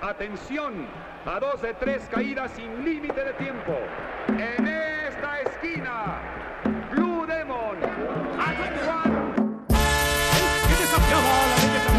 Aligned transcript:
Atención, 0.00 0.86
a 1.26 1.40
dos 1.40 1.60
de 1.60 1.74
tres 1.74 2.02
caídas 2.08 2.52
sin 2.52 2.84
límite 2.84 3.24
de 3.24 3.32
tiempo. 3.32 3.76
En 4.28 4.64
esta 4.64 5.40
esquina, 5.40 6.20
Blue 6.92 7.26
Demon, 7.26 7.76
a 8.38 8.52
21. 8.52 9.34
que 10.68 10.76
desafiaba 10.80 11.28
a 11.28 11.46
la 11.48 11.56
belleza 11.56 11.90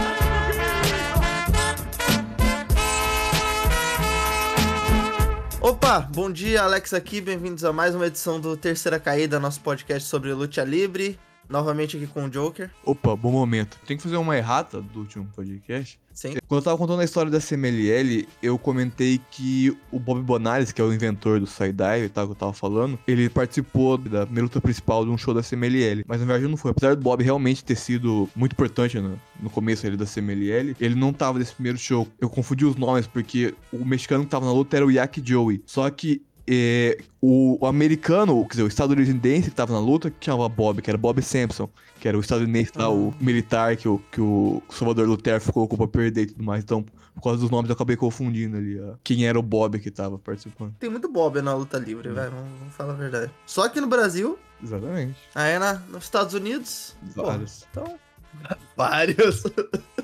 Opa, 5.60 6.00
bom 6.14 6.32
dia, 6.32 6.64
Alex 6.64 6.94
aqui, 6.94 7.20
bem-vindos 7.20 7.66
a 7.66 7.74
mais 7.74 7.94
uma 7.94 8.08
edição 8.08 8.40
do 8.40 8.56
Terceira 8.56 8.98
Caída, 8.98 9.42
nosso 9.42 9.60
podcast 9.60 10.08
sobre 10.08 10.32
luta 10.32 10.64
livre. 10.64 11.20
Novamente 11.50 11.98
aqui 11.98 12.06
com 12.06 12.26
o 12.26 12.30
Joker. 12.30 12.70
Opa, 12.86 13.16
bom 13.16 13.32
momento. 13.32 13.80
Tem 13.88 13.98
que 13.98 14.04
fazer 14.04 14.18
uma 14.18 14.38
errata 14.38 14.80
do 14.82 15.00
último 15.00 15.28
podcast. 15.36 16.00
Sim. 16.14 16.34
Quando 16.48 16.60
eu 16.60 16.64
tava 16.64 16.78
contando 16.78 17.00
a 17.00 17.04
história 17.06 17.32
da 17.32 17.40
CMLL, 17.40 18.28
eu 18.44 18.60
comentei 18.60 19.22
que 19.32 19.76
o 19.92 19.98
Bob 19.98 20.22
Bonares, 20.22 20.72
que 20.72 20.82
é 20.82 20.84
o 20.84 20.94
inventor 20.94 21.40
do 21.40 21.46
Skydive 21.46 22.06
e 22.06 22.10
tal, 22.10 22.26
que 22.26 22.32
eu 22.34 22.36
tava 22.36 22.54
falando, 22.54 23.00
ele 23.08 23.30
participou 23.30 23.98
da 23.98 24.26
primeira 24.26 24.44
luta 24.44 24.62
principal 24.62 25.06
de 25.06 25.12
um 25.12 25.18
show 25.18 25.34
da 25.34 25.42
CMLL. 25.42 26.04
Mas 26.06 26.20
na 26.20 26.26
verdade 26.26 26.48
não 26.48 26.58
foi. 26.58 26.72
Apesar 26.72 26.96
do 26.96 27.02
Bob 27.02 27.24
realmente 27.24 27.64
ter 27.64 27.76
sido 27.76 28.30
muito 28.36 28.52
importante 28.52 29.00
no, 29.00 29.20
no 29.42 29.50
começo 29.50 29.88
ali 29.88 29.98
da 29.98 30.06
CMLL, 30.06 30.76
ele 30.80 30.96
não 30.96 31.14
tava 31.14 31.40
nesse 31.40 31.54
primeiro 31.54 31.78
show. 31.78 32.08
Eu 32.20 32.30
confundi 32.30 32.66
os 32.66 32.76
nomes 32.76 33.08
porque 33.08 33.56
o 33.72 33.86
mexicano 33.86 34.26
que 34.26 34.30
tava 34.30 34.46
na 34.46 34.52
luta 34.52 34.76
era 34.76 34.86
o 34.86 34.92
Yak 34.92 35.22
Joey. 35.26 35.64
Só 35.66 35.90
que 35.90 36.22
é, 36.52 36.98
o, 37.22 37.64
o, 37.64 37.68
americano, 37.68 38.44
quer 38.46 38.54
dizer, 38.54 38.64
o 38.64 38.68
estadunidense 38.68 39.52
que 39.52 39.56
tava 39.56 39.72
na 39.72 39.80
luta, 39.80 40.10
que 40.10 40.26
chamava 40.26 40.50
Bob, 40.50 40.82
que 40.82 40.90
era 40.90 40.98
Bob 40.98 41.22
Sampson, 41.22 41.70
que 42.00 42.08
era 42.08 42.18
o 42.18 42.22
estadunidense 42.22 42.72
lá, 42.76 42.90
o 42.90 43.14
militar 43.22 43.78
que 43.78 43.88
o, 43.88 44.02
que 44.12 44.20
o 44.20 44.64
Salvador 44.70 45.08
Lutero 45.08 45.40
colocou 45.54 45.78
pra 45.78 45.88
perder 45.88 46.24
e 46.24 46.26
tudo 46.26 46.44
mais. 46.44 46.64
Então, 46.64 46.84
por 47.14 47.22
causa 47.22 47.40
dos 47.40 47.52
nomes, 47.52 47.70
eu 47.70 47.76
acabei 47.76 47.96
confundindo 47.96 48.58
ali 48.58 48.80
ó, 48.82 48.96
quem 49.04 49.28
era 49.28 49.38
o 49.38 49.44
Bob 49.44 49.78
que 49.78 49.92
tava 49.92 50.18
participando. 50.18 50.74
Tem 50.80 50.90
muito 50.90 51.08
Bob 51.08 51.40
na 51.40 51.54
luta 51.54 51.78
livre, 51.78 52.10
velho, 52.10 52.32
vamos, 52.32 52.50
vamos, 52.58 52.74
falar 52.74 52.94
a 52.94 52.98
verdade. 52.98 53.32
Só 53.46 53.66
aqui 53.66 53.80
no 53.80 53.88
Brasil. 53.88 54.40
Exatamente. 54.64 55.20
Aí 55.36 55.60
na, 55.60 55.76
nos 55.76 56.06
Estados 56.06 56.34
Unidos. 56.34 56.96
Vários. 57.16 57.68
Pô, 57.72 57.82
então. 57.82 58.00
Vários. 58.76 59.44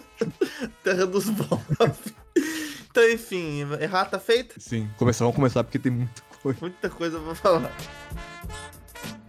Terra 0.84 1.08
dos 1.08 1.28
Bob. 1.28 1.62
Então, 2.96 3.12
enfim, 3.12 3.60
errata 3.82 4.18
feita? 4.18 4.56
Sim, 4.58 4.90
começar, 4.98 5.26
vamos 5.26 5.36
começar 5.36 5.66
porque 5.66 5.78
tem 5.78 5.92
muita 5.92 6.22
coisa. 6.46 6.60
Muita 6.62 6.90
coisa 6.90 7.20
pra 7.20 7.36
falar. 7.36 7.72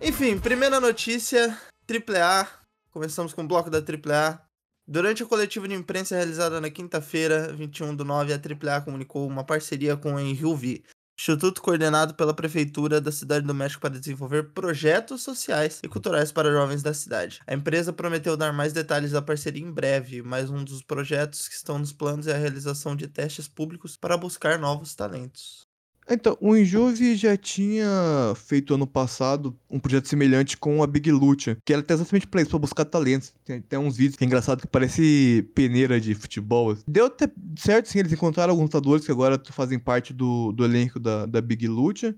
Enfim, 0.02 0.38
primeira 0.38 0.78
notícia: 0.78 1.56
AAA. 1.88 2.46
Começamos 2.90 3.32
com 3.32 3.42
o 3.42 3.48
bloco 3.48 3.70
da 3.70 3.78
AAA. 3.78 4.40
Durante 4.88 5.22
a 5.22 5.26
coletiva 5.26 5.66
de 5.66 5.74
imprensa 5.74 6.14
realizada 6.14 6.60
na 6.60 6.70
quinta-feira, 6.70 7.52
21 7.52 7.96
do 7.96 8.04
9, 8.04 8.32
a 8.32 8.36
AAA 8.36 8.82
comunicou 8.82 9.26
uma 9.26 9.42
parceria 9.42 9.96
com 9.96 10.16
a 10.16 10.22
Enrilvi, 10.22 10.84
instituto 11.18 11.60
coordenado 11.60 12.14
pela 12.14 12.32
Prefeitura 12.32 13.00
da 13.00 13.10
Cidade 13.10 13.44
do 13.44 13.52
México 13.52 13.80
para 13.80 13.98
desenvolver 13.98 14.52
projetos 14.52 15.22
sociais 15.22 15.80
e 15.82 15.88
culturais 15.88 16.30
para 16.30 16.52
jovens 16.52 16.84
da 16.84 16.94
cidade. 16.94 17.40
A 17.48 17.54
empresa 17.54 17.92
prometeu 17.92 18.36
dar 18.36 18.52
mais 18.52 18.72
detalhes 18.72 19.10
da 19.10 19.20
parceria 19.20 19.62
em 19.62 19.72
breve, 19.72 20.22
mas 20.22 20.50
um 20.50 20.62
dos 20.62 20.82
projetos 20.82 21.48
que 21.48 21.54
estão 21.54 21.80
nos 21.80 21.92
planos 21.92 22.28
é 22.28 22.34
a 22.34 22.38
realização 22.38 22.94
de 22.94 23.08
testes 23.08 23.48
públicos 23.48 23.96
para 23.96 24.16
buscar 24.16 24.56
novos 24.56 24.94
talentos. 24.94 25.65
Então, 26.08 26.36
o 26.40 26.56
Injuve 26.56 27.16
já 27.16 27.36
tinha 27.36 28.32
feito 28.36 28.74
ano 28.74 28.86
passado 28.86 29.56
um 29.68 29.80
projeto 29.80 30.08
semelhante 30.08 30.56
com 30.56 30.82
a 30.82 30.86
Big 30.86 31.10
Lucha, 31.10 31.58
que 31.64 31.72
era 31.72 31.82
até 31.82 31.94
exatamente 31.94 32.26
pra 32.26 32.40
isso, 32.40 32.50
pra 32.50 32.58
buscar 32.60 32.84
talentos. 32.84 33.34
Tem 33.44 33.56
até 33.58 33.78
uns 33.78 33.96
vídeos 33.96 34.16
que 34.16 34.24
é 34.24 34.26
engraçado 34.26 34.60
que 34.60 34.68
parece 34.68 35.48
peneira 35.54 36.00
de 36.00 36.14
futebol. 36.14 36.76
Deu 36.86 37.06
até 37.06 37.28
certo, 37.58 37.88
sim, 37.88 37.98
eles 37.98 38.12
encontraram 38.12 38.52
alguns 38.52 38.66
lutadores 38.66 39.04
que 39.04 39.10
agora 39.10 39.40
fazem 39.50 39.78
parte 39.78 40.12
do, 40.12 40.52
do 40.52 40.64
elenco 40.64 41.00
da, 41.00 41.26
da 41.26 41.40
Big 41.40 41.66
Lucha. 41.66 42.14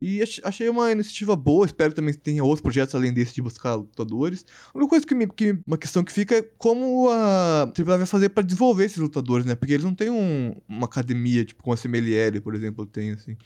E 0.00 0.22
achei 0.42 0.66
uma 0.70 0.90
iniciativa 0.90 1.36
boa, 1.36 1.66
espero 1.66 1.90
que 1.90 1.96
também 1.96 2.14
tenha 2.14 2.42
outros 2.42 2.62
projetos 2.62 2.94
além 2.94 3.12
desse 3.12 3.34
de 3.34 3.42
buscar 3.42 3.74
lutadores. 3.74 4.46
A 4.72 4.78
única 4.78 4.88
coisa 4.88 5.06
que, 5.06 5.14
me, 5.14 5.26
que 5.26 5.58
uma 5.66 5.76
questão 5.76 6.02
que 6.02 6.10
fica 6.10 6.36
é 6.36 6.42
como 6.56 7.10
a 7.10 7.64
AAA 7.64 7.98
vai 7.98 8.06
fazer 8.06 8.30
para 8.30 8.42
desenvolver 8.42 8.86
esses 8.86 8.96
lutadores, 8.96 9.44
né? 9.44 9.54
Porque 9.54 9.74
eles 9.74 9.84
não 9.84 9.94
têm 9.94 10.08
um, 10.08 10.56
uma 10.66 10.86
academia, 10.86 11.44
tipo, 11.44 11.62
como 11.62 11.74
a 11.74 11.76
CMLL, 11.76 12.40
por 12.40 12.54
exemplo, 12.54 12.86
tem, 12.86 13.10
assim. 13.10 13.36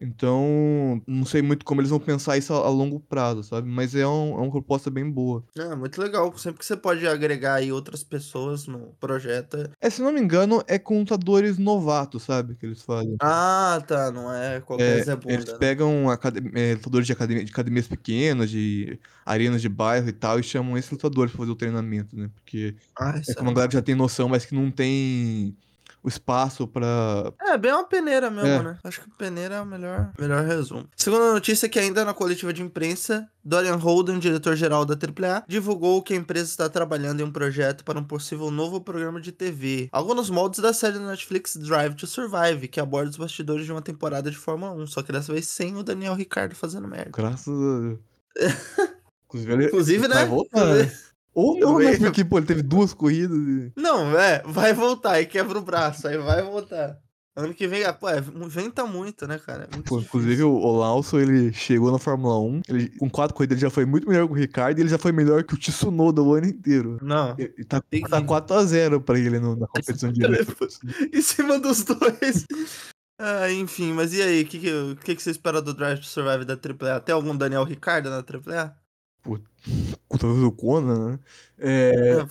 Então, 0.00 1.02
não 1.06 1.26
sei 1.26 1.42
muito 1.42 1.64
como 1.64 1.80
eles 1.80 1.90
vão 1.90 2.00
pensar 2.00 2.38
isso 2.38 2.54
a, 2.54 2.56
a 2.56 2.70
longo 2.70 2.98
prazo, 2.98 3.42
sabe? 3.42 3.68
Mas 3.68 3.94
é, 3.94 4.06
um, 4.06 4.32
é 4.32 4.40
uma 4.40 4.50
proposta 4.50 4.90
bem 4.90 5.08
boa. 5.10 5.44
É, 5.56 5.74
muito 5.76 6.00
legal. 6.00 6.36
Sempre 6.38 6.60
que 6.60 6.66
você 6.66 6.76
pode 6.76 7.06
agregar 7.06 7.54
aí 7.54 7.70
outras 7.70 8.02
pessoas 8.02 8.66
no 8.66 8.94
projeto. 8.98 9.70
É, 9.80 9.90
se 9.90 10.00
não 10.00 10.10
me 10.10 10.20
engano, 10.20 10.62
é 10.66 10.78
com 10.78 11.00
lutadores 11.00 11.58
novatos, 11.58 12.22
sabe? 12.22 12.54
Que 12.54 12.64
eles 12.64 12.82
fazem. 12.82 13.16
Ah, 13.20 13.82
tá. 13.86 14.10
Não 14.10 14.32
é 14.32 14.60
qualquer 14.60 15.00
é, 15.00 15.02
Zé 15.02 15.16
Bunda, 15.16 15.34
Eles 15.34 15.44
né? 15.46 15.58
pegam 15.58 16.06
é, 16.54 16.74
lutadores 16.74 17.06
de, 17.06 17.12
academia, 17.12 17.44
de 17.44 17.52
academias 17.52 17.86
pequenas, 17.86 18.50
de 18.50 18.98
arenas 19.26 19.60
de 19.60 19.68
bairro 19.68 20.08
e 20.08 20.12
tal, 20.12 20.40
e 20.40 20.42
chamam 20.42 20.78
esses 20.78 20.90
lutadores 20.90 21.30
pra 21.30 21.40
fazer 21.40 21.52
o 21.52 21.56
treinamento, 21.56 22.16
né? 22.16 22.30
Porque 22.34 22.74
ah, 22.98 23.20
é 23.28 23.34
como 23.34 23.50
a 23.50 23.52
galera 23.52 23.72
já 23.72 23.82
tem 23.82 23.94
noção, 23.94 24.28
mas 24.28 24.46
que 24.46 24.54
não 24.54 24.70
tem 24.70 25.54
o 26.02 26.08
espaço 26.08 26.66
para 26.66 27.32
É, 27.40 27.58
bem 27.58 27.72
uma 27.72 27.84
peneira 27.84 28.30
mesmo, 28.30 28.48
é. 28.48 28.62
né? 28.62 28.78
Acho 28.82 29.02
que 29.02 29.10
peneira 29.16 29.56
é 29.56 29.60
o 29.60 29.66
melhor, 29.66 30.12
melhor 30.18 30.44
resumo. 30.44 30.88
Segunda 30.96 31.32
notícia 31.32 31.66
é 31.66 31.68
que 31.68 31.78
ainda 31.78 32.04
na 32.04 32.14
coletiva 32.14 32.52
de 32.52 32.62
imprensa, 32.62 33.28
Dorian 33.44 33.76
Holden, 33.76 34.18
diretor-geral 34.18 34.84
da 34.84 34.94
AAA, 34.94 35.44
divulgou 35.46 36.02
que 36.02 36.14
a 36.14 36.16
empresa 36.16 36.50
está 36.50 36.68
trabalhando 36.68 37.20
em 37.20 37.24
um 37.24 37.30
projeto 37.30 37.84
para 37.84 37.98
um 37.98 38.04
possível 38.04 38.50
novo 38.50 38.80
programa 38.80 39.20
de 39.20 39.32
TV, 39.32 39.88
algo 39.92 40.14
nos 40.14 40.30
moldes 40.30 40.60
da 40.60 40.72
série 40.72 40.98
da 40.98 41.06
Netflix 41.06 41.56
Drive 41.56 41.94
to 41.94 42.06
Survive, 42.06 42.68
que 42.68 42.80
aborda 42.80 43.10
os 43.10 43.16
bastidores 43.16 43.66
de 43.66 43.72
uma 43.72 43.82
temporada 43.82 44.30
de 44.30 44.36
Fórmula 44.36 44.72
1, 44.72 44.86
só 44.86 45.02
que 45.02 45.12
dessa 45.12 45.32
vez 45.32 45.46
sem 45.46 45.76
o 45.76 45.82
Daniel 45.82 46.14
Ricardo 46.14 46.54
fazendo 46.54 46.88
merda. 46.88 47.10
Graças 47.14 47.48
a 47.48 47.80
Deus. 47.80 47.98
Inclusive, 49.26 49.66
Inclusive 49.66 50.08
né? 50.08 50.14
Vai 50.14 50.26
voltar, 50.26 50.66
né? 50.66 50.92
Ou 51.34 51.58
não, 51.58 51.78
né? 51.78 51.96
Porque, 51.96 52.24
pô, 52.24 52.38
ele 52.38 52.46
teve 52.46 52.62
duas 52.62 52.92
corridas. 52.92 53.36
E... 53.36 53.72
Não, 53.76 54.18
é, 54.18 54.42
vai 54.44 54.72
voltar 54.72 55.20
e 55.20 55.26
quebra 55.26 55.58
o 55.58 55.62
braço, 55.62 56.08
aí 56.08 56.18
vai 56.18 56.42
voltar. 56.42 56.98
Ano 57.36 57.54
que 57.54 57.68
vem, 57.68 57.82
pô, 57.94 58.08
é, 58.08 58.20
venta 58.20 58.84
muito, 58.84 59.26
né, 59.26 59.38
cara? 59.38 59.68
É 59.70 59.74
muito 59.74 59.88
pô, 59.88 60.00
inclusive, 60.00 60.42
o, 60.42 60.76
Lawson, 60.76 61.20
ele 61.20 61.52
chegou 61.52 61.92
na 61.92 61.98
Fórmula 61.98 62.38
1, 62.40 62.62
ele, 62.68 62.88
com 62.98 63.08
quatro 63.08 63.36
corridas 63.36 63.56
ele 63.56 63.62
já 63.62 63.70
foi 63.70 63.84
muito 63.84 64.08
melhor 64.08 64.26
que 64.26 64.32
o 64.32 64.36
Ricardo 64.36 64.78
e 64.78 64.82
ele 64.82 64.88
já 64.88 64.98
foi 64.98 65.12
melhor 65.12 65.44
que 65.44 65.54
o 65.54 65.56
Tsunoda 65.56 66.20
o 66.22 66.34
ano 66.34 66.46
inteiro. 66.46 66.98
Não. 67.00 67.36
Ele, 67.38 67.64
tá, 67.64 67.80
tem 67.80 68.02
tá 68.02 68.20
4x0 68.20 69.00
pra 69.00 69.18
ele 69.18 69.38
no, 69.38 69.54
na 69.54 69.68
competição 69.68 70.12
de 70.12 70.20
Em 71.14 71.22
cima 71.22 71.58
dos 71.58 71.84
dois. 71.84 72.46
Ah, 73.22 73.52
enfim, 73.52 73.92
mas 73.92 74.14
e 74.14 74.22
aí, 74.22 74.40
o 74.40 74.46
que, 74.46 74.58
que, 74.58 74.96
que, 75.04 75.14
que 75.14 75.22
você 75.22 75.30
espera 75.30 75.60
do 75.60 75.74
Drive 75.74 75.98
to 76.00 76.06
Survive 76.06 76.46
da 76.46 76.54
AAA? 76.54 77.00
Tem 77.00 77.14
algum 77.14 77.36
Daniel 77.36 77.64
Ricardo 77.64 78.08
na 78.08 78.16
AAA? 78.16 78.74
Pô, 79.22 79.38
talvez 80.18 80.42
o 80.44 80.52
Conan, 80.52 81.12
né? 81.12 81.18
É, 81.58 82.20
é 82.20 82.26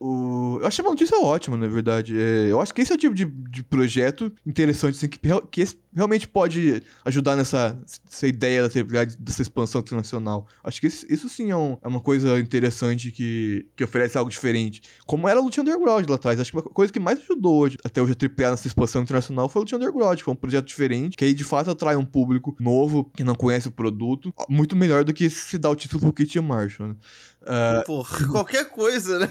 o... 0.00 0.58
Eu 0.62 0.66
achei 0.66 0.82
uma 0.82 0.92
notícia 0.92 1.18
ótima, 1.20 1.58
na 1.58 1.68
verdade. 1.68 2.18
É, 2.18 2.46
eu 2.50 2.58
acho 2.58 2.72
que 2.72 2.80
esse 2.80 2.90
é 2.90 2.94
o 2.94 2.98
tipo 2.98 3.14
de, 3.14 3.26
de 3.26 3.62
projeto 3.62 4.32
interessante, 4.46 4.96
assim, 4.96 5.08
que, 5.08 5.18
que 5.50 5.62
realmente 5.94 6.26
pode 6.26 6.82
ajudar 7.04 7.36
nessa, 7.36 7.78
nessa 8.04 8.26
ideia 8.26 8.66
dessa, 8.66 8.82
dessa 9.18 9.42
expansão 9.42 9.82
internacional. 9.82 10.46
Acho 10.64 10.80
que 10.80 10.86
isso, 10.86 11.04
isso 11.06 11.28
sim 11.28 11.50
é, 11.50 11.56
um, 11.56 11.76
é, 11.82 11.86
uma 11.86 12.00
coisa 12.00 12.38
interessante 12.40 13.10
que, 13.10 13.66
que 13.76 13.84
oferece 13.84 14.16
algo 14.16 14.30
diferente. 14.30 14.80
Como 15.06 15.28
era 15.28 15.38
a 15.38 15.42
Luta 15.42 15.60
Underground 15.60 16.08
lá 16.08 16.14
atrás. 16.14 16.40
Acho 16.40 16.50
que 16.50 16.56
uma 16.56 16.62
coisa 16.62 16.90
que 16.90 16.98
mais 16.98 17.18
ajudou 17.20 17.58
hoje, 17.58 17.76
até 17.84 18.00
hoje 18.00 18.14
a 18.14 18.42
AAA 18.42 18.52
nessa 18.52 18.68
expansão 18.68 19.02
internacional 19.02 19.50
foi 19.50 19.60
a 19.60 19.62
Luta 19.64 19.76
Underground. 19.76 20.20
Foi 20.20 20.32
um 20.32 20.36
projeto 20.36 20.66
diferente, 20.66 21.14
que 21.14 21.26
aí 21.26 21.34
de 21.34 21.44
fato 21.44 21.70
atrai 21.70 21.96
um 21.96 22.06
público 22.06 22.56
novo, 22.58 23.04
que 23.14 23.22
não 23.22 23.34
conhece 23.34 23.68
o 23.68 23.72
produto, 23.72 24.32
muito 24.48 24.74
melhor 24.74 25.04
do 25.04 25.12
que 25.12 25.28
se 25.28 25.58
dar 25.58 25.68
o 25.68 25.76
título 25.76 26.00
pro 26.00 26.12
Kit 26.14 26.40
Marshall, 26.40 26.88
né? 26.88 26.96
Uh... 27.42 27.84
Porra, 27.84 28.28
qualquer 28.28 28.68
coisa, 28.70 29.18
né? 29.18 29.28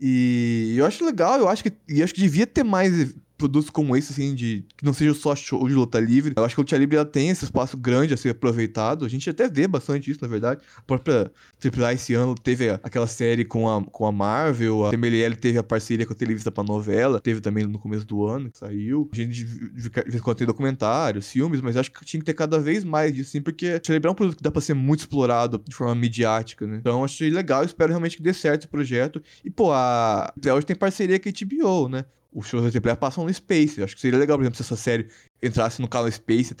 E 0.00 0.74
eu 0.78 0.86
acho 0.86 1.04
legal, 1.04 1.38
eu 1.38 1.48
acho 1.48 1.62
que, 1.62 1.72
eu 1.88 2.02
acho 2.04 2.14
que 2.14 2.20
devia 2.22 2.46
ter 2.46 2.64
mais 2.64 3.14
produtos 3.40 3.70
como 3.70 3.96
esse, 3.96 4.12
assim, 4.12 4.34
de 4.34 4.64
que 4.76 4.84
não 4.84 4.92
seja 4.92 5.14
só 5.14 5.34
show 5.34 5.66
de 5.66 5.74
luta 5.74 5.98
livre. 5.98 6.34
Eu 6.36 6.44
acho 6.44 6.54
que 6.54 6.60
a 6.60 6.62
luta 6.62 6.76
livre 6.76 6.96
ela 6.96 7.04
tem 7.04 7.30
esse 7.30 7.44
espaço 7.44 7.76
grande 7.76 8.14
a 8.14 8.16
ser 8.16 8.30
aproveitado. 8.30 9.04
A 9.04 9.08
gente 9.08 9.28
até 9.28 9.48
vê 9.48 9.66
bastante 9.66 10.10
isso, 10.10 10.20
na 10.22 10.28
verdade. 10.28 10.60
A 10.76 10.82
própria 10.82 11.32
AAA 11.62 11.94
esse 11.94 12.14
ano 12.14 12.34
teve 12.34 12.70
aquela 12.70 13.06
série 13.06 13.44
com 13.44 13.68
a, 13.68 13.82
com 13.82 14.06
a 14.06 14.12
Marvel, 14.12 14.86
a 14.86 14.90
TMLL 14.90 15.34
teve 15.36 15.58
a 15.58 15.62
parceria 15.62 16.06
com 16.06 16.12
a 16.12 16.16
Televisa 16.16 16.50
pra 16.52 16.62
novela, 16.62 17.20
teve 17.20 17.40
também 17.40 17.66
no 17.66 17.78
começo 17.78 18.04
do 18.04 18.26
ano, 18.26 18.50
que 18.50 18.58
saiu. 18.58 19.08
A 19.12 19.16
gente 19.16 19.44
vê 19.44 20.20
quando 20.20 20.36
tem 20.36 20.46
documentários, 20.46 21.30
filmes, 21.30 21.60
mas 21.60 21.76
acho 21.76 21.90
que 21.90 22.04
tinha 22.04 22.20
que 22.20 22.26
ter 22.26 22.34
cada 22.34 22.58
vez 22.58 22.84
mais 22.84 23.12
disso, 23.12 23.30
assim, 23.30 23.40
porque 23.42 23.66
é 23.66 24.10
um 24.10 24.14
produto 24.14 24.36
que 24.36 24.42
dá 24.42 24.50
pra 24.50 24.60
ser 24.60 24.74
muito 24.74 25.00
explorado 25.00 25.62
de 25.66 25.74
forma 25.74 25.94
midiática, 25.94 26.66
né? 26.66 26.76
Então 26.76 27.04
achei 27.04 27.30
legal, 27.30 27.64
espero 27.64 27.90
realmente 27.90 28.16
que 28.16 28.22
dê 28.22 28.34
certo 28.34 28.62
esse 28.62 28.68
projeto. 28.68 29.22
E, 29.44 29.50
pô, 29.50 29.72
a 29.72 30.32
hoje 30.54 30.66
tem 30.66 30.76
parceria 30.76 31.18
com 31.18 31.28
a 31.28 31.32
HBO, 31.32 31.88
né? 31.88 32.04
Os 32.32 32.46
shows 32.46 32.72
da 32.72 32.78
AAA 32.90 32.96
passam 32.96 33.24
no 33.24 33.32
Space. 33.34 33.78
Eu 33.78 33.84
acho 33.84 33.94
que 33.94 34.00
seria 34.00 34.18
legal, 34.18 34.36
por 34.38 34.42
exemplo, 34.42 34.56
se 34.56 34.62
essa 34.62 34.76
série 34.76 35.08
entrasse 35.42 35.80
no 35.80 35.88
canal 35.88 36.10
Space 36.10 36.54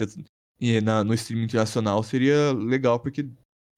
e 0.60 0.80
na, 0.80 1.02
no 1.04 1.14
streaming 1.14 1.44
internacional, 1.44 2.02
seria 2.02 2.52
legal, 2.52 2.98
porque 3.00 3.28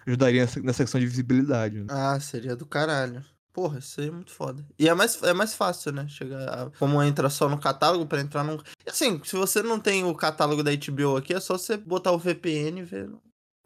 ajudaria 0.06 0.40
nessa, 0.42 0.60
nessa 0.60 0.82
questão 0.84 1.00
de 1.00 1.06
visibilidade. 1.06 1.78
Né? 1.80 1.86
Ah, 1.90 2.18
seria 2.20 2.56
do 2.56 2.66
caralho. 2.66 3.24
Porra, 3.52 3.78
isso 3.80 4.00
aí 4.00 4.08
é 4.08 4.10
muito 4.10 4.32
foda. 4.32 4.66
E 4.78 4.88
é 4.88 4.94
mais, 4.94 5.22
é 5.22 5.34
mais 5.34 5.54
fácil, 5.54 5.92
né? 5.92 6.08
Chegar. 6.08 6.48
a- 6.48 6.70
Como 6.78 7.02
entra 7.02 7.28
só 7.28 7.48
no 7.50 7.58
catálogo 7.58 8.06
pra 8.06 8.20
entrar 8.22 8.42
num. 8.42 8.56
Assim, 8.86 9.20
se 9.24 9.36
você 9.36 9.62
não 9.62 9.78
tem 9.78 10.04
o 10.04 10.14
catálogo 10.14 10.62
da 10.62 10.70
HBO 10.72 11.16
aqui, 11.18 11.34
é 11.34 11.38
só 11.40 11.58
você 11.58 11.76
botar 11.76 12.12
o 12.12 12.18
VPN 12.18 12.80
e 12.80 12.82
ver 12.84 13.10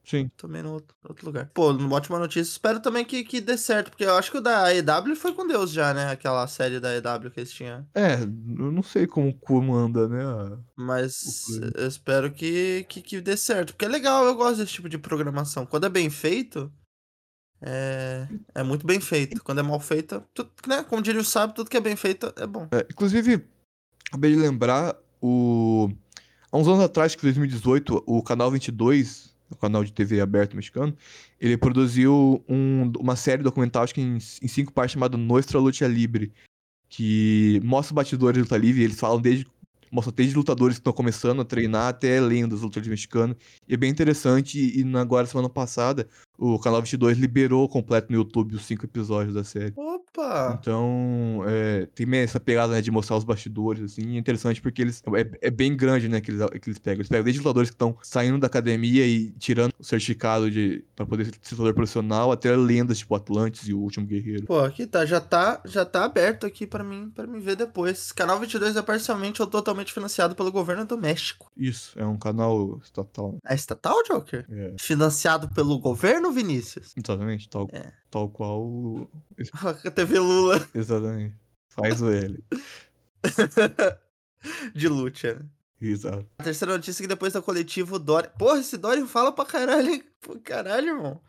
Sim. 0.06 0.30
também 0.36 0.62
no 0.62 0.72
outro, 0.74 0.96
outro 1.08 1.26
lugar. 1.26 1.50
Pô, 1.52 1.72
uma 1.72 1.96
ótima 1.96 2.18
notícia. 2.18 2.50
Espero 2.52 2.78
também 2.80 3.04
que, 3.04 3.24
que 3.24 3.40
dê 3.40 3.58
certo, 3.58 3.90
porque 3.90 4.04
eu 4.04 4.14
acho 4.16 4.30
que 4.30 4.38
o 4.38 4.40
da 4.40 4.72
EW 4.72 5.16
foi 5.16 5.34
com 5.34 5.46
Deus 5.46 5.72
já, 5.72 5.92
né? 5.92 6.10
Aquela 6.10 6.46
série 6.46 6.78
da 6.78 6.94
EW 6.94 7.30
que 7.30 7.40
eles 7.40 7.52
tinham. 7.52 7.84
É, 7.92 8.14
eu 8.22 8.70
não 8.70 8.82
sei 8.84 9.06
como, 9.06 9.34
como 9.34 9.74
anda, 9.74 10.08
né? 10.08 10.24
a- 10.24 10.58
Mas 10.76 11.44
eu 11.74 11.88
espero 11.88 12.30
que, 12.32 12.86
que, 12.88 13.02
que 13.02 13.20
dê 13.20 13.36
certo. 13.36 13.72
Porque 13.72 13.84
é 13.84 13.88
legal, 13.88 14.24
eu 14.24 14.36
gosto 14.36 14.58
desse 14.58 14.74
tipo 14.74 14.88
de 14.88 14.96
programação. 14.98 15.66
Quando 15.66 15.86
é 15.86 15.90
bem 15.90 16.08
feito, 16.08 16.72
é, 17.60 18.28
é 18.54 18.62
muito 18.62 18.86
bem 18.86 19.00
feito. 19.00 19.42
Quando 19.42 19.58
é 19.58 19.62
mal 19.62 19.80
feito, 19.80 20.22
tudo, 20.34 20.50
né? 20.68 20.84
Como 20.84 21.02
diria 21.02 21.20
o 21.20 21.24
sábio, 21.24 21.56
tudo 21.56 21.70
que 21.70 21.76
é 21.76 21.80
bem 21.80 21.96
feito 21.96 22.32
é 22.36 22.46
bom. 22.46 22.68
É, 22.70 22.86
inclusive, 22.90 23.44
acabei 24.08 24.32
de 24.34 24.38
lembrar, 24.40 24.96
o... 25.20 25.90
há 26.52 26.56
uns 26.56 26.68
anos 26.68 26.84
atrás, 26.84 27.14
que 27.14 27.22
em 27.22 27.28
2018, 27.28 28.04
o 28.06 28.22
Canal 28.22 28.50
22, 28.50 29.34
o 29.50 29.56
canal 29.56 29.84
de 29.84 29.92
TV 29.92 30.20
aberto 30.20 30.56
mexicano, 30.56 30.96
ele 31.40 31.56
produziu 31.56 32.44
um- 32.48 32.90
uma 32.98 33.16
série 33.16 33.42
documental, 33.42 33.84
acho 33.84 33.94
que 33.94 34.00
em, 34.00 34.16
em 34.16 34.48
cinco 34.48 34.72
partes, 34.72 34.94
chamada 34.94 35.16
Nuestra 35.16 35.58
Lucha 35.58 35.86
Libre, 35.86 36.32
que 36.88 37.60
mostra 37.64 37.92
os 37.92 37.94
batidores 37.94 38.36
de 38.36 38.42
luta 38.42 38.56
livre, 38.56 38.82
eles 38.82 38.98
falam 38.98 39.20
desde 39.20 39.46
mostra 39.90 40.12
desde 40.12 40.34
lutadores 40.36 40.76
que 40.76 40.80
estão 40.80 40.92
começando 40.92 41.40
a 41.40 41.44
treinar 41.44 41.88
até 41.88 42.20
lendas 42.20 42.58
do 42.60 42.66
lutadores 42.66 42.88
mexicanos. 42.88 43.36
E 43.68 43.74
é 43.74 43.76
bem 43.76 43.88
interessante, 43.90 44.58
e 44.58 44.80
e 44.82 44.96
agora, 44.96 45.26
semana 45.26 45.48
passada, 45.48 46.08
o 46.38 46.58
Canal 46.58 46.80
22 46.80 47.18
liberou 47.18 47.68
completo 47.68 48.10
no 48.10 48.18
YouTube 48.18 48.54
os 48.54 48.64
cinco 48.64 48.84
episódios 48.84 49.34
da 49.34 49.44
série. 49.44 49.72
Opa! 49.76 50.58
Então, 50.60 51.42
é, 51.46 51.86
tem 51.94 52.06
essa 52.16 52.40
pegada 52.40 52.74
né, 52.74 52.82
de 52.82 52.90
mostrar 52.90 53.16
os 53.16 53.24
bastidores, 53.24 53.82
assim, 53.82 54.16
é 54.16 54.18
interessante 54.18 54.60
porque 54.60 54.82
eles 54.82 55.02
é, 55.14 55.48
é 55.48 55.50
bem 55.50 55.76
grande, 55.76 56.08
né, 56.08 56.20
que 56.20 56.30
eles, 56.30 56.44
que 56.60 56.68
eles 56.68 56.78
pegam. 56.78 56.98
Eles 56.98 57.08
pegam 57.08 57.24
desde 57.24 57.40
lutadores 57.40 57.70
que 57.70 57.74
estão 57.74 57.96
saindo 58.02 58.38
da 58.38 58.46
academia 58.46 59.06
e 59.06 59.30
tirando 59.32 59.72
o 59.78 59.84
certificado 59.84 60.50
de 60.50 60.84
para 60.94 61.06
poder 61.06 61.26
ser 61.42 61.54
lutador 61.54 61.74
profissional, 61.74 62.32
até 62.32 62.54
lendas 62.56 62.98
tipo 62.98 63.14
Atlantis 63.14 63.68
e 63.68 63.74
o 63.74 63.80
Último 63.80 64.06
Guerreiro. 64.06 64.46
Pô, 64.46 64.60
aqui 64.60 64.86
tá, 64.86 65.04
já 65.04 65.20
tá, 65.20 65.60
já 65.64 65.84
tá 65.84 66.04
aberto 66.04 66.46
aqui 66.46 66.66
pra 66.66 66.82
mim, 66.82 67.10
para 67.14 67.26
mim 67.26 67.40
ver 67.40 67.56
depois. 67.56 68.12
Canal 68.12 68.38
22 68.38 68.76
é 68.76 68.82
parcialmente 68.82 69.40
ou 69.40 69.48
totalmente 69.48 69.92
financiado 69.92 70.34
pelo 70.34 70.50
governo 70.50 70.84
do 70.84 70.96
México. 70.96 71.50
Isso, 71.56 71.98
é 71.98 72.06
um 72.06 72.16
canal 72.16 72.80
estatal. 72.82 73.36
É 73.46 73.54
estatal, 73.54 73.96
Joker? 74.08 74.46
É, 74.50 74.74
Financiado 74.78 75.48
pelo 75.48 75.78
governo, 75.78 76.25
Vinícius? 76.32 76.92
exatamente, 76.96 77.48
tal, 77.48 77.68
É. 77.72 77.92
tal 78.10 78.28
qual. 78.28 78.62
o- 78.62 79.10
A 79.84 79.90
TV 79.90 80.18
Lula 80.18 80.66
Exatamente. 80.74 81.34
Faz 81.68 82.00
o 82.00 82.10
L. 82.10 82.42
de 84.74 84.88
Lucha. 84.88 85.34
né? 85.34 85.46
Exato. 85.80 86.26
A 86.38 86.42
terceira 86.44 86.72
notícia 86.74 87.02
é 87.02 87.04
que 87.04 87.08
depois 87.08 87.32
da 87.34 87.42
coletiva, 87.42 87.96
o 87.96 87.98
Dória. 87.98 88.30
Porra, 88.30 88.60
esse 88.60 88.76
Dória 88.78 89.04
fala 89.06 89.30
pra 89.32 89.44
caralho, 89.44 89.90
hein? 89.90 90.02
Pô, 90.20 90.38
caralho, 90.42 90.88
irmão. 90.88 91.20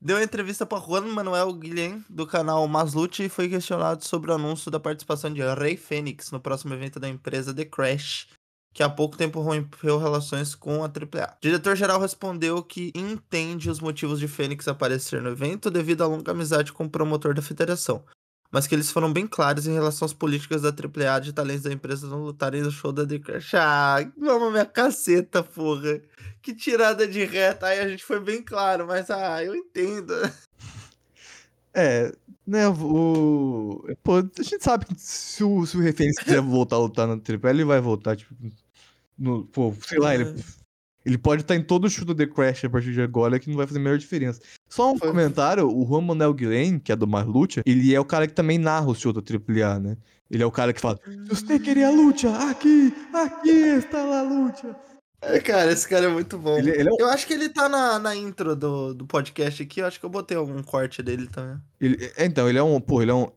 Deu 0.00 0.16
uma 0.16 0.22
entrevista 0.22 0.64
pra 0.64 0.78
Juan 0.78 1.00
Manuel 1.12 1.52
Guilhem, 1.54 2.04
do 2.08 2.26
canal 2.26 2.66
Maslute, 2.68 3.24
e 3.24 3.28
foi 3.28 3.48
questionado 3.48 4.04
sobre 4.04 4.30
o 4.30 4.34
anúncio 4.34 4.70
da 4.70 4.78
participação 4.78 5.32
de 5.32 5.40
Rey 5.54 5.76
Fênix 5.76 6.30
no 6.30 6.38
próximo 6.38 6.72
evento 6.74 7.00
da 7.00 7.08
empresa 7.08 7.52
The 7.52 7.64
Crash, 7.64 8.28
que 8.76 8.82
há 8.82 8.90
pouco 8.90 9.16
tempo 9.16 9.40
rompeu 9.40 9.96
relações 9.98 10.54
com 10.54 10.84
a 10.84 10.86
AAA. 10.86 11.36
O 11.38 11.40
diretor-geral 11.40 11.98
respondeu 11.98 12.62
que 12.62 12.92
entende 12.94 13.70
os 13.70 13.80
motivos 13.80 14.20
de 14.20 14.28
Fênix 14.28 14.68
aparecer 14.68 15.22
no 15.22 15.30
evento 15.30 15.70
devido 15.70 16.04
à 16.04 16.06
longa 16.06 16.30
amizade 16.30 16.74
com 16.74 16.84
o 16.84 16.90
promotor 16.90 17.32
da 17.32 17.40
federação. 17.40 18.04
Mas 18.52 18.66
que 18.66 18.74
eles 18.74 18.90
foram 18.90 19.10
bem 19.10 19.26
claros 19.26 19.66
em 19.66 19.72
relação 19.72 20.04
às 20.04 20.12
políticas 20.12 20.60
da 20.60 20.68
AAA 20.68 21.20
de 21.20 21.32
talentos 21.32 21.62
da 21.62 21.72
empresa 21.72 22.06
não 22.06 22.22
lutarem 22.22 22.60
no 22.60 22.70
show 22.70 22.92
da 22.92 23.06
The 23.06 23.18
Crash. 23.18 23.54
Ah, 23.54 24.06
vamos 24.14 24.52
minha 24.52 24.66
caceta, 24.66 25.42
porra. 25.42 26.02
Que 26.42 26.54
tirada 26.54 27.08
de 27.08 27.24
reta. 27.24 27.68
Aí 27.68 27.80
a 27.80 27.88
gente 27.88 28.04
foi 28.04 28.20
bem 28.20 28.42
claro, 28.42 28.86
mas 28.86 29.08
ah, 29.08 29.42
eu 29.42 29.56
entendo. 29.56 30.12
É, 31.78 32.10
né, 32.46 32.66
o. 32.68 33.84
Pô, 34.02 34.16
a 34.16 34.42
gente 34.42 34.64
sabe 34.64 34.86
que 34.86 34.94
se 34.98 35.44
o, 35.44 35.66
se 35.66 35.76
o 35.76 35.80
Referência 35.82 36.24
quiser 36.24 36.40
voltar 36.40 36.76
a 36.76 36.78
lutar 36.78 37.06
na 37.06 37.12
AAA, 37.12 37.50
ele 37.50 37.66
vai 37.66 37.82
voltar, 37.82 38.16
tipo. 38.16 38.34
No, 39.18 39.44
pô, 39.46 39.74
sei 39.86 39.98
lá, 39.98 40.14
ele, 40.14 40.34
ele 41.04 41.16
pode 41.16 41.42
estar 41.42 41.54
em 41.54 41.62
todo 41.62 41.84
o 41.86 41.90
show 41.90 42.04
do 42.04 42.14
The 42.14 42.26
Crash 42.26 42.64
a 42.64 42.70
partir 42.70 42.92
de 42.92 43.00
agora, 43.00 43.38
que 43.38 43.48
não 43.48 43.56
vai 43.56 43.66
fazer 43.66 43.78
a 43.78 43.82
menor 43.82 43.98
diferença. 43.98 44.40
Só 44.68 44.92
um 44.92 44.98
Foi. 44.98 45.08
comentário, 45.08 45.68
o 45.68 45.86
Juan 45.86 46.02
Manuel 46.02 46.34
Guilhem, 46.34 46.78
que 46.78 46.92
é 46.92 46.96
do 46.96 47.06
Marlucha, 47.06 47.62
ele 47.64 47.94
é 47.94 48.00
o 48.00 48.04
cara 48.04 48.26
que 48.26 48.34
também 48.34 48.58
narra 48.58 48.88
o 48.88 48.94
show 48.94 49.12
da 49.12 49.20
AAA, 49.20 49.78
né? 49.78 49.96
Ele 50.30 50.42
é 50.42 50.46
o 50.46 50.50
cara 50.50 50.72
que 50.72 50.80
fala, 50.80 50.98
se 51.04 51.16
você 51.28 51.58
querer 51.58 51.84
a 51.84 51.90
luta, 51.90 52.28
aqui, 52.50 52.92
aqui 53.14 53.50
está 53.50 54.00
a 54.00 54.22
luta. 54.22 54.76
É, 55.22 55.40
cara, 55.40 55.72
esse 55.72 55.88
cara 55.88 56.06
é 56.06 56.08
muito 56.08 56.38
bom. 56.38 56.58
Ele, 56.58 56.70
ele 56.70 56.88
é 56.88 56.92
Eu 56.98 57.08
acho 57.08 57.26
que 57.26 57.32
ele 57.32 57.48
tá 57.48 57.68
na, 57.68 57.98
na 57.98 58.14
intro 58.14 58.54
do, 58.54 58.94
do 58.94 59.06
podcast 59.06 59.62
aqui. 59.62 59.80
Eu 59.80 59.86
acho 59.86 59.98
que 59.98 60.04
eu 60.04 60.10
botei 60.10 60.36
algum 60.36 60.62
corte 60.62 61.02
dele 61.02 61.26
também. 61.26 61.58
Ele, 61.80 62.12
é, 62.16 62.26
então, 62.26 62.48
ele 62.48 62.58
é 62.58 62.62
um. 62.62 62.80
Pô, 62.80 63.02
ele 63.02 63.10
é 63.10 63.14
um. 63.14 63.30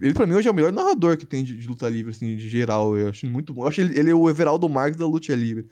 Ele 0.00 0.14
pra 0.14 0.26
mim 0.26 0.34
hoje 0.34 0.48
é 0.48 0.50
o 0.50 0.54
melhor 0.54 0.72
narrador 0.72 1.16
que 1.16 1.26
tem 1.26 1.44
de, 1.44 1.56
de 1.56 1.68
luta 1.68 1.88
livre, 1.88 2.10
assim, 2.10 2.36
de 2.36 2.48
geral. 2.48 2.96
Eu 2.96 3.08
acho 3.08 3.26
muito 3.26 3.52
bom. 3.52 3.64
Eu 3.64 3.68
acho 3.68 3.80
ele, 3.80 3.98
ele 3.98 4.10
é 4.10 4.14
o 4.14 4.28
Everaldo 4.28 4.68
Marques 4.68 4.98
da 4.98 5.06
luta 5.06 5.34
livre. 5.34 5.68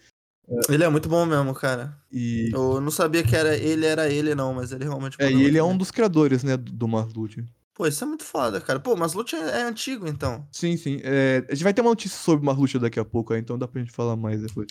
Ele 0.68 0.82
é 0.82 0.88
muito 0.88 1.08
bom 1.08 1.26
mesmo, 1.26 1.54
cara. 1.54 1.96
E. 2.10 2.50
Eu 2.52 2.80
não 2.80 2.90
sabia 2.90 3.22
que 3.22 3.36
era 3.36 3.56
ele, 3.56 3.84
era 3.84 4.08
ele, 4.08 4.34
não, 4.34 4.54
mas 4.54 4.72
ele 4.72 4.84
realmente 4.84 5.16
É, 5.20 5.30
e 5.30 5.44
ele 5.44 5.58
é 5.58 5.62
um 5.62 5.76
dos 5.76 5.90
criadores, 5.90 6.42
né, 6.42 6.56
do, 6.56 6.72
do 6.72 6.88
Marlute. 6.88 7.44
Pô, 7.78 7.86
isso 7.86 8.02
é 8.02 8.06
muito 8.08 8.24
foda, 8.24 8.60
cara. 8.60 8.80
Pô, 8.80 8.96
mas 8.96 9.14
Lute 9.14 9.36
é 9.36 9.62
antigo, 9.62 10.08
então. 10.08 10.44
Sim, 10.50 10.76
sim. 10.76 11.00
É, 11.04 11.46
a 11.48 11.54
gente 11.54 11.62
vai 11.62 11.72
ter 11.72 11.80
uma 11.80 11.90
notícia 11.90 12.18
sobre 12.18 12.44
Marlucha 12.44 12.76
daqui 12.76 12.98
a 12.98 13.04
pouco, 13.04 13.32
aí, 13.32 13.38
então 13.38 13.56
dá 13.56 13.68
pra 13.68 13.80
gente 13.80 13.92
falar 13.92 14.16
mais 14.16 14.42
depois. 14.42 14.66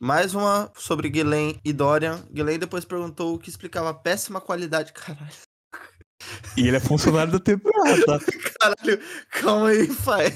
Mais 0.00 0.34
uma 0.34 0.68
sobre 0.76 1.08
Guilhem 1.08 1.60
e 1.64 1.72
Dorian. 1.72 2.20
Guilhem 2.32 2.58
depois 2.58 2.84
perguntou 2.84 3.36
o 3.36 3.38
que 3.38 3.48
explicava 3.48 3.90
a 3.90 3.94
péssima 3.94 4.40
qualidade. 4.40 4.90
Caralho, 4.92 5.30
E 6.56 6.66
ele 6.66 6.76
é 6.76 6.80
funcionário 6.80 7.32
da 7.32 7.38
temporada, 7.38 8.04
tá? 8.04 8.20
caralho, 8.60 9.00
calma 9.30 9.68
aí, 9.68 9.86
pai. 10.04 10.26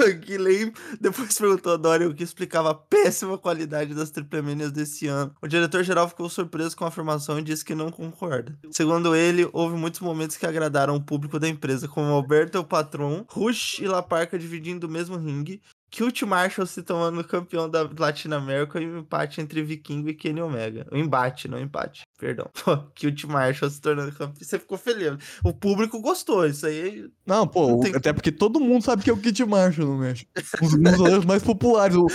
O 0.00 0.14
Guilhem 0.14 0.72
depois 1.00 1.36
perguntou 1.36 1.74
a 1.74 1.76
Dorian 1.76 2.08
o 2.08 2.14
que 2.14 2.22
explicava 2.22 2.70
a 2.70 2.74
péssima 2.74 3.36
qualidade 3.36 3.94
das 3.94 4.10
triplemanias 4.10 4.72
desse 4.72 5.06
ano. 5.06 5.34
O 5.42 5.46
diretor-geral 5.46 6.08
ficou 6.08 6.28
surpreso 6.28 6.76
com 6.76 6.84
a 6.84 6.88
afirmação 6.88 7.38
e 7.38 7.42
disse 7.42 7.64
que 7.64 7.74
não 7.74 7.90
concorda. 7.90 8.58
Segundo 8.70 9.14
ele, 9.14 9.48
houve 9.52 9.76
muitos 9.76 10.00
momentos 10.00 10.36
que 10.36 10.46
agradaram 10.46 10.96
o 10.96 11.02
público 11.02 11.38
da 11.38 11.48
empresa, 11.48 11.86
como 11.86 12.10
Alberto, 12.10 12.58
o 12.58 12.64
patrão, 12.64 13.26
Rush 13.30 13.78
e 13.80 13.86
La 13.86 14.02
Parca 14.02 14.38
dividindo 14.38 14.86
o 14.86 14.90
mesmo 14.90 15.16
ringue, 15.16 15.60
Cute 15.96 16.26
Marshall 16.26 16.66
se 16.66 16.82
tomando 16.82 17.24
campeão 17.24 17.68
da 17.70 17.88
Latinoamérica 17.98 18.80
e 18.80 18.86
um 18.86 18.98
empate 18.98 19.40
entre 19.40 19.62
Vikingo 19.62 20.08
e 20.10 20.14
Kenny 20.14 20.40
Omega. 20.42 20.86
O 20.92 20.96
embate, 20.96 21.48
não 21.48 21.58
empate. 21.58 22.02
Perdão. 22.18 22.50
Pô, 22.64 22.76
Cute 23.00 23.26
Marshall 23.26 23.70
se 23.70 23.80
tornando 23.80 24.12
campeão. 24.12 24.34
Você 24.40 24.58
ficou 24.58 24.76
feliz. 24.76 25.16
O 25.44 25.52
público 25.54 26.00
gostou. 26.00 26.44
Isso 26.46 26.66
aí. 26.66 27.08
Não, 27.26 27.46
pô, 27.46 27.68
Não 27.68 27.76
o- 27.78 27.80
tem- 27.80 27.94
até 27.96 28.12
porque 28.12 28.30
todo 28.32 28.60
mundo 28.60 28.84
sabe 28.84 29.02
que 29.02 29.10
é 29.10 29.12
o 29.12 29.16
Kit 29.16 29.44
Marshall 29.44 29.86
no 29.88 29.98
México. 29.98 30.30
Os, 30.62 30.74
um 30.74 30.76
jogadores 30.84 31.24
mais 31.24 31.42
populares. 31.44 31.96
O, 31.96 32.06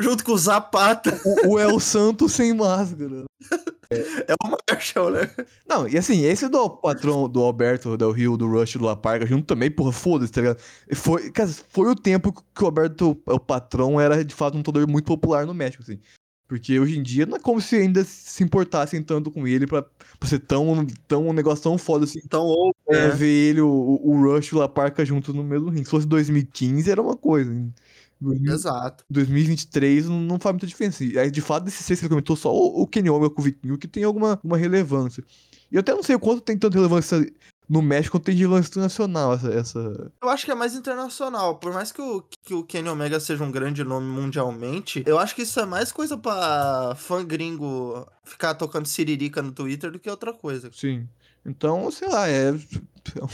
Junto 0.00 0.24
com 0.24 0.32
o 0.32 0.38
Zapata. 0.38 1.18
o, 1.24 1.54
o 1.54 1.58
El 1.58 1.80
Santo 1.80 2.28
sem 2.28 2.52
máscara. 2.54 3.24
É 3.92 4.34
o 4.44 4.56
Marshall, 4.70 5.10
né? 5.10 5.28
Não, 5.68 5.88
e 5.88 5.98
assim, 5.98 6.24
esse 6.24 6.48
do 6.48 6.70
patrão 6.70 7.28
do 7.28 7.40
Alberto, 7.42 7.96
Del 7.96 8.12
Rio, 8.12 8.36
do 8.36 8.48
Rush, 8.48 8.76
do 8.76 8.84
La 8.84 8.94
Parca, 8.94 9.26
junto 9.26 9.46
também, 9.46 9.68
porra, 9.68 9.90
foda-se, 9.90 10.30
tá 10.30 10.40
ligado? 10.40 10.60
Foi, 10.94 11.30
cara, 11.32 11.50
foi 11.68 11.88
o 11.90 11.96
tempo 11.96 12.32
que 12.32 12.62
o 12.62 12.66
Alberto, 12.66 13.20
o 13.26 13.40
patrão, 13.40 14.00
era 14.00 14.24
de 14.24 14.32
fato 14.34 14.54
um 14.54 14.58
lutador 14.58 14.86
muito 14.86 15.06
popular 15.06 15.44
no 15.44 15.52
México, 15.52 15.82
assim. 15.82 15.98
Porque 16.46 16.78
hoje 16.80 16.98
em 16.98 17.02
dia 17.02 17.26
não 17.26 17.36
é 17.36 17.40
como 17.40 17.60
se 17.60 17.76
ainda 17.76 18.02
se 18.04 18.42
importassem 18.42 19.00
tanto 19.02 19.30
com 19.30 19.46
ele 19.46 19.68
pra, 19.68 19.82
pra 20.18 20.28
ser 20.28 20.40
tão, 20.40 20.84
tão 21.06 21.28
um 21.28 21.32
negócio 21.32 21.62
tão 21.62 21.78
foda 21.78 22.04
assim. 22.04 22.20
Então, 22.24 22.44
ou. 22.44 22.74
É, 22.88 23.06
É. 23.06 23.08
ver 23.10 23.28
ele, 23.28 23.60
o, 23.60 24.00
o 24.02 24.20
Rush 24.20 24.48
e 24.48 24.54
o 24.56 24.58
La 24.58 24.68
Parca 24.68 25.04
juntos 25.04 25.32
no 25.32 25.44
mesmo 25.44 25.68
ringue. 25.68 25.84
Se 25.84 25.90
fosse 25.90 26.06
2015 26.08 26.90
era 26.90 27.00
uma 27.00 27.16
coisa. 27.16 27.52
Em 27.52 27.72
2000 28.20 28.52
Exato. 28.52 29.04
2023 29.08 30.08
não, 30.08 30.38
faz 30.38 30.52
muita 30.52 30.66
diferença. 30.66 31.04
E 31.04 31.18
aí, 31.18 31.30
de 31.30 31.40
fato, 31.40 31.64
desses 31.64 31.84
seis 31.84 31.98
que 31.98 32.04
ele 32.04 32.10
comentou, 32.10 32.36
só 32.36 32.52
o, 32.52 32.82
o 32.82 32.86
Kenny 32.86 33.10
Omega 33.10 33.34
com 33.34 33.40
o 33.40 33.44
Vikingo 33.44 33.78
que 33.78 33.88
tem 33.88 34.04
alguma, 34.04 34.32
alguma 34.32 34.56
relevância. 34.56 35.24
E 35.70 35.76
eu 35.76 35.80
até 35.80 35.94
não 35.94 36.02
sei 36.02 36.16
o 36.16 36.20
quanto 36.20 36.40
tem 36.42 36.58
tanta 36.58 36.76
relevância 36.76 37.24
no 37.68 37.80
México 37.80 38.16
quanto 38.16 38.24
tem 38.24 38.34
de 38.34 38.42
relevância 38.42 38.68
internacional 38.68 39.32
essa, 39.34 39.48
essa... 39.48 40.12
Eu 40.20 40.28
acho 40.28 40.44
que 40.44 40.50
é 40.50 40.54
mais 40.56 40.74
internacional. 40.74 41.56
Por 41.58 41.72
mais 41.72 41.92
que 41.92 42.02
o, 42.02 42.22
que 42.42 42.52
o 42.52 42.64
Kenny 42.64 42.88
Omega 42.88 43.20
seja 43.20 43.44
um 43.44 43.52
grande 43.52 43.84
nome 43.84 44.06
mundialmente, 44.06 45.04
eu 45.06 45.20
acho 45.20 45.36
que 45.36 45.42
isso 45.42 45.60
é 45.60 45.64
mais 45.64 45.92
coisa 45.92 46.18
pra 46.18 46.94
fã 46.96 47.24
gringo 47.24 48.04
ficar 48.24 48.54
tocando 48.54 48.86
siririca 48.86 49.40
no 49.40 49.52
Twitter 49.52 49.92
do 49.92 50.00
que 50.00 50.10
outra 50.10 50.32
coisa. 50.32 50.68
Sim. 50.72 51.08
Então, 51.44 51.90
sei 51.90 52.08
lá, 52.08 52.28
é, 52.28 52.48
é 52.50 53.24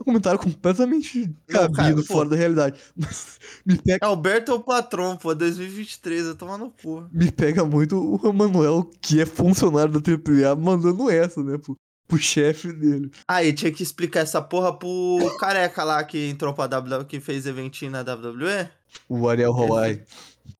um 0.00 0.04
comentário 0.04 0.38
completamente 0.38 1.34
cabido 1.48 1.72
cara, 1.74 2.02
fora 2.04 2.28
da 2.28 2.36
realidade. 2.36 2.80
Mas 2.96 3.38
me 3.64 3.76
pega, 3.76 4.06
Alberto 4.06 4.52
é 4.52 4.54
o 4.54 4.60
patrão, 4.60 5.16
pô, 5.16 5.34
2023, 5.34 6.26
eu 6.26 6.36
tomar 6.36 6.58
no 6.58 6.70
cu. 6.70 7.08
me 7.12 7.30
pega 7.30 7.64
muito 7.64 7.98
o 7.98 8.32
Manuel, 8.32 8.88
que 9.00 9.20
é 9.20 9.26
funcionário 9.26 9.92
da 9.92 10.00
AAA, 10.00 10.54
mandando 10.56 11.10
essa, 11.10 11.42
né? 11.42 11.58
Pô. 11.58 11.76
pro 12.06 12.18
chefe 12.18 12.72
dele. 12.72 13.10
Ah, 13.26 13.42
e 13.42 13.52
tinha 13.52 13.72
que 13.72 13.82
explicar 13.82 14.20
essa 14.20 14.40
porra 14.40 14.72
pro 14.72 15.18
careca 15.38 15.82
lá 15.82 16.02
que 16.04 16.28
entrou 16.28 16.54
pra 16.54 16.78
WWE, 16.78 17.04
que 17.04 17.20
fez 17.20 17.46
eventinho 17.46 17.90
na 17.90 18.00
WWE. 18.00 18.68
O 19.08 19.28
Ariel 19.28 19.52
Hawaii. 19.52 20.02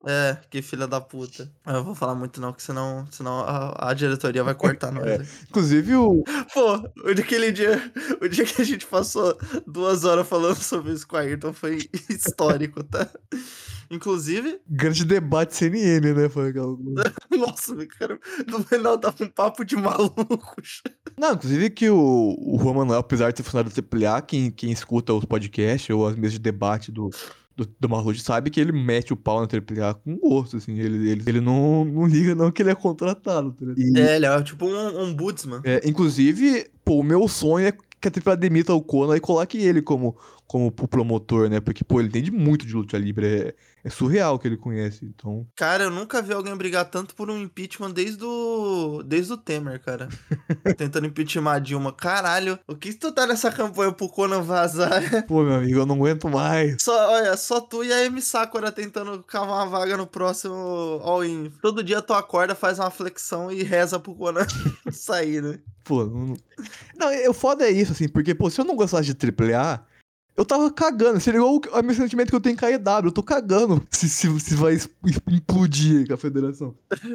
É, 0.07 0.37
que 0.49 0.63
filha 0.63 0.87
da 0.87 1.01
puta. 1.01 1.51
Eu 1.67 1.73
não 1.73 1.85
vou 1.85 1.95
falar 1.95 2.15
muito 2.15 2.41
não, 2.41 2.53
que 2.53 2.63
senão, 2.63 3.05
senão 3.11 3.41
a, 3.41 3.91
a 3.91 3.93
diretoria 3.95 4.45
vai 4.45 4.55
cortar 4.55 4.93
nós. 4.93 5.05
É. 5.05 5.27
Inclusive, 5.49 5.97
o. 5.97 6.23
Pô, 6.55 6.77
o 7.05 7.13
dia- 7.13 7.25
aquele 7.25 7.51
dia, 7.51 7.93
o 8.23 8.29
dia 8.29 8.45
que 8.45 8.63
a 8.63 8.65
gente 8.65 8.87
passou 8.87 9.37
duas 9.67 10.05
horas 10.05 10.27
falando 10.29 10.63
sobre 10.63 10.93
isso 10.93 11.07
com 11.09 11.17
a 11.17 11.21
Ayrton 11.21 11.53
foi 11.53 11.79
histórico, 12.09 12.85
tá? 12.85 13.09
Inclusive, 13.91 14.61
Grande 14.69 15.05
debate 15.05 15.55
CNN, 15.55 16.13
né? 16.13 16.29
Foi 16.29 16.51
aquela 16.51 16.77
nossa, 17.37 17.75
meu 17.75 17.87
cara, 17.89 18.19
no 18.47 18.63
final 18.65 18.99
tava 18.99 19.25
um 19.25 19.29
papo 19.29 19.65
de 19.65 19.77
malucos. 19.77 20.83
Não, 21.19 21.33
inclusive 21.33 21.71
que 21.71 21.89
o, 21.89 22.37
o 22.39 22.59
Juan 22.61 22.75
Manuel, 22.75 23.01
apesar 23.01 23.31
de 23.31 23.37
ter 23.37 23.43
funcionado 23.43 23.71
do 23.71 24.07
AAA, 24.07 24.23
quem, 24.23 24.51
quem 24.51 24.71
escuta 24.73 25.13
os 25.15 25.25
podcasts 25.25 25.89
ou 25.91 26.07
as 26.07 26.17
mesas 26.17 26.33
de 26.33 26.39
debate 26.41 26.91
do, 26.91 27.11
do, 27.57 27.67
do 27.81 28.15
sabe 28.17 28.51
que 28.51 28.61
ele 28.61 28.71
mete 28.71 29.13
o 29.13 29.17
pau 29.17 29.41
na 29.41 29.47
AAA 29.47 29.95
com 29.95 30.17
gosto, 30.19 30.59
assim. 30.59 30.79
Ele, 30.79 31.11
ele, 31.11 31.23
ele 31.27 31.41
não, 31.41 31.85
não 31.85 32.07
liga 32.07 32.35
não 32.35 32.53
que 32.53 32.63
ele 32.63 32.71
é 32.71 32.75
contratado, 32.75 33.53
tá 33.53 33.65
ligado? 33.65 33.79
E, 33.79 33.99
É, 33.99 34.17
ele 34.17 34.27
é 34.27 34.43
tipo 34.43 34.67
um 34.67 35.01
ombudsman. 35.05 35.61
é, 35.65 35.81
inclusive, 35.89 36.69
pô, 36.85 37.01
o 37.01 37.03
meu 37.03 37.27
sonho 37.27 37.69
é 37.69 37.73
que 37.73 38.09
a 38.09 38.31
AAA 38.31 38.37
demita 38.37 38.75
o 38.75 38.83
Conan 38.83 39.17
e 39.17 39.21
coloque 39.21 39.57
ele 39.59 39.81
como, 39.81 40.17
como 40.47 40.71
pro 40.71 40.87
promotor, 40.87 41.49
né? 41.49 41.59
Porque, 41.61 41.83
pô, 41.83 41.99
ele 41.99 42.09
entende 42.09 42.31
muito 42.31 42.67
de 42.67 42.75
luta 42.75 42.99
livre. 42.99 43.27
É, 43.27 43.55
é 43.87 43.89
surreal 43.89 44.37
que 44.37 44.49
ele 44.49 44.57
conhece, 44.57 45.05
então... 45.05 45.47
Cara, 45.55 45.85
eu 45.85 45.91
nunca 45.93 46.21
vi 46.21 46.33
alguém 46.33 46.57
brigar 46.57 46.85
tanto 46.87 47.15
por 47.15 47.31
um 47.31 47.39
impeachment 47.41 47.93
desde 47.93 48.25
o, 48.25 49.01
desde 49.07 49.33
o 49.33 49.37
Temer, 49.37 49.81
cara. 49.81 50.09
Tentando 50.77 51.07
impeachment 51.07 51.53
a 51.53 51.59
Dilma. 51.61 51.93
Caralho, 51.93 52.59
o 52.67 52.75
que 52.75 52.93
tu 52.93 53.13
tá 53.13 53.29
nessa 53.29 53.49
campanha 53.49 53.93
pro 53.93 54.09
Conan 54.09 54.43
vazar? 54.43 55.01
Pô, 55.29 55.45
meu 55.45 55.55
amigo, 55.55 55.79
eu 55.79 55.87
não 55.87 55.95
aguento 55.95 56.29
mais. 56.29 56.79
Só, 56.83 57.13
olha, 57.13 57.37
só 57.37 57.61
tu 57.61 57.85
e 57.85 57.93
a 57.93 58.05
Amy 58.05 58.21
Sakura 58.21 58.73
tentando 58.73 59.23
cavar 59.23 59.65
uma 59.65 59.67
vaga 59.79 59.97
no 59.97 60.07
próximo 60.07 61.01
All-In. 61.05 61.53
Todo 61.63 61.85
dia 61.85 62.03
tu 62.03 62.13
acorda, 62.13 62.57
faz 62.57 62.81
uma 62.81 62.91
flexão 62.91 63.53
e 63.53 63.63
reza 63.63 64.01
pro 64.01 64.17
Conan 64.17 64.49
sair, 64.91 65.41
né? 65.41 65.61
Pô, 65.85 66.05
não. 66.05 66.35
Não, 66.97 67.09
é- 67.09 67.31
o 67.31 67.33
foda 67.33 67.65
é 67.65 67.71
isso, 67.71 67.93
assim, 67.93 68.09
porque, 68.09 68.35
pô, 68.35 68.51
se 68.51 68.61
eu 68.61 68.65
não 68.65 68.75
gostasse 68.75 69.15
de 69.15 69.27
AAA, 69.55 69.81
eu 70.37 70.45
tava 70.45 70.71
cagando. 70.71 71.21
Seria 71.21 71.39
igual 71.39 71.61
o 71.73 71.83
meu 71.83 71.95
sentimento 71.95 72.29
que 72.29 72.37
eu 72.37 72.41
tenho 72.41 72.57
com 72.57 72.67
a 72.67 72.71
EW. 72.71 73.07
Eu 73.07 73.13
tô 73.13 73.23
cagando 73.23 73.83
se, 73.91 74.09
se, 74.09 74.41
se 74.41 74.55
vai 74.55 74.79
com 76.07 76.15
a 76.15 76.19
federação. 76.19 76.75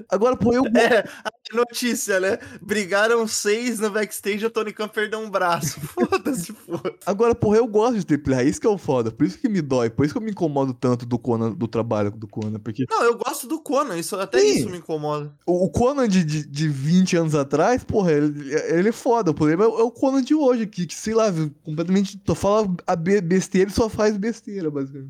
Agora, 0.10 0.36
pô, 0.36 0.54
eu. 0.54 0.64
É, 0.82 1.04
notícia, 1.54 2.20
né? 2.20 2.38
Brigaram 2.62 3.28
seis 3.28 3.80
no 3.80 3.90
backstage 3.90 4.44
e 4.44 4.46
o 4.46 4.50
Tony 4.50 4.72
Khan 4.74 4.88
perdeu 4.88 5.20
um 5.20 5.30
braço. 5.30 5.80
Foda-se, 5.94 6.54
foda 6.54 6.94
Agora, 7.06 7.34
porra, 7.36 7.58
eu 7.58 7.68
gosto 7.68 8.04
de 8.06 8.16
AAA. 8.16 8.44
Isso 8.44 8.60
que 8.62 8.68
é 8.68 8.70
o 8.70 8.78
foda. 8.78 9.12
Por 9.12 9.26
isso 9.26 9.38
que 9.38 9.50
me 9.50 9.62
dói. 9.62 9.90
Por 9.90 10.06
isso 10.06 10.14
que 10.14 10.18
eu 10.18 10.24
me 10.24 10.32
incomodo 10.32 10.74
tanto 10.74 11.06
do 11.06 11.18
Conan, 11.20 11.52
do 11.52 11.68
trabalho 11.68 12.12
do 12.12 12.28
Conan. 12.28 12.60
Porque 12.60 12.86
Não, 12.90 13.04
eu 13.04 13.18
gosto 13.18 13.48
do 13.48 13.60
Conan, 13.62 13.98
isso, 13.98 14.16
até 14.16 14.40
Sim. 14.40 14.48
isso 14.60 14.70
me 14.70 14.78
incomoda. 14.78 15.34
o, 15.46 15.66
o 15.66 15.70
Conan 15.70 16.08
de, 16.08 16.24
de, 16.24 16.46
de 16.48 16.68
20 16.68 17.18
anos 17.18 17.36
atrás, 17.36 17.84
porra, 17.84 18.12
ele, 18.14 18.54
ele 18.68 18.90
é 18.90 18.94
foda. 18.94 19.32
O 19.32 19.34
problema 19.34 19.64
é, 19.64 19.68
o- 19.68 19.80
é 19.80 19.84
o 19.84 19.92
Conan 19.92 20.22
de 20.24 20.34
hoje, 20.36 20.68
que, 20.68 20.86
que 20.86 20.96
sei 20.96 21.14
lá, 21.14 21.32
completamente. 21.64 22.20
Só 22.26 22.36
fala 22.36 22.76
a 22.88 22.96
be- 22.96 23.22
besteira 23.22 23.70
e 23.70 23.74
só 23.74 23.90
faz 23.90 24.16
besteira, 24.18 24.70
basicamente. 24.72 25.10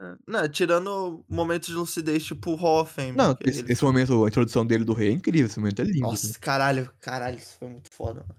É, 0.00 0.14
Não, 0.26 0.48
tirando 0.48 1.24
momentos 1.28 1.68
de 1.68 1.74
lucidez, 1.74 2.24
tipo 2.24 2.52
o 2.52 2.84
Fame. 2.86 3.12
Não, 3.12 3.36
esse, 3.44 3.60
ele- 3.60 3.72
esse 3.72 3.84
momento, 3.84 4.24
a 4.24 4.28
introdução 4.28 4.64
dele 4.64 4.84
do 4.84 4.94
rei 4.94 5.08
é 5.08 5.12
incrível. 5.12 5.46
Esse 5.46 5.58
momento 5.58 5.80
é 5.82 5.84
lindo. 5.84 6.06
assim. 6.10 6.28
Nossa, 6.28 6.38
caralho, 6.38 6.90
caralho, 7.00 7.36
isso 7.38 7.56
foi 7.58 7.68
muito 7.68 7.90
foda, 7.92 8.20
mano. 8.26 8.36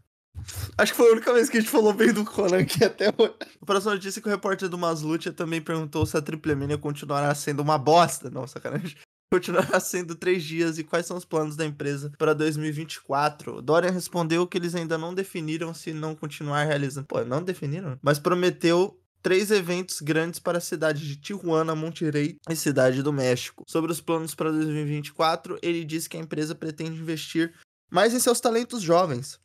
Acho 0.78 0.94
que 0.94 0.98
foi 0.98 1.10
a 1.10 1.12
única 1.14 1.32
vez 1.34 1.50
que 1.50 1.58
a 1.58 1.62
gente 1.62 1.70
falou 1.70 1.94
bem 1.94 2.12
do 2.12 2.26
Conan 2.26 2.60
aqui 2.62 2.84
até 2.84 3.14
hoje. 3.16 3.34
A 3.62 3.66
próxima 3.66 3.94
notícia 3.94 4.20
é 4.20 4.24
que 4.24 4.28
o 4.28 4.32
repórter 4.32 4.68
do 4.70 4.78
Maslucha 4.78 5.32
também 5.32 5.62
perguntou 5.62 6.04
se 6.06 6.18
a 6.18 6.22
Triple 6.22 6.56
Mania 6.56 6.80
continuará 6.80 7.34
sendo 7.36 7.62
uma 7.62 7.78
bosta. 7.78 8.30
Não, 8.32 8.48
sacanagem. 8.48 8.96
Continuará 9.34 9.80
sendo 9.80 10.14
três 10.14 10.44
dias 10.44 10.78
e 10.78 10.84
quais 10.84 11.06
são 11.06 11.16
os 11.16 11.24
planos 11.24 11.56
da 11.56 11.66
empresa 11.66 12.12
para 12.18 12.34
2024. 12.34 13.62
Dorian 13.62 13.92
respondeu 13.92 14.46
que 14.46 14.58
eles 14.58 14.76
ainda 14.76 14.98
não 14.98 15.14
definiram 15.14 15.74
se 15.74 15.94
não 15.94 16.14
continuar 16.16 16.66
realizando. 16.66 17.08
Pô, 17.08 17.24
não 17.24 17.42
definiram? 17.42 17.98
Mas 18.02 18.20
prometeu 18.20 19.00
três 19.22 19.52
eventos 19.52 20.02
grandes 20.02 20.40
para 20.40 20.58
a 20.58 20.62
cidade 20.62 21.08
de 21.08 21.16
Tijuana, 21.16 21.76
Monterrey 21.76 22.38
e 22.50 22.56
Cidade 22.56 23.04
do 23.04 23.14
México. 23.14 23.64
Sobre 23.68 23.92
os 23.92 24.02
planos 24.02 24.34
para 24.34 24.52
2024, 24.52 25.60
ele 25.62 25.86
disse 25.86 26.10
que 26.10 26.18
a 26.18 26.20
empresa 26.20 26.56
pretende 26.56 27.00
investir 27.00 27.54
mais 27.90 28.14
em 28.14 28.20
seus 28.20 28.40
talentos 28.40 28.82
jovens. 28.82 29.40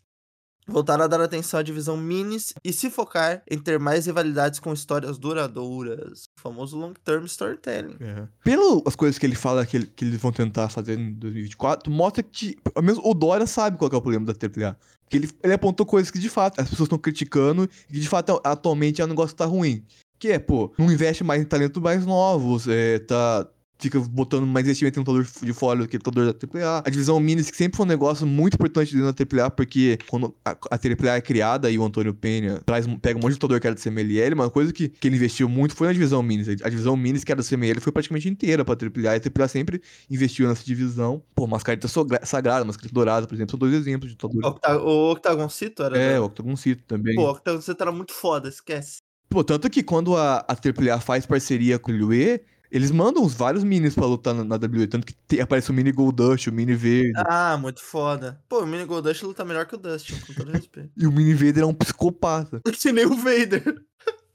Voltar 0.68 1.00
a 1.00 1.06
dar 1.06 1.20
atenção 1.20 1.60
à 1.60 1.62
divisão 1.62 1.96
minis 1.96 2.52
e 2.64 2.72
se 2.72 2.90
focar 2.90 3.40
em 3.48 3.56
ter 3.58 3.78
mais 3.78 4.06
rivalidades 4.06 4.58
com 4.58 4.72
histórias 4.72 5.16
duradouras. 5.18 6.24
O 6.36 6.40
famoso 6.40 6.76
long-term 6.76 7.24
storytelling. 7.26 7.96
É. 8.00 8.26
Pelas 8.42 8.96
coisas 8.96 9.18
que 9.18 9.24
ele 9.26 9.36
fala 9.36 9.64
que, 9.64 9.76
ele- 9.76 9.86
que 9.86 10.04
eles 10.04 10.20
vão 10.20 10.32
tentar 10.32 10.68
fazer 10.68 10.98
em 10.98 11.12
2024, 11.14 11.90
mostra 11.90 12.22
que 12.22 12.56
ao 12.74 12.82
menos 12.82 13.00
o 13.02 13.14
Dora 13.14 13.46
sabe 13.46 13.76
qual 13.78 13.90
é 13.92 13.96
o 13.96 14.00
problema 14.02 14.26
da 14.26 14.32
AAA. 14.32 14.76
Que 15.08 15.18
ele, 15.18 15.30
ele 15.42 15.52
apontou 15.52 15.86
coisas 15.86 16.10
que 16.10 16.18
de 16.18 16.28
fato 16.28 16.60
as 16.60 16.68
pessoas 16.68 16.86
estão 16.86 16.98
criticando 16.98 17.68
e 17.88 17.92
que 17.94 18.00
de 18.00 18.08
fato 18.08 18.40
atualmente 18.42 19.00
é 19.00 19.04
um 19.04 19.08
negócio 19.08 19.34
que 19.36 19.38
tá 19.38 19.46
ruim. 19.46 19.84
Que 20.18 20.32
é, 20.32 20.38
pô, 20.38 20.72
não 20.78 20.90
investe 20.90 21.22
mais 21.22 21.40
em 21.42 21.44
talentos 21.44 21.80
mais 21.80 22.04
novos, 22.06 22.66
é, 22.66 22.98
tá. 22.98 23.46
Fica 23.78 24.00
botando 24.00 24.46
mais 24.46 24.64
investimento 24.64 24.98
em 24.98 25.02
lutador 25.02 25.26
de 25.42 25.52
fora 25.52 25.80
do 25.80 25.86
que 25.88 25.96
lutador 25.98 26.32
da 26.32 26.60
AAA. 26.60 26.82
A 26.86 26.90
divisão 26.90 27.20
Minis, 27.20 27.50
que 27.50 27.56
sempre 27.56 27.76
foi 27.76 27.84
um 27.84 27.88
negócio 27.88 28.26
muito 28.26 28.54
importante 28.54 28.94
dentro 28.96 29.12
da 29.12 29.42
AAA, 29.44 29.50
porque 29.50 29.98
quando 30.08 30.34
a, 30.44 30.52
a 30.52 30.74
AAA 30.76 31.16
é 31.16 31.20
criada 31.20 31.70
e 31.70 31.78
o 31.78 31.84
Antônio 31.84 32.14
Penha 32.14 32.60
traz, 32.64 32.86
um- 32.86 32.98
pega 32.98 33.18
um 33.18 33.22
monte 33.22 33.32
de 33.32 33.34
lutador 33.36 33.60
que 33.60 33.66
era 33.66 33.74
do 33.74 33.80
CMLL, 33.80 34.34
uma 34.34 34.48
coisa 34.50 34.72
que, 34.72 34.88
que 34.88 35.08
ele 35.08 35.16
investiu 35.16 35.46
muito 35.48 35.76
foi 35.76 35.88
na 35.88 35.92
divisão 35.92 36.22
Minis. 36.22 36.48
A 36.62 36.68
divisão 36.70 36.96
Minis, 36.96 37.22
que 37.22 37.30
era 37.30 37.42
do 37.42 37.46
CMLL, 37.46 37.80
foi 37.80 37.92
praticamente 37.92 38.28
inteira 38.28 38.64
pra 38.64 38.74
AAA. 38.74 39.16
E 39.16 39.20
a 39.20 39.42
AAA 39.42 39.48
sempre 39.48 39.82
investiu 40.10 40.48
nessa 40.48 40.64
divisão. 40.64 41.22
Pô, 41.34 41.46
Mascarita 41.46 41.86
Sagrada, 42.24 42.64
Mascarita 42.64 42.94
Dourada, 42.94 43.26
por 43.26 43.34
exemplo, 43.34 43.50
são 43.50 43.58
dois 43.58 43.74
exemplos 43.74 44.10
de 44.10 44.16
O, 44.22 44.26
lutadores. 44.26 44.56
Octa- 44.56 44.78
o 44.82 45.10
Octagoncito 45.12 45.82
era. 45.82 45.98
É, 45.98 46.14
da- 46.14 46.22
o 46.22 46.24
Octagon 46.24 46.56
Cito 46.56 46.82
também. 46.86 47.14
Pô, 47.14 47.24
o 47.26 47.30
Octagoncito 47.30 47.82
era 47.82 47.92
muito 47.92 48.12
foda, 48.14 48.48
esquece. 48.48 48.98
Pô, 49.28 49.42
tanto 49.42 49.68
que 49.68 49.82
quando 49.82 50.16
a, 50.16 50.38
a 50.48 50.52
AAA 50.54 51.00
faz 51.00 51.26
parceria 51.26 51.78
com 51.78 51.90
o 51.90 51.94
WWE, 51.94 52.40
eles 52.76 52.90
mandam 52.90 53.24
os 53.24 53.32
vários 53.32 53.64
minis 53.64 53.94
pra 53.94 54.04
lutar 54.06 54.34
na, 54.34 54.44
na 54.44 54.56
WWE. 54.56 54.86
Tanto 54.86 55.06
que 55.06 55.14
te- 55.26 55.40
aparece 55.40 55.70
o 55.70 55.74
mini 55.74 55.90
Goldust, 55.90 56.48
o 56.48 56.52
mini 56.52 56.74
Verde. 56.74 57.12
Ah, 57.16 57.56
muito 57.56 57.82
foda. 57.82 58.38
Pô, 58.48 58.62
o 58.62 58.66
Mini 58.66 58.84
Goldust 58.84 59.22
luta 59.22 59.44
melhor 59.44 59.64
que 59.66 59.74
o 59.74 59.78
Dustin, 59.78 60.14
com 60.26 60.34
todo 60.34 60.52
respeito. 60.52 60.90
E 60.96 61.06
o 61.06 61.10
mini 61.12 61.32
Vader 61.32 61.62
é 61.62 61.66
um 61.66 61.72
psicopata. 61.74 62.60
que 62.70 62.92
nem 62.92 63.06
o 63.06 63.16
Vader. 63.16 63.82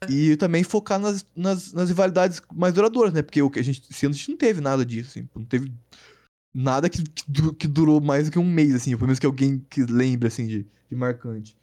E 0.08 0.36
também 0.36 0.64
focar 0.64 0.98
nas, 0.98 1.24
nas, 1.36 1.72
nas 1.72 1.88
rivalidades 1.88 2.42
mais 2.52 2.74
duradouras, 2.74 3.12
né? 3.12 3.22
Porque 3.22 3.40
o 3.40 3.48
que 3.48 3.60
a 3.60 3.62
gente, 3.62 3.82
esse 3.88 4.04
ano 4.04 4.14
a 4.14 4.18
gente 4.18 4.30
não 4.30 4.36
teve 4.36 4.60
nada 4.60 4.84
disso, 4.84 5.10
assim. 5.10 5.28
Não 5.36 5.44
teve 5.44 5.72
nada 6.52 6.88
que, 6.90 7.02
que, 7.04 7.54
que 7.54 7.68
durou 7.68 8.00
mais 8.00 8.24
do 8.26 8.32
que 8.32 8.38
um 8.40 8.44
mês, 8.44 8.74
assim. 8.74 8.90
Pelo 8.96 9.06
menos 9.06 9.20
que 9.20 9.26
alguém 9.26 9.64
que 9.70 9.84
lembre, 9.84 10.26
assim, 10.26 10.48
de, 10.48 10.66
de 10.90 10.96
marcante. 10.96 11.56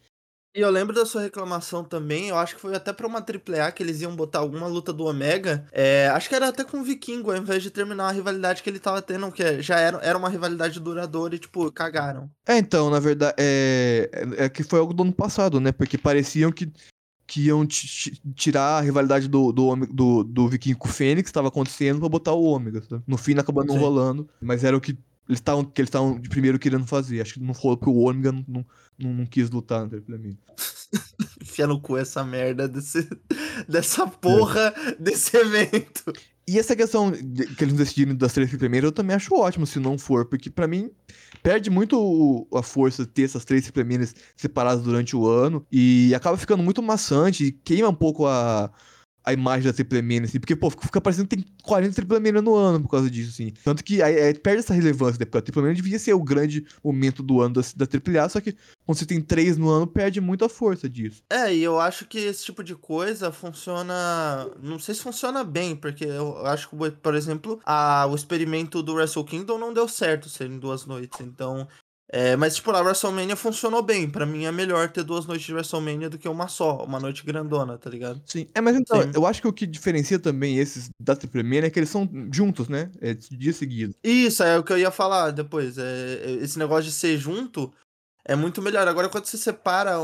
E 0.56 0.62
eu 0.62 0.70
lembro 0.72 0.96
da 0.96 1.06
sua 1.06 1.22
reclamação 1.22 1.84
também, 1.84 2.30
eu 2.30 2.38
acho 2.38 2.56
que 2.56 2.62
foi 2.62 2.76
até 2.76 2.92
pra 2.92 3.06
uma 3.06 3.22
AAA 3.22 3.72
que 3.72 3.84
eles 3.84 4.02
iam 4.02 4.16
botar 4.16 4.40
alguma 4.40 4.66
luta 4.66 4.92
do 4.92 5.06
Omega. 5.06 5.66
É, 5.72 6.08
acho 6.08 6.28
que 6.28 6.34
era 6.34 6.48
até 6.50 6.64
com 6.64 6.80
o 6.80 6.84
Vikingo, 6.84 7.30
ao 7.32 7.38
invés 7.38 7.62
de 7.62 7.70
terminar 7.70 8.08
a 8.10 8.12
rivalidade 8.12 8.64
que 8.64 8.70
ele 8.70 8.80
tava 8.80 9.00
tendo, 9.00 9.32
que 9.32 9.62
já 9.62 9.80
era, 9.80 9.98
era 10.00 10.18
uma 10.18 10.28
rivalidade 10.28 10.80
duradoura 10.80 11.36
e, 11.36 11.40
tipo, 11.40 11.72
cagaram. 11.72 12.32
É, 12.48 12.58
então, 12.58 12.90
na 12.90 13.00
verdade, 13.00 13.36
é, 13.38 14.10
é 14.12 14.46
é 14.46 14.50
que 14.50 14.64
foi 14.64 14.80
algo 14.80 14.94
do 14.94 15.04
ano 15.04 15.14
passado, 15.14 15.60
né? 15.60 15.72
Porque 15.72 16.00
pareciam 16.00 16.52
que, 16.52 16.72
que 17.28 17.42
iam 17.46 17.64
ti- 17.66 17.88
ti- 17.88 18.22
tirar 18.34 18.80
a 18.80 18.82
rivalidade 18.82 19.28
do, 19.28 19.52
do, 19.52 19.76
do, 19.86 20.24
do 20.24 20.50
Viking 20.50 20.74
com 20.74 20.88
o 20.88 20.92
Fênix, 20.92 21.24
que 21.26 21.30
estava 21.30 21.50
acontecendo, 21.50 22.00
pra 22.00 22.10
botar 22.10 22.34
o 22.34 22.42
Ômega, 22.44 22.82
sabe? 22.90 23.04
No 23.06 23.18
fim 23.18 23.38
acabou 23.38 23.64
não 23.64 23.76
Sim. 23.76 23.82
rolando, 23.82 24.28
mas 24.42 24.64
era 24.64 24.76
o 24.76 24.82
que 24.82 24.98
eles 25.28 25.38
estavam 25.40 25.64
que 25.64 25.80
eles 25.80 25.90
estavam 25.90 26.20
de 26.20 26.28
primeiro 26.28 26.58
querendo 26.58 26.88
fazer. 26.88 27.22
Acho 27.22 27.36
que 27.36 27.40
não 27.40 27.54
rolou 27.54 27.78
porque 27.78 27.92
o 27.92 28.00
Ômega 28.02 28.32
não, 28.32 28.44
não, 28.48 28.66
não, 29.00 29.14
não 29.14 29.26
quis 29.26 29.50
lutar 29.50 29.84
no 29.84 29.90
Triple 29.90 30.38
Enfia 31.42 31.68
no 31.68 31.80
cu 31.80 31.98
essa 31.98 32.24
merda 32.24 32.68
desse, 32.68 33.08
dessa 33.68 34.08
porra 34.08 34.74
desse 35.00 35.38
evento. 35.38 36.12
E 36.48 36.58
essa 36.58 36.76
questão 36.76 37.12
de- 37.12 37.46
que 37.56 37.64
eles 37.64 37.76
decidiram 37.76 38.16
das 38.16 38.34
três 38.34 38.50
primeiras, 38.56 38.88
eu 38.88 38.92
também 38.92 39.16
acho 39.16 39.36
ótimo 39.36 39.68
se 39.68 39.80
não 39.80 39.98
for, 39.98 40.26
porque 40.26 40.50
pra 40.50 40.68
mim 40.68 40.90
perde 41.44 41.70
muito 41.70 42.48
a 42.54 42.64
força 42.64 43.06
ter 43.06 43.24
essas 43.24 43.46
três 43.46 43.70
primeiras 43.70 44.16
separadas 44.36 44.84
durante 44.84 45.16
o 45.16 45.28
ano 45.28 45.66
e 45.72 46.12
acaba 46.16 46.38
ficando 46.38 46.64
muito 46.64 46.82
maçante 46.82 47.46
e 47.46 47.52
queima 47.52 47.90
um 47.90 47.94
pouco 47.96 48.26
a, 48.26 48.72
a 49.24 49.34
imagem 49.34 49.68
da 49.68 49.74
Triple 49.74 50.02
Mania, 50.02 50.24
assim, 50.24 50.40
porque, 50.40 50.56
pô, 50.56 50.70
fica 50.70 51.02
parecendo 51.02 51.28
que 51.28 51.36
tem 51.36 51.46
40 51.64 51.94
Triple 51.94 52.20
Mania 52.20 52.42
no 52.42 52.56
ano 52.56 52.82
por 52.82 52.90
causa 52.90 53.10
disso, 53.10 53.32
assim. 53.32 53.54
Tanto 53.64 53.84
que 53.84 54.02
aí, 54.02 54.20
aí 54.20 54.34
perde 54.34 54.60
essa 54.60 54.74
relevância, 54.74 55.20
né? 55.20 55.26
Porque 55.26 55.38
a 55.38 55.42
Triple 55.42 55.62
Mania 55.62 55.76
devia 55.76 56.00
ser 56.00 56.14
o 56.14 56.24
grande 56.24 56.66
momento 56.84 57.22
do 57.22 57.42
ano 57.42 57.56
da, 57.56 57.62
da 57.76 57.86
AAA, 57.86 58.30
só 58.30 58.42
que 58.42 58.56
quando 58.86 58.98
você 58.98 59.06
tem 59.06 59.22
três 59.22 59.58
no 59.58 59.70
ano, 59.70 59.86
perde 59.88 60.20
muito 60.22 60.46
a 60.46 60.50
força 60.50 60.90
disso. 60.90 61.24
É, 61.30 61.54
e 61.54 61.64
eu 61.64 61.80
acho 61.80 62.06
que 62.06 62.20
esse 62.20 62.46
tipo 62.46 62.64
de 62.64 62.76
coisa 62.76 63.32
funciona. 63.32 64.50
Não 64.62 64.80
sei 64.80 64.96
se 64.96 65.02
funciona 65.02 65.44
bem, 65.44 65.76
porque 65.76 66.06
eu 66.06 66.46
acho 66.48 66.70
que, 66.70 66.76
por 66.92 67.16
exemplo, 67.16 67.60
a, 67.66 68.08
o 68.08 68.16
experimento 68.16 68.82
do 68.82 68.94
Wrestle 68.96 69.26
Kingdom 69.26 69.58
não 69.58 69.74
deu 69.74 69.88
certo 69.88 70.30
em 70.44 70.58
duas 70.58 70.86
noites. 70.86 71.20
Então, 71.22 71.68
É, 72.12 72.36
mas, 72.36 72.56
tipo, 72.56 72.72
na 72.72 72.80
WrestleMania 72.80 73.36
funcionou 73.36 73.84
bem. 73.84 74.10
Pra 74.10 74.26
mim 74.26 74.46
é 74.46 74.52
melhor 74.52 74.90
ter 74.90 75.04
duas 75.04 75.28
noites 75.28 75.46
de 75.46 75.54
WrestleMania 75.54 76.10
do 76.10 76.18
que 76.18 76.28
uma 76.28 76.48
só, 76.48 76.84
uma 76.84 77.00
noite 77.00 77.24
grandona, 77.24 77.78
tá 77.78 77.90
ligado? 77.90 78.20
Sim. 78.26 78.48
É, 78.56 78.60
mas 78.60 78.76
então, 78.76 79.02
Sim. 79.04 79.12
eu 79.14 79.26
acho 79.28 79.42
que 79.42 79.48
o 79.48 79.54
que 79.54 79.68
diferencia 79.68 80.18
também 80.18 80.58
esses 80.58 80.90
da 81.00 81.16
Triple 81.16 81.44
Mania 81.44 81.68
é 81.68 81.70
que 81.70 81.78
eles 81.78 81.90
são 81.90 82.10
juntos, 82.32 82.68
né? 82.68 82.90
É 83.00 83.14
dia 83.14 83.54
seguido. 83.54 83.94
Isso, 84.04 84.42
é 84.42 84.58
o 84.58 84.64
que 84.64 84.74
eu 84.74 84.78
ia 84.80 84.90
falar 84.90 85.30
depois. 85.32 85.78
É, 85.78 85.84
é- 86.24 86.32
esse 86.42 86.58
negócio 86.58 86.86
de 86.86 86.92
ser 86.92 87.16
junto 87.18 87.72
é 88.26 88.36
muito 88.36 88.62
melhor. 88.62 88.88
Agora, 88.88 89.10
quando 89.10 89.26
você 89.26 89.38
separa, 89.38 89.96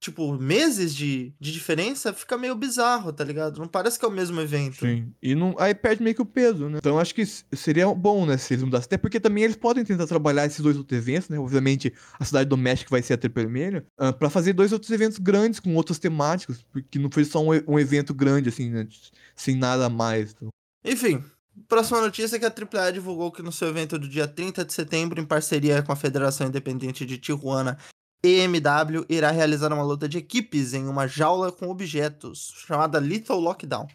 tipo, 0.00 0.32
meses 0.34 0.94
de, 0.94 1.32
de 1.40 1.52
diferença, 1.52 2.12
fica 2.12 2.36
meio 2.36 2.54
bizarro, 2.54 3.12
tá 3.12 3.24
ligado? 3.24 3.58
Não 3.58 3.68
parece 3.68 3.98
que 3.98 4.04
é 4.04 4.08
o 4.08 4.10
mesmo 4.12 4.40
evento. 4.40 4.80
Sim. 4.80 5.12
E 5.22 5.34
não, 5.34 5.54
aí 5.58 5.74
perde 5.74 6.02
meio 6.02 6.14
que 6.14 6.22
o 6.22 6.26
peso, 6.26 6.68
né? 6.68 6.78
Então 6.78 6.98
acho 6.98 7.14
que 7.14 7.24
seria 7.26 7.86
bom, 7.94 8.26
né, 8.26 8.36
se 8.36 8.54
eles 8.54 8.64
mudassem. 8.64 8.86
Até 8.86 8.98
porque 8.98 9.20
também 9.20 9.44
eles 9.44 9.56
podem 9.56 9.84
tentar 9.84 10.06
trabalhar 10.06 10.46
esses 10.46 10.60
dois 10.60 10.76
outros 10.76 10.98
eventos, 10.98 11.28
né? 11.28 11.38
Obviamente, 11.38 11.92
a 12.18 12.24
cidade 12.24 12.48
do 12.48 12.56
México 12.56 12.90
vai 12.90 13.02
ser 13.02 13.14
a 13.14 13.18
Triple 13.18 13.46
Mania, 13.46 13.86
ah, 13.98 14.12
pra 14.12 14.28
fazer 14.28 14.52
dois 14.52 14.72
outros 14.72 14.90
eventos 14.90 15.18
grandes 15.18 15.60
com 15.60 15.74
outros 15.74 15.98
temáticos, 15.98 16.64
porque 16.72 16.98
não 16.98 17.10
foi 17.10 17.24
só 17.24 17.42
um, 17.42 17.50
um 17.66 17.78
evento 17.78 18.12
grande, 18.12 18.48
assim, 18.48 18.70
né? 18.70 18.86
Sem 19.34 19.56
nada 19.56 19.88
mais. 19.88 20.32
Então. 20.32 20.48
Enfim, 20.84 21.22
próxima 21.68 22.00
notícia 22.00 22.36
é 22.36 22.38
que 22.38 22.46
a 22.46 22.48
AAA 22.82 22.92
divulgou 22.92 23.30
que 23.30 23.42
no 23.42 23.52
seu 23.52 23.68
evento 23.68 23.98
do 23.98 24.08
dia 24.08 24.26
30 24.26 24.64
de 24.64 24.72
setembro, 24.72 25.20
em 25.20 25.24
parceria 25.24 25.82
com 25.82 25.92
a 25.92 25.96
Federação 25.96 26.46
Independente 26.46 27.04
de 27.06 27.18
Tijuana, 27.18 27.78
EMW, 28.22 29.06
irá 29.08 29.30
realizar 29.30 29.72
uma 29.72 29.82
luta 29.82 30.08
de 30.08 30.18
equipes 30.18 30.74
em 30.74 30.86
uma 30.86 31.06
jaula 31.06 31.50
com 31.50 31.68
objetos, 31.68 32.52
chamada 32.66 32.98
Lethal 32.98 33.40
Lockdown. 33.40 33.88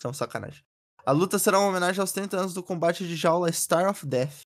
São 0.00 0.12
sacanagem. 0.12 0.62
A 1.04 1.12
luta 1.12 1.38
será 1.38 1.58
uma 1.58 1.68
homenagem 1.68 2.00
aos 2.00 2.12
30 2.12 2.36
anos 2.36 2.54
do 2.54 2.62
combate 2.62 3.06
de 3.06 3.16
jaula 3.16 3.50
Star 3.50 3.88
of 3.88 4.06
Death. 4.06 4.40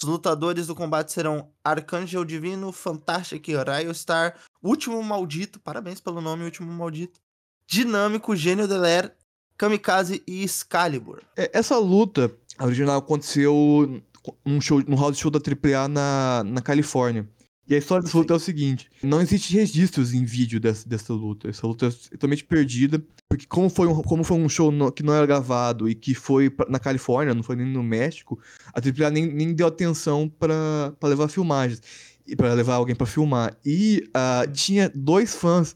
Os 0.00 0.08
lutadores 0.08 0.68
do 0.68 0.76
combate 0.76 1.12
serão 1.12 1.50
Arcângel 1.64 2.24
Divino, 2.24 2.70
Fantastic, 2.70 3.48
Raio 3.66 3.92
Star, 3.92 4.36
Último 4.62 5.02
Maldito, 5.02 5.58
parabéns 5.58 6.00
pelo 6.00 6.20
nome 6.20 6.44
Último 6.44 6.72
Maldito, 6.72 7.18
Dinâmico, 7.66 8.36
Gênio 8.36 8.68
Deler, 8.68 9.14
Kamikaze 9.58 10.22
e 10.26 10.44
Excalibur. 10.44 11.20
É, 11.36 11.50
Essa 11.52 11.76
luta, 11.78 12.32
original, 12.60 12.98
aconteceu 12.98 14.00
num, 14.46 14.60
show, 14.60 14.82
num 14.86 14.96
house 14.96 15.18
show 15.18 15.30
da 15.30 15.38
AAA 15.40 15.88
na, 15.88 16.44
na 16.46 16.62
Califórnia. 16.62 17.28
E 17.68 17.74
a 17.74 17.78
história 17.78 18.02
dessa 18.02 18.16
luta 18.16 18.32
é 18.32 18.36
o 18.36 18.40
seguinte: 18.40 18.88
não 19.02 19.20
existe 19.20 19.52
registros 19.52 20.14
em 20.14 20.24
vídeo 20.24 20.58
dessa, 20.58 20.88
dessa 20.88 21.12
luta. 21.12 21.48
Essa 21.50 21.66
luta 21.66 21.86
é 21.88 21.90
totalmente 22.12 22.44
perdida. 22.44 23.02
Porque, 23.28 23.44
como 23.46 23.68
foi 23.68 23.86
um, 23.86 24.00
como 24.02 24.24
foi 24.24 24.38
um 24.38 24.48
show 24.48 24.70
no- 24.72 24.90
que 24.90 25.02
não 25.02 25.12
era 25.12 25.26
gravado 25.26 25.86
e 25.86 25.94
que 25.94 26.14
foi 26.14 26.48
pra- 26.48 26.64
na 26.70 26.78
Califórnia, 26.78 27.34
não 27.34 27.42
foi 27.42 27.56
nem 27.56 27.66
no 27.66 27.82
México, 27.82 28.38
a 28.72 28.80
AAA 28.80 29.10
nem, 29.10 29.26
nem 29.26 29.52
deu 29.52 29.66
atenção 29.66 30.26
pra 30.38 30.94
levar 31.02 31.28
filmagens. 31.28 31.82
E 32.26 32.34
para 32.36 32.54
levar 32.54 32.74
alguém 32.76 32.94
pra 32.96 33.06
filmar. 33.06 33.54
E 33.64 34.08
ah, 34.14 34.46
tinha 34.50 34.90
dois 34.94 35.34
fãs 35.34 35.74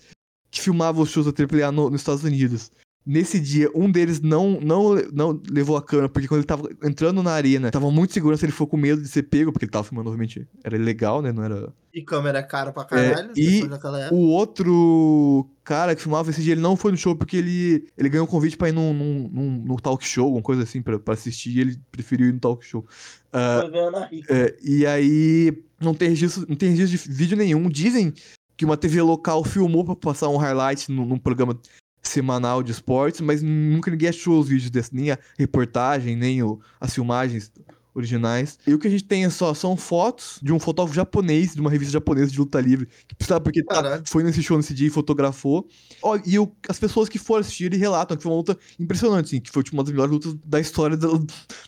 que 0.51 0.61
filmavam 0.63 1.03
os 1.03 1.11
shows 1.11 1.27
da 1.27 1.33
AAA 1.33 1.71
no, 1.73 1.91
nos 1.91 2.01
Estados 2.01 2.25
Unidos. 2.25 2.71
Nesse 3.05 3.41
dia, 3.41 3.69
um 3.75 3.91
deles 3.91 4.21
não, 4.21 4.61
não, 4.61 4.95
não 5.13 5.41
levou 5.51 5.77
a 5.77 5.83
câmera, 5.83 6.09
porque 6.09 6.29
quando 6.29 6.39
ele 6.39 6.47
tava 6.47 6.69
entrando 6.85 7.21
na 7.21 7.33
arena, 7.33 7.69
tava 7.71 7.91
muito 7.91 8.13
seguro 8.13 8.37
se 8.37 8.45
ele 8.45 8.53
for 8.53 8.69
com 8.69 8.77
medo 8.77 9.03
de 9.03 9.09
ser 9.09 9.25
pego, 9.25 9.51
porque 9.51 9.65
ele 9.65 9.73
tava 9.73 9.83
filmando, 9.83 10.09
obviamente, 10.09 10.47
era 10.63 10.77
ilegal, 10.77 11.21
né? 11.21 11.33
Não 11.33 11.43
era. 11.43 11.73
E 11.93 12.03
câmera 12.03 12.39
é 12.39 12.43
cara 12.45 12.73
pra 12.73 12.85
caralho, 12.85 13.33
e 13.35 13.45
depois 13.45 13.71
daquela 13.71 14.01
época. 14.01 14.15
O 14.15 14.29
outro 14.29 15.51
cara 15.65 15.97
que 15.97 16.03
filmava 16.03 16.31
esse 16.31 16.41
dia, 16.43 16.53
ele 16.53 16.61
não 16.61 16.77
foi 16.77 16.93
no 16.93 16.97
show 16.97 17.17
porque 17.17 17.37
ele, 17.37 17.89
ele 17.99 18.09
ganhou 18.09 18.25
um 18.25 18.31
convite 18.31 18.57
pra 18.57 18.69
ir 18.69 18.73
num, 18.73 18.95
num, 18.95 19.29
num, 19.33 19.51
num 19.67 19.77
talk 19.77 20.07
show, 20.07 20.27
alguma 20.27 20.43
coisa 20.43 20.63
assim, 20.63 20.81
pra, 20.81 20.97
pra 20.97 21.15
assistir, 21.15 21.57
e 21.57 21.61
ele 21.61 21.81
preferiu 21.91 22.29
ir 22.29 22.33
no 22.33 22.39
talk 22.39 22.65
show. 22.65 22.87
Hickman. 23.35 24.23
é, 24.29 24.57
e 24.63 24.87
aí, 24.87 25.53
não 25.81 25.93
tem, 25.93 26.11
registro, 26.11 26.47
não 26.49 26.55
tem 26.55 26.71
registro 26.71 27.11
de 27.11 27.19
vídeo 27.19 27.37
nenhum. 27.37 27.69
Dizem 27.69 28.15
que 28.57 28.65
uma 28.65 28.77
TV 28.77 29.03
local 29.03 29.43
filmou 29.43 29.85
pra 29.85 29.97
passar 29.97 30.29
um 30.29 30.37
highlight 30.37 30.91
num, 30.93 31.05
num 31.05 31.19
programa 31.19 31.59
semanal 32.03 32.63
de 32.63 32.73
esportes, 32.73 33.21
mas 33.21 33.43
nunca 33.43 33.91
ninguém 33.91 34.09
achou 34.09 34.41
os 34.41 34.49
vídeos 34.49 34.71
desse, 34.71 34.95
nem 34.95 35.11
a 35.13 35.19
reportagem, 35.39 36.17
nem 36.17 36.43
o- 36.43 36.59
as 36.81 36.93
filmagens 36.95 37.51
originais. 37.95 38.59
E 38.67 38.73
o 38.73 38.79
que 38.79 38.89
a 38.89 38.91
gente 38.91 39.05
tem 39.05 39.25
é 39.25 39.31
só 39.31 39.53
são 39.53 39.77
fotos 39.77 40.39
de 40.43 40.51
um 40.53 40.59
fotógrafo 40.59 40.97
japonês, 40.97 41.55
de 41.55 41.61
uma 41.61 41.71
revista 41.71 41.93
japonesa 41.93 42.31
de 42.33 42.39
luta 42.39 42.59
livre, 42.61 42.89
que 43.07 43.15
precisava 43.15 43.41
porque 43.41 43.63
tá- 43.63 44.03
foi 44.07 44.23
nesse 44.23 44.43
show 44.43 44.57
nesse 44.57 44.73
dia 44.73 44.87
e 44.87 44.91
fotografou. 44.91 45.69
Ó, 46.03 46.17
e 46.17 46.37
as 46.69 46.79
pessoas 46.79 47.09
que 47.09 47.19
foram 47.19 47.43
assistir 47.43 47.71
relatam 47.75 48.17
que 48.17 48.23
foi 48.23 48.33
uma 48.33 48.39
luta 48.39 48.59
impressionante, 48.81 49.27
assim, 49.27 49.41
que 49.41 49.51
foi 49.51 49.63
tipo, 49.63 49.77
uma 49.77 49.85
das 49.85 49.93
melhores 49.93 50.13
lutas 50.13 50.35
da 50.45 50.59
história 50.59 50.97
da, 50.97 51.09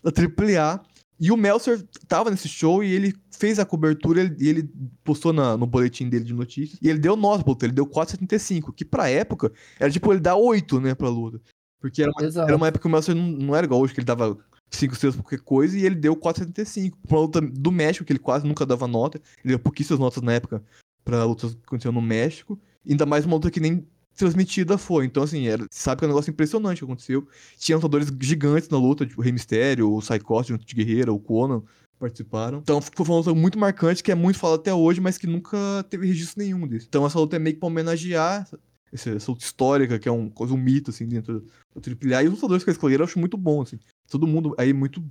da 0.02 0.10
AAA. 0.10 0.80
E 1.24 1.32
o 1.32 1.38
Meltzer 1.38 1.82
tava 2.06 2.30
nesse 2.30 2.46
show 2.48 2.84
e 2.84 2.92
ele 2.92 3.14
fez 3.30 3.58
a 3.58 3.64
cobertura 3.64 4.20
ele- 4.20 4.36
e 4.38 4.46
ele 4.46 4.70
postou 5.02 5.32
na- 5.32 5.56
no 5.56 5.66
boletim 5.66 6.06
dele 6.06 6.22
de 6.24 6.34
notícias. 6.34 6.78
E 6.82 6.88
ele 6.90 6.98
deu 6.98 7.16
nota 7.16 7.42
pra 7.42 7.52
luta, 7.52 7.64
ele 7.64 7.72
deu 7.72 7.86
4,75, 7.86 8.74
que 8.74 8.84
pra 8.84 9.08
época 9.08 9.50
era 9.80 9.90
tipo 9.90 10.12
ele 10.12 10.20
dá 10.20 10.36
8, 10.36 10.78
né, 10.80 10.94
pra 10.94 11.08
luta. 11.08 11.40
Porque 11.80 12.02
era 12.02 12.10
uma, 12.10 12.20
era 12.48 12.56
uma 12.56 12.68
época 12.68 12.82
que 12.82 12.86
o 12.86 12.90
Meltzer 12.90 13.14
não, 13.14 13.26
não 13.26 13.56
era 13.56 13.64
igual 13.64 13.80
hoje, 13.80 13.94
que 13.94 14.00
ele 14.00 14.04
dava 14.04 14.36
5 14.70 14.92
estrelas 14.92 15.16
pra 15.16 15.22
qualquer 15.24 15.40
coisa, 15.40 15.78
e 15.78 15.86
ele 15.86 15.94
deu 15.94 16.14
4,75. 16.14 16.98
Pra 17.08 17.16
uma 17.16 17.22
luta 17.22 17.40
do 17.40 17.72
México, 17.72 18.04
que 18.04 18.12
ele 18.12 18.18
quase 18.18 18.46
nunca 18.46 18.66
dava 18.66 18.86
nota. 18.86 19.16
Ele 19.42 19.54
deu 19.54 19.58
pouquíssimas 19.58 19.98
notas 19.98 20.22
na 20.22 20.34
época 20.34 20.62
pra 21.02 21.24
lutas 21.24 21.54
que 21.54 21.60
aconteceram 21.64 21.94
no 21.94 22.02
México. 22.02 22.60
Ainda 22.86 23.06
mais 23.06 23.24
uma 23.24 23.36
luta 23.36 23.50
que 23.50 23.60
nem 23.60 23.86
transmitida 24.14 24.78
foi. 24.78 25.04
Então, 25.04 25.22
assim, 25.22 25.46
era, 25.46 25.66
sabe 25.70 25.98
que 25.98 26.04
é 26.04 26.08
um 26.08 26.10
negócio 26.10 26.30
impressionante 26.30 26.78
que 26.78 26.84
aconteceu. 26.84 27.26
Tinha 27.58 27.76
lutadores 27.76 28.08
gigantes 28.20 28.68
na 28.68 28.78
luta, 28.78 29.06
tipo 29.06 29.20
o 29.20 29.24
Rei 29.24 29.32
Mysterio, 29.32 29.92
o 29.92 30.00
Psychotic, 30.00 30.48
junto 30.48 30.64
de 30.64 30.74
Guerreira, 30.74 31.12
o 31.12 31.18
Conan 31.18 31.62
participaram. 31.98 32.58
Então 32.58 32.80
foi 32.80 33.06
uma 33.06 33.16
luta 33.16 33.34
muito 33.34 33.58
marcante, 33.58 34.02
que 34.02 34.12
é 34.12 34.14
muito 34.14 34.38
falada 34.38 34.60
até 34.60 34.74
hoje, 34.74 35.00
mas 35.00 35.18
que 35.18 35.26
nunca 35.26 35.84
teve 35.88 36.06
registro 36.06 36.42
nenhum 36.42 36.66
disso. 36.66 36.86
Então 36.88 37.06
essa 37.06 37.18
luta 37.18 37.36
é 37.36 37.38
meio 37.38 37.54
que 37.54 37.60
pra 37.60 37.68
homenagear 37.68 38.46
essa, 38.92 39.10
essa, 39.10 39.30
luta 39.30 39.44
histórica, 39.44 39.98
que 39.98 40.08
é 40.08 40.12
um, 40.12 40.28
quase 40.28 40.52
um 40.52 40.56
mito, 40.56 40.90
assim, 40.90 41.06
dentro 41.06 41.44
do 41.74 42.14
AAA. 42.14 42.22
E 42.24 42.28
os 42.28 42.34
lutadores 42.34 42.62
que 42.62 42.70
eles 42.70 42.76
escolheram 42.76 43.02
eu 43.02 43.08
acho 43.08 43.18
muito 43.18 43.36
bom, 43.36 43.62
assim. 43.62 43.78
Todo 44.08 44.26
mundo 44.26 44.54
aí 44.58 44.72
muito, 44.72 45.02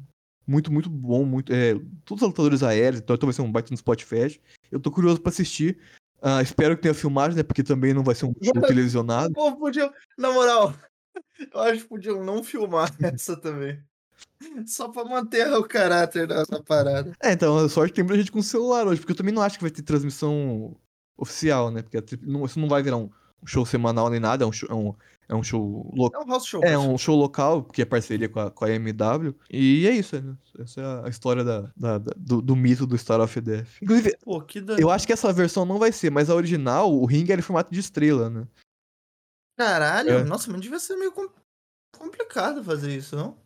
muito, 0.47 0.71
muito 0.71 0.89
bom, 0.89 1.25
muito... 1.25 1.51
É, 1.51 1.73
todos 2.05 2.21
os 2.21 2.27
lutadores 2.29 2.63
aéreos, 2.63 3.01
então, 3.01 3.15
então 3.15 3.27
vai 3.27 3.33
ser 3.33 3.41
um 3.41 3.51
baita 3.51 3.69
no 3.71 3.75
Spot. 3.75 4.03
Eu 4.71 4.79
tô 4.79 4.91
curioso 4.91 5.19
pra 5.19 5.29
assistir. 5.29 5.77
Ah, 6.25 6.41
espero 6.41 6.77
que 6.77 6.83
tenha 6.83 6.93
filmagem, 6.93 7.35
né? 7.35 7.43
Porque 7.43 7.61
também 7.61 7.93
não 7.93 8.01
vai 8.01 8.15
ser 8.15 8.25
um 8.25 8.33
show 8.41 8.61
televisionado. 8.61 9.33
Pô, 9.33 9.53
podiam. 9.57 9.91
Na 10.17 10.31
moral, 10.31 10.73
eu 11.53 11.59
acho 11.59 11.81
que 11.81 11.89
podiam 11.89 12.23
não 12.23 12.41
filmar 12.41 12.89
essa 13.03 13.35
também. 13.35 13.77
Só 14.65 14.87
pra 14.87 15.03
manter 15.03 15.51
o 15.53 15.63
caráter 15.65 16.27
dessa 16.27 16.63
parada. 16.63 17.11
É, 17.21 17.33
então, 17.33 17.57
a 17.57 17.67
sorte 17.67 17.93
tem 17.93 18.03
muita 18.05 18.19
gente 18.19 18.31
com 18.31 18.41
celular 18.41 18.87
hoje, 18.87 19.01
porque 19.01 19.11
eu 19.11 19.17
também 19.17 19.33
não 19.33 19.41
acho 19.41 19.57
que 19.57 19.63
vai 19.63 19.71
ter 19.71 19.81
transmissão 19.81 20.73
oficial, 21.17 21.69
né? 21.69 21.81
Porque 21.81 21.97
a 21.97 22.03
não- 22.21 22.45
isso 22.45 22.57
não 22.59 22.69
vai 22.69 22.81
virar 22.81 22.97
um 22.97 23.09
show 23.45 23.65
semanal 23.65 24.09
nem 24.09 24.19
nada, 24.21 24.45
é 24.45 24.47
um 24.47 24.51
show, 24.51 24.69
é 24.71 24.73
um, 24.73 24.95
é 25.27 25.35
um 25.35 25.43
show 25.43 25.91
local. 25.95 26.21
É 26.21 26.25
um 26.25 26.29
house 26.29 26.45
show. 26.45 26.63
É 26.63 26.77
um 26.77 26.97
show 26.97 27.15
local, 27.15 27.63
que 27.63 27.81
é 27.81 27.85
parceria 27.85 28.27
com 28.29 28.39
a, 28.39 28.51
com 28.51 28.65
a 28.65 28.69
MW. 28.71 29.33
E 29.49 29.87
é 29.87 29.91
isso, 29.91 30.19
né? 30.21 30.35
Essa 30.59 30.81
é 30.81 31.05
a 31.05 31.09
história 31.09 31.43
da, 31.43 31.61
da- 31.75 31.97
da- 31.97 32.13
do, 32.15 32.41
do 32.41 32.55
mito 32.55 32.85
do 32.85 32.97
Star 32.97 33.19
of 33.21 33.39
Death. 33.41 33.67
Inclusive, 33.81 34.17
Pô, 34.23 34.43
eu 34.77 34.89
acho 34.91 35.07
que 35.07 35.13
essa 35.13 35.31
versão 35.33 35.65
não 35.65 35.79
vai 35.79 35.91
ser, 35.91 36.09
mas 36.11 36.29
a 36.29 36.35
original, 36.35 36.93
o 36.93 37.05
ringue 37.05 37.31
era 37.31 37.39
em 37.39 37.43
formato 37.43 37.71
de 37.71 37.79
estrela, 37.79 38.29
né? 38.29 38.47
Caralho, 39.57 40.09
É. 40.11 40.23
nossa, 40.23 40.51
mas 40.51 40.61
devia 40.61 40.79
ser 40.79 40.95
meio 40.97 41.11
com- 41.11 41.29
complicado 41.97 42.63
fazer 42.63 42.95
isso, 42.95 43.15
não? 43.15 43.37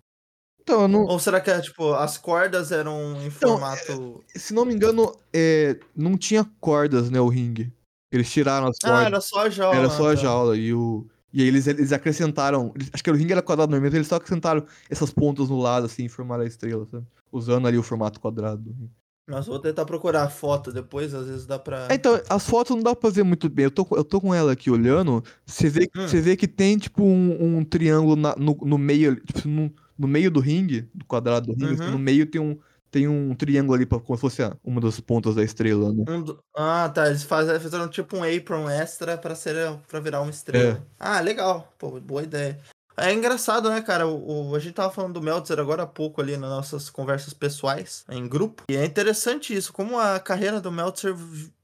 Então, 0.62 0.88
não, 0.88 1.04
Ou 1.06 1.18
será 1.20 1.40
que 1.40 1.50
é, 1.50 1.62
tipo, 1.62 1.94
as 1.94 2.18
cordas 2.18 2.72
eram 2.74 3.16
em 3.22 3.28
Então, 3.28 3.52
formato. 3.52 4.24
se 4.36 4.54
não 4.54 4.66
me 4.66 4.74
engano, 4.74 5.16
é, 5.34 5.80
não 5.96 6.18
tinha 6.18 6.44
cordas, 6.60 7.10
né, 7.10 7.20
o 7.22 7.28
ringue. 7.30 7.72
Eles 8.12 8.30
tiraram 8.32 8.68
as 8.68 8.78
Ah, 8.84 8.88
cordas. 8.88 9.06
era 9.06 9.22
só 9.22 9.40
a 9.46 9.50
jaula. 9.50 9.76
Era 9.78 9.90
só 9.90 10.08
a 10.12 10.16
tá. 10.16 10.22
jaula. 10.22 10.58
E, 10.58 10.74
o... 10.74 11.08
e 11.34 11.42
aí 11.42 11.48
eles, 11.48 11.68
eles 11.68 11.92
acrescentaram. 11.92 12.72
eles- 12.76 12.90
Acho 12.94 13.04
que 13.04 13.12
o 13.12 13.16
ringue 13.16 13.32
era 13.34 13.42
quadrado 13.42 13.70
normalmente, 13.72 13.96
eles 13.98 14.08
só 14.08 14.16
acrescentaram 14.16 14.66
essas 14.90 15.12
pontas 15.12 15.50
no 15.50 15.60
lado, 15.60 15.86
assim, 15.86 16.06
e 16.06 16.10
formaram 16.10 16.44
a 16.44 16.48
estrela, 16.48 16.86
sabe? 16.90 17.06
Usando 17.32 17.68
ali 17.68 17.78
o 17.78 17.84
formato 17.84 18.20
quadrado 18.20 18.62
do 18.62 18.72
ringue. 18.72 18.92
Nossa, 19.28 19.50
vou 19.50 19.60
tentar 19.60 19.84
procurar 19.84 20.24
a 20.24 20.30
foto 20.30 20.72
depois, 20.72 21.14
às 21.14 21.28
vezes 21.28 21.46
dá 21.46 21.60
pra. 21.60 21.88
É, 21.92 21.96
então, 21.96 22.18
as 22.30 22.48
fotos 22.48 22.74
não 22.76 22.82
dá 22.82 22.96
pra 22.96 23.10
ver 23.10 23.24
muito 23.24 23.50
bem. 23.50 23.66
Eu 23.66 23.72
tô, 23.72 23.84
com- 23.84 23.98
eu 23.98 24.04
tô 24.06 24.22
com 24.22 24.34
ela 24.34 24.54
aqui 24.54 24.72
olhando. 24.72 25.22
Você 25.46 25.68
vê, 25.68 25.90
Hum. 25.98 26.08
você 26.08 26.22
vê 26.22 26.38
que 26.38 26.48
tem, 26.48 26.78
tipo, 26.78 27.04
um, 27.04 27.58
um 27.58 27.64
triângulo 27.66 28.16
na- 28.16 28.36
no, 28.38 28.58
no 28.62 28.78
meio. 28.78 29.18
Tipo, 29.18 29.50
no, 29.50 29.70
no 30.00 30.08
meio 30.08 30.32
do 30.32 30.40
ringue, 30.40 30.88
do 30.96 31.04
quadrado 31.04 31.48
do 31.48 31.52
ringue, 31.54 31.74
assim, 31.74 31.84
Uhum. 31.88 31.92
no 31.92 32.00
meio 32.00 32.26
tem 32.26 32.40
um, 32.40 32.58
tem 32.92 33.08
um 33.08 33.34
triângulo 33.36 33.74
ali, 33.76 33.86
pra, 33.86 34.00
como 34.00 34.18
se 34.18 34.22
fosse 34.22 34.44
a- 34.44 34.56
uma 34.64 34.80
das 34.82 35.00
pontas 35.00 35.36
da 35.36 35.44
estrela, 35.44 35.92
né? 35.94 36.04
Um 36.08 36.22
do- 36.22 36.40
Ah, 36.56 36.90
tá. 36.94 37.08
Eles 37.08 37.24
faz- 37.24 37.62
fizeram 37.62 37.88
tipo 37.88 38.18
um 38.18 38.24
apron 38.24 38.70
extra 38.70 39.18
pra, 39.18 39.36
ser, 39.36 39.56
pra 39.88 40.00
virar 40.00 40.22
uma 40.22 40.32
estrela. 40.32 40.74
É. 40.74 40.82
Ah, 41.00 41.20
legal. 41.20 41.72
Pô, 41.78 42.00
boa 42.00 42.24
ideia. 42.24 42.60
É 43.00 43.14
engraçado, 43.14 43.70
né, 43.70 43.80
cara? 43.82 44.08
O, 44.08 44.50
o- 44.50 44.56
a 44.56 44.60
gente 44.60 44.74
tava 44.74 44.92
falando 44.92 45.14
do 45.14 45.22
Meltzer 45.22 45.60
agora 45.60 45.84
há 45.84 45.88
pouco 45.88 46.20
ali 46.20 46.36
nas 46.36 46.50
nossas 46.50 46.90
conversas 46.90 47.32
pessoais, 47.32 48.04
em 48.10 48.28
grupo. 48.28 48.64
E 48.70 48.76
é 48.76 48.84
interessante 48.84 49.56
isso, 49.56 49.72
como 49.72 50.00
a 50.00 50.20
carreira 50.20 50.60
do 50.60 50.72
Meltzer 50.72 51.14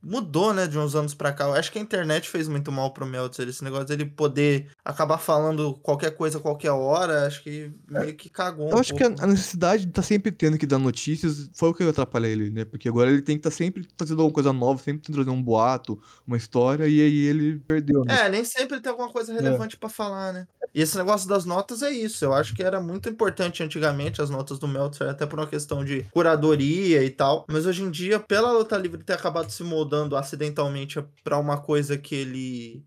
mudou, 0.03 0.53
né, 0.53 0.67
de 0.67 0.77
uns 0.77 0.95
anos 0.95 1.13
pra 1.13 1.31
cá. 1.31 1.45
Eu 1.45 1.53
acho 1.53 1.71
que 1.71 1.79
a 1.79 1.81
internet 1.81 2.29
fez 2.29 2.47
muito 2.47 2.71
mal 2.71 2.91
pro 2.91 3.05
Meltzer. 3.05 3.47
Esse 3.47 3.63
negócio 3.63 3.85
dele 3.85 4.05
poder 4.05 4.67
acabar 4.83 5.17
falando 5.17 5.73
qualquer 5.81 6.11
coisa 6.11 6.37
a 6.37 6.41
qualquer 6.41 6.71
hora, 6.71 7.25
acho 7.25 7.41
que 7.41 7.71
meio 7.89 8.13
que 8.13 8.29
cagou. 8.29 8.69
Eu 8.69 8.75
um 8.75 8.79
acho 8.79 8.93
que 8.93 9.03
a, 9.03 9.09
pouco. 9.09 9.25
necessidade 9.27 9.85
de 9.85 9.91
tá 9.91 10.01
sempre 10.01 10.31
tendo 10.31 10.57
que 10.57 10.67
dar 10.67 10.77
notícias 10.77 11.49
foi 11.53 11.69
o 11.69 11.73
que 11.73 11.83
atrapalha 11.83 12.27
ele, 12.27 12.49
né? 12.49 12.65
Porque 12.65 12.89
agora 12.89 13.09
ele 13.09 13.21
tem 13.21 13.37
que 13.37 13.47
estar 13.47 13.55
sempre 13.55 13.87
fazendo 13.97 14.21
alguma 14.21 14.33
coisa 14.33 14.51
nova, 14.51 14.81
sempre 14.81 15.11
trazer 15.11 15.29
um 15.29 15.41
boato, 15.41 15.99
uma 16.27 16.35
história, 16.35 16.87
e 16.87 17.01
aí 17.01 17.25
ele 17.25 17.59
perdeu, 17.59 18.03
né? 18.03 18.25
É, 18.25 18.29
nem 18.29 18.43
sempre 18.43 18.81
tem 18.81 18.91
alguma 18.91 19.09
coisa 19.09 19.33
relevante 19.33 19.77
pra 19.77 19.87
falar, 19.87 20.33
né? 20.33 20.47
E 20.73 20.81
esse 20.81 20.97
negócio 20.97 21.29
das 21.29 21.45
notas 21.45 21.83
é 21.83 21.91
isso. 21.91 22.25
Eu 22.25 22.33
acho 22.33 22.55
que 22.55 22.63
era 22.63 22.81
muito 22.81 23.07
importante 23.07 23.61
antigamente 23.61 24.21
as 24.21 24.29
notas 24.29 24.57
do 24.57 24.67
Meltzer, 24.67 25.07
até 25.07 25.25
por 25.25 25.39
uma 25.39 25.47
questão 25.47 25.85
de 25.85 26.03
curadoria 26.11 27.03
e 27.03 27.09
tal. 27.09 27.45
Mas 27.47 27.65
hoje 27.65 27.83
em 27.83 27.91
dia, 27.91 28.19
pela 28.19 28.51
luta 28.51 28.75
livre 28.75 29.03
ter 29.03 29.13
acabado 29.13 29.51
se 29.51 29.63
moldando 29.63 29.92
acidentalmente 30.15 31.03
pra 31.23 31.37
uma 31.37 31.61
coisa 31.61 31.97
que 31.97 32.15
ele 32.15 32.85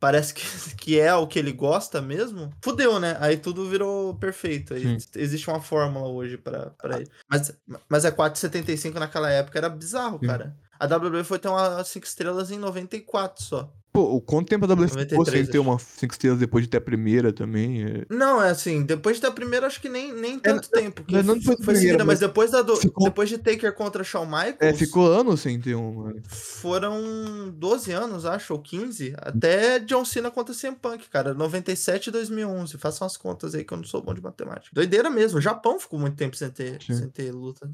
parece 0.00 0.32
que, 0.34 0.42
que 0.76 0.98
é 0.98 1.14
o 1.14 1.26
que 1.26 1.38
ele 1.38 1.52
gosta 1.52 2.00
mesmo, 2.00 2.50
fudeu, 2.62 2.98
né? 2.98 3.16
Aí 3.20 3.36
tudo 3.36 3.68
virou 3.68 4.14
perfeito. 4.16 4.74
Aí 4.74 4.96
existe 5.14 5.48
uma 5.48 5.60
fórmula 5.60 6.08
hoje 6.08 6.38
pra, 6.38 6.70
pra 6.70 6.96
ele. 6.96 7.10
Mas, 7.28 7.52
mas 7.88 8.04
é 8.04 8.10
4,75 8.10 8.94
naquela 8.94 9.30
época 9.30 9.58
era 9.58 9.68
bizarro, 9.68 10.18
Sim. 10.18 10.26
cara. 10.26 10.56
A 10.78 10.86
WWE 10.86 11.22
foi 11.22 11.38
ter 11.38 11.48
uma 11.48 11.84
5 11.84 12.06
estrelas 12.06 12.50
em 12.50 12.58
94 12.58 13.44
só. 13.44 13.70
Pô, 13.92 14.02
o 14.14 14.20
quanto 14.20 14.48
tempo 14.48 14.64
a 14.66 14.68
WF 14.68 14.88
ficou 14.90 15.18
93, 15.18 15.44
sem 15.46 15.52
ter 15.52 15.58
uma 15.58 15.76
5 15.78 16.12
estrelas 16.14 16.38
depois 16.38 16.64
de 16.64 16.70
ter 16.70 16.76
a 16.76 16.80
primeira 16.80 17.32
também? 17.32 17.82
É... 17.82 18.06
Não, 18.08 18.40
é 18.40 18.50
assim, 18.50 18.84
depois 18.84 19.18
da 19.18 19.32
primeira, 19.32 19.66
acho 19.66 19.80
que 19.80 19.88
nem, 19.88 20.12
nem 20.12 20.38
tanto 20.38 20.70
tempo. 20.70 21.02
Que 21.02 21.14
não, 21.14 21.22
não 21.22 21.34
foi, 21.34 21.40
depois 21.40 21.58
da 21.58 21.64
foi 21.64 21.74
primeira, 21.74 21.80
seguida, 21.80 22.04
mas 22.04 22.20
mas 22.20 22.20
depois, 22.20 22.50
da 22.52 22.62
do, 22.62 22.76
ficou- 22.76 23.04
depois 23.04 23.28
de 23.28 23.38
Taker 23.38 23.72
contra 23.74 24.04
Shawn 24.04 24.26
Michaels, 24.26 24.56
é, 24.60 24.72
ficou 24.72 25.10
anos 25.10 25.40
sem 25.40 25.60
ter 25.60 25.74
uma. 25.74 26.14
foram 26.28 27.50
12 27.54 27.90
anos, 27.92 28.24
acho, 28.24 28.52
ou 28.52 28.60
15, 28.60 29.14
até 29.16 29.78
John 29.80 30.04
Cena 30.04 30.30
contra 30.30 30.54
CM 30.54 30.76
Punk, 30.76 31.08
cara, 31.08 31.34
97 31.34 32.08
e 32.08 32.10
2011. 32.12 32.78
Façam 32.78 33.06
as 33.06 33.16
contas 33.16 33.54
aí 33.54 33.64
que 33.64 33.72
eu 33.72 33.78
não 33.78 33.84
sou 33.84 34.02
bom 34.02 34.14
de 34.14 34.22
matemática. 34.22 34.70
Doideira 34.72 35.10
mesmo, 35.10 35.38
o 35.38 35.42
Japão 35.42 35.80
ficou 35.80 35.98
muito 35.98 36.16
tempo 36.16 36.36
sem 36.36 36.50
ter, 36.50 36.80
Sim. 36.82 36.94
sem 36.94 37.08
ter 37.08 37.32
luta. 37.32 37.70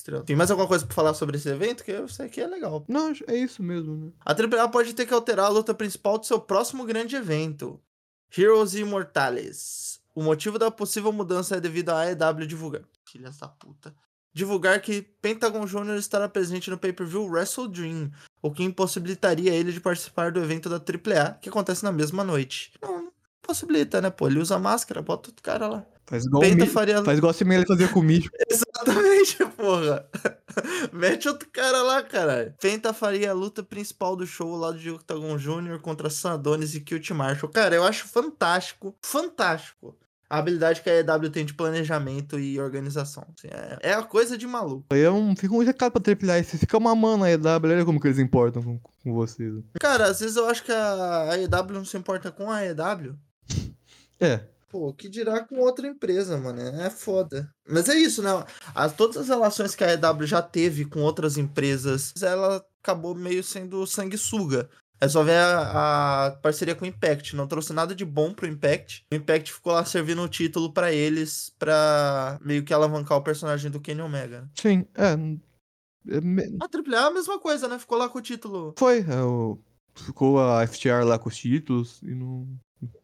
Estrela. 0.00 0.24
Tem 0.24 0.34
mais 0.36 0.50
alguma 0.50 0.66
coisa 0.68 0.84
pra 0.84 0.94
falar 0.94 1.14
sobre 1.14 1.36
esse 1.36 1.48
evento? 1.48 1.84
Que 1.84 1.92
eu 1.92 2.08
sei 2.08 2.28
que 2.28 2.40
é 2.40 2.46
legal. 2.46 2.84
Não, 2.88 3.12
é 3.26 3.36
isso 3.36 3.62
mesmo, 3.62 3.96
né? 3.96 4.12
A 4.24 4.32
AAA 4.32 4.68
pode 4.68 4.92
ter 4.94 5.06
que 5.06 5.14
alterar 5.14 5.46
a 5.46 5.50
luta 5.50 5.72
principal 5.74 6.18
do 6.18 6.26
seu 6.26 6.40
próximo 6.40 6.84
grande 6.84 7.14
evento, 7.16 7.80
Heroes 8.36 8.74
Immortales. 8.74 10.00
O 10.14 10.22
motivo 10.22 10.58
da 10.58 10.70
possível 10.70 11.12
mudança 11.12 11.56
é 11.56 11.60
devido 11.60 11.90
à 11.90 12.00
AEW 12.02 12.46
divulgar. 12.46 12.82
Filhas 13.04 13.36
da 13.38 13.48
puta. 13.48 13.94
Divulgar 14.32 14.80
que 14.80 15.02
Pentagon 15.02 15.64
Jr. 15.66 15.96
estará 15.98 16.28
presente 16.28 16.70
no 16.70 16.78
pay-per-view 16.78 17.26
Wrestle 17.26 17.68
Dream, 17.68 18.10
o 18.40 18.50
que 18.50 18.62
impossibilitaria 18.62 19.52
ele 19.52 19.72
de 19.72 19.80
participar 19.80 20.30
do 20.30 20.40
evento 20.40 20.68
da 20.68 20.76
AAA, 20.76 21.34
que 21.40 21.48
acontece 21.48 21.82
na 21.82 21.90
mesma 21.90 22.22
noite. 22.22 22.72
Não, 22.80 23.02
não 23.04 23.12
possibilita, 23.42 24.00
né, 24.00 24.08
pô? 24.10 24.28
Ele 24.28 24.38
usa 24.38 24.56
máscara, 24.58 25.02
bota 25.02 25.30
outro 25.30 25.42
cara 25.42 25.66
lá. 25.66 25.84
Faz 26.06 26.24
igual, 26.24 26.42
o 26.42 26.44
Penta 26.46 26.64
Mi- 26.64 26.70
faria. 26.70 27.02
Faz 27.04 27.18
igual 27.18 27.30
a 27.30 27.34
Semelha 27.34 27.64
fazia 27.66 27.88
com 27.88 27.98
o 28.00 28.02
Mítico. 28.02 28.36
Exatamente, 28.82 29.36
porra. 29.56 30.08
Mete 30.92 31.28
outro 31.28 31.48
cara 31.52 31.82
lá, 31.82 32.02
caralho. 32.02 32.54
Penta 32.60 32.92
faria 32.92 33.30
a 33.30 33.34
luta 33.34 33.62
principal 33.62 34.16
do 34.16 34.26
show 34.26 34.56
lá 34.56 34.72
de 34.72 34.90
Octagon 34.90 35.36
Jr. 35.36 35.78
contra 35.80 36.10
Sandonis 36.10 36.74
e 36.74 36.80
Kilt 36.80 37.10
Marshall. 37.10 37.52
Cara, 37.52 37.74
eu 37.74 37.84
acho 37.84 38.08
fantástico, 38.08 38.94
fantástico. 39.02 39.96
A 40.28 40.38
habilidade 40.38 40.80
que 40.80 40.88
a 40.88 41.00
EW 41.00 41.28
tem 41.28 41.44
de 41.44 41.54
planejamento 41.54 42.38
e 42.38 42.60
organização. 42.60 43.26
assim, 43.36 43.48
é, 43.50 43.90
é 43.90 43.94
a 43.94 44.02
coisa 44.04 44.38
de 44.38 44.46
maluco. 44.46 44.86
Aí 44.90 45.02
é 45.02 45.10
um, 45.10 45.34
fica 45.34 45.52
um 45.52 45.58
recado 45.58 45.90
pra 45.90 46.12
AAA. 46.12 46.44
Você 46.44 46.56
fica 46.56 46.78
mamando 46.78 47.24
a 47.24 47.30
EW, 47.32 47.44
olha 47.64 47.84
como 47.84 48.00
que 48.00 48.06
eles 48.06 48.20
importam 48.20 48.62
com, 48.62 48.78
com 49.02 49.12
vocês. 49.12 49.52
Cara, 49.80 50.06
às 50.06 50.20
vezes 50.20 50.36
eu 50.36 50.48
acho 50.48 50.62
que 50.62 50.70
a 50.70 51.30
AEW 51.32 51.74
não 51.74 51.84
se 51.84 51.96
importa 51.96 52.30
com 52.30 52.48
a 52.48 52.64
EW. 52.64 53.16
É, 54.20 54.40
Pô, 54.70 54.94
que 54.94 55.08
dirá 55.08 55.44
com 55.44 55.56
outra 55.58 55.86
empresa, 55.86 56.38
mano. 56.38 56.60
É 56.60 56.88
foda. 56.88 57.52
Mas 57.68 57.88
é 57.88 57.94
isso, 57.94 58.22
né? 58.22 58.30
As, 58.74 58.92
todas 58.94 59.16
as 59.16 59.28
relações 59.28 59.74
que 59.74 59.82
a 59.82 59.92
EW 59.94 60.26
já 60.26 60.40
teve 60.40 60.84
com 60.84 61.00
outras 61.02 61.36
empresas, 61.36 62.14
ela 62.22 62.64
acabou 62.82 63.14
meio 63.14 63.42
sendo 63.42 63.84
sanguessuga. 63.86 64.70
É 65.00 65.08
só 65.08 65.22
ver 65.24 65.36
a, 65.38 66.26
a 66.26 66.30
parceria 66.36 66.74
com 66.74 66.84
o 66.84 66.88
Impact. 66.88 67.34
Não 67.34 67.48
trouxe 67.48 67.72
nada 67.72 67.94
de 67.94 68.04
bom 68.04 68.32
pro 68.32 68.46
Impact. 68.46 69.02
O 69.12 69.16
Impact 69.16 69.52
ficou 69.52 69.72
lá 69.72 69.84
servindo 69.84 70.22
o 70.22 70.28
título 70.28 70.72
pra 70.72 70.92
eles, 70.92 71.52
pra 71.58 72.38
meio 72.42 72.62
que 72.62 72.72
alavancar 72.72 73.18
o 73.18 73.22
personagem 73.24 73.70
do 73.70 73.80
Kenny 73.80 74.02
Omega. 74.02 74.48
sim, 74.54 74.86
é. 74.94 75.14
é 76.14 76.18
A 76.60 76.66
AAA 76.66 77.04
é 77.04 77.08
a 77.08 77.10
mesma 77.10 77.40
coisa, 77.40 77.66
né? 77.66 77.78
Ficou 77.78 77.98
lá 77.98 78.08
com 78.08 78.18
o 78.18 78.22
título. 78.22 78.74
foi, 78.78 79.00
é, 79.00 79.22
o- 79.22 79.58
ficou 79.94 80.38
a 80.38 80.62
FTR 80.66 81.02
lá 81.04 81.18
com 81.18 81.28
os 81.28 81.36
títulos 81.36 82.00
e 82.02 82.14
não. 82.14 82.46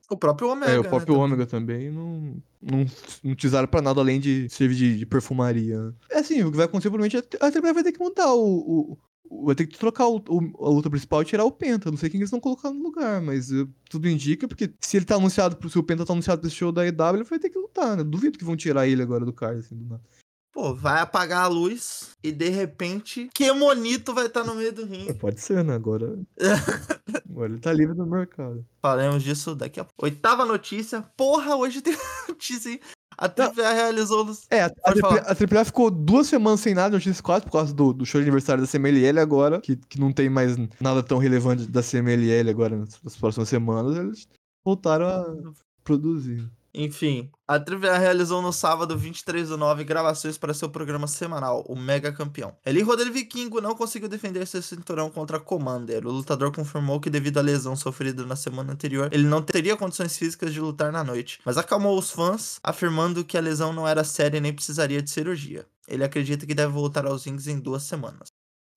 O 0.08 0.16
próprio 0.16 0.48
Omega. 0.50 0.72
É, 0.72 0.78
o 0.78 0.82
né, 0.82 0.88
próprio 0.88 1.14
também. 1.14 1.22
Ômega 1.24 1.46
também 1.46 1.90
não, 1.90 2.36
não, 2.62 2.86
não 3.24 3.32
utilizaram 3.32 3.66
pra 3.66 3.82
nada 3.82 4.00
além 4.00 4.20
de 4.20 4.48
servir 4.48 4.76
de, 4.76 4.98
de 4.98 5.06
perfumaria. 5.06 5.80
né? 5.82 5.92
É 6.10 6.18
assim, 6.18 6.42
o 6.44 6.50
que 6.50 6.56
vai 6.56 6.66
acontecer 6.66 6.90
provavelmente 6.90 7.16
é 7.16 7.44
a 7.44 7.46
AAA 7.48 7.72
vai 7.74 7.82
ter 7.82 7.92
que 7.92 7.98
mudar 8.00 8.32
o. 8.34 8.96
o- 9.28 9.44
vai 9.44 9.56
ter 9.56 9.66
que 9.66 9.76
trocar 9.76 10.06
o, 10.06 10.18
o- 10.28 10.64
a 10.64 10.68
luta 10.70 10.88
principal 10.88 11.20
e 11.22 11.24
tirar 11.24 11.44
o 11.44 11.50
Penta. 11.50 11.90
Não 11.90 11.98
sei 11.98 12.08
quem 12.08 12.20
eles 12.20 12.30
vão 12.30 12.38
colocar 12.38 12.70
no 12.70 12.80
lugar, 12.80 13.20
mas 13.20 13.50
eh, 13.50 13.66
tudo 13.90 14.08
indica, 14.08 14.46
porque 14.46 14.72
se 14.80 14.96
ele 14.96 15.04
tá 15.04 15.16
anunciado, 15.16 15.58
se 15.68 15.76
o 15.78 15.82
Penta 15.82 16.06
tá 16.06 16.12
anunciado 16.12 16.40
pro 16.40 16.48
show 16.50 16.70
da 16.70 16.86
EW, 16.86 17.14
ele 17.16 17.24
vai 17.24 17.38
ter 17.40 17.50
que 17.50 17.58
lutar, 17.58 17.96
né? 17.96 18.04
Duvido 18.04 18.38
que 18.38 18.44
vão 18.44 18.56
tirar 18.56 18.86
ele 18.86 19.02
agora 19.02 19.24
do 19.24 19.32
card, 19.32 19.58
assim, 19.58 19.74
do 19.74 19.84
nada. 19.84 20.02
Pô, 20.56 20.74
vai 20.74 21.02
apagar 21.02 21.44
a 21.44 21.48
luz 21.48 22.16
e 22.24 22.32
de 22.32 22.48
repente, 22.48 23.28
que 23.34 23.52
monito 23.52 24.14
vai 24.14 24.24
estar 24.24 24.42
no 24.42 24.54
meio 24.54 24.72
do 24.72 24.86
ringue. 24.86 25.10
É, 25.10 25.12
Pode 25.20 25.38
ser, 25.38 25.62
né? 25.62 25.74
Agora. 25.74 26.18
agora 27.28 27.52
ele 27.52 27.60
tá 27.60 27.74
livre 27.74 27.94
no 27.94 28.06
mercado. 28.06 28.64
Falaremos 28.80 29.22
disso 29.22 29.54
daqui 29.54 29.78
a 29.78 29.84
pouco. 29.84 30.02
Oitava 30.02 30.46
notícia. 30.46 31.02
Porra, 31.14 31.54
hoje 31.56 31.82
tem 31.82 31.94
notícia, 32.26 32.70
hein? 32.70 32.80
A 33.18 33.26
AAA 33.26 33.72
realizou. 33.74 34.26
É, 34.48 34.62
a, 34.62 34.72
a 34.86 35.32
AAA 35.34 35.64
ficou 35.66 35.90
duas 35.90 36.26
semanas 36.26 36.60
sem 36.60 36.72
nada 36.72 36.96
no 36.96 37.02
X4 37.02 37.42
por 37.42 37.52
causa 37.52 37.74
do, 37.74 37.92
do 37.92 38.06
show 38.06 38.18
de 38.18 38.24
aniversário 38.24 38.62
da 38.62 38.68
CMLL 38.68 39.20
agora, 39.20 39.60
que, 39.60 39.76
que 39.76 40.00
não 40.00 40.10
tem 40.10 40.30
mais 40.30 40.56
nada 40.80 41.02
tão 41.02 41.18
relevante 41.18 41.66
da 41.66 41.82
CMLL 41.82 42.48
agora 42.48 42.78
nas, 42.78 42.98
nas 43.02 43.14
próximas 43.14 43.50
semanas, 43.50 43.94
eles 43.98 44.26
voltaram 44.64 45.06
a 45.06 45.52
produzir. 45.84 46.50
Enfim, 46.78 47.30
a 47.48 47.54
AAA 47.54 47.96
realizou 47.96 48.42
no 48.42 48.52
sábado 48.52 48.98
23 48.98 49.48
do 49.48 49.56
9 49.56 49.82
gravações 49.82 50.36
para 50.36 50.52
seu 50.52 50.68
programa 50.68 51.06
semanal, 51.06 51.64
o 51.66 51.74
Mega 51.74 52.12
Campeão. 52.12 52.54
Eli 52.66 52.82
Rodel 52.82 53.10
Vikingo 53.10 53.62
não 53.62 53.74
conseguiu 53.74 54.10
defender 54.10 54.46
seu 54.46 54.60
cinturão 54.60 55.08
contra 55.08 55.40
Commander. 55.40 56.06
O 56.06 56.10
lutador 56.10 56.52
confirmou 56.52 57.00
que 57.00 57.08
devido 57.08 57.38
à 57.38 57.40
lesão 57.40 57.74
sofrida 57.74 58.26
na 58.26 58.36
semana 58.36 58.74
anterior, 58.74 59.08
ele 59.10 59.24
não 59.24 59.40
teria 59.40 59.74
condições 59.74 60.18
físicas 60.18 60.52
de 60.52 60.60
lutar 60.60 60.92
na 60.92 61.02
noite, 61.02 61.40
mas 61.46 61.56
acalmou 61.56 61.98
os 61.98 62.10
fãs, 62.10 62.60
afirmando 62.62 63.24
que 63.24 63.38
a 63.38 63.40
lesão 63.40 63.72
não 63.72 63.88
era 63.88 64.04
séria 64.04 64.36
e 64.36 64.40
nem 64.42 64.52
precisaria 64.52 65.00
de 65.00 65.08
cirurgia. 65.08 65.64
Ele 65.88 66.04
acredita 66.04 66.44
que 66.44 66.54
deve 66.54 66.74
voltar 66.74 67.06
aos 67.06 67.24
rings 67.24 67.46
em 67.46 67.58
duas 67.58 67.84
semanas. 67.84 68.28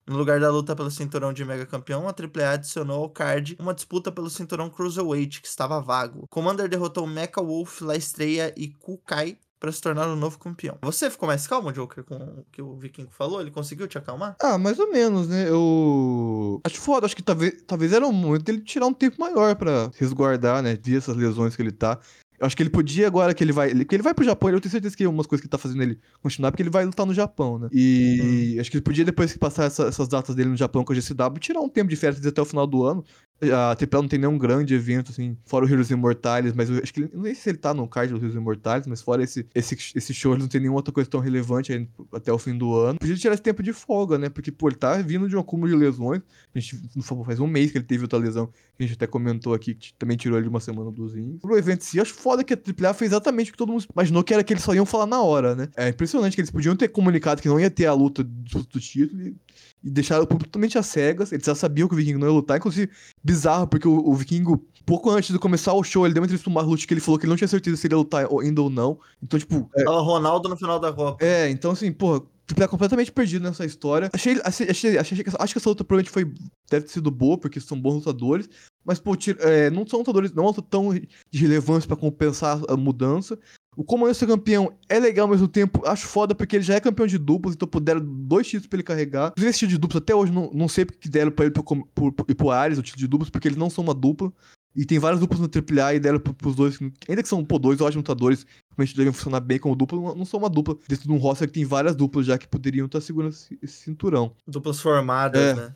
No 0.06 0.16
lugar 0.16 0.40
da 0.40 0.50
luta 0.50 0.74
pelo 0.74 0.90
cinturão 0.90 1.32
de 1.32 1.44
mega 1.44 1.66
campeão, 1.66 2.08
a 2.08 2.12
AAA 2.12 2.52
adicionou 2.54 3.02
ao 3.02 3.10
card 3.10 3.56
uma 3.60 3.74
disputa 3.74 4.10
pelo 4.10 4.28
cinturão 4.28 4.68
Cruiserweight, 4.68 5.40
que 5.40 5.48
estava 5.48 5.80
vago. 5.80 6.26
Commander 6.28 6.68
derrotou 6.68 7.06
Mecha 7.06 7.40
Wolf, 7.40 7.80
La 7.82 7.96
Estrela 7.96 8.52
e 8.56 8.68
Kukai 8.68 9.38
para 9.60 9.70
se 9.70 9.80
tornar 9.80 10.08
o 10.08 10.16
novo 10.16 10.38
campeão. 10.38 10.78
Você 10.80 11.10
ficou 11.10 11.26
mais 11.26 11.46
calmo, 11.46 11.70
Joker, 11.70 12.02
com 12.02 12.16
o 12.16 12.46
que 12.50 12.62
o 12.62 12.74
Vikingo 12.76 13.10
falou? 13.12 13.42
Ele 13.42 13.50
conseguiu 13.50 13.86
te 13.86 13.98
acalmar? 13.98 14.34
Ah, 14.40 14.56
mais 14.56 14.78
ou 14.78 14.90
menos, 14.90 15.28
né? 15.28 15.48
Eu. 15.48 16.60
Acho 16.64 16.80
foda, 16.80 17.04
acho 17.04 17.14
que 17.14 17.22
talvez, 17.22 17.62
talvez 17.66 17.92
era 17.92 18.06
o 18.06 18.12
momento 18.12 18.44
dele 18.44 18.62
tirar 18.62 18.86
um 18.86 18.94
tempo 18.94 19.20
maior 19.20 19.54
pra 19.54 19.90
resguardar, 19.98 20.62
né? 20.62 20.78
Ver 20.82 20.96
essas 20.96 21.14
lesões 21.14 21.54
que 21.54 21.60
ele 21.60 21.72
tá. 21.72 22.00
Eu 22.40 22.46
acho 22.46 22.56
que 22.56 22.62
ele 22.62 22.70
podia, 22.70 23.06
agora 23.06 23.34
que 23.34 23.44
ele 23.44 23.52
vai. 23.52 23.70
Ele, 23.70 23.84
que 23.84 23.94
ele 23.94 24.02
vai 24.02 24.14
pro 24.14 24.24
Japão, 24.24 24.48
eu 24.48 24.60
tenho 24.60 24.72
certeza 24.72 24.96
que 24.96 25.06
umas 25.06 25.26
coisas 25.26 25.42
que 25.42 25.48
tá 25.48 25.58
fazendo 25.58 25.82
ele 25.82 25.98
continuar, 26.22 26.50
porque 26.50 26.62
ele 26.62 26.70
vai 26.70 26.84
lutar 26.86 27.04
no 27.04 27.12
Japão, 27.12 27.58
né? 27.58 27.68
E 27.70 28.56
acho 28.58 28.70
que 28.70 28.78
ele 28.78 28.82
podia, 28.82 29.04
depois 29.04 29.30
que 29.32 29.38
passar 29.38 29.64
essa- 29.66 29.84
essas 29.84 30.08
datas 30.08 30.34
dele 30.34 30.48
no 30.48 30.56
Japão 30.56 30.82
com 30.82 30.92
a 30.92 30.96
GCW, 30.96 31.38
tirar 31.38 31.60
um 31.60 31.68
tempo 31.68 31.90
de 31.90 31.96
férias 31.96 32.24
até 32.24 32.40
o 32.40 32.44
final 32.46 32.66
do 32.66 32.82
ano. 32.82 33.04
A 33.42 33.74
TPL 33.74 34.02
não 34.02 34.08
tem 34.08 34.18
nenhum 34.18 34.36
grande 34.36 34.74
evento, 34.74 35.10
assim, 35.10 35.36
fora 35.46 35.64
o 35.64 35.68
Heroes 35.68 35.90
Imortales, 35.90 36.52
mas 36.52 36.70
acho 36.70 36.92
que 36.92 37.00
ele, 37.00 37.10
não 37.14 37.22
sei 37.22 37.34
se 37.34 37.48
ele 37.48 37.58
tá 37.58 37.72
no 37.72 37.88
card 37.88 38.12
dos 38.12 38.22
Heroes 38.22 38.36
Imortales, 38.36 38.86
mas 38.86 39.00
fora 39.00 39.22
esse, 39.22 39.46
esse, 39.54 39.76
esse 39.94 40.12
show, 40.12 40.32
ele 40.32 40.42
não 40.42 40.48
tem 40.48 40.60
nenhuma 40.60 40.78
outra 40.78 40.92
coisa 40.92 41.08
tão 41.08 41.20
relevante 41.20 41.72
aí 41.72 41.88
até 42.12 42.30
o 42.30 42.38
fim 42.38 42.56
do 42.56 42.74
ano. 42.76 42.98
Podia 42.98 43.16
tirar 43.16 43.34
esse 43.34 43.42
tempo 43.42 43.62
de 43.62 43.72
folga, 43.72 44.18
né? 44.18 44.28
Porque, 44.28 44.52
pô, 44.52 44.68
ele 44.68 44.76
tá 44.76 44.96
vindo 44.98 45.26
de 45.26 45.36
um 45.36 45.40
acúmulo 45.40 45.70
de 45.70 45.76
lesões. 45.76 46.20
A 46.54 46.58
gente 46.58 46.76
faz 47.24 47.40
um 47.40 47.46
mês 47.46 47.70
que 47.70 47.78
ele 47.78 47.84
teve 47.84 48.04
outra 48.04 48.18
lesão, 48.18 48.46
que 48.46 48.52
a 48.80 48.82
gente 48.82 48.94
até 48.94 49.06
comentou 49.06 49.54
aqui, 49.54 49.74
que 49.74 49.94
também 49.94 50.16
tirou 50.16 50.36
ele 50.36 50.44
de 50.44 50.50
uma 50.50 50.60
semana 50.60 50.90
dos 50.90 51.14
rings. 51.14 51.40
Pro 51.40 51.56
evento 51.56 51.80
em 51.80 51.84
si, 51.84 52.00
acho 52.00 52.12
foda 52.12 52.44
que 52.44 52.52
a 52.52 52.56
AAA 52.56 52.92
fez 52.94 53.12
exatamente 53.12 53.50
o 53.50 53.52
que 53.52 53.58
todo 53.58 53.72
mundo 53.72 53.86
imaginou 53.94 54.22
que 54.22 54.34
era 54.34 54.44
que 54.44 54.52
eles 54.52 54.62
só 54.62 54.74
iam 54.74 54.84
falar 54.84 55.06
na 55.06 55.22
hora, 55.22 55.54
né? 55.54 55.68
É 55.76 55.88
impressionante 55.88 56.34
que 56.34 56.40
eles 56.40 56.50
podiam 56.50 56.76
ter 56.76 56.88
comunicado 56.88 57.40
que 57.40 57.48
não 57.48 57.58
ia 57.58 57.70
ter 57.70 57.86
a 57.86 57.92
luta 57.94 58.22
do, 58.22 58.62
do 58.64 58.80
título 58.80 59.22
e, 59.22 59.36
e 59.82 59.90
deixaram 59.90 60.22
o 60.24 60.26
público 60.26 60.50
totalmente 60.50 60.76
às 60.78 60.86
cegas. 60.86 61.32
Eles 61.32 61.44
já 61.46 61.54
sabiam 61.54 61.88
que 61.88 61.94
o 61.94 61.96
Viking 61.96 62.14
não 62.14 62.26
ia 62.26 62.32
lutar, 62.32 62.58
inclusive 62.58 62.90
bizarro, 63.22 63.66
porque 63.66 63.88
o, 63.88 63.96
o 64.08 64.14
Vikingo, 64.14 64.64
pouco 64.84 65.10
antes 65.10 65.30
de 65.32 65.38
começar 65.38 65.72
o 65.72 65.82
show, 65.82 66.04
ele 66.06 66.14
deu 66.14 66.20
uma 66.20 66.26
entrevista 66.26 66.44
pro 66.44 66.52
Marlute 66.54 66.86
que 66.86 66.94
ele 66.94 67.00
falou 67.00 67.18
que 67.18 67.24
ele 67.24 67.30
não 67.30 67.36
tinha 67.36 67.48
certeza 67.48 67.76
se 67.76 67.86
ele 67.86 67.94
ia 67.94 67.98
lutar 67.98 68.26
ou- 68.30 68.40
ainda 68.40 68.60
ou 68.62 68.70
não. 68.70 68.98
Então, 69.22 69.38
tipo, 69.38 69.70
é, 69.76 69.84
Fala 69.84 70.02
Ronaldo 70.02 70.48
no 70.48 70.56
final 70.56 70.78
da 70.78 70.92
Copa. 70.92 71.24
é, 71.24 71.48
então 71.50 71.70
assim, 71.70 71.90
porra, 71.92 72.22
A 72.60 72.66
completamente 72.66 73.12
perdido 73.12 73.44
nessa 73.44 73.64
história. 73.64 74.10
Achei, 74.12 74.40
achei, 74.44 74.68
achei, 74.68 74.98
achei 74.98 75.22
que- 75.22 75.30
acho 75.38 75.52
que 75.54 75.58
essa 75.58 75.68
luta 75.68 75.84
provavelmente 75.84 76.10
foi, 76.12 76.24
deve 76.68 76.84
ter 76.86 76.90
sido 76.92 77.08
boa, 77.08 77.38
porque 77.38 77.60
são 77.60 77.80
bons 77.80 77.94
lutadores. 77.94 78.48
Mas, 78.84 78.98
pô, 78.98 79.14
tira- 79.14 79.38
é, 79.42 79.70
não 79.70 79.86
são 79.86 80.00
lutadores, 80.00 80.32
não 80.32 80.52
são 80.52 80.64
tão 80.64 80.92
de 80.92 81.38
relevância 81.38 81.86
pra 81.86 81.96
compensar 81.96 82.60
a 82.68 82.76
mudança. 82.76 83.38
O 83.80 83.84
Comando 83.84 84.12
ser 84.14 84.26
campeão 84.26 84.70
é 84.90 85.00
legal 85.00 85.24
ao 85.26 85.30
mesmo 85.32 85.48
tempo, 85.48 85.80
acho 85.86 86.06
foda 86.06 86.34
porque 86.34 86.56
ele 86.56 86.62
já 86.62 86.74
é 86.74 86.80
campeão 86.80 87.06
de 87.06 87.16
duplos, 87.16 87.54
então 87.54 87.66
puderam 87.66 88.00
dois 88.04 88.46
títulos 88.46 88.66
pra 88.66 88.76
ele 88.76 88.82
carregar. 88.82 89.28
Inclusive, 89.28 89.48
esse 89.50 89.58
título 89.60 89.70
de 89.76 89.78
duplos 89.80 90.02
até 90.02 90.14
hoje 90.14 90.30
não, 90.30 90.50
não 90.52 90.68
sei 90.68 90.84
porque 90.84 91.00
que 91.00 91.08
deram 91.08 91.30
pra 91.30 91.46
ele 91.46 91.54
pro, 91.54 91.64
pro, 91.64 92.12
pro, 92.12 92.34
pro 92.34 92.50
Ares 92.50 92.76
o 92.76 92.82
título 92.82 92.98
de 93.00 93.06
duplos, 93.08 93.30
porque 93.30 93.48
eles 93.48 93.56
não 93.56 93.70
são 93.70 93.82
uma 93.82 93.94
dupla. 93.94 94.30
E 94.76 94.84
tem 94.84 94.98
vários 94.98 95.18
duplos 95.18 95.40
no 95.40 95.48
AAA 95.48 95.94
e 95.94 95.98
deram 95.98 96.20
pro, 96.20 96.34
pros 96.34 96.54
dois, 96.54 96.78
ainda 97.08 97.22
que 97.22 97.28
são 97.28 97.42
pô, 97.42 97.58
dois 97.58 97.80
ótimos 97.80 98.02
lutadores, 98.06 98.46
realmente 98.76 98.94
devem 98.96 99.12
funcionar 99.14 99.40
bem 99.40 99.58
como 99.58 99.74
dupla, 99.74 99.98
não, 99.98 100.14
não 100.14 100.24
são 100.26 100.38
uma 100.38 100.50
dupla 100.50 100.76
dentro 100.86 101.06
de 101.08 101.12
um 101.12 101.16
roster 101.16 101.48
que 101.48 101.54
tem 101.54 101.64
várias 101.64 101.96
duplas 101.96 102.26
já 102.26 102.36
que 102.36 102.46
poderiam 102.46 102.84
estar 102.84 103.00
segurando 103.00 103.32
esse, 103.32 103.58
esse 103.62 103.78
cinturão. 103.78 104.32
Duplas 104.46 104.78
formadas, 104.78 105.40
É. 105.40 105.54
né? 105.54 105.74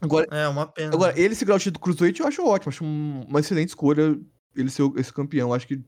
Agora, 0.00 0.26
É, 0.30 0.46
uma 0.48 0.64
pena. 0.66 0.94
agora 0.94 1.18
ele 1.20 1.34
segurar 1.34 1.56
o 1.56 1.58
título 1.58 1.74
do 1.74 1.80
Cruiserweight 1.80 2.20
eu 2.20 2.26
acho 2.28 2.46
ótimo, 2.46 2.68
acho 2.70 2.84
um- 2.84 3.22
uma 3.28 3.40
excelente 3.40 3.68
escolha 3.70 4.16
ele 4.56 4.70
ser 4.70 4.90
esse 4.96 5.12
campeão. 5.12 5.52
Acho 5.52 5.66
que 5.66 5.80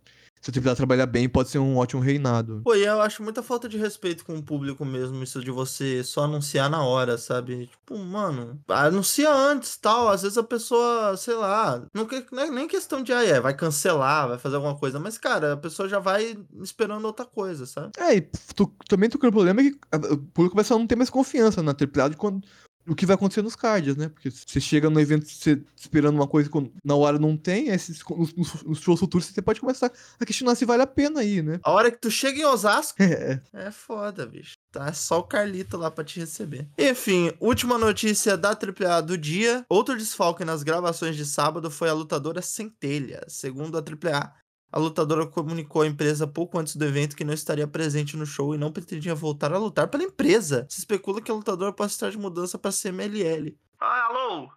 se 0.44 0.59
o 0.59 0.68
AAA 0.68 0.76
trabalhar 0.76 1.07
bem, 1.07 1.28
pode 1.28 1.48
ser 1.48 1.59
um 1.59 1.78
ótimo 1.78 2.02
reinado. 2.02 2.61
Pô, 2.62 2.74
e 2.74 2.85
eu 2.85 3.00
acho 3.00 3.22
muita 3.22 3.42
falta 3.42 3.66
de 3.66 3.78
respeito 3.78 4.24
com 4.24 4.37
o 4.37 4.42
público 4.42 4.85
mesmo, 4.85 5.22
isso 5.22 5.40
de 5.40 5.50
você 5.50 6.04
só 6.04 6.24
anunciar 6.24 6.68
na 6.68 6.83
hora, 6.83 7.16
sabe? 7.16 7.66
Tipo, 7.66 7.98
mano, 7.98 8.61
anuncia 8.68 9.33
antes 9.33 9.76
tal. 9.76 10.09
Às 10.09 10.22
vezes 10.22 10.37
a 10.37 10.42
pessoa, 10.42 11.16
sei 11.16 11.35
lá, 11.35 11.83
não, 11.94 12.07
não 12.30 12.42
é 12.42 12.50
nem 12.50 12.68
questão 12.68 13.02
de, 13.02 13.12
ah, 13.12 13.24
é, 13.24 13.40
vai 13.40 13.54
cancelar, 13.54 14.28
vai 14.28 14.38
fazer 14.38 14.57
alguma 14.57 14.76
coisa, 14.76 15.00
mas, 15.00 15.16
cara, 15.16 15.54
a 15.54 15.57
pessoa 15.57 15.88
já 15.88 15.98
vai 15.98 16.37
esperando 16.61 17.07
outra 17.07 17.24
coisa, 17.24 17.64
sabe? 17.64 17.92
É, 17.98 18.16
e 18.16 18.20
tu, 18.54 18.70
também 18.87 19.09
tô 19.09 19.18
com 19.18 19.26
o 19.26 19.33
problema 19.33 19.62
é 19.62 19.64
que 19.64 19.78
o 20.12 20.18
público 20.18 20.50
começa 20.50 20.74
a 20.74 20.78
não 20.78 20.87
ter 20.87 20.96
mais 20.96 21.09
confiança 21.09 21.62
na 21.62 21.72
de 21.72 22.16
quando, 22.16 22.46
o 22.86 22.94
que 22.94 23.06
vai 23.06 23.14
acontecer 23.14 23.42
nos 23.42 23.56
cards, 23.56 23.96
né? 23.96 24.08
Porque 24.08 24.30
você 24.30 24.60
chega 24.60 24.90
no 24.90 25.00
evento 25.00 25.26
você 25.28 25.60
esperando 25.76 26.14
uma 26.16 26.26
coisa 26.28 26.50
que 26.50 26.72
na 26.84 26.94
hora 26.94 27.18
não 27.18 27.36
tem, 27.36 27.70
aí 27.70 27.76
esses- 27.76 28.02
nos, 28.10 28.34
nos- 28.34 28.62
nos 28.62 28.78
shows 28.80 29.00
futuros 29.00 29.26
você 29.26 29.40
pode 29.42 29.60
começar 29.60 29.90
a 30.20 30.24
questionar 30.26 30.54
se 30.54 30.64
vale 30.64 30.82
a 30.82 30.86
pena 30.86 31.20
aí, 31.20 31.40
né? 31.42 31.60
A 31.62 31.70
hora 31.70 31.90
que 31.90 31.98
tu 31.98 32.10
chega 32.10 32.38
em 32.40 32.44
Osasco, 32.44 32.96
É, 33.02 33.40
É 33.52 33.70
foda, 33.70 34.26
bicho. 34.26 34.54
Tá 34.72 34.92
só 34.92 35.20
o 35.20 35.22
Carlito 35.24 35.76
lá 35.76 35.90
pra 35.90 36.02
te 36.04 36.18
receber. 36.18 36.66
Enfim, 36.76 37.32
última 37.38 37.78
notícia 37.78 38.36
da 38.36 38.50
AAA 38.50 39.00
do 39.02 39.16
dia. 39.16 39.64
Outro 39.68 39.96
desfalque 39.96 40.44
nas 40.44 40.62
gravações 40.64 41.16
de 41.16 41.24
sábado 41.24 41.70
foi 41.70 41.88
a 41.88 41.92
lutadora 41.92 42.42
Centelha. 42.42 43.22
Segundo 43.28 43.78
a 43.78 43.80
AAA, 43.80 44.32
a 44.74 44.78
lutadora 44.80 45.24
comunicou 45.24 45.82
à 45.82 45.87
empresa 45.87 46.26
pouco 46.26 46.58
antes 46.58 46.74
do 46.74 46.84
evento 46.84 47.14
que 47.14 47.22
não 47.22 47.32
estaria 47.32 47.64
presente 47.64 48.16
no 48.16 48.26
show 48.26 48.56
e 48.56 48.58
não 48.58 48.72
pretendia 48.72 49.14
voltar 49.14 49.52
a 49.52 49.58
lutar 49.58 49.87
pela 49.87 50.02
empresa. 50.02 50.66
Se 50.68 50.80
especula 50.80 51.22
que 51.22 51.30
a 51.30 51.34
lutadora 51.34 51.72
possa 51.72 51.94
estar 51.94 52.10
de 52.10 52.18
mudança 52.18 52.58
pra 52.58 52.72
CMLL. 52.72 53.56
Ah, 53.78 54.06
alô? 54.06 54.50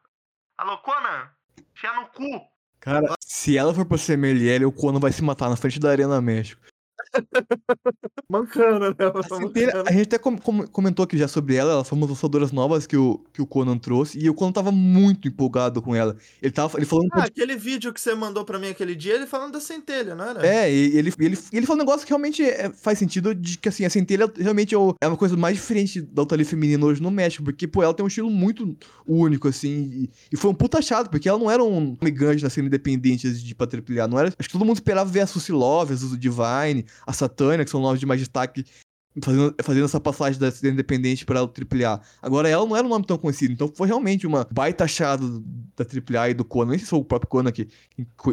Alô, 0.58 0.80
Conan? 0.80 1.30
Tinha 1.76 1.94
no 1.94 2.08
cu. 2.08 2.50
cara, 2.80 3.14
se 3.20 3.56
ela 3.56 3.72
for 3.76 3.86
pra 3.86 3.96
CMLL, 3.96 4.66
o 4.66 4.72
Conan 4.72 5.00
vai 5.00 5.12
se 5.12 5.22
matar 5.22 5.52
na 5.52 5.56
frente 5.56 5.80
da 5.80 5.92
Arena 5.92 6.20
México. 6.20 6.64
Mancana, 8.30 8.90
né? 8.90 8.96
A, 9.00 9.24
Centelha, 9.36 9.84
a 9.86 9.92
gente 9.92 10.08
até 10.08 10.18
com- 10.18 10.38
com- 10.38 10.68
comentou 10.68 11.04
aqui 11.04 11.18
já 11.18 11.28
sobre 11.28 11.56
ela, 11.56 11.72
ela 11.72 11.84
foi 11.84 11.98
uma 11.98 12.08
das 12.08 12.16
lutadoras 12.18 12.52
novas 12.52 12.86
que 12.86 12.98
o, 12.98 13.24
que 13.34 13.42
o 13.42 13.46
Conan 13.48 13.78
trouxe, 13.78 14.20
e 14.20 14.30
o 14.30 14.34
Conan 14.34 14.52
tava 14.52 14.72
muito 14.72 15.28
empolgado 15.28 15.82
com 15.82 15.96
ela. 15.96 16.16
Ele 16.42 16.52
tava 16.52 16.78
ele 16.78 16.88
um 16.92 17.08
Ah, 17.14 17.24
aquele 17.24 17.56
vídeo 17.56 17.94
que 17.94 18.02
você 18.02 18.14
mandou 18.16 18.44
pra 18.44 18.60
mim 18.60 18.68
aquele 18.68 18.96
dia, 18.96 19.14
ele 19.16 19.28
falando 19.28 19.54
da 19.54 19.60
Centelha, 19.62 20.16
não 20.16 20.26
era? 20.26 20.46
É, 20.46 20.72
e 20.72 20.98
ele, 20.98 21.14
ele, 21.20 21.38
ele 21.52 21.66
falou 21.66 21.82
um 21.82 21.86
negócio 21.86 22.06
que 22.06 22.12
realmente 22.12 22.44
é- 22.44 22.70
faz 22.72 23.00
sentido 23.00 23.34
de 23.34 23.58
que, 23.58 23.70
assim, 23.70 23.86
a 23.86 23.90
centelha 23.90 24.32
realmente 24.38 24.74
é, 24.76 24.78
o- 24.78 24.96
é 25.02 25.08
uma 25.08 25.18
coisa 25.18 25.36
mais 25.38 25.56
diferente 25.56 26.02
da 26.02 26.22
luta 26.24 26.36
livre 26.36 26.50
feminina 26.50 26.86
hoje 26.86 27.02
no 27.02 27.12
México, 27.12 27.44
porque, 27.44 27.68
pô, 27.68 27.82
ela 27.84 27.94
tem 27.94 28.04
um 28.04 28.08
estilo 28.08 28.30
muito 28.30 28.76
único, 29.06 29.48
assim, 29.48 29.70
e, 29.94 30.10
e 30.34 30.38
foi 30.38 30.52
um 30.52 30.54
puta 30.54 30.82
chato, 30.82 31.10
porque 31.10 31.30
ela 31.30 31.40
não 31.40 31.50
era 31.50 31.64
um 31.64 31.96
grande 31.96 32.44
na 32.44 32.50
cena 32.50 32.68
independente 32.68 33.32
de 33.32 33.52
ir 33.52 33.56
pra 33.56 33.68
triplear, 33.68 34.08
não 34.08 34.20
era... 34.20 34.28
Acho 34.38 34.50
que 34.50 34.54
todo 34.54 34.66
mundo 34.66 34.78
esperava 34.78 35.10
ver 35.10 35.22
a 35.22 35.28
Suzy 35.28 35.52
Love, 35.52 35.94
a 35.94 36.18
Divine, 36.18 36.86
a 37.06 37.14
Satânia, 37.14 37.64
que 37.66 37.72
são 37.72 37.82
nomes 37.82 38.00
de 38.00 38.06
mais 38.06 38.20
destaque, 38.20 38.66
fazendo, 39.24 39.56
fazendo 39.64 39.86
essa 39.86 40.00
passagem 40.00 40.40
da 40.40 40.52
cena 40.52 40.74
independente 40.74 41.26
pra 41.26 41.42
AAA. 41.42 42.02
Agora, 42.22 42.48
ela 42.50 42.66
não 42.66 42.76
era 42.76 42.86
um 42.86 42.90
nome 42.90 43.06
tão 43.06 43.18
conhecido, 43.18 43.54
então 43.54 43.68
foi 43.74 43.88
realmente 43.88 44.28
uma 44.28 44.48
baita 44.52 44.84
achada 44.84 45.24
da 45.76 45.84
AAA 45.84 46.30
e 46.30 46.34
do 46.34 46.46
Conan, 46.46 46.72
nem 46.72 46.80
sei 46.80 46.86
se 46.86 46.90
foi 46.92 47.00
o 47.00 47.06
próprio 47.06 47.30
Conan 47.30 47.52
que, 47.52 47.68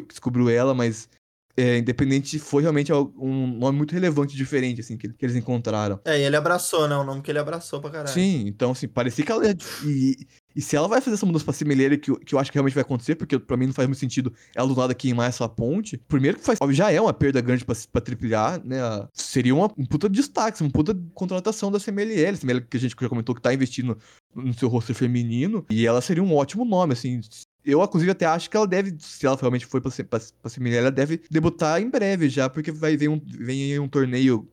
descobriu 0.08 0.48
ela, 0.50 0.74
mas 0.74 1.08
é, 1.56 1.78
Independente 1.78 2.38
foi 2.40 2.62
realmente 2.62 2.90
al- 2.90 3.12
um 3.16 3.46
nome 3.46 3.78
muito 3.78 3.92
relevante, 3.92 4.36
diferente, 4.36 4.80
assim, 4.80 4.96
que, 4.96 5.08
que 5.12 5.24
eles 5.24 5.36
encontraram. 5.36 6.00
É, 6.04 6.18
e 6.18 6.24
ele 6.24 6.34
abraçou, 6.36 6.88
né? 6.88 6.96
O 6.96 7.04
nome 7.04 7.22
que 7.22 7.30
ele 7.30 7.38
abraçou 7.38 7.80
pra 7.80 7.90
caralho. 7.90 8.12
Sim, 8.12 8.44
então, 8.48 8.72
assim, 8.72 8.88
parecia 8.88 9.24
que 9.24 9.30
ela 9.30 9.46
ia... 9.46 9.56
E, 10.54 10.62
se 10.62 10.76
ela 10.76 10.88
vai 10.88 11.00
fazer 11.00 11.14
essa 11.14 11.26
mudança 11.26 11.44
pra 11.44 11.52
Semelheira, 11.54 11.96
que, 11.96 12.14
que 12.20 12.34
eu 12.34 12.38
acho 12.38 12.50
que 12.50 12.56
realmente 12.56 12.74
vai 12.74 12.82
acontecer, 12.82 13.14
porque 13.14 13.38
pra 13.38 13.56
mim 13.56 13.66
não 13.66 13.72
faz 13.72 13.88
muito 13.88 13.98
sentido 13.98 14.32
ela 14.54 14.68
do 14.68 14.76
nada 14.76 14.94
queimar 14.94 15.28
essa 15.28 15.48
ponte, 15.48 15.96
primeiro 15.96 16.38
que 16.38 16.44
faz, 16.44 16.58
já 16.70 16.90
é 16.90 17.00
uma 17.00 17.12
perda 17.12 17.40
grande 17.40 17.64
pra, 17.64 17.74
pra 17.92 18.02
AAA, 18.02 18.58
né? 18.64 18.78
Seria 19.12 19.54
uma, 19.54 19.70
um 19.76 19.84
puta 19.84 20.08
destaque, 20.08 20.62
uma 20.62 20.70
puta 20.70 20.96
contratação 21.12 21.70
da 21.70 21.80
CMLL, 21.80 22.38
CMLL 22.38 22.66
que 22.68 22.76
a 22.76 22.80
gente 22.80 22.94
já 22.98 23.08
comentou 23.08 23.34
que 23.34 23.42
tá 23.42 23.52
investindo 23.52 23.98
no 24.34 24.54
seu 24.54 24.68
roster 24.68 24.94
feminino, 24.94 25.64
e 25.70 25.86
ela 25.86 26.00
seria 26.00 26.22
um 26.22 26.34
ótimo 26.34 26.64
nome, 26.64 26.92
assim... 26.92 27.20
Eu, 27.66 27.82
inclusive, 27.82 28.10
até 28.12 28.26
acho 28.26 28.50
que 28.50 28.56
ela 28.58 28.66
deve, 28.66 28.94
se 28.98 29.24
ela 29.24 29.38
realmente 29.40 29.64
for 29.64 29.80
pra, 29.80 29.90
pra, 29.90 30.20
pra 30.20 30.68
ela 30.68 30.90
deve 30.90 31.22
debutar 31.30 31.80
em 31.80 31.88
breve 31.88 32.28
já, 32.28 32.46
porque 32.50 32.70
vai 32.70 32.94
vir 32.94 33.08
um, 33.08 33.18
vem 33.24 33.78
um 33.78 33.88
torneio 33.88 34.46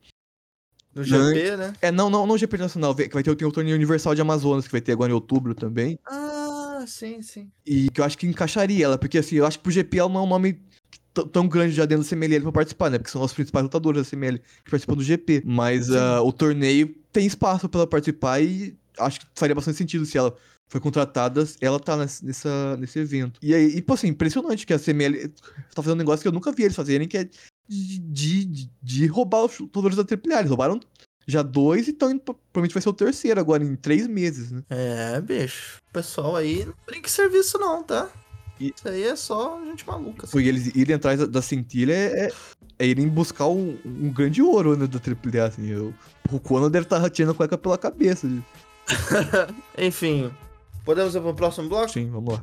No 0.94 1.02
GP, 1.02 1.56
né? 1.56 1.72
é, 1.80 1.90
não, 1.90 2.10
não, 2.10 2.26
não 2.26 2.36
GP 2.36 2.58
Nacional, 2.58 2.94
que 2.94 3.08
vai 3.08 3.22
ter, 3.22 3.34
tem 3.34 3.48
o 3.48 3.52
torneio 3.52 3.74
Universal 3.76 4.14
de 4.14 4.20
Amazonas, 4.20 4.66
que 4.66 4.72
vai 4.72 4.80
ter 4.80 4.92
agora 4.92 5.10
em 5.10 5.14
outubro 5.14 5.54
também. 5.54 5.98
Ah, 6.06 6.84
sim, 6.86 7.22
sim. 7.22 7.50
E 7.66 7.88
que 7.90 8.00
eu 8.00 8.04
acho 8.04 8.18
que 8.18 8.26
encaixaria 8.26 8.84
ela, 8.84 8.98
porque 8.98 9.18
assim, 9.18 9.36
eu 9.36 9.46
acho 9.46 9.58
que 9.58 9.62
pro 9.62 9.72
GP 9.72 9.98
ela 9.98 10.08
não 10.08 10.20
é 10.20 10.24
um 10.24 10.28
nome 10.28 10.60
tão 11.32 11.46
grande 11.48 11.74
já 11.74 11.84
dentro 11.84 12.04
da 12.04 12.08
CMLL 12.08 12.42
pra 12.42 12.52
participar, 12.52 12.90
né? 12.90 12.98
Porque 12.98 13.10
são 13.10 13.22
os 13.22 13.32
principais 13.32 13.62
lutadores 13.62 14.02
da 14.02 14.08
CML 14.08 14.38
que 14.38 14.70
participam 14.70 14.94
do 14.96 15.02
GP. 15.02 15.42
Mas 15.44 15.90
ah, 15.90 16.22
o 16.22 16.32
torneio 16.32 16.94
tem 17.12 17.26
espaço 17.26 17.68
pra 17.68 17.80
ela 17.80 17.86
participar 17.86 18.40
e 18.42 18.76
acho 18.98 19.20
que 19.20 19.26
faria 19.34 19.54
bastante 19.54 19.78
sentido 19.78 20.04
se 20.06 20.16
ela 20.18 20.34
foi 20.68 20.80
contratada, 20.80 21.46
ela 21.60 21.78
tá 21.78 21.96
nessa- 21.98 22.76
nesse 22.78 22.98
evento. 22.98 23.38
E 23.42 23.54
aí, 23.54 23.76
e, 23.76 23.82
pô, 23.82 23.92
assim, 23.92 24.08
impressionante 24.08 24.66
que 24.66 24.72
a 24.72 24.78
CML 24.78 25.28
tá 25.74 25.82
fazendo 25.82 25.94
um 25.94 25.98
negócio 25.98 26.22
que 26.22 26.28
eu 26.28 26.32
nunca 26.32 26.50
vi 26.50 26.62
eles 26.62 26.74
fazerem, 26.76 27.06
que 27.06 27.18
é 27.18 27.28
de, 27.72 28.44
de, 28.54 28.70
de- 28.82 29.06
roubar 29.06 29.44
os 29.44 29.58
lutadores 29.58 29.96
da 29.96 30.02
AAA. 30.02 30.38
Eles 30.40 30.50
roubaram 30.50 30.78
já 31.26 31.42
dois 31.42 31.86
e 31.88 31.90
então 31.92 32.16
provavelmente 32.18 32.74
vai 32.74 32.82
ser 32.82 32.88
o 32.88 32.92
terceiro 32.92 33.38
agora, 33.40 33.64
em 33.64 33.76
três 33.76 34.06
meses, 34.06 34.50
né? 34.50 34.62
É, 34.70 35.20
bicho. 35.20 35.78
O 35.88 35.92
pessoal 35.92 36.36
aí 36.36 36.64
não 36.64 36.74
brinca 36.86 37.06
em 37.08 37.10
serviço, 37.10 37.58
não, 37.58 37.82
tá? 37.82 38.10
E- 38.60 38.72
Isso 38.76 38.88
aí 38.88 39.04
é 39.04 39.16
só 39.16 39.60
gente 39.64 39.86
maluca. 39.86 40.26
Foi 40.26 40.46
eles 40.46 40.74
irem 40.74 40.96
atrás 40.96 41.18
da, 41.20 41.26
da 41.26 41.40
centilha 41.42 41.92
é, 41.92 42.26
é, 42.26 42.32
é 42.78 42.86
irem 42.86 43.08
buscar 43.08 43.46
um, 43.48 43.78
um 43.84 44.12
grande 44.12 44.42
ouro, 44.42 44.76
né, 44.76 44.86
da 44.86 44.98
AAA, 44.98 45.46
assim. 45.48 45.66
Eu, 45.68 45.94
o 46.30 46.38
Conan 46.40 46.70
deve 46.70 46.86
estar 46.86 46.98
rateando 46.98 47.32
a 47.32 47.34
cueca 47.34 47.56
pela 47.56 47.78
cabeça. 47.78 48.26
né? 48.26 48.42
Enfim, 49.78 50.30
podemos 50.84 51.14
ir 51.14 51.20
pro 51.20 51.34
próximo 51.34 51.68
bloco? 51.68 51.90
Sim, 51.90 52.10
vamos 52.10 52.34
lá. 52.34 52.42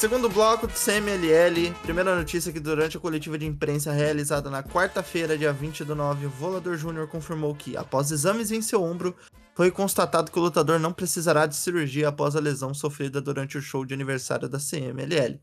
Segundo 0.00 0.30
bloco 0.30 0.66
do 0.66 0.72
CMLL, 0.72 1.74
primeira 1.82 2.16
notícia 2.16 2.50
que 2.50 2.58
durante 2.58 2.96
a 2.96 3.00
coletiva 3.00 3.36
de 3.36 3.44
imprensa 3.44 3.92
realizada 3.92 4.48
na 4.48 4.62
quarta-feira, 4.62 5.36
dia 5.36 5.52
20 5.52 5.84
do 5.84 5.94
9, 5.94 6.24
o 6.24 6.30
Volador 6.30 6.74
Júnior 6.74 7.06
confirmou 7.06 7.54
que, 7.54 7.76
após 7.76 8.10
exames 8.10 8.50
em 8.50 8.62
seu 8.62 8.82
ombro, 8.82 9.14
foi 9.54 9.70
constatado 9.70 10.32
que 10.32 10.38
o 10.38 10.42
lutador 10.42 10.80
não 10.80 10.90
precisará 10.90 11.44
de 11.44 11.54
cirurgia 11.54 12.08
após 12.08 12.34
a 12.34 12.40
lesão 12.40 12.72
sofrida 12.72 13.20
durante 13.20 13.58
o 13.58 13.60
show 13.60 13.84
de 13.84 13.92
aniversário 13.92 14.48
da 14.48 14.56
CMLL. 14.58 15.38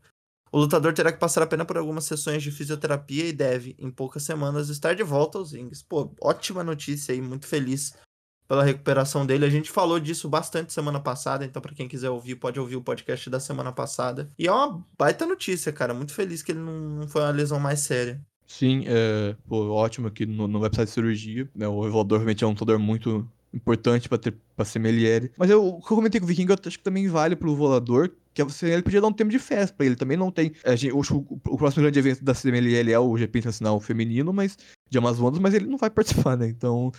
O 0.50 0.58
lutador 0.58 0.92
terá 0.92 1.12
que 1.12 1.20
passar 1.20 1.44
apenas 1.44 1.64
por 1.64 1.78
algumas 1.78 2.02
sessões 2.06 2.42
de 2.42 2.50
fisioterapia 2.50 3.26
e 3.26 3.32
deve, 3.32 3.76
em 3.78 3.92
poucas 3.92 4.24
semanas, 4.24 4.70
estar 4.70 4.92
de 4.92 5.04
volta 5.04 5.38
aos 5.38 5.52
rings. 5.52 5.82
Pô, 5.82 6.12
ótima 6.20 6.64
notícia 6.64 7.14
aí, 7.14 7.20
muito 7.20 7.46
feliz 7.46 7.94
pela 8.48 8.64
recuperação 8.64 9.26
dele. 9.26 9.44
A 9.44 9.50
gente 9.50 9.70
falou 9.70 10.00
disso 10.00 10.28
bastante 10.28 10.72
semana 10.72 10.98
passada, 10.98 11.44
então 11.44 11.60
para 11.60 11.74
quem 11.74 11.86
quiser 11.86 12.08
ouvir, 12.08 12.36
pode 12.36 12.58
ouvir 12.58 12.76
o 12.76 12.82
podcast 12.82 13.28
da 13.28 13.38
semana 13.38 13.70
passada. 13.70 14.30
E 14.38 14.48
é 14.48 14.52
uma 14.52 14.82
baita 14.98 15.26
notícia, 15.26 15.70
cara. 15.70 15.92
Muito 15.92 16.14
feliz 16.14 16.42
que 16.42 16.52
ele 16.52 16.60
não, 16.60 17.06
foi 17.06 17.20
uma 17.20 17.30
lesão 17.30 17.60
mais 17.60 17.80
séria. 17.80 18.20
Sim, 18.46 18.84
é, 18.86 19.36
pô, 19.46 19.68
ótimo 19.68 20.10
que 20.10 20.24
não, 20.24 20.48
não 20.48 20.58
vai 20.58 20.70
precisar 20.70 20.86
de 20.86 20.90
cirurgia. 20.90 21.48
Né? 21.54 21.68
O 21.68 21.82
Revelador 21.82 22.18
realmente 22.18 22.42
é 22.42 22.46
um 22.46 22.50
lutador 22.50 22.78
muito 22.78 23.28
importante 23.52 24.08
pra, 24.08 24.16
ter, 24.16 24.34
pra 24.56 24.64
CMLL. 24.64 25.30
Mas 25.36 25.50
eu, 25.50 25.66
o 25.66 25.82
que 25.82 25.92
eu 25.92 25.96
comentei 25.96 26.18
com 26.18 26.24
o 26.24 26.28
Viking, 26.28 26.46
eu 26.48 26.56
acho 26.66 26.78
que 26.78 26.84
também 26.84 27.08
vale 27.08 27.36
pro 27.36 27.54
Volador, 27.54 28.10
que 28.32 28.40
a 28.40 28.46
CMLL 28.46 28.82
podia 28.82 29.00
dar 29.00 29.08
um 29.08 29.12
tempo 29.12 29.30
de 29.30 29.38
festa 29.38 29.76
pra 29.76 29.84
ele. 29.84 29.96
Também 29.96 30.16
não 30.16 30.30
tem. 30.30 30.52
A 30.64 30.74
gente, 30.74 30.92
o, 30.94 31.00
o 31.00 31.58
próximo 31.58 31.82
grande 31.82 31.98
evento 31.98 32.24
da 32.24 32.34
CMLL 32.34 32.90
é 32.90 32.98
o 32.98 33.16
GP 33.18 33.40
Internacional 33.40 33.78
Feminino, 33.80 34.32
mas 34.32 34.56
de 34.90 34.98
Amazonas, 34.98 35.38
mas 35.38 35.54
ele 35.54 35.66
não 35.66 35.76
vai 35.78 35.90
participar, 35.90 36.36
né? 36.36 36.48
Então, 36.48 36.90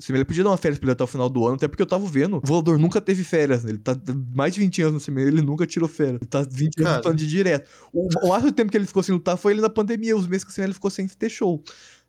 se 0.00 0.12
ele 0.12 0.24
podia 0.24 0.44
dar 0.44 0.50
uma 0.50 0.56
férias 0.56 0.78
pra 0.78 0.86
ele 0.86 0.92
até 0.92 1.04
o 1.04 1.06
final 1.06 1.28
do 1.28 1.46
ano, 1.46 1.56
até 1.56 1.66
porque 1.68 1.82
eu 1.82 1.86
tava 1.86 2.06
vendo, 2.06 2.36
o 2.38 2.40
voador 2.44 2.78
nunca 2.78 3.00
teve 3.00 3.24
férias, 3.24 3.64
né? 3.64 3.70
Ele 3.70 3.78
tá 3.78 3.96
mais 4.34 4.54
de 4.54 4.60
20 4.60 4.82
anos 4.82 4.94
no 4.94 5.00
CML, 5.00 5.28
ele 5.28 5.42
nunca 5.42 5.66
tirou 5.66 5.88
férias. 5.88 6.20
Ele 6.20 6.28
tá 6.28 6.42
20 6.42 6.74
Cara. 6.74 6.88
anos 6.88 6.96
lutando 6.98 7.16
de 7.16 7.26
direto. 7.26 7.68
O, 7.92 8.08
o 8.24 8.28
máximo 8.28 8.52
tempo 8.52 8.70
que 8.70 8.76
ele 8.76 8.86
ficou 8.86 9.02
sem 9.02 9.14
lutar 9.14 9.36
foi 9.36 9.52
ele 9.52 9.60
na 9.60 9.70
pandemia, 9.70 10.16
os 10.16 10.26
meses 10.26 10.44
que 10.44 10.50
o 10.50 10.54
CML 10.54 10.74
ficou 10.74 10.90
sem 10.90 11.06
ter 11.08 11.30
show. 11.30 11.62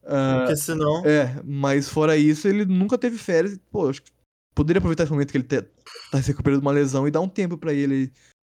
Ah, 0.04 0.40
Porque 0.40 0.56
senão. 0.56 1.06
é, 1.06 1.40
mas 1.46 1.88
fora 1.88 2.18
isso, 2.18 2.48
ele 2.48 2.66
nunca 2.66 2.98
teve 2.98 3.18
férias. 3.18 3.58
Pô, 3.72 3.90
acho 3.90 4.02
que 4.02 4.12
poderia 4.54 4.80
aproveitar 4.80 5.04
esse 5.04 5.12
momento 5.12 5.32
que 5.32 5.38
ele 5.38 5.48
tá 5.48 6.22
se 6.22 6.28
recuperando 6.30 6.60
de 6.60 6.66
uma 6.66 6.72
lesão 6.72 7.08
e 7.08 7.12
dar 7.12 7.22
um 7.22 7.30
tempo 7.30 7.58
pra 7.58 7.74
ele 7.74 8.12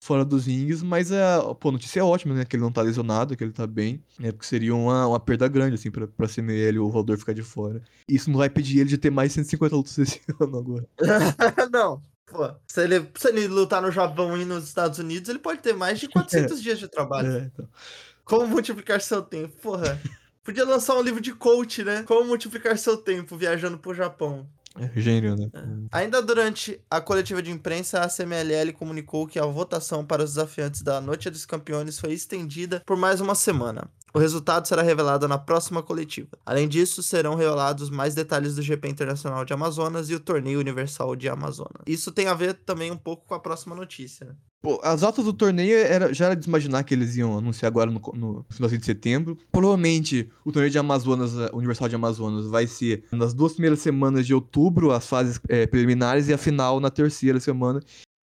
fora 0.04 0.26
dos 0.26 0.48
rings, 0.48 0.84
mas 0.84 1.14
a 1.14 1.56
pô, 1.56 1.70
a 1.70 1.72
notícia 1.72 2.02
é 2.02 2.04
ótima, 2.04 2.36
né? 2.36 2.44
Que 2.44 2.58
ele 2.58 2.64
não 2.64 2.72
tá 2.72 2.82
lesionado, 2.82 3.38
que 3.38 3.44
ele 3.44 3.54
tá 3.54 3.66
bem, 3.66 4.04
né? 4.20 4.34
Porque 4.34 4.46
seria 4.46 4.76
uma, 4.76 5.08
uma 5.08 5.20
perda 5.20 5.48
grande, 5.48 5.76
assim, 5.76 5.90
pra, 5.90 6.06
pra 6.06 6.28
CML 6.28 6.80
o 6.80 6.90
Valdor 6.90 7.18
ficar 7.18 7.32
de 7.32 7.42
fora. 7.42 7.82
Isso 8.08 8.30
não 8.30 8.38
vai 8.38 8.50
pedir 8.50 8.80
ele 8.80 8.90
de 8.90 8.98
ter 8.98 9.10
mais 9.10 9.32
150 9.32 9.74
lutas 9.74 9.98
esse 9.98 10.20
ano 10.42 10.58
agora. 10.58 10.86
não. 11.72 12.04
Pô, 12.26 12.52
se 12.68 12.84
ele, 12.84 13.10
se 13.16 13.30
ele 13.30 13.48
lutar 13.48 13.82
no 13.82 13.92
Japão 13.92 14.38
e 14.38 14.44
nos 14.44 14.66
Estados 14.66 15.00
Unidos, 15.00 15.30
ele 15.30 15.40
pode 15.40 15.62
ter 15.62 15.74
mais 15.74 16.00
de 16.00 16.10
400 16.10 16.60
dias 16.62 16.80
de 16.80 16.90
trabalho. 16.90 17.32
É, 17.32 17.50
então. 17.54 17.68
Como 18.26 18.46
multiplicar 18.48 19.00
seu 19.00 19.22
tempo? 19.22 19.56
Porra. 19.62 20.02
Podia 20.44 20.66
lançar 20.66 20.96
um 20.96 21.02
livro 21.02 21.22
de 21.22 21.34
coach, 21.34 21.82
né? 21.82 22.04
Como 22.04 22.28
multiplicar 22.28 22.78
seu 22.78 22.98
tempo 22.98 23.38
viajando 23.38 23.78
pro 23.78 23.94
Japão. 23.94 24.46
É 24.76 24.90
gênio, 25.00 25.36
né? 25.36 25.50
Ainda 25.92 26.22
durante 26.22 26.82
a 26.90 27.00
coletiva 27.00 27.42
de 27.44 27.52
imprensa, 27.52 28.00
a 28.00 28.10
CMLL 28.10 28.74
comunicou 28.74 29.28
que 29.28 29.38
a 29.38 29.46
votação 29.46 30.06
para 30.06 30.24
os 30.24 30.32
desafiantes 30.32 30.82
da 30.82 31.00
Noite 31.00 31.30
dos 31.30 31.46
Campeões 31.46 32.00
foi 32.00 32.14
estendida 32.14 32.82
por 32.86 32.98
mais 32.98 33.22
uma 33.22 33.36
semana. 33.36 33.90
O 34.16 34.20
resultado 34.20 34.68
será 34.68 34.84
revelado 34.84 35.28
na 35.28 35.40
próxima 35.40 35.82
coletiva. 35.82 36.38
Além 36.46 36.68
disso, 36.68 37.02
serão 37.02 37.34
revelados 37.34 37.90
mais 37.90 38.14
detalhes 38.14 38.54
do 38.54 38.62
GP 38.62 38.88
Internacional 38.88 39.44
de 39.44 39.54
Amazonas 39.54 40.08
e 40.10 40.14
o 40.14 40.20
Torneio 40.20 40.60
Universal 40.60 41.16
de 41.16 41.28
Amazonas. 41.28 41.82
Isso 41.88 42.12
tem 42.12 42.28
a 42.28 42.36
ver 42.36 42.54
também 42.54 42.92
um 42.92 42.98
pouco 42.98 43.26
com 43.26 43.34
a 43.34 43.40
próxima 43.40 43.76
notícia. 43.76 44.28
né? 44.28 44.36
Pô, 44.62 44.80
as 44.84 45.02
datas 45.02 45.26
do 45.26 45.34
torneio 45.34 45.76
era, 45.78 46.14
já 46.14 46.28
era 46.28 46.36
de 46.36 46.48
imaginar 46.48 46.84
que 46.84 46.94
eles 46.94 47.18
iam 47.18 47.38
anunciar 47.38 47.70
agora 47.70 47.92
no, 47.92 48.00
no 48.14 48.46
de 48.70 48.86
setembro. 48.86 49.38
Provavelmente 49.52 50.30
o 50.46 50.52
torneio 50.52 50.72
de 50.72 50.78
Amazonas, 50.78 51.36
eh, 51.36 51.50
Universal 51.52 51.90
de 51.90 51.96
Amazonas, 51.96 52.46
vai 52.46 52.66
ser 52.66 53.04
nas 53.12 53.34
duas 53.34 53.54
primeiras 53.54 53.80
semanas 53.80 54.26
de 54.26 54.34
outubro, 54.34 54.92
as 54.92 55.06
fases 55.06 55.38
eh, 55.50 55.68
preliminares, 55.68 56.30
e 56.30 56.34
a 56.34 56.38
final 56.38 56.80
na 56.80 56.90
terceira 56.90 57.42
semana. 57.42 57.82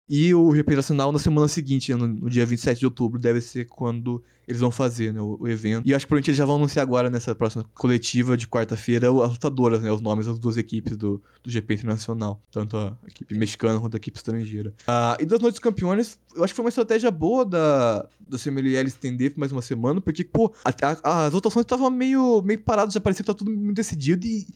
E 0.09 0.33
o 0.33 0.55
GP 0.55 0.75
Nacional 0.75 1.11
na 1.11 1.19
semana 1.19 1.47
seguinte, 1.47 1.93
no, 1.93 2.07
no 2.07 2.29
dia 2.29 2.45
27 2.45 2.79
de 2.79 2.85
outubro, 2.85 3.19
deve 3.19 3.41
ser 3.41 3.65
quando 3.65 4.23
eles 4.47 4.59
vão 4.59 4.71
fazer 4.71 5.13
né, 5.13 5.21
o, 5.21 5.37
o 5.39 5.47
evento. 5.47 5.87
E 5.87 5.93
acho 5.93 6.05
que 6.05 6.09
provavelmente 6.09 6.31
eles 6.31 6.37
já 6.39 6.45
vão 6.45 6.55
anunciar 6.55 6.81
agora, 6.81 7.07
nessa 7.11 7.35
próxima 7.35 7.63
coletiva 7.75 8.35
de 8.35 8.47
quarta-feira, 8.47 9.07
as 9.23 9.31
lutadoras, 9.33 9.83
né, 9.83 9.91
os 9.91 10.01
nomes 10.01 10.25
das 10.25 10.39
duas 10.39 10.57
equipes 10.57 10.97
do, 10.97 11.21
do 11.43 11.51
GP 11.51 11.75
Internacional. 11.75 12.41
Tanto 12.51 12.75
a 12.75 12.97
equipe 13.07 13.37
mexicana 13.37 13.79
quanto 13.79 13.93
a 13.93 13.97
equipe 13.97 14.17
estrangeira. 14.17 14.73
Ah, 14.87 15.15
e 15.19 15.25
das 15.27 15.39
noites 15.39 15.59
campeões, 15.59 16.17
eu 16.35 16.43
acho 16.43 16.53
que 16.53 16.55
foi 16.55 16.65
uma 16.65 16.69
estratégia 16.69 17.11
boa 17.11 17.45
da, 17.45 18.07
da 18.27 18.39
CMLL 18.39 18.87
estender 18.87 19.31
por 19.31 19.41
mais 19.41 19.51
uma 19.51 19.61
semana, 19.61 20.01
porque, 20.01 20.23
pô, 20.23 20.51
a- 20.65 20.73
a- 21.03 21.25
as 21.27 21.31
votações 21.31 21.63
estavam 21.63 21.91
meio, 21.91 22.41
meio 22.41 22.59
paradas, 22.59 22.95
já 22.95 22.99
parecia 22.99 23.23
que 23.23 23.27
tá 23.27 23.35
tudo 23.35 23.51
muito 23.51 23.75
decidido 23.75 24.25
e 24.25 24.47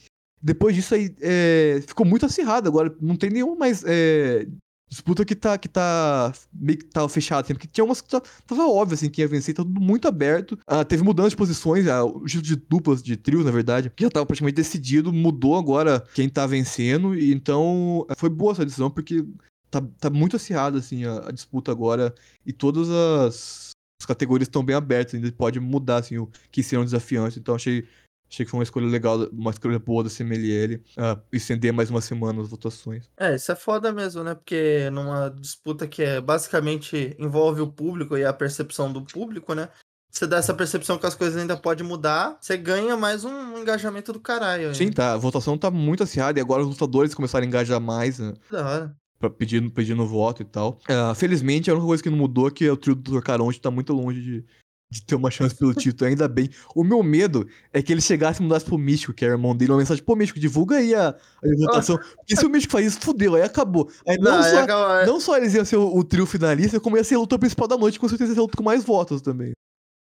depois 0.42 0.76
disso 0.76 0.96
aí 0.96 1.16
é, 1.22 1.84
ficou 1.88 2.06
muito 2.06 2.26
acirrado. 2.26 2.68
Agora 2.68 2.94
não 3.00 3.16
tem 3.16 3.30
nenhuma 3.30 3.56
mais 3.56 3.84
é, 3.86 4.48
disputa 4.94 5.26
que 5.26 5.36
tá, 5.36 5.58
que 5.58 5.68
tá 5.68 6.32
meio 6.54 6.78
que 6.78 6.86
tá 6.86 7.08
fechada, 7.10 7.42
assim, 7.42 7.54
porque 7.54 7.68
tinha 7.68 7.84
umas 7.84 8.00
que 8.00 8.10
tava 8.10 8.68
óbvio, 8.68 8.94
assim, 8.94 9.10
que 9.10 9.22
ia 9.22 9.28
vencer, 9.28 9.56
tá 9.56 9.64
tudo 9.64 9.82
muito 9.82 10.08
aberto. 10.08 10.58
Ah, 10.68 10.86
teve 10.86 11.04
mudança 11.04 11.32
de 11.32 11.36
posições, 11.36 11.88
ah, 11.88 12.04
o 12.04 12.26
título 12.26 12.44
de 12.44 12.56
duplas, 12.56 13.02
de 13.02 13.18
trios, 13.18 13.44
na 13.44 13.52
verdade, 13.52 13.90
que 13.90 14.04
já 14.04 14.10
tava 14.10 14.26
praticamente 14.26 14.56
decidido, 14.56 15.12
mudou 15.12 15.58
agora 15.58 16.04
quem 16.14 16.30
tá 16.30 16.46
vencendo, 16.46 17.16
e 17.16 17.34
então 17.34 18.06
foi 18.18 18.30
boa 18.30 18.52
essa 18.52 18.64
decisão, 18.66 18.90
porque 18.90 19.26
tá, 19.72 19.82
tá 20.00 20.10
muito 20.10 20.36
acirrada, 20.36 20.78
assim, 20.78 21.06
a, 21.06 21.30
a 21.30 21.32
disputa 21.32 21.72
agora, 21.72 22.14
e 22.46 22.54
todas 22.54 22.88
as, 22.90 23.72
as 24.00 24.06
categorias 24.06 24.48
estão 24.48 24.64
bem 24.64 24.76
abertas, 24.76 25.16
ainda 25.16 25.32
pode 25.32 25.60
mudar, 25.60 25.98
assim, 25.98 26.20
o 26.20 26.30
que 26.52 26.62
serão 26.62 26.86
desafiantes, 26.86 27.38
então 27.38 27.56
achei 27.56 27.88
Achei 28.34 28.46
que 28.48 28.50
foi 28.50 28.58
uma 28.58 28.64
escolha 28.64 28.88
legal, 28.88 29.28
uma 29.32 29.52
escolha 29.52 29.78
boa 29.78 30.04
da 30.04 30.10
CMLL, 30.10 30.82
ah, 30.98 31.20
estender 31.32 31.72
mais 31.72 31.92
uma 31.92 32.02
semana 32.02 32.42
as 32.42 32.50
votações. 32.50 33.08
É, 33.16 33.36
isso 33.36 33.52
é 33.52 33.56
foda 33.56 33.94
mesmo, 33.94 34.24
né? 34.24 34.34
Porque 34.34 34.90
numa 34.90 35.30
disputa 35.30 35.88
que 35.88 36.02
é 36.02 36.20
basicamente 36.20 37.16
envolve 37.20 37.62
o 37.62 37.72
público 37.72 38.18
e 38.18 38.26
a 38.26 38.34
percepção 38.34 38.92
do 38.92 39.04
público, 39.04 39.54
né? 39.54 39.70
Você 40.10 40.26
dá 40.26 40.38
essa 40.38 40.52
percepção 40.52 40.98
que 40.98 41.06
as 41.06 41.14
coisas 41.14 41.40
ainda 41.40 41.56
podem 41.56 41.86
mudar, 41.86 42.36
você 42.42 42.58
ganha 42.58 42.98
mais 42.98 43.24
um 43.24 43.60
engajamento 43.60 44.12
do 44.12 44.20
caralho. 44.20 44.74
Sim, 44.74 44.86
ainda. 44.86 44.96
tá. 44.96 45.14
A 45.14 45.18
votação 45.18 45.56
tá 45.56 45.70
muito 45.70 46.02
acirrada 46.02 46.40
e 46.40 46.42
agora 46.42 46.64
os 46.64 46.70
lutadores 46.70 47.14
começaram 47.14 47.46
a 47.46 47.48
engajar 47.48 47.80
mais, 47.80 48.18
né? 48.18 48.34
Da 48.52 48.68
hora. 48.68 48.98
Pedir, 49.38 49.70
pedindo 49.70 50.06
voto 50.08 50.42
e 50.42 50.46
tal. 50.46 50.80
Ah, 50.90 51.14
felizmente, 51.16 51.70
a 51.70 51.74
única 51.74 51.88
coisa 51.88 52.04
que 52.04 52.10
não 52.10 52.18
mudou 52.18 52.48
é 52.48 52.52
que 52.52 52.68
o 52.68 52.76
trio 52.76 52.96
do 52.96 53.12
Dr. 53.12 53.24
Caronte 53.24 53.62
tá 53.62 53.72
muito 53.72 53.94
longe 53.94 54.22
de, 54.22 54.46
de 54.94 55.04
ter 55.06 55.16
uma 55.16 55.32
chance 55.32 55.56
pelo 55.56 55.74
título, 55.74 56.08
ainda 56.10 56.28
bem. 56.28 56.50
O 56.76 56.84
meu 56.84 57.02
medo 57.02 57.48
é 57.72 57.82
que 57.82 57.92
ele 57.92 58.02
chegasse 58.02 58.40
e 58.40 58.44
mudasse 58.44 58.66
pro 58.66 58.78
Místico, 58.78 59.14
que 59.14 59.26
é 59.26 59.30
irmão 59.30 59.56
dele, 59.56 59.72
uma 59.72 59.80
mensagem, 59.80 60.04
pô, 60.04 60.16
Místico, 60.16 60.40
divulga 60.40 60.78
aí 60.78 60.94
a, 60.94 61.10
a 61.10 61.16
votação. 61.58 61.98
Porque 61.98 62.36
se 62.36 62.46
o 62.46 62.50
Místico 62.50 62.72
faz 62.74 62.86
isso, 62.88 63.00
fudeu, 63.02 63.36
aí 63.36 63.42
acabou. 63.42 63.90
Aí 64.08 64.18
não, 64.18 64.32
Não, 64.38 64.44
só, 64.44 64.60
acaba- 64.60 65.06
não 65.06 65.20
só 65.20 65.38
eles 65.38 65.54
iam 65.54 65.66
ser 65.66 65.78
o, 65.78 65.96
o 65.98 66.04
trio 66.04 66.26
finalista, 66.26 66.80
como 66.80 66.96
ia 66.98 67.04
ser 67.04 67.16
a 67.16 67.20
luta 67.20 67.40
principal 67.40 67.68
da 67.68 67.78
noite, 67.78 68.00
com 68.00 68.08
certeza 68.08 68.32
ia 68.32 68.36
ser 68.36 68.40
a 68.40 68.44
luta 68.44 68.58
com 68.58 68.64
mais 68.64 68.84
votos 68.84 69.22
também. 69.22 69.54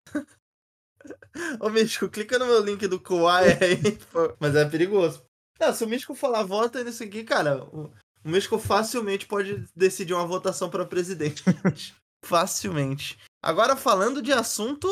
Ô, 1.60 1.70
Místico, 1.70 2.08
clica 2.10 2.40
no 2.40 2.46
meu 2.46 2.64
link 2.64 2.88
do 2.88 3.00
Kuai 3.00 3.58
aí. 3.62 3.92
pô. 4.12 4.34
Mas 4.40 4.56
é 4.56 4.66
perigoso. 4.66 5.22
Não, 5.60 5.74
se 5.74 5.84
o 5.84 5.88
Místico 5.88 6.16
falar 6.16 6.44
vota 6.44 6.84
nisso 6.84 7.04
aqui, 7.04 7.24
cara, 7.24 7.64
o, 7.66 7.92
o 8.24 8.30
Místico 8.30 8.58
facilmente 8.58 9.26
pode 9.26 9.66
decidir 9.76 10.14
uma 10.14 10.26
votação 10.26 10.70
pra 10.70 10.86
presidente. 10.86 11.44
facilmente. 12.26 13.18
Agora, 13.46 13.76
falando 13.76 14.24
de 14.24 14.34
assunto, 14.34 14.88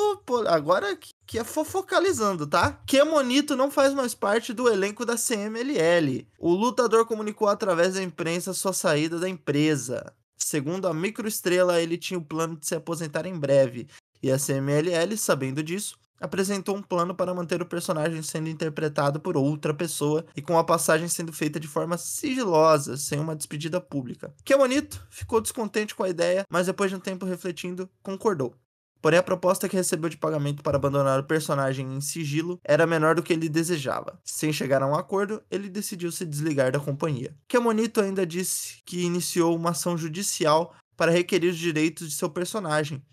agora 0.48 0.96
que- 0.96 1.10
que 1.26 1.40
é 1.40 1.44
fofocalizando, 1.44 2.46
tá? 2.46 2.80
Kemonito 2.86 3.56
não 3.56 3.72
faz 3.72 3.96
mais 3.96 4.14
parte 4.14 4.54
do 4.54 4.70
elenco 4.70 5.04
da 5.04 5.18
CMLL. 5.18 6.28
O 6.38 6.54
lutador 6.54 7.08
comunicou 7.08 7.48
através 7.48 7.96
da 7.96 8.04
imprensa 8.04 8.54
sua 8.54 8.72
saída 8.72 9.18
da 9.18 9.28
empresa. 9.28 10.14
Segundo 10.38 10.88
a 10.88 10.94
microestrela, 10.94 11.82
ele 11.82 11.98
tinha 11.98 12.20
o 12.20 12.24
plano 12.24 12.56
de 12.56 12.68
se 12.68 12.76
aposentar 12.76 13.26
em 13.26 13.40
breve. 13.40 13.88
E 14.22 14.32
a 14.32 14.38
CMLL, 14.38 15.18
sabendo 15.18 15.64
disso, 15.64 15.98
apresentou 16.24 16.78
um 16.78 16.82
plano 16.82 17.14
para 17.14 17.34
manter 17.34 17.62
o 17.62 17.66
personagem 17.66 18.24
sendo 18.24 18.48
interpretado 18.48 19.20
por 19.20 19.36
outra 19.36 19.74
pessoa 19.74 20.26
e 20.34 20.42
com 20.42 20.58
a 20.58 20.64
passagem 20.64 21.10
sendo 21.10 21.34
feita 21.34 21.60
de 21.60 21.68
forma 21.68 21.98
sigilosa, 21.98 22.96
sem 22.96 23.20
uma 23.20 23.36
despedida 23.36 23.82
pública. 23.82 24.34
Kemonito 24.46 25.06
ficou 25.10 25.42
descontente 25.42 25.94
com 25.94 26.02
a 26.02 26.10
ideia, 26.10 26.46
mas 26.50 26.68
depois 26.68 26.90
de 26.90 26.96
um 26.96 27.00
tempo 27.00 27.26
refletindo, 27.26 27.90
concordou. 28.02 28.56
Porém, 29.02 29.20
a 29.20 29.24
proposta 29.24 29.68
que 29.68 29.76
recebeu 29.76 30.10
de 30.10 30.16
pagamento 30.16 30.64
para 30.64 30.78
abandonar 30.78 31.20
o 31.20 31.26
personagem 31.26 31.94
em 31.94 32.00
sigilo 32.00 32.58
era 32.64 32.88
menor 32.88 33.16
do 33.16 33.22
que 33.22 33.34
ele 33.34 33.50
desejava. 33.50 34.18
Sem 34.24 34.54
chegar 34.54 34.82
a 34.82 34.88
um 34.88 34.96
acordo, 34.96 35.44
ele 35.52 35.68
decidiu 35.68 36.10
se 36.10 36.26
desligar 36.26 36.72
da 36.72 36.80
companhia. 36.80 37.36
Kemonito 37.50 38.00
ainda 38.00 38.26
disse 38.26 38.82
que 38.86 39.04
iniciou 39.04 39.58
uma 39.58 39.72
ação 39.72 39.98
judicial 39.98 40.74
para 40.96 41.12
requerir 41.12 41.52
os 41.52 41.58
direitos 41.58 42.10
de 42.10 42.16
seu 42.16 42.30
personagem, 42.30 43.04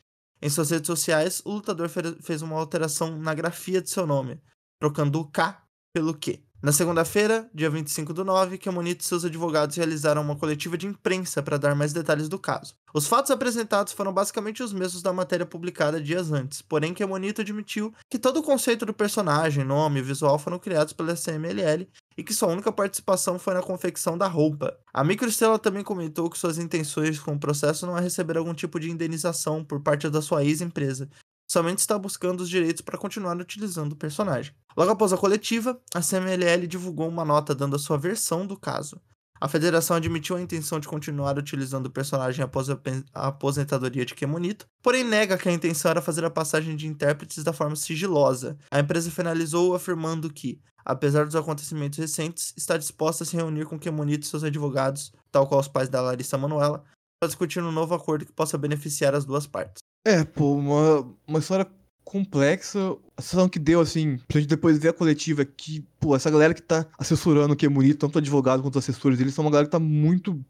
em 0.43 0.49
suas 0.49 0.71
redes 0.71 0.87
sociais, 0.87 1.43
o 1.45 1.53
lutador 1.53 1.89
fe- 1.89 2.21
fez 2.23 2.43
uma 2.43 2.59
alteração 2.59 3.19
na 3.19 3.35
grafia 3.35 3.81
de 3.83 3.91
seu 3.91 4.07
nome, 4.07 4.41
trocando 4.81 5.21
o 5.21 5.31
K 5.31 5.63
pelo 5.93 6.15
Q. 6.15 6.43
Na 6.63 6.73
segunda-feira, 6.73 7.49
dia 7.55 7.71
25 7.71 8.13
do 8.13 8.23
9, 8.23 8.59
Kemonito 8.59 9.03
e 9.03 9.09
seus 9.09 9.25
advogados 9.25 9.77
realizaram 9.77 10.21
uma 10.21 10.37
coletiva 10.37 10.77
de 10.77 10.87
imprensa 10.87 11.43
para 11.43 11.57
dar 11.57 11.75
mais 11.75 11.91
detalhes 11.91 12.29
do 12.29 12.39
caso. 12.39 12.75
Os 12.93 13.07
fatos 13.07 13.31
apresentados 13.31 13.95
foram 13.95 14.13
basicamente 14.13 14.63
os 14.63 14.71
mesmos 14.71 15.01
da 15.01 15.11
matéria 15.11 15.47
publicada 15.47 15.99
dias 15.99 16.31
antes, 16.31 16.61
porém 16.61 16.93
Kemonito 16.93 17.41
admitiu 17.41 17.95
que 18.11 18.19
todo 18.19 18.41
o 18.41 18.43
conceito 18.43 18.85
do 18.85 18.93
personagem, 18.93 19.65
nome 19.65 20.01
e 20.01 20.03
visual 20.03 20.39
foram 20.39 20.59
criados 20.59 20.93
pela 20.93 21.17
CMLL 21.17 21.89
e 22.15 22.23
que 22.23 22.35
sua 22.35 22.51
única 22.51 22.71
participação 22.71 23.39
foi 23.39 23.55
na 23.55 23.63
confecção 23.63 24.19
da 24.19 24.27
roupa. 24.27 24.77
A 24.93 25.03
Microestrela 25.03 25.59
também 25.59 25.83
comentou 25.83 26.29
que 26.29 26.39
suas 26.39 26.59
intenções 26.59 27.19
com 27.19 27.33
o 27.33 27.41
processo 27.41 27.87
não 27.87 27.97
é 27.97 28.03
receber 28.03 28.37
algum 28.37 28.53
tipo 28.53 28.79
de 28.79 28.91
indenização 28.91 29.65
por 29.65 29.81
parte 29.81 30.11
da 30.11 30.21
sua 30.21 30.45
ex-empresa, 30.45 31.09
somente 31.51 31.79
está 31.79 31.99
buscando 31.99 32.43
os 32.43 32.49
direitos 32.49 32.81
para 32.81 32.97
continuar 32.97 33.37
utilizando 33.37 33.95
o 33.95 33.97
personagem. 33.97 34.55
Logo 34.77 34.93
após 34.93 35.13
a 35.13 35.17
coletiva, 35.17 35.81
a 35.93 36.01
CMLL 36.01 36.65
divulgou 36.69 37.09
uma 37.09 37.25
nota 37.25 37.57
dando 37.57 37.75
a 37.75 37.79
sua 37.79 37.99
versão 37.99 38.47
do 38.47 38.57
caso. 38.57 39.01
A 39.41 39.49
federação 39.49 39.97
admitiu 39.97 40.37
a 40.37 40.41
intenção 40.41 40.79
de 40.79 40.87
continuar 40.87 41.37
utilizando 41.37 41.87
o 41.87 41.91
personagem 41.91 42.45
após 42.45 42.69
a 42.71 42.79
aposentadoria 43.15 44.05
de 44.05 44.15
Kemonito, 44.15 44.67
porém 44.81 45.03
nega 45.03 45.37
que 45.37 45.49
a 45.49 45.53
intenção 45.53 45.91
era 45.91 46.01
fazer 46.01 46.25
a 46.25 46.31
passagem 46.31 46.77
de 46.77 46.87
intérpretes 46.87 47.43
da 47.43 47.53
forma 47.53 47.75
sigilosa. 47.75 48.57
A 48.71 48.79
empresa 48.79 49.11
finalizou 49.11 49.75
afirmando 49.75 50.33
que, 50.33 50.61
apesar 50.85 51.27
dos 51.27 51.35
acontecimentos 51.35 51.99
recentes, 51.99 52.55
está 52.57 52.77
disposta 52.77 53.25
a 53.25 53.27
se 53.27 53.35
reunir 53.35 53.65
com 53.65 53.77
Kemonito 53.77 54.25
e 54.25 54.31
seus 54.31 54.45
advogados, 54.45 55.13
tal 55.33 55.49
qual 55.49 55.61
os 55.61 55.67
pais 55.67 55.89
da 55.89 56.01
Larissa 56.01 56.39
Manoela, 56.39 56.85
para 57.19 57.27
discutir 57.27 57.61
um 57.61 57.73
novo 57.73 57.93
acordo 57.93 58.25
que 58.25 58.33
possa 58.33 58.57
beneficiar 58.57 59.17
as 59.17 59.25
duas 59.25 59.49
partes. 59.49 59.90
É, 60.05 60.25
pô, 60.25 60.55
uma, 60.55 61.17
uma 61.27 61.39
história 61.39 61.67
complexa. 62.05 62.79
A 63.17 63.23
sensação 63.23 63.49
que 63.49 63.59
deu, 63.59 63.81
assim, 63.81 64.19
pra 64.27 64.41
gente 64.41 64.49
depois 64.49 64.79
ver 64.79 64.89
a 64.89 64.93
coletiva, 64.93 65.45
que, 65.45 65.85
pô, 65.99 66.17
essa 66.17 66.31
galera 66.31 66.55
que 66.55 66.63
tá 66.63 66.87
assessorando 66.99 67.55
o 67.55 67.57
que 67.57 67.67
é 67.67 67.69
bonito, 67.69 67.99
tanto 67.99 68.19
advogado 68.19 68.63
quanto 68.63 68.79
assessores, 68.79 69.21
eles 69.21 69.35
são 69.35 69.45
uma 69.45 69.51
galera 69.51 69.67
que 69.67 69.73
tá 69.73 69.79
muito 69.79 70.43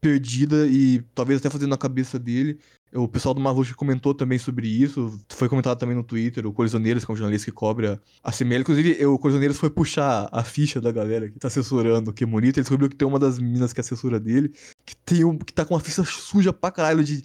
perdida 0.00 0.66
e 0.66 1.00
talvez 1.14 1.40
até 1.40 1.48
fazendo 1.48 1.70
na 1.70 1.78
cabeça 1.78 2.18
dele. 2.18 2.58
O 2.92 3.08
pessoal 3.08 3.34
do 3.34 3.40
Marluxo 3.40 3.74
comentou 3.74 4.14
também 4.14 4.38
sobre 4.38 4.68
isso, 4.68 5.18
foi 5.30 5.48
comentado 5.48 5.78
também 5.78 5.96
no 5.96 6.04
Twitter, 6.04 6.46
o 6.46 6.52
Colisioneiros, 6.52 7.04
que 7.04 7.10
é 7.10 7.14
um 7.14 7.16
jornalista 7.16 7.50
que 7.50 7.56
cobra 7.56 8.00
a 8.22 8.30
CML. 8.30 8.60
Inclusive, 8.60 9.06
o 9.06 9.18
Colisioneiros 9.18 9.58
foi 9.58 9.70
puxar 9.70 10.28
a 10.30 10.44
ficha 10.44 10.80
da 10.80 10.92
galera 10.92 11.28
que 11.28 11.38
tá 11.38 11.48
assessorando 11.48 12.10
o 12.10 12.14
que 12.14 12.22
é 12.22 12.26
bonito, 12.26 12.58
ele 12.58 12.62
descobriu 12.62 12.88
que 12.88 12.94
tem 12.94 13.08
uma 13.08 13.18
das 13.18 13.38
meninas 13.38 13.72
que 13.72 13.80
é 13.80 13.82
assessora 13.82 14.20
dele, 14.20 14.52
que, 14.84 14.94
tem 14.94 15.24
um, 15.24 15.36
que 15.38 15.52
tá 15.52 15.64
com 15.64 15.74
uma 15.74 15.80
ficha 15.80 16.04
suja 16.04 16.52
pra 16.52 16.70
caralho 16.70 17.02
de, 17.02 17.22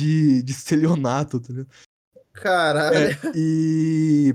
de, 0.00 0.42
de 0.42 0.54
celionato, 0.54 1.40
tá 1.40 1.48
ligado? 1.52 1.68
Caralho. 2.32 2.96
É, 2.96 3.18
e. 3.34 4.34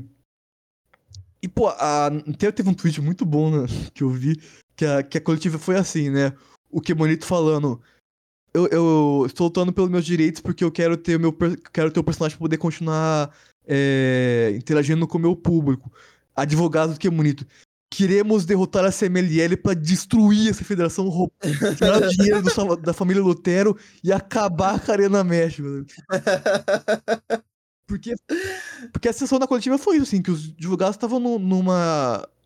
E, 1.42 1.48
pô, 1.48 1.68
a, 1.68 2.08
até 2.08 2.52
teve 2.52 2.70
um 2.70 2.74
tweet 2.74 3.02
muito 3.02 3.26
bom 3.26 3.52
né, 3.52 3.68
que 3.94 4.04
eu 4.04 4.10
vi, 4.10 4.42
que 4.76 4.86
a, 4.86 5.04
que 5.04 5.18
a 5.18 5.22
coletiva 5.22 5.60
foi 5.60 5.76
assim, 5.76 6.10
né? 6.10 6.34
O 6.72 6.82
que 6.82 6.94
bonito 6.94 7.26
falando. 7.26 7.82
Eu, 8.54 8.68
eu 8.68 9.24
estou 9.28 9.48
lutando 9.48 9.74
pelos 9.74 9.90
meus 9.90 10.06
direitos 10.06 10.42
porque 10.42 10.64
eu 10.64 10.72
quero 10.72 10.98
ter 10.98 11.18
o 11.18 11.20
meu 11.20 11.34
quero 11.74 11.92
ter 11.92 12.00
o 12.00 12.04
personagem 12.04 12.38
pra 12.38 12.46
poder 12.46 12.58
continuar 12.58 13.36
é, 13.68 14.54
interagindo 14.56 15.08
com 15.08 15.18
o 15.18 15.22
meu 15.22 15.36
público. 15.36 15.92
Advogado 16.36 16.94
do 16.94 17.00
que 17.00 17.10
bonito. 17.10 17.46
Queremos 17.90 18.46
derrotar 18.46 18.84
a 18.84 18.92
CMLL 18.92 19.56
pra 19.58 19.74
destruir 19.74 20.50
essa 20.50 20.66
federação, 20.66 21.08
tirar 21.78 22.02
o 22.02 22.10
dinheiro 22.10 22.42
do 22.42 22.76
da 22.78 22.94
família 22.94 23.22
Lutero 23.22 23.78
e 24.04 24.12
acabar 24.12 24.80
com 24.80 24.92
a 24.92 24.94
Arena 24.96 25.24
México. 25.24 25.68
Porque, 27.88 28.16
porque 28.92 29.08
a 29.08 29.14
sessão 29.14 29.38
da 29.38 29.46
coletiva 29.46 29.78
foi 29.78 29.98
isso, 29.98 30.06
assim, 30.08 30.20
que 30.20 30.32
os 30.32 30.50
advogados 30.58 30.96
estavam 30.96 31.20
nu- 31.20 31.38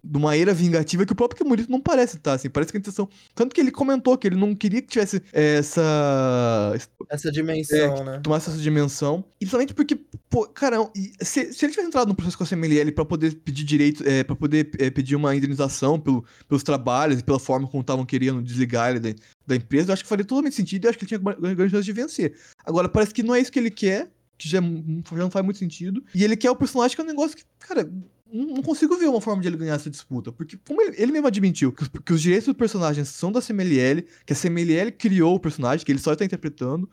numa, 0.03 0.19
numa 0.29 0.35
era 0.35 0.53
vingativa 0.53 1.05
que 1.05 1.13
o 1.13 1.15
próprio 1.15 1.39
Camurito 1.39 1.71
não 1.71 1.81
parece 1.81 2.17
estar, 2.17 2.33
assim, 2.33 2.49
parece 2.49 2.71
que 2.71 2.77
a 2.77 2.79
intenção... 2.79 3.09
Tanto 3.33 3.53
que 3.53 3.61
ele 3.61 3.71
comentou 3.71 4.17
que 4.17 4.27
ele 4.27 4.35
não 4.35 4.55
queria 4.55 4.81
que 4.81 4.87
tivesse 4.87 5.21
essa... 5.31 6.73
Essa 7.09 7.31
dimensão, 7.31 8.03
né? 8.03 8.19
tomasse 8.23 8.49
essa 8.49 8.59
dimensão. 8.59 9.23
E 9.35 9.45
principalmente 9.45 9.73
porque, 9.73 9.95
pô, 10.29 10.47
cara, 10.47 10.77
se, 11.21 11.53
se 11.53 11.65
ele 11.65 11.71
tivesse 11.71 11.87
entrado 11.87 12.09
no 12.09 12.15
processo 12.15 12.37
com 12.37 12.43
a 12.43 12.47
CMLL 12.47 12.91
pra 12.91 13.05
poder 13.05 13.35
pedir 13.35 13.63
direito, 13.63 14.03
é, 14.07 14.23
para 14.23 14.35
poder 14.35 14.71
é, 14.77 14.89
pedir 14.89 15.15
uma 15.15 15.35
indenização 15.35 15.99
pelo, 15.99 16.23
pelos 16.47 16.63
trabalhos 16.63 17.19
e 17.19 17.23
pela 17.23 17.39
forma 17.39 17.67
como 17.67 17.81
estavam 17.81 18.05
querendo 18.05 18.41
desligar 18.41 18.91
ele 18.91 18.99
da, 18.99 19.09
da 19.47 19.55
empresa, 19.55 19.89
eu 19.89 19.93
acho 19.93 20.03
que 20.03 20.09
faria 20.09 20.25
totalmente 20.25 20.55
sentido 20.55 20.83
e 20.83 20.87
eu 20.87 20.89
acho 20.89 20.99
que 20.99 21.05
ele 21.05 21.09
tinha 21.09 21.19
gra- 21.19 21.55
grande 21.55 21.71
chance 21.71 21.85
de 21.85 21.93
vencer. 21.93 22.35
Agora, 22.65 22.87
parece 22.87 23.13
que 23.13 23.23
não 23.23 23.33
é 23.33 23.39
isso 23.39 23.51
que 23.51 23.59
ele 23.59 23.71
quer, 23.71 24.11
que 24.37 24.47
já, 24.47 24.59
já 24.61 25.17
não 25.17 25.31
faz 25.31 25.43
muito 25.43 25.57
sentido. 25.57 26.03
E 26.15 26.23
ele 26.23 26.37
quer 26.37 26.49
o 26.51 26.55
personagem 26.55 26.95
que 26.95 27.01
é 27.01 27.03
um 27.03 27.07
negócio 27.07 27.35
que, 27.35 27.43
cara, 27.59 27.91
não 28.31 28.61
consigo 28.61 28.97
ver 28.97 29.07
uma 29.07 29.21
forma 29.21 29.41
de 29.41 29.47
ele 29.47 29.57
ganhar 29.57 29.75
essa 29.75 29.89
disputa. 29.89 30.31
Porque, 30.31 30.57
como 30.67 30.81
ele, 30.81 30.95
ele 31.01 31.11
mesmo 31.11 31.27
admitiu, 31.27 31.71
que 31.71 31.87
que 31.87 32.13
os 32.13 32.21
direitos 32.21 32.47
do 32.47 32.55
personagem 32.55 33.03
são 33.05 33.31
da 33.31 33.41
CMLL, 33.41 34.03
que 34.25 34.33
a 34.33 34.35
CMLL 34.35 34.91
criou 34.91 35.35
o 35.35 35.39
personagem, 35.39 35.85
que 35.85 35.91
ele 35.91 35.99
só 35.99 36.13
está 36.13 36.25
interpretando. 36.25 36.89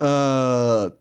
ah, 0.00 0.92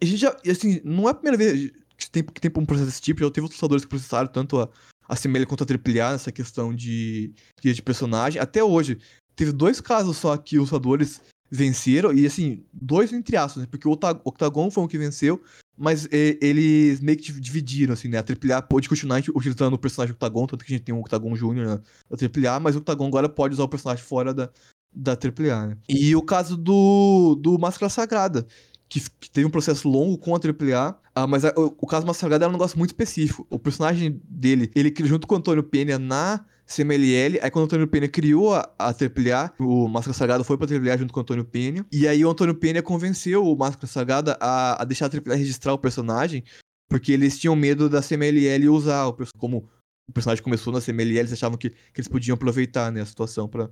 a 0.00 0.04
gente 0.04 0.18
já, 0.18 0.34
assim, 0.48 0.80
não 0.84 1.06
é 1.06 1.10
a 1.10 1.14
primeira 1.14 1.36
vez 1.36 1.70
que 1.96 2.10
tem, 2.10 2.22
que 2.24 2.40
tem 2.40 2.50
um 2.56 2.66
processo 2.66 2.88
desse 2.88 3.00
tipo, 3.02 3.20
já 3.20 3.30
teve 3.30 3.44
outros 3.44 3.60
lutadores 3.60 3.84
que 3.84 3.90
processaram 3.90 4.28
tanto 4.28 4.58
a, 4.58 4.68
a 5.08 5.16
CMLL 5.16 5.46
quanto 5.46 5.64
a 5.64 5.66
AAA 5.66 6.12
nessa 6.12 6.32
questão 6.32 6.74
de, 6.74 7.32
de, 7.60 7.74
de 7.74 7.82
personagem. 7.82 8.40
Até 8.40 8.64
hoje, 8.64 8.98
teve 9.36 9.52
dois 9.52 9.80
casos 9.80 10.16
só 10.16 10.36
que 10.36 10.58
os 10.58 10.70
lutadores 10.70 11.20
venceram, 11.50 12.12
e 12.14 12.24
assim, 12.24 12.64
dois 12.72 13.12
entre 13.12 13.36
aspas, 13.36 13.62
né? 13.62 13.68
Porque 13.70 13.86
o 13.86 13.92
Octa- 13.92 14.20
Octagon 14.24 14.70
foi 14.70 14.84
o 14.84 14.88
que 14.88 14.96
venceu, 14.96 15.42
mas 15.76 16.06
é, 16.12 16.38
eles 16.40 17.00
meio 17.00 17.16
que 17.18 17.24
div- 17.24 17.40
dividiram, 17.40 17.92
assim, 17.94 18.08
né? 18.08 18.18
A 18.18 18.22
AAA 18.22 18.62
pôde 18.62 18.88
continuar 18.88 19.22
utilizando 19.34 19.74
o 19.74 19.78
personagem 19.78 20.12
Octagon, 20.12 20.46
tanto 20.46 20.64
que 20.64 20.72
a 20.72 20.76
gente 20.76 20.84
tem 20.84 20.94
um 20.94 21.00
Octagon 21.00 21.34
Júnior 21.34 21.66
na 21.66 22.16
da 22.16 22.50
AAA, 22.50 22.60
mas 22.60 22.74
o 22.74 22.78
Octagon 22.78 23.06
agora 23.06 23.28
pode 23.28 23.54
usar 23.54 23.64
o 23.64 23.68
personagem 23.68 24.04
fora 24.04 24.32
da, 24.34 24.50
da 24.94 25.12
AAA, 25.12 25.66
né? 25.68 25.76
E 25.88 26.14
o 26.14 26.22
caso 26.22 26.56
do, 26.56 27.34
do 27.40 27.58
Máscara 27.58 27.88
Sagrada, 27.90 28.46
que, 28.88 29.00
que 29.18 29.30
teve 29.30 29.46
um 29.46 29.50
processo 29.50 29.88
longo 29.88 30.18
com 30.18 30.34
a 30.34 30.38
AAA, 30.38 30.96
ah, 31.14 31.26
mas 31.26 31.44
a- 31.44 31.54
o, 31.56 31.74
o 31.78 31.86
caso 31.86 32.04
do 32.04 32.08
Máscara 32.08 32.26
Sagrada 32.26 32.44
era 32.44 32.50
um 32.50 32.52
negócio 32.56 32.78
muito 32.78 32.90
específico. 32.90 33.46
O 33.48 33.58
personagem 33.58 34.20
dele, 34.28 34.70
ele 34.74 34.92
junto 35.04 35.26
com 35.26 35.34
o 35.34 35.38
Antônio 35.38 35.62
Penha 35.62 35.98
na 35.98 36.44
CMLL, 36.72 37.38
aí 37.42 37.50
quando 37.50 37.62
o 37.62 37.66
Antônio 37.66 37.88
Penha 37.88 38.08
criou 38.08 38.54
a, 38.54 38.68
a 38.78 38.88
AAA, 38.88 39.52
o 39.58 39.88
Máscara 39.88 40.14
Sagrada 40.14 40.44
foi 40.44 40.56
pra 40.56 40.66
AAA 40.66 40.98
junto 40.98 41.12
com 41.12 41.20
o 41.20 41.22
Antônio 41.22 41.44
Penha, 41.44 41.84
e 41.92 42.08
aí 42.08 42.24
o 42.24 42.30
Antônio 42.30 42.54
Penha 42.54 42.82
convenceu 42.82 43.44
o 43.46 43.56
Máscara 43.56 43.86
Sagrada 43.86 44.36
a, 44.40 44.82
a 44.82 44.84
deixar 44.84 45.06
a 45.06 45.08
AAA 45.08 45.36
registrar 45.36 45.72
o 45.72 45.78
personagem, 45.78 46.42
porque 46.88 47.12
eles 47.12 47.38
tinham 47.38 47.56
medo 47.56 47.88
da 47.88 48.02
CMLL 48.02 48.68
usar 48.68 49.06
o 49.06 49.16
como 49.36 49.68
o 50.08 50.12
personagem 50.12 50.42
começou 50.42 50.72
na 50.72 50.80
CMLL, 50.80 51.18
eles 51.18 51.32
achavam 51.32 51.56
que, 51.56 51.70
que 51.70 51.76
eles 51.96 52.08
podiam 52.08 52.34
aproveitar 52.34 52.90
né, 52.90 53.00
a 53.00 53.06
situação 53.06 53.48
pra, 53.48 53.70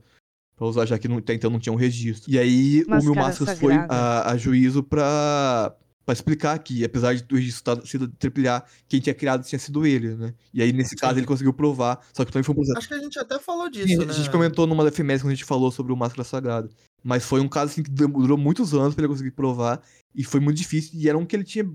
pra 0.57 0.67
usar, 0.67 0.87
já 0.87 0.99
que 0.99 1.09
não, 1.09 1.19
até 1.19 1.35
então 1.35 1.51
não 1.51 1.59
tinha 1.59 1.73
um 1.73 1.77
registro. 1.77 2.31
E 2.31 2.39
aí 2.39 2.85
o 2.85 2.97
Mil 2.97 3.15
Máscara 3.15 3.51
Máscaras 3.55 3.59
foi 3.59 3.75
a, 3.75 4.31
a 4.31 4.37
juízo 4.37 4.83
pra, 4.83 5.75
pra 6.11 6.13
explicar 6.13 6.59
que, 6.59 6.85
apesar 6.85 7.15
de 7.15 7.25
o 7.33 7.37
registro 7.37 7.87
sido 7.87 8.13
AAA, 8.23 8.65
quem 8.89 9.01
tinha 9.01 9.15
criado 9.15 9.45
tinha 9.45 9.59
sido 9.59 9.87
ele, 9.87 10.17
né? 10.17 10.35
E 10.53 10.61
aí, 10.61 10.73
nesse 10.73 10.97
caso, 10.97 11.19
ele 11.19 11.27
conseguiu 11.27 11.53
provar, 11.53 12.01
só 12.13 12.25
que 12.25 12.33
também 12.33 12.43
foi 12.43 12.53
um 12.53 12.57
processo 12.57 12.79
Acho 12.79 12.89
que 12.89 12.95
a 12.95 12.99
gente 12.99 13.19
até 13.19 13.39
falou 13.39 13.71
disso, 13.71 13.87
Sim, 13.87 13.99
né? 13.99 14.07
a 14.09 14.13
gente 14.13 14.31
comentou 14.31 14.67
numa 14.67 14.83
da 14.83 14.91
FMS 14.91 15.23
quando 15.23 15.33
a 15.33 15.35
gente 15.35 15.45
falou 15.45 15.71
sobre 15.71 15.93
o 15.93 15.97
Máscara 15.97 16.25
Sagrada. 16.25 16.69
Mas 17.03 17.25
foi 17.25 17.41
um 17.41 17.49
caso 17.49 17.73
assim, 17.73 17.83
que 17.83 17.91
durou 17.91 18.37
muitos 18.37 18.75
anos 18.75 18.95
pra 18.95 19.05
ele 19.05 19.13
conseguir 19.13 19.31
provar. 19.31 19.81
E 20.15 20.25
foi 20.25 20.41
muito 20.41 20.57
difícil. 20.57 20.99
E 21.01 21.09
era 21.09 21.17
um 21.17 21.25
que 21.25 21.35
ele 21.35 21.45
tinha 21.45 21.71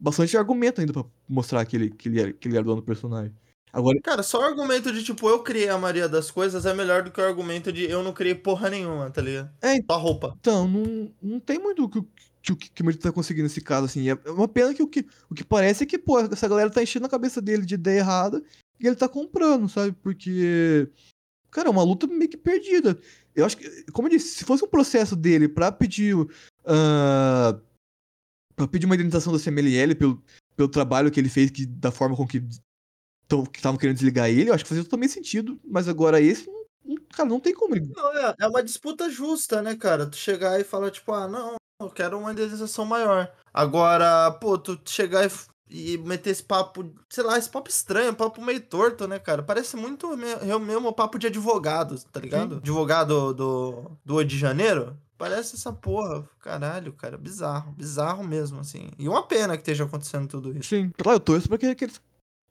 bastante 0.00 0.36
argumento 0.36 0.80
ainda 0.80 0.92
pra 0.92 1.04
mostrar 1.28 1.64
que 1.64 1.76
ele, 1.76 1.90
que 1.90 2.08
ele, 2.08 2.20
era, 2.20 2.32
que 2.32 2.48
ele 2.48 2.56
era 2.56 2.64
dono 2.64 2.80
do 2.80 2.86
personagem. 2.86 3.32
Agora, 3.72 3.98
Cara, 4.02 4.22
só 4.22 4.38
o 4.38 4.44
argumento 4.44 4.92
de, 4.92 5.02
tipo, 5.02 5.28
eu 5.28 5.40
criei 5.40 5.68
a 5.68 5.76
maioria 5.76 6.08
das 6.08 6.30
coisas 6.30 6.64
é 6.64 6.72
melhor 6.72 7.02
do 7.02 7.10
que 7.10 7.20
o 7.20 7.24
argumento 7.24 7.72
de 7.72 7.84
eu 7.90 8.02
não 8.04 8.12
criei 8.12 8.34
porra 8.34 8.70
nenhuma, 8.70 9.10
tá 9.10 9.20
ligado? 9.20 9.50
É, 9.60 9.76
Só 9.82 9.98
roupa. 9.98 10.34
então, 10.38 10.68
não, 10.68 11.12
não 11.20 11.40
tem 11.40 11.58
muito 11.58 11.84
o 11.84 11.88
que, 11.88 12.00
que, 12.44 12.52
o 12.52 12.56
que 12.56 12.82
o 12.82 12.98
tá 12.98 13.10
conseguindo 13.10 13.44
nesse 13.44 13.60
caso, 13.60 13.86
assim. 13.86 14.08
É 14.08 14.14
uma 14.30 14.46
pena 14.46 14.74
que 14.74 14.82
o 14.82 14.86
que, 14.86 15.06
o 15.30 15.34
que 15.34 15.42
parece 15.42 15.84
é 15.84 15.86
que, 15.86 15.98
pô, 15.98 16.20
essa 16.20 16.48
galera 16.48 16.70
tá 16.70 16.82
enchendo 16.82 17.06
a 17.06 17.10
cabeça 17.10 17.40
dele 17.40 17.64
de 17.64 17.74
ideia 17.74 18.00
errada 18.00 18.42
e 18.78 18.86
ele 18.86 18.96
tá 18.96 19.08
comprando, 19.08 19.68
sabe? 19.68 19.92
Porque, 20.02 20.88
cara, 21.50 21.68
é 21.68 21.70
uma 21.70 21.82
luta 21.82 22.06
meio 22.06 22.28
que 22.28 22.36
perdida. 22.36 22.98
Eu 23.34 23.46
acho 23.46 23.56
que, 23.56 23.84
como 23.92 24.08
eu 24.08 24.12
disse, 24.12 24.36
se 24.36 24.44
fosse 24.44 24.64
um 24.64 24.68
processo 24.68 25.16
dele 25.16 25.48
pra 25.48 25.72
pedir. 25.72 26.14
ah, 26.66 27.58
pra 28.54 28.68
pedir 28.68 28.86
uma 28.86 28.94
indenização 28.94 29.32
da 29.32 29.38
CMLL 29.38 29.94
pelo, 29.96 30.22
pelo 30.54 30.68
trabalho 30.68 31.10
que 31.10 31.18
ele 31.18 31.28
fez, 31.28 31.50
que, 31.50 31.66
da 31.66 31.90
forma 31.90 32.16
com 32.16 32.26
que 32.26 32.42
estavam 33.56 33.78
querendo 33.78 33.96
desligar 33.96 34.28
ele, 34.28 34.50
eu 34.50 34.54
acho 34.54 34.64
que 34.64 34.68
fazia 34.68 34.84
totalmente 34.84 35.14
sentido. 35.14 35.58
Mas 35.64 35.88
agora 35.88 36.20
esse, 36.20 36.46
cara, 37.10 37.28
não 37.28 37.40
tem 37.40 37.54
como. 37.54 37.74
Não, 37.74 38.16
é, 38.18 38.34
é 38.38 38.46
uma 38.46 38.62
disputa 38.62 39.08
justa, 39.08 39.62
né, 39.62 39.74
cara? 39.74 40.06
Tu 40.06 40.16
chegar 40.16 40.60
e 40.60 40.64
falar, 40.64 40.90
tipo, 40.90 41.12
ah, 41.12 41.26
não, 41.26 41.56
eu 41.84 41.90
quero 41.90 42.18
uma 42.18 42.32
indenização 42.32 42.84
maior. 42.84 43.30
Agora, 43.52 44.30
pô, 44.32 44.58
tu 44.58 44.78
chegar 44.84 45.26
e, 45.70 45.94
e 45.94 45.98
meter 45.98 46.30
esse 46.30 46.42
papo, 46.42 46.92
sei 47.08 47.24
lá, 47.24 47.38
esse 47.38 47.48
papo 47.48 47.68
estranho, 47.70 48.14
papo 48.14 48.42
meio 48.42 48.60
torto, 48.60 49.06
né, 49.08 49.18
cara? 49.18 49.42
Parece 49.42 49.76
muito 49.76 50.16
me- 50.16 50.26
eu 50.48 50.58
mesmo 50.58 50.92
papo 50.92 51.18
de 51.18 51.26
advogado, 51.28 51.98
tá 52.12 52.20
ligado? 52.20 52.56
Advogado 52.56 53.32
do, 53.32 53.90
do 54.04 54.16
Rio 54.18 54.24
de 54.24 54.38
Janeiro. 54.38 54.96
Parece 55.16 55.54
essa 55.54 55.72
porra. 55.72 56.28
Caralho, 56.40 56.92
cara. 56.92 57.16
Bizarro. 57.16 57.70
Bizarro 57.72 58.24
mesmo, 58.24 58.58
assim. 58.60 58.90
E 58.98 59.08
uma 59.08 59.22
pena 59.22 59.56
que 59.56 59.62
esteja 59.62 59.84
acontecendo 59.84 60.26
tudo 60.26 60.50
isso. 60.58 60.68
Sim. 60.70 60.90
Claro, 60.98 61.16
eu 61.16 61.20
torço 61.20 61.48
pra 61.48 61.56
que, 61.56 61.72
que 61.74 61.84
eles, 61.84 62.00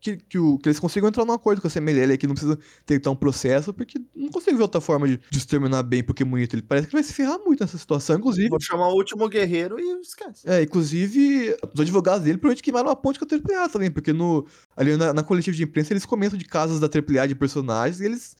que, 0.03 0.17
que, 0.17 0.37
o- 0.37 0.57
que 0.59 0.67
eles 0.67 0.79
consigam 0.79 1.07
entrar 1.07 1.23
num 1.23 1.31
acordo 1.31 1.61
com 1.61 1.67
a 1.67 1.71
CMLL 1.71 2.17
que 2.17 2.27
não 2.27 2.35
precisa 2.35 2.59
tentar 2.85 3.09
um 3.11 3.15
processo, 3.15 3.73
porque 3.73 3.97
não 4.13 4.29
consigo 4.29 4.57
ver 4.57 4.63
outra 4.63 4.81
forma 4.81 5.07
de, 5.07 5.19
de 5.29 5.39
se 5.39 5.47
terminar 5.47 5.81
bem 5.83 6.03
porque 6.03 6.25
bonito. 6.25 6.53
Ele 6.55 6.61
parece 6.61 6.87
que 6.87 6.93
vai 6.93 7.01
se 7.03 7.13
ferrar 7.13 7.39
muito 7.39 7.61
nessa 7.61 7.77
situação, 7.77 8.17
inclusive. 8.17 8.49
Vou 8.49 8.59
chamar 8.59 8.89
o 8.89 8.95
último 8.95 9.29
guerreiro 9.29 9.79
e 9.79 10.01
esquece. 10.01 10.41
É, 10.47 10.61
inclusive, 10.61 11.55
os 11.73 11.79
advogados 11.79 12.23
dele 12.23 12.37
provavelmente 12.37 12.63
queimaram 12.63 12.89
a 12.89 12.95
ponte 12.95 13.17
com 13.17 13.25
a 13.25 13.59
AAA 13.61 13.69
também, 13.69 13.89
porque 13.89 14.11
no, 14.11 14.45
ali 14.75 14.97
na, 14.97 15.13
na 15.13 15.23
coletiva 15.23 15.55
de 15.55 15.63
imprensa 15.63 15.93
eles 15.93 16.05
comentam 16.05 16.37
de 16.37 16.45
casos 16.45 16.79
da 16.81 16.87
AAA 16.87 17.27
de 17.27 17.35
personagens 17.35 18.01
e 18.01 18.05
eles 18.05 18.35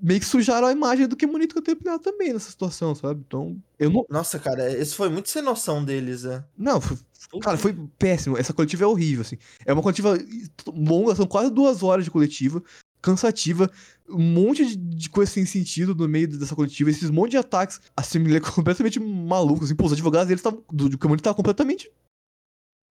meio 0.00 0.20
que 0.20 0.26
sujaram 0.26 0.66
a 0.66 0.72
imagem 0.72 1.06
do 1.06 1.16
que 1.16 1.26
bonito 1.26 1.54
com 1.54 1.60
a 1.60 1.92
AAA 1.92 1.98
também 1.98 2.32
nessa 2.32 2.50
situação, 2.50 2.94
sabe? 2.94 3.22
Então, 3.26 3.56
eu 3.78 3.90
não. 3.90 4.04
Nossa, 4.08 4.38
cara, 4.38 4.70
esse 4.72 4.94
foi 4.94 5.08
muito 5.08 5.28
sem 5.28 5.42
noção 5.42 5.84
deles, 5.84 6.24
é. 6.24 6.44
Não, 6.56 6.80
foi- 6.80 6.98
cara, 7.40 7.56
foi 7.56 7.76
péssimo. 7.98 8.36
Essa 8.36 8.52
coletiva 8.52 8.84
é 8.84 8.86
horrível, 8.86 9.22
assim. 9.22 9.36
É 9.64 9.72
uma 9.72 9.82
coletiva 9.82 10.18
longa, 10.66 11.14
são 11.14 11.26
quase 11.26 11.50
duas 11.50 11.82
horas 11.82 12.04
de 12.04 12.10
coletiva, 12.10 12.62
cansativa, 13.00 13.70
um 14.08 14.18
monte 14.22 14.66
de, 14.66 14.76
de 14.76 15.10
coisa 15.10 15.30
sem 15.30 15.46
sentido 15.46 15.94
no 15.94 16.08
meio 16.08 16.28
dessa 16.28 16.54
coletiva, 16.54 16.90
esses 16.90 17.10
monte 17.10 17.32
de 17.32 17.36
ataques, 17.36 17.80
assim, 17.96 18.18
me 18.18 18.40
completamente 18.40 18.98
malucos, 19.00 19.66
assim, 19.66 19.76
pô, 19.76 19.86
os 19.86 19.92
advogados 19.92 20.28
deles 20.28 20.40
estavam, 20.40 20.62
do, 20.72 20.88
do 20.88 20.98
Camus 20.98 21.16
estavam 21.18 21.36
completamente 21.36 21.90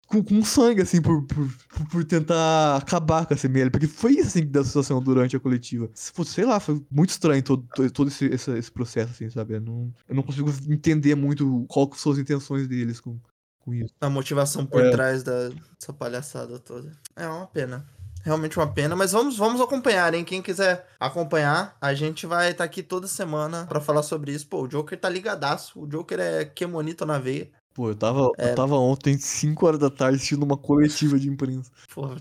com, 0.06 0.22
com 0.22 0.44
sangue, 0.44 0.82
assim, 0.82 1.00
por, 1.00 1.22
por, 1.26 1.48
por- 1.90 2.04
tentar 2.04 2.76
acabar 2.76 3.26
com 3.26 3.34
a 3.34 3.36
CML, 3.36 3.70
porque 3.70 3.86
foi 3.86 4.12
isso, 4.12 4.28
assim, 4.28 4.46
da 4.46 4.62
situação 4.64 5.02
durante 5.02 5.36
a 5.36 5.40
coletiva. 5.40 5.90
Sei 5.94 6.44
lá, 6.44 6.60
foi 6.60 6.80
muito 6.90 7.10
estranho 7.10 7.42
todo, 7.42 7.66
todo, 7.92 8.08
esse, 8.08 8.26
esse, 8.26 8.50
esse 8.58 8.70
processo, 8.70 9.10
assim, 9.12 9.28
sabe? 9.30 9.54
Eu 9.54 9.60
não, 9.60 9.92
eu 10.08 10.14
não 10.14 10.22
consigo 10.22 10.50
entender 10.68 11.14
muito 11.14 11.64
qual 11.68 11.90
são 11.94 12.12
as 12.12 12.18
intenções 12.18 12.68
deles 12.68 13.00
com, 13.00 13.18
com 13.60 13.74
isso. 13.74 13.92
A 14.00 14.08
motivação 14.10 14.64
por 14.66 14.82
É. 14.84 14.90
trás 14.90 15.22
da, 15.22 15.48
dessa 15.48 15.92
palhaçada 15.92 16.58
toda. 16.58 16.92
É 17.16 17.26
uma 17.26 17.46
pena. 17.46 17.86
Realmente 18.22 18.56
uma 18.58 18.66
pena, 18.72 18.96
mas 18.96 19.12
vamos, 19.12 19.36
vamos 19.36 19.60
acompanhar, 19.60 20.14
hein? 20.14 20.24
Quem 20.24 20.40
quiser 20.40 20.86
acompanhar, 20.98 21.76
a 21.78 21.92
gente 21.92 22.26
vai 22.26 22.52
estar 22.52 22.64
aqui 22.64 22.82
toda 22.82 23.06
semana 23.06 23.66
pra 23.66 23.82
falar 23.82 24.02
sobre 24.02 24.32
isso. 24.32 24.46
Pô, 24.48 24.62
o 24.62 24.66
Joker 24.68 24.98
tá 24.98 25.10
ligadaço. 25.10 25.78
O 25.78 25.86
Joker 25.86 26.18
é 26.18 26.44
Kemonito 26.46 27.04
na 27.04 27.18
veia. 27.18 27.50
Pô, 27.74 27.88
eu 27.90 27.94
tava, 27.96 28.30
É. 28.38 28.52
eu 28.52 28.54
tava 28.54 28.76
ontem, 28.76 29.18
5 29.18 29.66
horas 29.66 29.80
da 29.80 29.90
tarde, 29.90 30.16
assistindo 30.16 30.44
uma 30.44 30.56
coletiva 30.56 31.18
de 31.18 31.28
imprensa. 31.28 31.70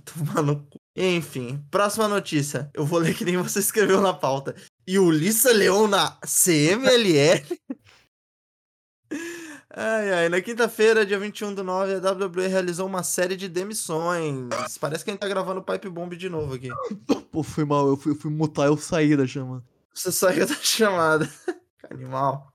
Tomar 0.04 0.42
no 0.42 0.60
cu. 0.64 0.80
Enfim, 0.96 1.64
próxima 1.70 2.08
notícia. 2.08 2.72
Eu 2.74 2.86
vou 2.86 2.98
ler 3.00 3.16
que 3.16 3.24
nem 3.24 3.38
você 3.38 3.60
escreveu 3.98 4.02
na 4.02 4.14
pauta. 4.14 4.56
E 4.88 4.98
Ulissa 4.98 5.52
Leão 5.54 5.88
na 5.88 6.18
CMLL. 6.26 7.46
Ai, 9.76 10.12
ai. 10.14 10.30
Na 10.30 10.42
quinta-feira, 10.42 11.06
dia 11.06 11.18
21 11.20 11.54
do 11.56 11.64
9, 11.64 11.94
a 11.96 12.12
WWE 12.14 12.48
realizou 12.48 12.86
uma 12.88 13.04
série 13.04 13.36
de 13.36 13.48
demissões. 13.48 14.50
Parece 14.80 15.04
que 15.04 15.10
a 15.10 15.14
gente 15.14 15.22
tá 15.22 15.28
gravando 15.28 15.64
Pipe 15.64 15.90
Bomb 15.90 16.16
de 16.16 16.30
novo 16.30 16.54
aqui. 16.56 16.70
Pô, 17.32 17.42
foi 17.44 17.66
mal, 17.66 17.88
eu 17.88 17.98
fui, 17.98 18.12
eu 18.12 18.16
fui 18.16 18.30
mutar, 18.32 18.68
eu 18.68 18.78
saí 18.78 19.16
da 19.16 19.26
chamada. 19.26 19.64
Você 19.94 20.12
saiu 20.12 20.46
da 20.48 20.56
chamada. 20.62 21.30
Animal. 21.90 22.52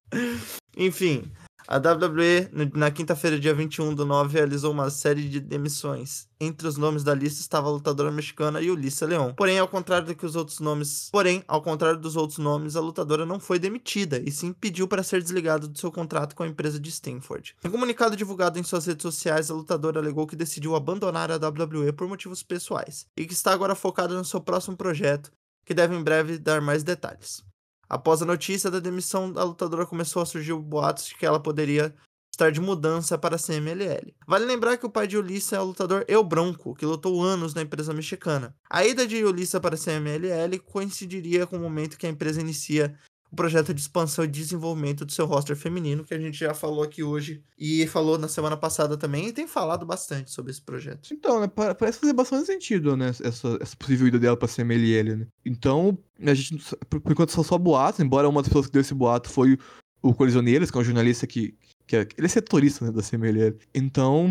Enfim, 0.76 1.30
a 1.70 1.76
WWE, 1.76 2.48
na 2.72 2.90
quinta-feira, 2.90 3.38
dia 3.38 3.52
21 3.52 3.94
do 3.94 4.06
9, 4.06 4.32
realizou 4.32 4.72
uma 4.72 4.88
série 4.88 5.28
de 5.28 5.38
demissões. 5.38 6.26
Entre 6.40 6.66
os 6.66 6.78
nomes 6.78 7.04
da 7.04 7.12
lista 7.12 7.42
estava 7.42 7.68
a 7.68 7.70
lutadora 7.70 8.10
mexicana 8.10 8.62
e 8.62 8.70
Ulissa 8.70 9.04
Leon. 9.04 9.34
Porém, 9.34 9.58
ao 9.58 9.68
contrário 9.68 10.06
do 10.06 10.14
que 10.14 10.24
os 10.24 10.34
outros 10.34 10.60
nomes. 10.60 11.10
Porém, 11.12 11.44
ao 11.46 11.60
contrário 11.60 12.00
dos 12.00 12.16
outros 12.16 12.38
nomes, 12.38 12.74
a 12.74 12.80
lutadora 12.80 13.26
não 13.26 13.38
foi 13.38 13.58
demitida 13.58 14.18
e 14.18 14.32
sim 14.32 14.50
pediu 14.50 14.88
para 14.88 15.02
ser 15.02 15.20
desligada 15.20 15.68
do 15.68 15.78
seu 15.78 15.92
contrato 15.92 16.34
com 16.34 16.42
a 16.42 16.48
empresa 16.48 16.80
de 16.80 16.88
Stanford. 16.88 17.54
Em 17.62 17.68
comunicado 17.68 18.16
divulgado 18.16 18.58
em 18.58 18.62
suas 18.62 18.86
redes 18.86 19.02
sociais, 19.02 19.50
a 19.50 19.54
lutadora 19.54 20.00
alegou 20.00 20.26
que 20.26 20.36
decidiu 20.36 20.74
abandonar 20.74 21.30
a 21.30 21.36
WWE 21.36 21.92
por 21.92 22.08
motivos 22.08 22.42
pessoais 22.42 23.06
e 23.14 23.26
que 23.26 23.34
está 23.34 23.52
agora 23.52 23.74
focada 23.74 24.16
no 24.16 24.24
seu 24.24 24.40
próximo 24.40 24.74
projeto, 24.74 25.30
que 25.66 25.74
deve 25.74 25.94
em 25.94 26.02
breve 26.02 26.38
dar 26.38 26.62
mais 26.62 26.82
detalhes. 26.82 27.46
Após 27.89 28.20
a 28.20 28.26
notícia 28.26 28.70
da 28.70 28.80
demissão, 28.80 29.32
a 29.36 29.43
lutadora 29.43 29.86
começou 29.86 30.20
a 30.20 30.26
surgir 30.26 30.55
boatos 30.55 31.07
de 31.07 31.14
que 31.14 31.24
ela 31.24 31.41
poderia 31.41 31.95
estar 32.30 32.53
de 32.53 32.61
mudança 32.61 33.18
para 33.18 33.36
a 33.36 33.39
CMLL. 33.39 34.14
Vale 34.26 34.45
lembrar 34.45 34.76
que 34.76 34.86
o 34.86 34.91
pai 34.91 35.07
de 35.07 35.16
Ulissa 35.16 35.57
é 35.57 35.61
o 35.61 35.64
lutador 35.64 36.05
El 36.07 36.22
Bronco, 36.22 36.74
que 36.74 36.86
lutou 36.86 37.20
anos 37.22 37.55
na 37.55 37.62
empresa 37.62 37.93
mexicana. 37.93 38.55
A 38.70 38.84
ida 38.84 39.07
de 39.07 39.24
Ulissa 39.24 39.59
para 39.59 39.74
a 39.74 39.78
CMLL 39.78 40.61
coincidiria 40.64 41.47
com 41.47 41.57
o 41.57 41.61
momento 41.61 41.99
que 41.99 42.07
a 42.07 42.11
empresa 42.11 42.41
inicia 42.41 42.97
o 43.31 43.37
projeto 43.37 43.74
de 43.74 43.81
expansão 43.81 44.24
e 44.24 44.29
desenvolvimento 44.29 45.05
do 45.05 45.12
seu 45.12 45.26
roster 45.26 45.55
feminino, 45.55 46.05
que 46.05 46.14
a 46.14 46.18
gente 46.18 46.39
já 46.39 46.55
falou 46.55 46.83
aqui 46.83 47.03
hoje 47.03 47.43
e 47.59 47.87
falou 47.87 48.18
na 48.18 48.29
semana 48.29 48.57
passada 48.57 48.97
também, 48.97 49.29
e 49.29 49.33
tem 49.33 49.47
falado 49.47 49.85
bastante 49.85 50.31
sobre 50.31 50.51
esse 50.51 50.62
projeto. 50.62 51.11
Então, 51.12 51.41
né, 51.41 51.47
pa- 51.47 51.74
parece 51.74 52.01
fazer 52.01 52.12
bastante 52.14 52.47
sentido, 52.47 52.97
né, 52.97 53.09
essa, 53.09 53.59
essa 53.61 53.76
possível 53.76 54.07
ida 54.09 54.18
dela 54.18 54.37
pra 54.37 54.49
CMLL, 54.49 55.16
né. 55.16 55.26
Então, 55.45 55.99
a 56.24 56.33
gente, 56.35 56.57
por, 56.89 57.12
enquanto, 57.12 57.33
são 57.33 57.45
só 57.45 57.59
boatos, 57.59 58.01
embora 58.01 58.29
uma 58.29 58.41
das 58.41 58.49
pessoas 58.49 58.66
que 58.66 58.72
deu 58.72 58.81
esse 58.81 58.95
boato 58.95 59.29
foi 59.29 59.59
o 60.01 60.14
Colisioneiros, 60.14 60.70
que 60.70 60.79
é 60.79 60.81
um 60.81 60.85
jornalista 60.85 61.26
que, 61.26 61.55
que 61.87 61.97
é, 61.97 62.09
ele 62.16 62.26
é 62.26 62.31
setorista, 62.31 62.87
né, 62.87 62.93
da 62.93 63.03
CMLL. 63.03 63.59
Então, 63.74 64.26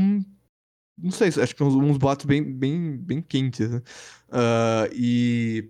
não 0.98 1.12
sei, 1.12 1.28
acho 1.28 1.56
que 1.56 1.64
uns, 1.64 1.76
uns 1.76 1.98
boatos 1.98 2.26
bem, 2.26 2.44
bem, 2.44 2.98
bem 2.98 3.22
quentes, 3.22 3.70
né. 3.70 3.82
Ah, 4.32 4.90
e 4.92 5.70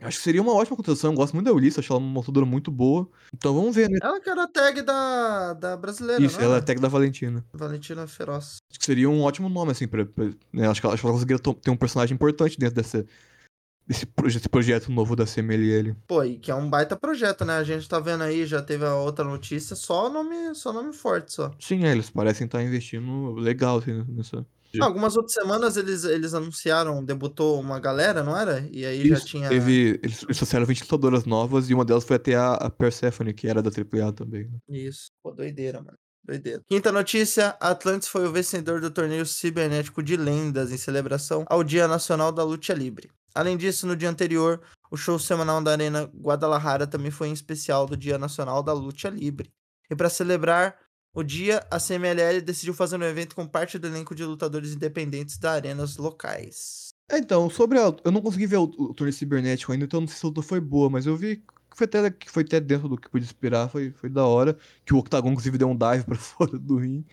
acho 0.00 0.18
que 0.18 0.24
seria 0.24 0.42
uma 0.42 0.52
ótima 0.52 0.76
contratação, 0.76 1.10
eu 1.12 1.16
gosto 1.16 1.34
muito 1.34 1.46
da 1.46 1.52
Ulissa, 1.52 1.80
acho 1.80 1.92
ela 1.92 2.00
uma 2.00 2.20
lutadora 2.20 2.46
muito 2.46 2.70
boa. 2.70 3.08
Então, 3.32 3.54
vamos 3.54 3.74
ver, 3.74 3.88
né. 3.88 3.98
Ela 4.02 4.20
que 4.20 4.28
era 4.30 4.42
a 4.44 4.48
tag 4.48 4.82
da, 4.82 5.52
da 5.54 5.76
brasileira, 5.76 6.22
Isso, 6.22 6.40
ela 6.40 6.54
é 6.54 6.56
era? 6.56 6.64
tag 6.64 6.80
da 6.80 6.88
Valentina. 6.88 7.44
Valentina 7.52 8.06
Feroz. 8.06 8.56
Acho 8.70 8.78
que 8.78 8.84
seria 8.84 9.08
um 9.08 9.22
ótimo 9.22 9.48
nome, 9.48 9.72
assim, 9.72 9.86
pra, 9.88 10.04
pra- 10.04 10.30
né? 10.52 10.68
Acho 10.68 10.80
que 10.80 10.86
ela, 10.86 10.94
acho 10.94 11.00
que 11.02 11.06
ela 11.06 11.14
conseguiria 11.14 11.42
ter 11.54 11.70
um 11.70 11.76
personagem 11.76 12.14
importante 12.14 12.58
dentro 12.58 12.74
dessa, 12.76 13.06
desse, 13.86 14.06
desse 14.06 14.48
projeto 14.48 14.90
novo 14.92 15.16
da 15.16 15.24
CMLL. 15.26 15.94
Pô, 16.06 16.22
e 16.24 16.38
que 16.38 16.50
é 16.50 16.54
um 16.54 16.68
baita 16.68 16.96
projeto, 16.96 17.44
né? 17.44 17.56
A 17.56 17.64
gente 17.64 17.88
tá 17.88 17.98
vendo 18.00 18.22
aí, 18.22 18.44
já 18.46 18.60
teve 18.62 18.84
a 18.84 18.96
outra 18.96 19.24
notícia, 19.24 19.74
só 19.76 20.10
nome, 20.10 20.54
só 20.54 20.72
nome 20.72 20.92
forte, 20.92 21.32
só. 21.32 21.50
Sim, 21.58 21.84
é, 21.84 21.92
eles 21.92 22.10
parecem 22.10 22.44
estar 22.46 22.62
investindo 22.62 23.32
legal, 23.34 23.78
assim, 23.78 24.04
nessa... 24.08 24.44
Algumas 24.80 25.16
outras 25.16 25.34
semanas 25.34 25.76
eles, 25.76 26.04
eles 26.04 26.34
anunciaram, 26.34 27.04
debutou 27.04 27.60
uma 27.60 27.78
galera, 27.80 28.22
não 28.22 28.36
era? 28.36 28.66
E 28.70 28.84
aí 28.84 29.08
já 29.08 29.16
Isso, 29.16 29.26
tinha. 29.26 29.48
teve... 29.48 30.00
Eles, 30.02 30.18
trouxeram 30.20 30.66
20 30.66 30.82
lutadoras 30.82 31.24
novas 31.24 31.70
e 31.70 31.74
uma 31.74 31.84
delas 31.84 32.04
foi 32.04 32.16
até 32.16 32.34
a, 32.34 32.54
a 32.54 32.70
Persephone, 32.70 33.32
que 33.32 33.48
era 33.48 33.62
da 33.62 33.70
AAA 33.70 34.12
também. 34.12 34.44
né? 34.44 34.58
Isso. 34.68 35.10
Pô, 35.22 35.32
doideira, 35.32 35.80
mano. 35.80 35.96
Doideira. 36.24 36.60
Quinta 36.68 36.90
notícia: 36.90 37.56
Atlantis 37.60 38.08
foi 38.08 38.26
o 38.26 38.32
vencedor 38.32 38.80
do 38.80 38.90
torneio 38.90 39.24
cibernético 39.24 40.02
de 40.02 40.16
lendas 40.16 40.72
em 40.72 40.76
celebração 40.76 41.44
ao 41.48 41.62
Dia 41.62 41.86
Nacional 41.86 42.32
da 42.32 42.42
Luta 42.42 42.74
Livre. 42.74 43.08
Além 43.32 43.56
disso, 43.56 43.86
no 43.86 43.94
dia 43.94 44.10
anterior, 44.10 44.60
o 44.90 44.96
show 44.96 45.18
semanal 45.18 45.62
da 45.62 45.70
Arena 45.70 46.10
Guadalajara 46.14 46.86
também 46.86 47.10
foi 47.10 47.28
em 47.28 47.32
especial 47.32 47.86
do 47.86 47.96
Dia 47.96 48.18
Nacional 48.18 48.62
da 48.62 48.72
Luta 48.72 49.08
Livre. 49.08 49.52
E 49.88 49.94
para 49.94 50.08
celebrar 50.08 50.76
o 51.16 51.22
dia, 51.24 51.66
a 51.70 51.78
CMLL 51.80 52.40
decidiu 52.42 52.74
fazer 52.74 52.96
um 52.96 53.02
evento 53.02 53.34
com 53.34 53.46
parte 53.46 53.78
do 53.78 53.86
elenco 53.86 54.14
de 54.14 54.22
lutadores 54.24 54.72
independentes 54.74 55.38
da 55.38 55.52
arenas 55.52 55.96
locais. 55.96 56.88
É, 57.10 57.18
então, 57.18 57.48
sobre 57.48 57.78
a... 57.78 57.94
Eu 58.04 58.12
não 58.12 58.20
consegui 58.20 58.46
ver 58.46 58.58
o, 58.58 58.64
o 58.64 58.94
torneio 58.94 59.12
cibernético 59.16 59.72
ainda, 59.72 59.84
então 59.86 60.00
não 60.00 60.08
sei 60.08 60.16
se 60.18 60.26
a 60.26 60.28
luta 60.28 60.42
foi 60.42 60.60
boa, 60.60 60.90
mas 60.90 61.06
eu 61.06 61.16
vi 61.16 61.36
que 61.36 61.76
foi 61.76 61.84
até, 61.86 62.10
que 62.10 62.30
foi 62.30 62.42
até 62.42 62.60
dentro 62.60 62.88
do 62.88 62.96
que 62.98 63.08
podia 63.08 63.24
esperar, 63.26 63.68
foi, 63.68 63.90
foi 63.92 64.08
da 64.10 64.24
hora. 64.26 64.56
Que 64.84 64.94
o 64.94 64.98
Octagon, 64.98 65.30
inclusive, 65.30 65.58
deu 65.58 65.68
um 65.68 65.76
dive 65.76 66.04
pra 66.04 66.16
fora 66.16 66.58
do 66.58 66.76
ring. 66.78 67.04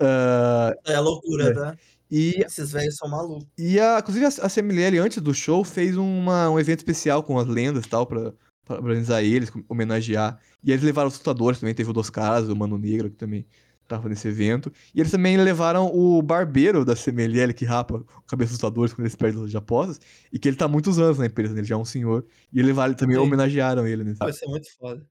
Ah, 0.00 0.74
É 0.84 0.98
loucura, 0.98 1.48
É. 1.48 1.54
tá? 1.54 1.76
e 2.10 2.34
Esses 2.44 2.72
velhos 2.72 2.96
são 2.96 3.08
malucos. 3.08 3.46
E 3.58 3.78
a, 3.80 3.98
inclusive 3.98 4.24
a, 4.26 4.28
a 4.28 4.48
CMLL, 4.48 4.98
antes 4.98 5.18
do 5.22 5.32
show, 5.34 5.64
fez 5.64 5.96
uma, 5.96 6.50
um 6.50 6.58
evento 6.58 6.80
especial 6.80 7.22
com 7.22 7.38
as 7.38 7.46
lendas 7.46 7.84
e 7.84 7.88
tal, 7.88 8.06
pra, 8.06 8.32
pra 8.64 8.76
organizar 8.76 9.22
eles, 9.22 9.50
homenagear. 9.68 10.38
E 10.62 10.70
eles 10.72 10.84
levaram 10.84 11.08
os 11.08 11.18
lutadores 11.18 11.58
também, 11.60 11.74
teve 11.74 11.90
o 11.90 11.92
Dos 11.92 12.10
Caras, 12.10 12.48
o 12.48 12.56
Mano 12.56 12.78
Negro, 12.78 13.10
que 13.10 13.16
também 13.16 13.46
tava 13.88 14.08
nesse 14.08 14.28
evento. 14.28 14.72
E 14.94 15.00
eles 15.00 15.10
também 15.12 15.36
levaram 15.36 15.86
o 15.92 16.22
barbeiro 16.22 16.84
da 16.84 16.94
CMLL, 16.96 17.52
que 17.52 17.64
rapa 17.64 18.04
a 18.16 18.22
cabeça 18.30 18.52
dos 18.52 18.60
lutadores 18.62 18.92
quando 18.94 19.00
eles 19.06 19.16
perdem 19.16 19.42
os 19.42 19.54
apostas, 19.54 20.00
e 20.32 20.38
que 20.38 20.48
ele 20.48 20.56
tá 20.56 20.64
há 20.64 20.68
muitos 20.68 20.98
anos 20.98 21.18
na 21.18 21.26
empresa, 21.26 21.52
né? 21.52 21.60
ele 21.60 21.66
já 21.66 21.74
é 21.74 21.78
um 21.78 21.84
senhor. 21.84 22.24
E 22.52 22.58
ele 22.58 22.68
levaram, 22.68 22.94
também 22.94 23.16
Sim. 23.16 23.22
homenagearam 23.22 23.86
ele, 23.86 24.04
né? 24.04 24.14
Vai 24.18 24.32
ser 24.32 24.46
muito 24.46 24.68
foda. 24.78 25.06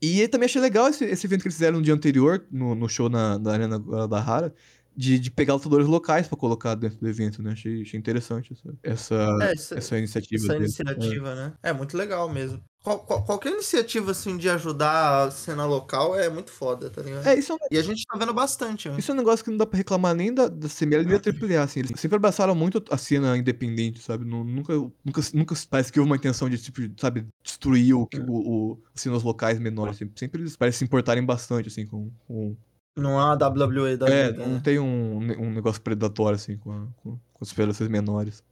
E 0.00 0.20
eu 0.20 0.28
também 0.28 0.46
achei 0.46 0.60
legal 0.60 0.88
esse, 0.88 1.04
esse 1.04 1.26
evento 1.26 1.42
que 1.42 1.48
eles 1.48 1.56
fizeram 1.56 1.78
no 1.78 1.82
dia 1.82 1.94
anterior, 1.94 2.44
no, 2.50 2.74
no 2.74 2.88
show 2.88 3.08
na, 3.08 3.36
da 3.38 3.52
Arena 3.52 3.76
Guadalajara, 3.78 4.54
de, 4.96 5.18
de 5.18 5.30
pegar 5.30 5.54
lutadores 5.54 5.86
locais 5.86 6.28
pra 6.28 6.36
colocar 6.36 6.74
dentro 6.74 6.98
do 6.98 7.08
evento, 7.08 7.42
né? 7.42 7.52
Achei, 7.52 7.82
achei 7.82 7.98
interessante 7.98 8.52
essa, 8.52 8.78
essa, 8.82 9.38
É, 9.42 9.52
isso- 9.54 9.74
essa 9.74 9.98
iniciativa. 9.98 10.44
Essa 10.44 10.52
deles. 10.54 10.78
iniciativa, 10.78 11.34
né? 11.34 11.52
É 11.62 11.72
muito 11.72 11.96
legal 11.96 12.28
mesmo. 12.28 12.62
Qual- 12.82 13.00
qual- 13.00 13.24
qualquer 13.24 13.52
iniciativa, 13.52 14.12
assim, 14.12 14.36
de 14.36 14.48
ajudar 14.48 15.24
a 15.26 15.30
cena 15.30 15.66
local 15.66 16.18
é 16.18 16.30
muito 16.30 16.50
foda, 16.50 16.88
tá 16.88 17.02
ligado? 17.02 17.26
É, 17.26 17.34
é 17.34 17.38
isso, 17.38 17.52
é 17.52 17.54
um, 17.56 17.58
E 17.70 17.76
a 17.76 17.82
gente 17.82 18.04
tá 18.06 18.16
vendo 18.16 18.32
bastante, 18.32 18.88
né? 18.88 18.96
isso 18.98 19.10
é 19.10 19.14
um 19.14 19.16
negócio 19.16 19.44
que 19.44 19.50
não 19.50 19.58
dá 19.58 19.66
pra 19.66 19.76
reclamar 19.76 20.14
nem 20.14 20.32
da, 20.32 20.46
da 20.48 20.68
CML 20.68 21.04
nem 21.04 21.18
da 21.18 21.20
AAA, 21.20 21.62
assim. 21.64 21.80
Eles 21.80 22.00
sempre 22.00 22.16
abraçaram 22.16 22.54
muito 22.54 22.82
a 22.90 22.96
cena 22.96 23.36
independente, 23.36 24.00
sabe? 24.00 24.24
Nu- 24.24 24.44
Nunca, 24.44 24.72
nunca, 25.04 25.20
nunca 25.34 25.54
parece 25.68 25.92
que 25.92 25.98
houve 25.98 26.08
uma 26.10 26.16
intenção 26.16 26.48
de, 26.48 26.56
tipo, 26.56 26.80
sabe, 27.00 27.26
destruir 27.42 27.94
o, 27.94 28.06
que- 28.06 28.20
o, 28.20 28.72
o, 28.72 28.78
cenas 28.94 29.22
locais 29.22 29.58
menores. 29.58 29.96
Sempre, 29.98 30.18
sempre 30.18 30.40
eles 30.42 30.56
parecem 30.56 30.78
se 30.78 30.84
importarem 30.84 31.24
bastante, 31.26 31.68
assim, 31.68 31.84
com... 31.84 32.10
com 32.26 32.56
Não 32.96 33.18
há 33.18 33.34
WWE 33.34 33.96
da 33.96 34.08
É, 34.08 34.30
vida, 34.30 34.46
não 34.46 34.54
né? 34.54 34.60
tem 34.64 34.78
um, 34.78 35.18
um 35.18 35.50
negócio 35.52 35.82
predatório, 35.82 36.36
assim, 36.36 36.56
com, 36.56 36.70
a- 36.72 36.86
com, 37.02 37.10
com 37.32 37.44
as 37.44 37.50
federações 37.50 37.90
menores. 37.90 38.42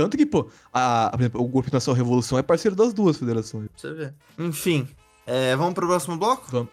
Tanto 0.00 0.16
que, 0.16 0.24
pô, 0.24 0.48
a, 0.72 1.10
por 1.12 1.20
exemplo, 1.20 1.42
o 1.42 1.48
Grupo 1.48 1.68
Nacional 1.70 1.96
Revolução 1.96 2.38
é 2.38 2.42
parceiro 2.42 2.74
das 2.74 2.94
duas 2.94 3.18
federações. 3.18 3.68
Você. 3.76 4.14
Enfim, 4.38 4.88
é, 5.26 5.54
vamos 5.56 5.74
pro 5.74 5.86
próximo 5.86 6.16
bloco? 6.16 6.46
Vamos. 6.50 6.70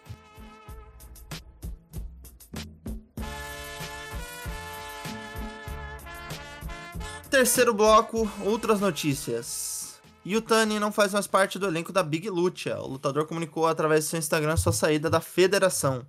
Terceiro 7.30 7.74
bloco, 7.74 8.26
outras 8.42 8.80
notícias. 8.80 10.00
Yutani 10.26 10.80
não 10.80 10.90
faz 10.90 11.12
mais 11.12 11.26
parte 11.26 11.58
do 11.58 11.66
elenco 11.66 11.92
da 11.92 12.02
Big 12.02 12.30
Lucha. 12.30 12.80
O 12.80 12.86
lutador 12.88 13.26
comunicou 13.26 13.66
através 13.66 14.04
de 14.04 14.10
seu 14.10 14.18
Instagram 14.18 14.56
sua 14.56 14.72
saída 14.72 15.10
da 15.10 15.20
federação. 15.20 16.06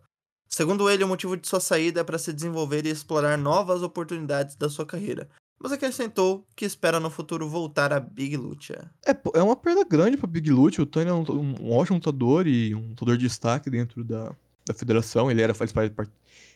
Segundo 0.49 0.89
ele, 0.89 1.03
o 1.03 1.07
motivo 1.07 1.37
de 1.37 1.47
sua 1.47 1.59
saída 1.59 1.99
é 2.01 2.03
para 2.03 2.17
se 2.17 2.33
desenvolver 2.33 2.85
e 2.85 2.89
explorar 2.89 3.37
novas 3.37 3.83
oportunidades 3.83 4.55
da 4.55 4.69
sua 4.69 4.85
carreira. 4.85 5.29
Mas 5.61 5.73
acrescentou 5.73 6.47
que 6.55 6.63
espera 6.63 6.99
no 6.99 7.09
futuro 7.09 7.49
voltar 7.49 7.91
à 7.91 7.99
Big 7.99 8.37
Lucha. 8.37 8.89
É, 9.05 9.11
é 9.37 9.43
uma 9.43 9.57
perda 9.57 9.83
grande 9.83 10.15
pra 10.15 10.25
Big 10.25 10.49
Lute. 10.49 10.81
O 10.81 10.85
Tony 10.85 11.09
é 11.09 11.13
um, 11.13 11.23
um 11.29 11.71
ótimo 11.71 11.97
lutador 11.97 12.47
e 12.47 12.73
um 12.73 12.89
lutador 12.89 13.17
de 13.17 13.27
destaque 13.27 13.69
dentro 13.69 14.03
da, 14.03 14.31
da 14.65 14.73
federação. 14.73 15.29
Ele 15.29 15.41
era 15.41 15.53
faz 15.53 15.73
parte, 15.73 15.93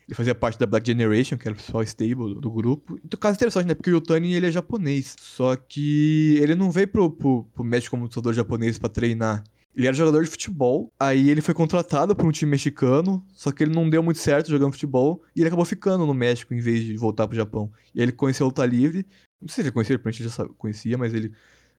ele 0.07 0.15
fazia 0.15 0.33
parte 0.33 0.57
da 0.57 0.65
Black 0.65 0.87
Generation, 0.87 1.37
que 1.37 1.45
era 1.45 1.53
o 1.53 1.55
principal 1.55 1.83
stable 1.83 2.33
do, 2.33 2.41
do 2.41 2.51
grupo. 2.51 2.97
Então, 3.03 3.19
caso 3.19 3.35
interessante, 3.35 3.67
né? 3.67 3.75
Porque 3.75 3.91
o 3.91 3.99
Tony 3.99 4.35
ele 4.35 4.47
é 4.47 4.51
japonês. 4.51 5.17
Só 5.19 5.55
que 5.57 6.37
ele 6.41 6.55
não 6.55 6.71
veio 6.71 6.87
pro, 6.87 7.11
pro, 7.11 7.43
pro 7.53 7.63
México 7.63 7.91
como 7.91 8.03
lutador 8.03 8.33
japonês 8.33 8.79
pra 8.79 8.87
treinar. 8.87 9.43
Ele 9.75 9.87
era 9.87 9.95
jogador 9.95 10.23
de 10.23 10.29
futebol, 10.29 10.91
aí 10.99 11.29
ele 11.29 11.41
foi 11.41 11.53
contratado 11.53 12.15
por 12.15 12.25
um 12.27 12.31
time 12.31 12.51
mexicano, 12.51 13.25
só 13.33 13.51
que 13.51 13.63
ele 13.63 13.73
não 13.73 13.89
deu 13.89 14.03
muito 14.03 14.19
certo 14.19 14.49
jogando 14.51 14.73
futebol, 14.73 15.23
e 15.35 15.41
ele 15.41 15.47
acabou 15.47 15.65
ficando 15.65 16.05
no 16.05 16.13
México 16.13 16.53
em 16.53 16.59
vez 16.59 16.83
de 16.83 16.95
voltar 16.95 17.27
pro 17.27 17.35
Japão. 17.35 17.71
E 17.93 17.99
aí 17.99 18.05
ele 18.05 18.11
conheceu 18.11 18.45
a 18.45 18.49
luta 18.49 18.65
livre, 18.65 19.05
não 19.41 19.47
sei 19.47 19.63
se 19.63 19.67
ele 19.67 19.71
conhecia, 19.71 19.95
ele 19.95 20.29
já 20.29 20.45
conhecia, 20.57 20.97
mas 20.97 21.13
ele 21.13 21.31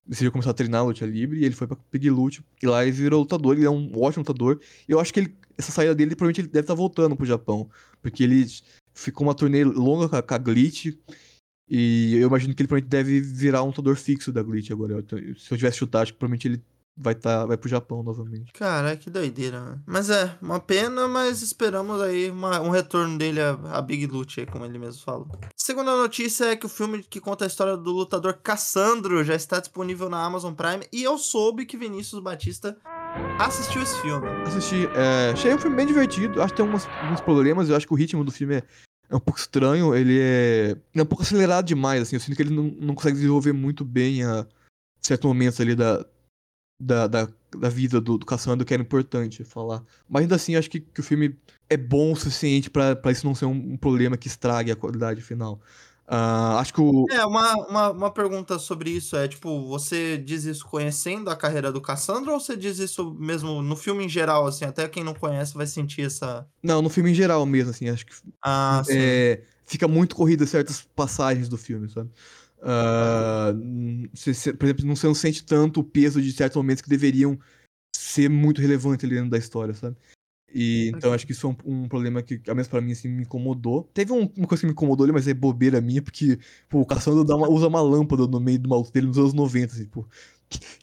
decidiu 0.05 0.31
começar 0.31 0.51
a 0.51 0.53
treinar 0.53 0.81
a 0.81 0.83
luta 0.83 1.05
livre, 1.05 1.39
e 1.39 1.45
ele 1.45 1.55
foi 1.55 1.67
pra 1.67 1.77
Pig 1.89 2.09
Lute, 2.09 2.43
e 2.61 2.67
lá 2.67 2.83
ele 2.83 2.91
virou 2.91 3.21
lutador, 3.21 3.55
ele 3.55 3.65
é 3.65 3.69
um 3.69 3.91
ótimo 3.97 4.21
lutador, 4.21 4.59
e 4.87 4.91
eu 4.91 4.99
acho 4.99 5.13
que 5.13 5.21
ele- 5.21 5.35
essa 5.57 5.71
saída 5.71 5.95
dele, 5.95 6.15
provavelmente 6.15 6.41
ele 6.41 6.47
deve 6.49 6.65
estar 6.65 6.75
voltando 6.75 7.15
pro 7.15 7.25
Japão, 7.25 7.69
porque 8.01 8.23
ele 8.23 8.45
ficou 8.93 9.25
uma 9.25 9.33
turnê 9.33 9.63
longa 9.63 10.09
com 10.09 10.15
a, 10.17 10.21
com 10.21 10.33
a 10.33 10.37
Glitch, 10.37 10.93
e 11.67 12.15
eu 12.15 12.27
imagino 12.27 12.53
que 12.53 12.61
ele 12.61 12.67
provavelmente 12.67 12.91
deve 12.91 13.21
virar 13.21 13.63
um 13.63 13.67
lutador 13.67 13.95
fixo 13.95 14.31
da 14.31 14.43
Glitch 14.43 14.69
agora. 14.69 14.93
Eu- 14.93 15.35
se 15.35 15.51
eu 15.51 15.57
tivesse 15.57 15.77
chutado, 15.77 16.03
acho 16.03 16.13
que 16.13 16.19
provavelmente 16.19 16.47
ele 16.47 16.61
vai, 16.97 17.13
tá, 17.15 17.45
vai 17.45 17.57
pro 17.57 17.69
Japão 17.69 18.01
novamente. 18.03 18.51
Cara, 18.53 18.95
que 18.95 19.09
doideira. 19.09 19.81
Mas 19.85 20.09
é, 20.09 20.35
uma 20.41 20.59
pena, 20.59 21.07
mas 21.07 21.41
esperamos 21.41 22.01
aí 22.01 22.29
uma- 22.31 22.61
um 22.61 22.69
retorno 22.69 23.17
dele 23.17 23.41
a, 23.41 23.51
a 23.71 23.81
Big 23.81 24.05
Lute, 24.07 24.45
como 24.45 24.65
ele 24.65 24.77
mesmo 24.79 25.01
falou. 25.03 25.27
Segunda 25.55 25.95
notícia 25.95 26.45
é 26.45 26.55
que 26.55 26.65
o 26.65 26.69
filme 26.69 27.03
que 27.03 27.19
conta 27.19 27.43
a 27.45 27.47
história 27.47 27.75
do 27.75 27.91
lutador 27.91 28.33
Cassandro 28.41 29.23
já 29.23 29.35
está 29.35 29.59
disponível 29.59 30.09
na 30.09 30.23
Amazon 30.23 30.53
Prime 30.53 30.85
e 30.91 31.03
eu 31.03 31.17
soube 31.17 31.65
que 31.65 31.77
Vinícius 31.77 32.21
Batista 32.21 32.77
assistiu 33.39 33.81
esse 33.81 33.99
filme. 34.01 34.27
Assisti, 34.45 34.87
é, 34.95 35.31
achei 35.33 35.53
um 35.53 35.57
filme 35.59 35.75
bem 35.75 35.85
divertido. 35.87 36.41
Acho 36.41 36.53
que 36.53 36.57
tem 36.57 36.65
alguns, 36.65 36.87
alguns 37.01 37.21
problemas. 37.21 37.69
Eu 37.69 37.75
acho 37.75 37.87
que 37.87 37.93
o 37.93 37.97
ritmo 37.97 38.23
do 38.23 38.31
filme 38.31 38.55
é, 38.55 38.63
é 39.09 39.15
um 39.15 39.19
pouco 39.19 39.39
estranho. 39.39 39.93
Ele 39.95 40.19
é, 40.19 40.75
é 40.93 41.01
um 41.01 41.05
pouco 41.05 41.23
acelerado 41.23 41.65
demais. 41.65 42.01
Assim, 42.01 42.15
eu 42.15 42.19
sinto 42.19 42.35
que 42.35 42.41
ele 42.41 42.53
não, 42.55 42.63
não 42.79 42.95
consegue 42.95 43.15
desenvolver 43.17 43.53
muito 43.53 43.83
bem 43.83 44.23
a 44.23 44.45
certos 45.01 45.27
momentos 45.27 45.59
ali 45.61 45.75
da, 45.75 46.05
da, 46.79 47.07
da, 47.07 47.27
da 47.57 47.69
vida 47.69 48.01
do, 48.01 48.17
do 48.17 48.25
Cassandro, 48.25 48.65
que 48.65 48.73
era 48.73 48.83
importante 48.83 49.43
falar. 49.43 49.83
Mas 50.07 50.23
ainda 50.23 50.35
assim, 50.35 50.55
acho 50.55 50.69
que, 50.69 50.79
que 50.79 50.99
o 50.99 51.03
filme 51.03 51.37
é 51.69 51.77
bom 51.77 52.11
o 52.11 52.15
suficiente 52.15 52.69
pra 52.69 53.11
isso 53.11 53.25
não 53.25 53.35
ser 53.35 53.45
um, 53.45 53.73
um 53.73 53.77
problema 53.77 54.17
que 54.17 54.27
estrague 54.27 54.71
a 54.71 54.75
qualidade 54.75 55.21
final. 55.21 55.59
Ah, 56.07 56.59
acho 56.59 56.71
que 56.71 56.81
o. 56.81 57.05
É, 57.09 57.25
uma, 57.25 57.55
uma, 57.67 57.89
uma 57.89 58.11
pergunta 58.11 58.59
sobre 58.59 58.91
isso 58.91 59.15
é, 59.15 59.27
tipo, 59.27 59.67
você 59.67 60.17
diz 60.17 60.43
isso 60.43 60.63
conhecendo 60.67 61.31
a 61.31 61.35
carreira 61.35 61.71
do 61.71 61.81
Cassandro 61.81 62.31
ou 62.31 62.39
você 62.39 62.55
diz 62.55 62.77
isso 62.77 63.15
mesmo 63.15 63.61
no 63.63 63.75
filme 63.75 64.05
em 64.05 64.09
geral, 64.09 64.45
assim, 64.45 64.65
até 64.65 64.87
quem 64.87 65.03
não 65.03 65.15
conhece 65.15 65.55
vai 65.55 65.65
sentir 65.65 66.03
essa... 66.03 66.47
Não, 66.61 66.79
no 66.79 66.89
filme 66.89 67.09
em 67.09 67.15
geral 67.15 67.43
mesmo, 67.47 67.71
assim, 67.71 67.89
acho 67.89 68.05
que 68.05 68.13
Ah, 68.43 68.83
é, 68.87 69.41
fica 69.65 69.87
muito 69.87 70.15
corrida 70.15 70.45
certas 70.45 70.87
passagens 70.95 71.49
do 71.49 71.57
filme, 71.57 71.89
sabe? 71.89 72.11
Você- 74.13 74.33
você- 74.33 74.53
por 74.53 74.65
exemplo, 74.65 74.85
não- 74.85 74.95
você 74.95 75.07
não 75.07 75.13
sente 75.15 75.43
tanto 75.43 75.79
o 75.79 75.83
peso 75.83 76.21
de 76.21 76.31
certos 76.31 76.55
momentos 76.57 76.81
que 76.81 76.89
deveriam 76.89 77.37
ser 77.95 78.29
muito 78.29 78.61
relevantes 78.61 79.05
ali 79.05 79.15
dentro 79.15 79.29
da 79.29 79.37
história, 79.37 79.73
sabe? 79.73 79.95
E, 80.53 80.91
então 80.95 81.11
acho 81.11 81.25
que 81.25 81.33
isso 81.33 81.47
é 81.47 81.49
um, 81.49 81.83
um 81.83 81.87
problema 81.87 82.21
que, 82.21 82.39
ao 82.47 82.55
menos 82.55 82.69
pra 82.69 82.79
mim, 82.79 82.93
assim, 82.93 83.09
me 83.09 83.23
incomodou. 83.23 83.89
Teve 83.93 84.13
um- 84.13 84.31
uma 84.37 84.47
coisa 84.47 84.61
que 84.61 84.65
me 84.67 84.71
incomodou 84.71 85.03
ali, 85.03 85.11
mas 85.11 85.27
é 85.27 85.33
bobeira 85.33 85.81
minha, 85.81 86.01
porque 86.01 86.39
pô, 86.69 86.79
o 86.79 86.85
Cassandro 86.85 87.25
dá 87.25 87.35
uma- 87.35 87.49
usa 87.49 87.67
uma 87.67 87.81
lâmpada 87.81 88.25
no 88.25 88.39
meio 88.39 88.57
do 88.59 88.69
maluco 88.69 88.91
dele 88.91 89.07
nos 89.07 89.17
anos 89.17 89.33
90, 89.33 89.73
assim, 89.73 89.85
pô. 89.85 90.07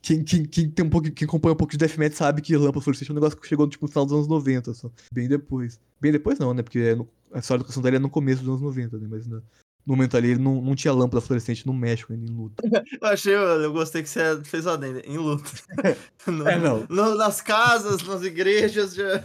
Quem, 0.03 0.23
quem, 0.25 0.45
quem, 0.45 0.69
tem 0.69 0.85
um 0.85 0.91
pouco, 0.91 1.11
quem 1.11 1.25
acompanha 1.27 1.55
um 1.55 1.57
pouco 1.57 1.71
de 1.71 1.79
Deathmatch 1.79 2.15
sabe 2.15 2.43
que 2.43 2.55
lâmpada 2.57 2.81
fluorescente 2.83 3.11
é 3.11 3.13
um 3.13 3.15
negócio 3.15 3.39
que 3.41 3.47
chegou 3.49 3.67
tipo, 3.69 3.87
no 3.87 3.91
final 3.91 4.05
dos 4.05 4.13
anos 4.15 4.29
90, 4.29 4.75
só. 4.75 4.91
Bem 5.11 5.29
depois. 5.29 5.81
Bem 6.01 6.13
depois 6.13 6.39
não, 6.39 6.53
né? 6.53 6.63
Porque 6.63 6.81
é 6.81 6.95
no- 6.95 7.09
a 7.33 7.39
história 7.39 7.63
do 7.63 7.67
Cassandro 7.67 7.85
dele 7.85 7.97
é 7.97 8.01
no 8.01 8.11
começo 8.11 8.41
dos 8.43 8.49
anos 8.49 8.61
90, 8.61 8.99
né? 8.99 9.07
Mas 9.09 9.27
na- 9.27 9.41
no 9.87 9.95
momento 9.97 10.17
ali 10.17 10.31
ele 10.31 10.41
não, 10.41 10.61
não 10.63 10.75
tinha 10.75 10.93
lâmpada 10.93 11.21
fluorescente 11.21 11.67
no 11.67 11.73
México 11.75 12.13
ainda 12.13 12.25
em 12.31 12.35
luta. 12.35 12.63
Eu 13.01 13.09
achei, 13.09 13.35
eu 13.35 13.73
gostei 13.73 14.03
que 14.03 14.09
você 14.09 14.43
fez 14.45 14.65
o 14.67 14.71
adendo, 14.71 15.01
em 15.05 15.19
luta. 15.19 15.51
No- 16.27 16.47
É, 16.49 16.59
não. 16.59 16.87
no- 16.89 17.15
nas 17.17 17.41
casas, 17.41 18.03
nas 18.07 18.23
igrejas, 18.23 18.95
já... 18.95 19.21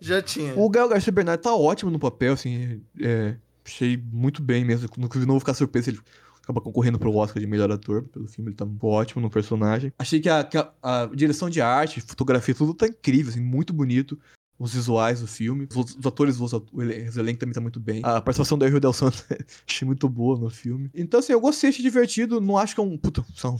já 0.00 0.22
tinha. 0.22 0.54
O 0.58 0.68
Gael 0.68 0.88
Garcia 0.88 1.12
Bernard 1.12 1.42
tá 1.42 1.54
ótimo 1.54 1.90
no 1.90 1.98
papel, 1.98 2.32
assim. 2.32 2.82
é, 3.00 3.36
achei 3.64 3.96
muito 4.12 4.42
bem 4.42 4.64
mesmo. 4.64 4.88
Inclusive, 4.98 5.26
não 5.26 5.34
vou 5.34 5.40
ficar 5.40 5.54
surpreso 5.54 5.84
se 5.84 5.90
ele 5.92 6.00
acaba 6.42 6.60
concorrendo 6.60 6.98
pro 6.98 7.14
Oscar 7.14 7.40
de 7.40 7.46
melhor 7.46 7.70
ator 7.72 8.02
pelo 8.04 8.26
filme. 8.28 8.50
Ele 8.50 8.56
tá 8.56 8.66
ótimo 8.82 9.22
no 9.22 9.30
personagem. 9.30 9.92
Achei 9.98 10.20
que 10.20 10.28
a, 10.28 10.44
que 10.44 10.58
a- 10.58 10.72
a 10.82 11.06
direção 11.06 11.48
de 11.48 11.60
arte, 11.60 12.00
fotografia, 12.00 12.54
tudo 12.54 12.74
tá 12.74 12.86
incrível, 12.86 13.30
assim, 13.30 13.40
muito 13.40 13.72
bonito. 13.72 14.18
Os 14.58 14.74
visuais 14.74 15.20
do 15.20 15.26
filme. 15.26 15.68
Os, 15.74 15.96
os 15.96 16.06
atores, 16.06 16.38
os, 16.38 16.52
o 16.52 16.82
elenco 16.82 17.40
também 17.40 17.52
tá 17.52 17.60
muito 17.60 17.80
bem. 17.80 18.00
A 18.04 18.20
participação 18.20 18.56
da 18.56 18.68
Rio 18.68 18.80
Del 18.80 18.92
Santos 18.92 19.24
achei 19.68 19.84
muito 19.84 20.08
boa 20.08 20.38
no 20.38 20.48
filme. 20.48 20.90
Então, 20.94 21.20
assim, 21.20 21.32
eu 21.32 21.40
gostei, 21.40 21.70
achei 21.70 21.82
divertido. 21.82 22.40
Não 22.40 22.56
acho 22.56 22.74
que 22.74 22.80
é 22.80 22.84
um. 22.84 22.96
Puta, 22.96 23.24
é 23.42 23.46
um 23.48 23.58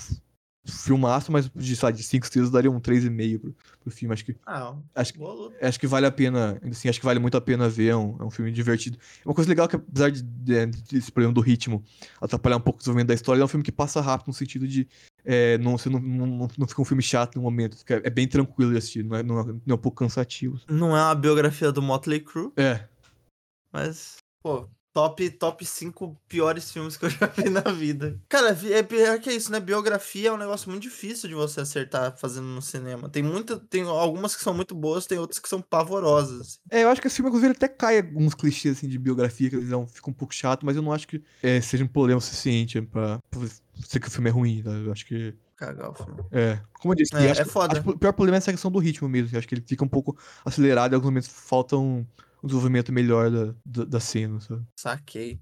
filmaço, 0.67 1.31
mas 1.31 1.51
de, 1.55 1.77
sei 1.77 1.87
lá, 1.87 1.91
de 1.91 2.03
5 2.03 2.25
estrelas 2.25 2.51
daria 2.51 2.71
um 2.71 2.81
3,5 2.81 3.39
pro, 3.39 3.55
pro 3.81 3.91
filme. 3.91 4.13
Acho 4.13 4.25
que 4.25 4.37
Ah, 4.47 4.75
Acho 4.95 5.13
acho 5.61 5.81
que 5.81 5.87
vale 5.87 6.07
a 6.07 6.11
pena, 6.11 6.59
assim, 6.71 6.89
acho 6.89 6.99
que 6.99 7.05
vale 7.05 7.19
muito 7.19 7.37
a 7.37 7.41
pena 7.41 7.69
ver, 7.69 7.89
é 7.89 7.97
um, 7.97 8.17
é 8.21 8.25
um 8.25 8.31
filme 8.31 8.51
divertido. 8.51 8.99
Uma 9.25 9.35
coisa 9.35 9.49
legal 9.49 9.67
é 9.67 9.69
que, 9.69 9.77
apesar 9.77 10.11
de, 10.11 10.23
de, 10.23 10.67
desse 10.67 11.13
problema 11.13 11.35
do 11.35 11.41
ritmo 11.41 11.83
atrapalhar 12.21 12.57
um 12.57 12.61
pouco 12.61 12.79
o 12.79 12.81
desenvolvimento 12.81 13.09
da 13.09 13.15
história, 13.15 13.39
ele 13.39 13.43
é 13.43 13.45
um 13.45 13.49
filme 13.49 13.65
que 13.65 13.73
passa 13.73 14.01
rápido 14.01 14.29
no 14.29 14.35
sentido 14.35 14.67
de 14.67 14.89
é, 15.25 15.57
não, 15.59 15.77
você 15.79 15.89
não, 15.89 15.99
não, 16.01 16.49
não, 16.59 16.67
fica 16.69 16.83
um 16.83 16.85
filme 16.85 17.03
chato 17.03 17.37
no 17.37 17.43
momento, 17.43 17.79
fica- 17.79 18.01
é 18.05 18.11
bem 18.11 18.29
tranquilo 18.29 18.73
de 18.73 18.79
assistir, 18.79 19.05
não 19.05 19.17
é, 19.17 19.23
não 19.23 19.41
é, 19.41 19.45
não 19.45 19.61
é 19.69 19.75
um 19.75 19.79
pouco 19.79 19.99
cansativo. 19.99 20.61
Não 20.69 20.97
é 20.97 21.03
uma 21.03 21.15
biografia 21.15 21.73
do 21.73 21.81
Motley 21.83 22.21
Crue, 22.21 22.53
É, 22.57 22.87
mas, 23.73 24.19
pô, 24.43 24.69
top, 24.95 25.29
top 25.31 25.67
5 25.67 26.17
piores 26.29 26.71
filmes 26.73 26.97
que 26.97 27.05
eu 27.05 27.11
já 27.11 27.27
vi 27.27 27.51
na 27.51 27.61
vida. 27.61 28.19
Cara, 28.29 28.57
é 28.71 28.83
pior 28.83 29.19
que 29.19 29.29
é 29.29 29.35
isso, 29.35 29.51
né? 29.51 29.59
Biografia 29.61 30.29
é 30.29 30.33
um 30.33 30.37
negócio 30.39 30.71
muito 30.71 30.85
difícil 30.85 31.29
de 31.29 31.35
você 31.35 31.61
acertar 31.61 32.17
fazendo 32.17 32.47
no 32.47 32.63
cinema. 32.63 33.09
Tem 33.11 33.23
muita, 33.23 33.59
tem 33.59 33.83
algumas 33.83 34.37
que 34.37 34.43
são 34.43 34.55
muito 34.55 34.75
boas, 34.75 35.05
tem 35.05 35.19
outras 35.19 35.41
que 35.41 35.49
são 35.49 35.61
pavorosas. 35.61 36.61
é, 36.71 36.85
eu 36.85 36.89
acho 36.89 37.01
que 37.01 37.09
esse 37.09 37.17
filme, 37.17 37.29
inclusive, 37.29 37.49
ele 37.53 37.57
até 37.57 37.69
cai 37.69 37.99
alguns 37.99 38.35
clichês 38.35 38.79
assim, 38.79 38.89
de 38.89 38.99
biografia, 38.99 39.51
que 39.51 39.57
eles 39.57 39.69
vão, 39.69 39.87
fica 39.87 40.09
um 40.09 40.15
pouco 40.15 40.33
chato, 40.33 40.65
mas 40.65 40.77
eu 40.77 40.83
não 40.83 40.93
acho 40.93 41.09
que 41.09 41.23
é, 41.43 41.61
seja 41.61 41.83
um 41.85 41.89
problema 41.89 42.21
suficiente 42.21 42.81
pra, 42.81 43.19
pra 43.29 43.41
ser 43.85 43.99
que 43.99 44.07
o 44.09 44.11
filme 44.11 44.31
é 44.31 44.33
ruim, 44.33 44.63
tá? 44.63 44.71
Eu 44.71 44.93
acho 44.93 45.05
que 45.05 45.35
Cagar 45.57 45.91
o 45.91 45.95
filme. 45.95 46.21
É, 46.33 46.61
como 46.81 46.93
eu 46.95 46.97
disse, 46.97 47.15
É, 47.17 47.31
acho 47.31 47.41
é 47.41 47.45
que- 47.45 47.51
foda. 47.51 47.79
acho 47.79 47.91
o 47.91 47.99
pior 47.99 48.13
problema 48.13 48.37
é 48.37 48.39
essa 48.39 48.51
questão 48.53 48.71
do 48.71 48.79
ritmo 48.81 49.09
mesmo. 49.09 49.31
Eu 49.35 49.39
acho 49.39 49.47
que 49.49 49.55
ele 49.55 49.65
fica 49.67 49.85
um 49.85 49.89
pouco 49.89 50.17
acelerado 50.45 50.93
e 50.93 50.95
alguns 50.95 51.11
momentos 51.11 51.29
falta 51.29 51.77
um, 52.45 52.47
desenvolvimento 52.47 52.93
melhor 52.93 53.31
da, 53.31 53.55
da, 53.65 53.85
da 53.85 54.01
cena, 54.01 54.41
sabe? 54.41 54.63
Saquei. 54.79 55.41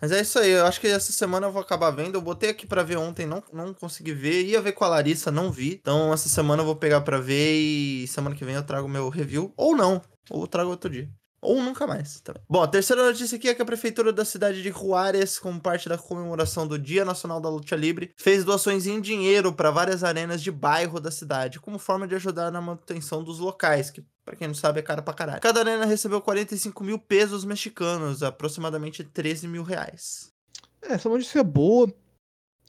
Mas 0.00 0.10
é 0.10 0.20
isso 0.20 0.36
aí, 0.38 0.50
eu 0.50 0.66
acho 0.66 0.80
que 0.80 0.88
essa 0.88 1.12
semana 1.12 1.46
eu 1.46 1.52
vou 1.52 1.62
acabar 1.62 1.92
vendo. 1.92 2.16
Eu 2.16 2.20
botei 2.20 2.50
aqui 2.50 2.66
pra 2.66 2.82
ver 2.82 2.96
ontem, 2.96 3.24
não, 3.24 3.40
não 3.52 3.72
consegui 3.72 4.12
ver. 4.12 4.44
Ia 4.44 4.60
ver 4.60 4.72
com 4.72 4.84
a 4.84 4.88
Larissa, 4.88 5.30
não 5.30 5.52
vi. 5.52 5.74
Então 5.74 6.12
essa 6.12 6.28
semana 6.28 6.62
eu 6.62 6.66
vou 6.66 6.74
pegar 6.74 7.02
pra 7.02 7.18
ver 7.18 7.54
e 7.54 8.06
semana 8.08 8.34
que 8.34 8.44
vem 8.44 8.56
eu 8.56 8.64
trago 8.64 8.88
meu 8.88 9.08
review. 9.08 9.54
Ou 9.56 9.76
não, 9.76 10.02
ou 10.28 10.46
trago 10.48 10.70
outro 10.70 10.90
dia. 10.90 11.08
Ou 11.42 11.60
nunca 11.60 11.88
mais 11.88 12.20
também. 12.20 12.40
Bom, 12.48 12.62
a 12.62 12.68
terceira 12.68 13.04
notícia 13.04 13.36
aqui 13.36 13.48
é 13.48 13.54
que 13.54 13.60
a 13.60 13.64
prefeitura 13.64 14.12
da 14.12 14.24
cidade 14.24 14.62
de 14.62 14.70
Juárez, 14.70 15.40
como 15.40 15.60
parte 15.60 15.88
da 15.88 15.98
comemoração 15.98 16.68
do 16.68 16.78
Dia 16.78 17.04
Nacional 17.04 17.40
da 17.40 17.48
Luta 17.48 17.74
Livre, 17.74 18.12
fez 18.16 18.44
doações 18.44 18.86
em 18.86 19.00
dinheiro 19.00 19.52
para 19.52 19.72
várias 19.72 20.04
arenas 20.04 20.40
de 20.40 20.52
bairro 20.52 21.00
da 21.00 21.10
cidade, 21.10 21.58
como 21.58 21.80
forma 21.80 22.06
de 22.06 22.14
ajudar 22.14 22.52
na 22.52 22.60
manutenção 22.60 23.24
dos 23.24 23.40
locais, 23.40 23.90
que 23.90 24.04
Pra 24.24 24.36
quem 24.36 24.46
não 24.46 24.54
sabe, 24.54 24.78
é 24.78 24.82
cara 24.82 25.02
pra 25.02 25.14
caralho. 25.14 25.40
Cada 25.40 25.60
arena 25.60 25.84
recebeu 25.84 26.20
45 26.20 26.84
mil 26.84 26.98
pesos 26.98 27.44
mexicanos, 27.44 28.22
aproximadamente 28.22 29.02
13 29.02 29.48
mil 29.48 29.62
reais. 29.62 30.32
É, 30.80 30.94
essa 30.94 31.08
notícia 31.08 31.40
é 31.40 31.44
boa, 31.44 31.92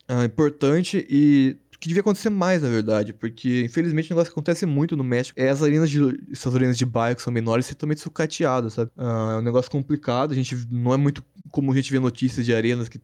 é 0.07 0.23
importante 0.23 1.05
e 1.09 1.57
que 1.83 1.89
devia 1.89 1.99
acontecer 1.99 2.29
mais, 2.29 2.61
na 2.61 2.69
verdade, 2.69 3.11
porque 3.11 3.61
infelizmente 3.65 4.09
o 4.09 4.13
negócio 4.13 4.31
que 4.31 4.39
acontece 4.39 4.65
muito 4.65 4.95
no 4.95 5.03
México 5.03 5.37
é 5.37 5.49
as 5.49 5.61
arenas 5.61 5.89
de 5.89 5.99
essas 6.31 6.55
arenas 6.55 6.77
de 6.77 6.85
bairro 6.85 7.17
que 7.17 7.21
são 7.21 7.33
menores 7.33 7.65
ser 7.65 7.75
totalmente 7.75 7.99
sucateadas, 7.99 8.75
sabe? 8.75 8.89
Ah, 8.95 9.33
é 9.33 9.37
um 9.39 9.41
negócio 9.41 9.69
complicado, 9.69 10.31
a 10.31 10.35
gente 10.35 10.55
não 10.71 10.93
é 10.93 10.97
muito 10.97 11.21
como 11.51 11.73
a 11.73 11.75
gente 11.75 11.91
vê 11.91 11.99
notícias 11.99 12.45
de 12.45 12.55
arenas 12.55 12.87
que 12.87 13.01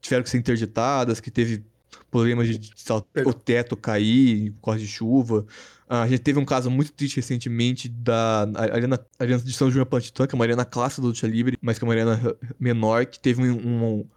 tiveram 0.00 0.24
que 0.24 0.30
ser 0.30 0.38
interditadas, 0.38 1.20
que 1.20 1.30
teve 1.30 1.64
problemas 2.10 2.48
de 2.48 2.72
lá, 2.90 3.00
Perdão. 3.12 3.30
o 3.30 3.34
teto 3.34 3.76
cair 3.76 4.50
por 4.54 4.62
causa 4.62 4.80
de 4.80 4.88
chuva. 4.88 5.46
Ah, 5.88 6.02
a 6.02 6.08
gente 6.08 6.20
teve 6.20 6.38
um 6.38 6.44
caso 6.44 6.70
muito 6.70 6.92
triste 6.92 7.16
recentemente 7.16 7.88
da 7.88 8.42
arena, 8.54 9.00
arena 9.18 9.38
de 9.40 9.52
São 9.52 9.70
João 9.70 9.86
Pantitã, 9.86 10.26
que 10.26 10.34
é 10.34 10.36
uma 10.36 10.44
arena 10.44 10.64
clássica 10.64 11.00
do 11.00 11.08
luta 11.08 11.26
livre, 11.26 11.56
mas 11.62 11.78
que 11.78 11.84
é 11.84 11.86
uma 11.88 11.94
arena 11.94 12.36
menor, 12.60 13.06
que 13.06 13.18
teve 13.18 13.42
um, 13.42 13.98
um 13.98 14.08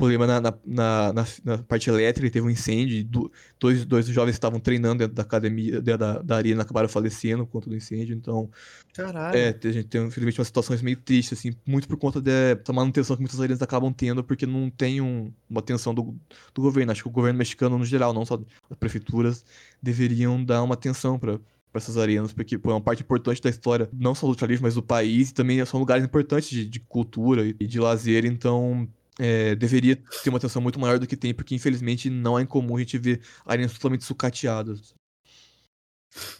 problema 0.00 0.26
na, 0.26 0.40
na, 0.40 0.52
na, 0.66 1.26
na, 1.44 1.58
parte 1.64 1.88
elétrica, 1.90 2.30
teve 2.30 2.46
um 2.46 2.50
incêndio, 2.50 3.04
do- 3.04 3.32
dois, 3.58 3.84
dois 3.84 4.06
jovens 4.06 4.34
estavam 4.34 4.58
treinando 4.60 4.98
dentro 5.00 5.14
da 5.14 5.22
academia, 5.22 5.80
dentro 5.80 5.98
da, 5.98 6.22
da 6.22 6.36
arena, 6.36 6.62
acabaram 6.62 6.88
falecendo 6.88 7.44
por 7.46 7.52
conta 7.52 7.70
do 7.70 7.76
incêndio, 7.76 8.14
então 8.16 8.50
Caralho. 8.92 9.36
é, 9.36 9.48
a 9.68 9.72
gente 9.72 9.88
tem, 9.88 10.02
infelizmente, 10.06 10.38
umas 10.40 10.48
situações 10.48 10.82
meio 10.82 10.96
tristes, 10.96 11.38
assim, 11.38 11.54
muito 11.66 11.86
por 11.88 11.96
conta 11.96 12.20
dessa 12.20 12.72
manutenção 12.72 13.16
que 13.16 13.22
muitas 13.22 13.40
arenas 13.40 13.62
acabam 13.62 13.92
tendo, 13.92 14.24
porque 14.24 14.46
não 14.46 14.70
tem 14.70 15.00
um- 15.00 15.32
uma 15.48 15.60
atenção 15.60 15.94
do, 15.94 16.16
do 16.54 16.62
governo. 16.62 16.90
Acho 16.92 17.02
que 17.02 17.08
o 17.08 17.12
governo 17.12 17.38
mexicano, 17.38 17.78
no 17.78 17.84
geral, 17.84 18.12
não 18.12 18.24
só 18.26 18.40
as 18.68 18.76
prefeituras, 18.78 19.44
deveriam 19.82 20.42
dar 20.44 20.62
uma 20.62 20.74
atenção 20.74 21.18
para 21.18 21.38
essas 21.74 21.96
arenas, 21.96 22.32
porque 22.32 22.58
pô, 22.58 22.70
é 22.70 22.74
uma 22.74 22.80
parte 22.80 23.02
importante 23.02 23.40
da 23.40 23.48
história, 23.50 23.88
não 23.92 24.14
só 24.14 24.26
do 24.26 24.30
luta 24.30 24.46
livre, 24.46 24.62
mas 24.62 24.74
do 24.74 24.82
país, 24.82 25.30
e 25.30 25.34
também 25.34 25.64
são 25.64 25.78
lugares 25.78 26.04
importantes 26.04 26.48
de, 26.50 26.64
de 26.66 26.80
cultura 26.80 27.46
e 27.46 27.66
de 27.66 27.78
lazer, 27.78 28.24
então 28.24 28.88
é, 29.20 29.54
deveria 29.54 29.96
ter 29.96 30.30
uma 30.30 30.38
atenção 30.38 30.62
muito 30.62 30.80
maior 30.80 30.98
do 30.98 31.06
que 31.06 31.14
tem, 31.16 31.34
porque 31.34 31.54
infelizmente 31.54 32.08
não 32.08 32.38
é 32.38 32.42
incomum 32.42 32.76
a 32.76 32.78
gente 32.78 32.96
ver 32.96 33.20
arenas 33.44 33.74
totalmente 33.74 34.02
sucateadas. 34.02 34.94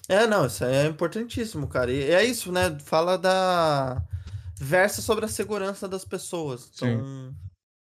É, 0.09 0.27
não, 0.27 0.47
isso 0.47 0.65
é 0.65 0.87
importantíssimo, 0.87 1.69
cara. 1.69 1.93
E 1.93 2.11
é 2.11 2.25
isso, 2.25 2.51
né? 2.51 2.77
Fala 2.85 3.19
da. 3.19 4.03
Versa 4.59 5.01
sobre 5.01 5.25
a 5.25 5.29
segurança 5.29 5.87
das 5.87 6.05
pessoas. 6.05 6.71
Então, 6.75 7.35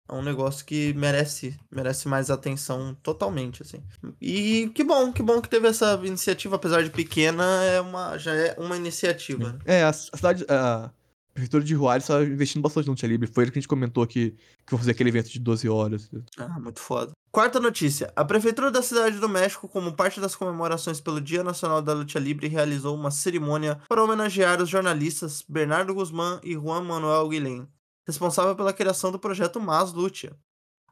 é 0.09 0.13
um 0.13 0.23
negócio 0.23 0.65
que 0.65 0.93
merece, 0.95 1.57
merece 1.71 2.09
mais 2.09 2.31
atenção 2.31 2.97
totalmente, 3.03 3.63
assim. 3.63 3.83
E 4.21 4.71
que 4.75 4.83
bom, 4.83 5.13
que 5.13 5.23
bom 5.23 5.41
que 5.41 5.49
teve 5.49 5.69
essa 5.69 6.01
iniciativa, 6.05 6.57
apesar 6.57 6.83
de 6.83 6.91
pequena, 6.91 7.45
é 7.65 7.81
uma, 7.81 8.17
já 8.17 8.35
é 8.35 8.57
uma 8.59 8.77
iniciativa. 8.77 9.53
né? 9.53 9.59
É, 9.65 9.83
a, 9.83 9.91
a 9.91 9.93
cidade. 9.93 10.45
A 10.49 10.91
prefeitura 11.35 11.65
de 11.65 11.75
Juárez 11.75 12.05
está 12.05 12.23
investindo 12.23 12.63
bastante 12.63 12.87
no 12.87 12.93
Luta 12.93 13.07
Livre. 13.07 13.27
Foi 13.27 13.43
ele 13.45 13.51
que 13.51 13.59
a 13.59 13.61
gente 13.61 13.69
comentou 13.69 14.07
que, 14.07 14.31
que 14.31 14.71
vou 14.71 14.79
fazer 14.79 14.93
aquele 14.93 15.11
evento 15.11 15.29
de 15.29 15.41
12 15.41 15.69
horas. 15.69 16.09
Ah, 16.39 16.61
muito 16.61 16.81
foda. 16.81 17.13
Quarta 17.33 17.59
notícia. 17.59 18.13
A 18.15 18.25
Prefeitura 18.25 18.71
da 18.71 18.81
Cidade 18.81 19.19
do 19.19 19.29
México, 19.29 19.69
como 19.69 19.93
parte 19.93 20.21
das 20.21 20.37
comemorações 20.37 21.01
pelo 21.01 21.21
Dia 21.21 21.43
Nacional 21.43 21.83
da 21.83 21.93
Luta 21.93 22.21
Livre, 22.21 22.47
realizou 22.47 22.95
uma 22.95 23.11
cerimônia 23.11 23.81
para 23.89 24.03
homenagear 24.03 24.63
os 24.63 24.69
jornalistas 24.69 25.45
Bernardo 25.49 25.93
Guzmán 25.93 26.39
e 26.45 26.53
Juan 26.53 26.85
Manuel 26.85 27.29
Guilhem, 27.29 27.69
responsável 28.07 28.55
pela 28.55 28.73
criação 28.73 29.11
do 29.11 29.19
projeto 29.19 29.61
Mas 29.61 29.93
Lucha. 29.93 30.37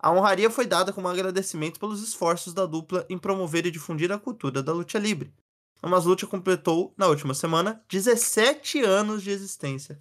A 0.01 0.11
honraria 0.11 0.51
foi 0.51 0.66
dada 0.66 0.93
como 0.93 1.07
agradecimento 1.07 1.78
pelos 1.78 2.03
esforços 2.03 2.53
da 2.53 2.66
dupla 2.66 3.07
em 3.09 3.16
promover 3.16 3.64
e 3.66 3.70
difundir 3.70 4.11
a 4.11 4.18
cultura 4.18 4.61
da 4.61 4.72
luta 4.72 4.99
livre. 4.99 5.32
A 5.80 5.88
Mas 5.88 6.05
Lucha 6.05 6.26
completou, 6.26 6.93
na 6.99 7.07
última 7.07 7.34
semana, 7.34 7.80
17 7.88 8.82
anos 8.82 9.22
de 9.22 9.30
existência. 9.30 9.97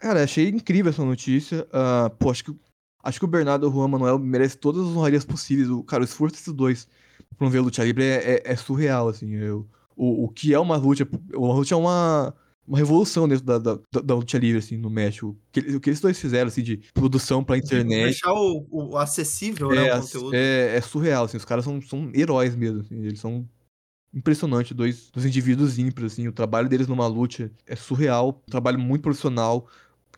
Cara, 0.00 0.22
achei 0.24 0.48
incrível 0.48 0.90
essa 0.90 1.04
notícia. 1.04 1.66
Ah, 1.72 2.10
pô, 2.18 2.30
acho 2.30 2.44
que, 2.44 2.54
acho 3.02 3.18
que 3.18 3.24
o 3.24 3.28
Bernardo 3.28 3.66
e 3.66 3.68
o 3.68 3.72
Juan 3.72 3.88
Manuel 3.88 4.18
merece 4.18 4.56
todas 4.56 4.82
as 4.86 4.88
honrarias 4.96 5.24
possíveis. 5.24 5.68
O, 5.70 5.82
cara, 5.82 6.02
o 6.02 6.04
esforço 6.04 6.36
desses 6.36 6.52
dois 6.52 6.86
pra 7.28 7.36
promover 7.38 7.60
a 7.60 7.64
luta 7.64 7.84
livre 7.84 8.04
é, 8.04 8.34
é- 8.34 8.42
é 8.52 8.56
surreal, 8.56 9.08
assim. 9.08 9.32
Eu- 9.34 9.66
o, 9.96 10.24
o 10.24 10.28
que 10.28 10.54
é 10.54 10.58
uma 10.58 10.76
luta. 10.76 11.08
Uma 11.34 11.54
luta 11.54 11.74
é 11.74 11.76
uma, 11.76 12.32
uma 12.66 12.78
revolução 12.78 13.26
dentro 13.26 13.44
da, 13.44 13.58
da, 13.58 13.78
da- 14.02 14.14
luta 14.14 14.38
livre, 14.38 14.58
assim, 14.58 14.76
no 14.76 14.88
México. 14.88 15.30
O 15.30 15.36
que, 15.50 15.60
o 15.76 15.80
que 15.80 15.90
eles 15.90 16.00
dois 16.00 16.18
fizeram, 16.20 16.46
assim, 16.46 16.62
de 16.62 16.76
produção 16.94 17.42
pra 17.42 17.58
internet. 17.58 18.04
Deixar 18.04 18.32
o, 18.32 18.64
o 18.70 18.96
acessível, 18.96 19.68
né, 19.70 19.88
É, 19.88 19.96
o 19.96 20.00
conteúdo. 20.00 20.34
é, 20.36 20.76
é 20.76 20.80
surreal, 20.80 21.24
assim, 21.24 21.36
os 21.36 21.44
caras 21.44 21.64
são, 21.64 21.80
são 21.82 22.12
heróis 22.14 22.54
mesmo, 22.54 22.80
assim, 22.82 23.02
eles 23.04 23.18
são 23.18 23.48
impressionantes, 24.14 24.72
dois, 24.76 25.10
dois 25.10 25.26
indivíduos 25.26 25.78
ímpares, 25.78 26.12
assim, 26.12 26.28
o 26.28 26.32
trabalho 26.32 26.68
deles 26.68 26.86
numa 26.88 27.06
luta 27.06 27.50
é 27.66 27.76
surreal, 27.76 28.42
um 28.46 28.50
trabalho 28.50 28.78
muito 28.78 29.02
profissional, 29.02 29.66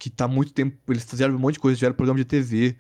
que 0.01 0.09
tá 0.11 0.27
muito 0.27 0.53
tempo, 0.53 0.77
eles 0.89 1.05
fizeram 1.05 1.35
um 1.37 1.39
monte 1.39 1.55
de 1.55 1.61
coisa, 1.61 1.77
fizeram 1.77 1.95
programa 1.95 2.19
de 2.19 2.25
TV, 2.25 2.75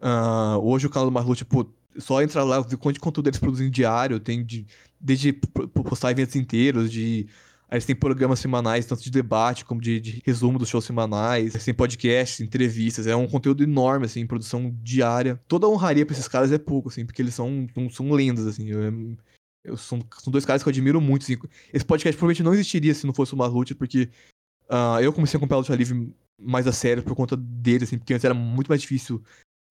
ah, 0.00 0.56
hoje 0.58 0.86
o 0.86 0.90
canal 0.90 1.06
do 1.10 1.12
Marlute, 1.12 1.44
pô, 1.44 1.66
só 1.98 2.22
entrar 2.22 2.44
lá, 2.44 2.60
ver 2.60 2.76
quanto 2.76 2.94
de 2.94 3.00
conteúdo 3.00 3.28
eles 3.28 3.40
produzem 3.40 3.68
diário, 3.68 4.20
tem 4.20 4.44
de, 4.44 4.64
desde 4.98 5.32
postar 5.32 6.12
eventos 6.12 6.36
inteiros, 6.36 6.90
de... 6.90 7.26
Aí 7.68 7.76
eles 7.76 7.84
têm 7.84 7.94
programas 7.94 8.40
semanais, 8.40 8.84
tanto 8.84 9.02
de 9.02 9.10
debate 9.12 9.64
como 9.64 9.80
de, 9.80 10.00
de 10.00 10.22
resumo 10.26 10.58
dos 10.58 10.68
shows 10.68 10.84
semanais. 10.84 11.54
Eles 11.54 11.64
têm 11.64 11.72
podcasts, 11.72 12.40
entrevistas. 12.40 13.06
É 13.06 13.14
um 13.14 13.28
conteúdo 13.28 13.62
enorme, 13.62 14.06
assim, 14.06 14.26
produção 14.26 14.76
diária. 14.82 15.40
Toda 15.46 15.68
honraria 15.68 16.04
pra 16.04 16.12
esses 16.12 16.26
caras 16.26 16.50
é 16.50 16.58
pouco, 16.58 16.88
assim, 16.88 17.06
porque 17.06 17.22
eles 17.22 17.32
são, 17.32 17.68
são, 17.92 18.10
lendas, 18.10 18.44
assim. 18.48 18.66
Eu, 18.68 19.16
eu- 19.62 19.76
são, 19.76 20.00
são 20.18 20.32
dois 20.32 20.44
caras 20.44 20.64
que 20.64 20.68
eu 20.68 20.72
admiro 20.72 21.00
muito, 21.00 21.22
assim. 21.22 21.36
Esse 21.72 21.84
podcast 21.84 22.16
provavelmente 22.18 22.42
não 22.42 22.52
existiria 22.54 22.92
se 22.92 23.06
não 23.06 23.14
fosse 23.14 23.34
o 23.34 23.36
Marlute, 23.36 23.72
porque 23.72 24.10
ah, 24.68 24.98
eu 25.02 25.12
comecei 25.12 25.36
a 25.36 25.38
acompanhar 25.38 25.58
o 25.58 25.60
Luta 25.62 25.74
Livre 25.74 26.12
mais 26.40 26.66
a 26.66 26.72
sério 26.72 27.02
por 27.02 27.14
conta 27.14 27.36
dele, 27.36 27.84
assim, 27.84 27.98
porque 27.98 28.14
antes 28.14 28.24
era 28.24 28.34
muito 28.34 28.68
mais 28.68 28.80
difícil 28.80 29.22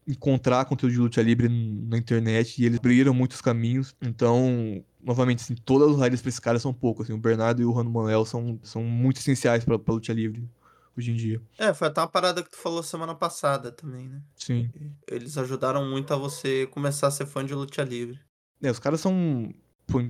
encontrar 0.08 0.66
conteúdo 0.66 0.92
de 0.92 1.00
luta 1.00 1.22
livre 1.22 1.48
na 1.48 1.98
internet 1.98 2.62
e 2.62 2.66
eles 2.66 2.80
abriram 2.80 3.14
muitos 3.14 3.42
caminhos. 3.42 3.96
Então, 4.02 4.84
novamente, 5.02 5.44
assim, 5.44 5.56
todas 5.56 5.90
as 5.90 5.96
honrarias 5.96 6.22
pra 6.22 6.30
esses 6.30 6.40
caras 6.40 6.62
são 6.62 6.74
pouco, 6.74 7.04
assim. 7.04 7.14
O 7.14 7.18
Bernardo 7.18 7.62
e 7.62 7.66
o 7.66 7.72
Rano 7.72 7.92
Manuel 7.92 8.26
são, 8.26 8.60
são 8.64 8.84
muito 8.84 9.18
essenciais 9.18 9.64
pra, 9.64 9.78
pra 9.78 9.94
luta 9.94 10.12
livre 10.12 10.50
hoje 10.98 11.12
em 11.12 11.16
dia. 11.16 11.42
É, 11.58 11.74
foi 11.74 11.88
até 11.88 12.02
uma 12.02 12.08
parada 12.08 12.44
que 12.44 12.50
tu 12.50 12.58
falou 12.58 12.84
semana 12.84 13.16
passada 13.16 13.72
também, 13.72 14.08
né? 14.08 14.22
Sim. 14.36 14.70
Eles 15.08 15.38
ajudaram 15.38 15.88
muito 15.90 16.14
a 16.14 16.18
você 16.18 16.68
começar 16.68 17.08
a 17.08 17.12
ser 17.12 17.26
fã 17.26 17.46
de 17.46 17.54
luta 17.54 17.84
livre. 17.84 18.20
É, 18.62 18.70
os 18.70 18.80
caras 18.80 19.00
são 19.00 19.54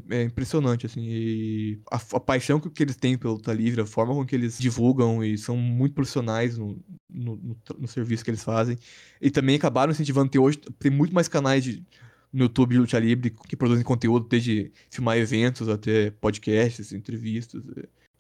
é 0.10 0.24
impressionante, 0.24 0.86
assim, 0.86 1.02
e 1.02 1.80
a, 1.92 1.96
a 1.96 2.20
paixão 2.20 2.60
que, 2.60 2.84
eles 2.84 2.96
têm 2.96 3.18
pela 3.18 3.34
luta 3.34 3.54
livre, 3.54 3.82
a 3.82 3.86
forma 3.86 4.14
com 4.14 4.26
que 4.26 4.36
eles 4.36 4.58
divulgam 4.58 5.24
e 5.24 5.38
são 5.38 5.56
muito 5.56 5.94
profissionais 5.94 6.58
no, 6.58 6.78
no, 7.10 7.36
no 7.38 7.58
no 7.78 7.88
serviço 7.88 8.24
que 8.24 8.30
eles 8.32 8.44
fazem. 8.44 8.78
E 9.22 9.32
também 9.32 9.56
acabaram 9.56 9.92
incentivando, 9.92 10.30
tem 10.30 10.42
hoje, 10.42 10.58
tem 10.80 10.92
muito 10.92 11.14
mais 11.14 11.28
canais 11.28 11.64
de, 11.64 11.84
no 12.32 12.44
YouTube 12.44 12.72
de 12.72 12.80
luta 12.80 13.00
livre 13.00 13.32
que 13.32 13.56
produzem 13.56 13.84
conteúdo, 13.84 14.28
desde 14.28 14.72
filmar 14.90 15.18
eventos 15.18 15.68
até 15.70 16.12
podcasts, 16.12 16.92
entrevistas, 16.92 17.64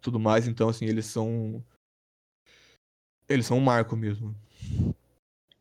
tudo 0.01 0.19
mais. 0.19 0.47
Então, 0.47 0.69
assim, 0.69 0.85
eles 0.85 1.05
são. 1.05 1.63
Eles 3.27 3.45
são 3.45 3.57
um 3.57 3.61
marco 3.61 3.95
mesmo. 3.95 4.35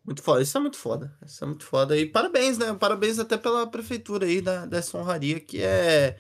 Muito 0.09 0.22
foda, 0.22 0.40
isso 0.40 0.56
é 0.56 0.61
muito 0.62 0.78
foda. 0.78 1.14
Isso 1.22 1.44
é 1.44 1.46
muito 1.46 1.66
foda. 1.66 1.94
E 1.94 2.06
parabéns, 2.06 2.56
né? 2.56 2.72
Parabéns 2.72 3.18
até 3.18 3.36
pela 3.36 3.66
prefeitura 3.66 4.24
aí 4.24 4.40
da, 4.40 4.64
dessa 4.64 4.96
honraria 4.96 5.38
que 5.38 5.61
é 5.61 6.18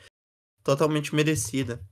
totalmente 0.62 1.14
merecida. 1.14 1.82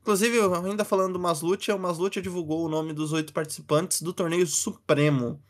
Inclusive, 0.00 0.38
ainda 0.64 0.84
falando 0.84 1.14
do 1.14 1.18
Maslutia, 1.18 1.74
o 1.74 1.78
Maslutia 1.78 2.22
divulgou 2.22 2.64
o 2.64 2.68
nome 2.68 2.92
dos 2.92 3.12
oito 3.12 3.32
participantes 3.32 4.00
do 4.00 4.12
torneio 4.12 4.46
Supremo. 4.46 5.42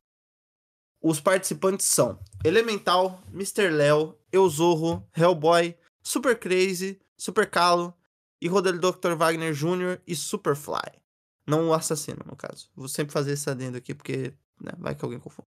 Os 1.03 1.21
participantes 1.21 1.85
são 1.85 2.19
Elemental, 2.43 3.21
Mr. 3.31 3.69
Léo, 3.69 4.17
Euzorro, 4.33 5.07
Hellboy, 5.15 5.77
Super 6.03 6.39
Crazy, 6.39 6.99
Super 7.15 7.51
Calo 7.51 7.95
e 8.41 8.49
Rodel 8.49 8.79
Dr. 8.79 9.17
Wagner 9.19 9.53
Jr. 9.53 10.01
e 10.07 10.17
Superfly. 10.17 10.99
Não 11.47 11.69
o 11.69 11.75
assassino, 11.75 12.25
no 12.25 12.37
caso. 12.37 12.71
Vou 12.75 12.89
sempre 12.89 13.13
fazer 13.13 13.33
esse 13.33 13.51
adendo 13.51 13.77
aqui 13.77 13.95
porque 13.95 14.33
né, 14.59 14.73
vai 14.79 14.95
que 14.95 15.05
alguém 15.05 15.21
confunde. 15.21 15.51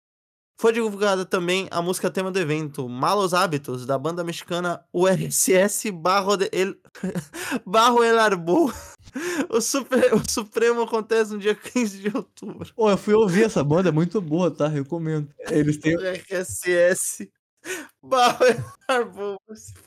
Foi 0.58 0.72
divulgada 0.72 1.26
também 1.26 1.68
a 1.70 1.82
música 1.82 2.10
tema 2.10 2.32
do 2.32 2.40
evento, 2.40 2.88
Malos 2.88 3.34
Hábitos, 3.34 3.86
da 3.86 3.98
banda 3.98 4.24
mexicana 4.24 4.82
URSS 4.94 5.92
Barro, 5.92 6.38
de 6.38 6.50
El... 6.52 6.76
Barro 7.66 8.04
El 8.04 8.18
Arbo. 8.18 8.74
O, 9.50 9.62
super... 9.62 10.14
o 10.14 10.30
Supremo 10.30 10.82
acontece 10.82 11.34
no 11.34 11.40
dia 11.40 11.56
15 11.56 12.00
de 12.00 12.16
outubro. 12.16 12.70
Pô, 12.76 12.90
eu 12.90 12.98
fui 12.98 13.14
ouvir 13.14 13.44
essa 13.44 13.64
banda, 13.64 13.90
é 13.90 13.92
muito 13.92 14.20
boa, 14.22 14.52
tá? 14.52 14.68
Recomendo. 14.68 15.30
Eles 15.50 15.78
têm, 15.78 15.96
URSS 15.96 17.30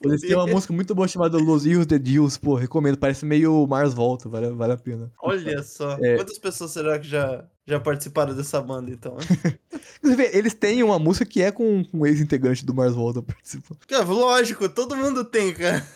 Eles 0.03 0.21
têm 0.21 0.35
uma 0.35 0.47
música 0.47 0.73
muito 0.73 0.95
boa 0.95 1.07
chamada 1.07 1.39
Los 1.39 1.65
Hijos 1.65 1.87
de 1.87 1.99
Deus, 1.99 2.37
pô, 2.37 2.55
recomendo. 2.55 2.99
Parece 2.99 3.25
meio 3.25 3.67
Mars 3.67 3.95
Volta, 3.95 4.29
vale, 4.29 4.51
vale 4.51 4.73
a 4.73 4.77
pena. 4.77 5.11
Olha 5.23 5.63
só. 5.63 5.97
É. 6.01 6.17
Quantas 6.17 6.39
pessoas 6.39 6.73
será 6.73 6.99
que 6.99 7.07
já, 7.07 7.45
já 7.67 7.79
participaram 7.79 8.35
dessa 8.35 8.61
banda, 8.61 8.91
então? 8.91 9.17
Inclusive, 9.99 10.31
eles 10.37 10.55
têm 10.55 10.83
uma 10.83 10.99
música 10.99 11.25
que 11.25 11.43
é 11.43 11.51
com, 11.53 11.85
com 11.85 11.99
um 12.01 12.07
ex-integrante 12.07 12.65
do 12.65 12.75
Mars 12.75 12.95
Volta 12.95 13.23
participando. 13.23 13.79
Cara, 13.87 14.05
lógico, 14.05 14.69
todo 14.69 14.97
mundo 14.97 15.25
tem, 15.25 15.55
cara. 15.55 15.87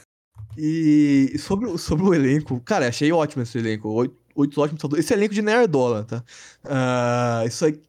E 0.57 1.35
sobre, 1.39 1.66
o- 1.66 1.78
sobre 1.78 2.05
o 2.05 2.14
elenco, 2.14 2.61
cara, 2.61 2.89
achei 2.89 3.11
ótimo 3.11 3.43
esse 3.43 3.59
elenco. 3.59 3.89
Oito, 3.89 4.14
oito 4.35 4.61
ótimos. 4.61 4.99
Esse 4.99 5.12
elenco 5.14 5.35
de 5.35 5.43
Nerdola, 5.43 6.05
tá? 6.05 6.22
Ah, 6.64 7.43
isso 7.47 7.64
aí. 7.64 7.80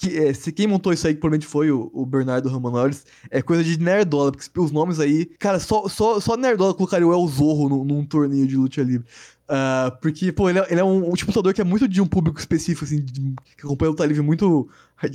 Que, 0.00 0.16
é, 0.16 0.32
se 0.32 0.50
quem 0.50 0.66
montou 0.66 0.94
isso 0.94 1.06
aí, 1.06 1.12
que 1.12 1.20
provavelmente 1.20 1.46
foi 1.46 1.70
o, 1.70 1.90
o 1.92 2.06
Bernardo 2.06 2.48
Romanoles, 2.48 3.04
é 3.30 3.42
coisa 3.42 3.62
de 3.62 3.78
Nerdola, 3.78 4.32
porque 4.32 4.48
os 4.58 4.70
nomes 4.72 4.98
aí. 4.98 5.26
Cara, 5.38 5.60
só, 5.60 5.86
só, 5.88 6.18
só 6.18 6.36
Nerdola 6.38 6.72
colocaria 6.72 7.06
o 7.06 7.12
El 7.12 7.26
Zorro 7.28 7.68
num, 7.68 7.84
num 7.84 8.06
torneio 8.06 8.46
de 8.46 8.56
luta 8.56 8.82
livre. 8.82 9.06
Ah, 9.46 9.96
porque, 10.00 10.32
pô, 10.32 10.48
ele 10.48 10.60
é, 10.60 10.66
ele 10.70 10.80
é 10.80 10.84
um, 10.84 11.10
um 11.10 11.14
tipo 11.14 11.30
lutador 11.30 11.52
que 11.52 11.60
é 11.60 11.64
muito 11.64 11.86
de 11.88 12.00
um 12.00 12.06
público 12.06 12.38
específico, 12.38 12.84
assim, 12.84 13.00
de- 13.00 13.34
que 13.56 13.64
acompanha 13.66 13.88
o 13.90 13.92
luta 13.92 14.06
livre 14.06 14.22
muito 14.22 14.68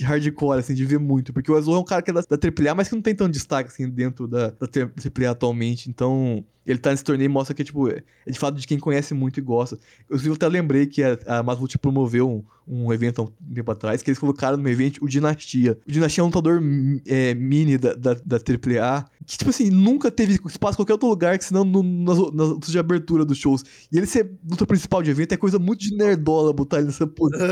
hardcore, 0.03 0.59
assim, 0.59 0.73
de 0.73 0.85
ver 0.85 0.99
muito. 0.99 1.33
Porque 1.33 1.51
o 1.51 1.55
Azul 1.55 1.75
é 1.75 1.79
um 1.79 1.83
cara 1.83 2.01
que 2.01 2.11
é 2.11 2.13
da, 2.13 2.21
da 2.21 2.37
AAA, 2.37 2.75
mas 2.75 2.89
que 2.89 2.95
não 2.95 3.01
tem 3.01 3.15
tanto 3.15 3.31
destaque, 3.31 3.69
assim, 3.69 3.89
dentro 3.89 4.27
da, 4.27 4.49
da 4.49 4.67
AAA 4.67 5.31
atualmente. 5.31 5.89
Então, 5.89 6.43
ele 6.65 6.79
tá 6.79 6.89
nesse 6.89 7.03
torneio 7.03 7.27
e 7.27 7.29
mostra 7.29 7.53
que, 7.53 7.63
tipo, 7.63 7.87
é, 7.89 8.01
é 8.25 8.31
de 8.31 8.39
fato 8.39 8.55
de 8.57 8.65
quem 8.65 8.79
conhece 8.79 9.13
muito 9.13 9.39
e 9.39 9.41
gosta. 9.41 9.77
Eu 10.09 10.33
até 10.33 10.47
lembrei 10.47 10.87
que 10.87 11.03
a, 11.03 11.17
a 11.27 11.43
Maslut 11.43 11.77
promoveu 11.77 12.27
um, 12.27 12.43
um 12.67 12.91
evento 12.91 13.21
há 13.21 13.25
um 13.25 13.53
tempo 13.53 13.71
atrás, 13.71 14.01
que 14.01 14.09
eles 14.09 14.17
colocaram 14.17 14.57
no 14.57 14.67
evento 14.67 15.03
o 15.03 15.07
Dinastia. 15.07 15.77
O 15.87 15.91
Dinastia 15.91 16.21
é 16.21 16.23
um 16.23 16.27
lutador 16.27 16.59
é, 17.05 17.35
mini 17.35 17.77
da, 17.77 17.93
da, 17.93 18.13
da 18.25 18.37
AAA, 18.37 19.05
que, 19.25 19.37
tipo 19.37 19.51
assim, 19.51 19.69
nunca 19.69 20.09
teve 20.09 20.39
espaço 20.45 20.73
em 20.73 20.77
qualquer 20.77 20.93
outro 20.93 21.07
lugar, 21.07 21.37
que 21.37 21.45
senão 21.45 21.63
no, 21.63 21.83
nas, 21.83 22.17
nas 22.33 22.47
lutas 22.49 22.71
de 22.71 22.79
abertura 22.79 23.23
dos 23.23 23.37
shows. 23.37 23.63
E 23.91 23.97
ele 23.97 24.07
ser 24.07 24.31
luta 24.49 24.65
principal 24.65 25.03
de 25.03 25.11
evento 25.11 25.33
é 25.33 25.37
coisa 25.37 25.59
muito 25.59 25.81
de 25.81 25.95
nerdola 25.95 26.51
botar 26.51 26.77
ele 26.77 26.87
nessa 26.87 27.05
posição. 27.05 27.45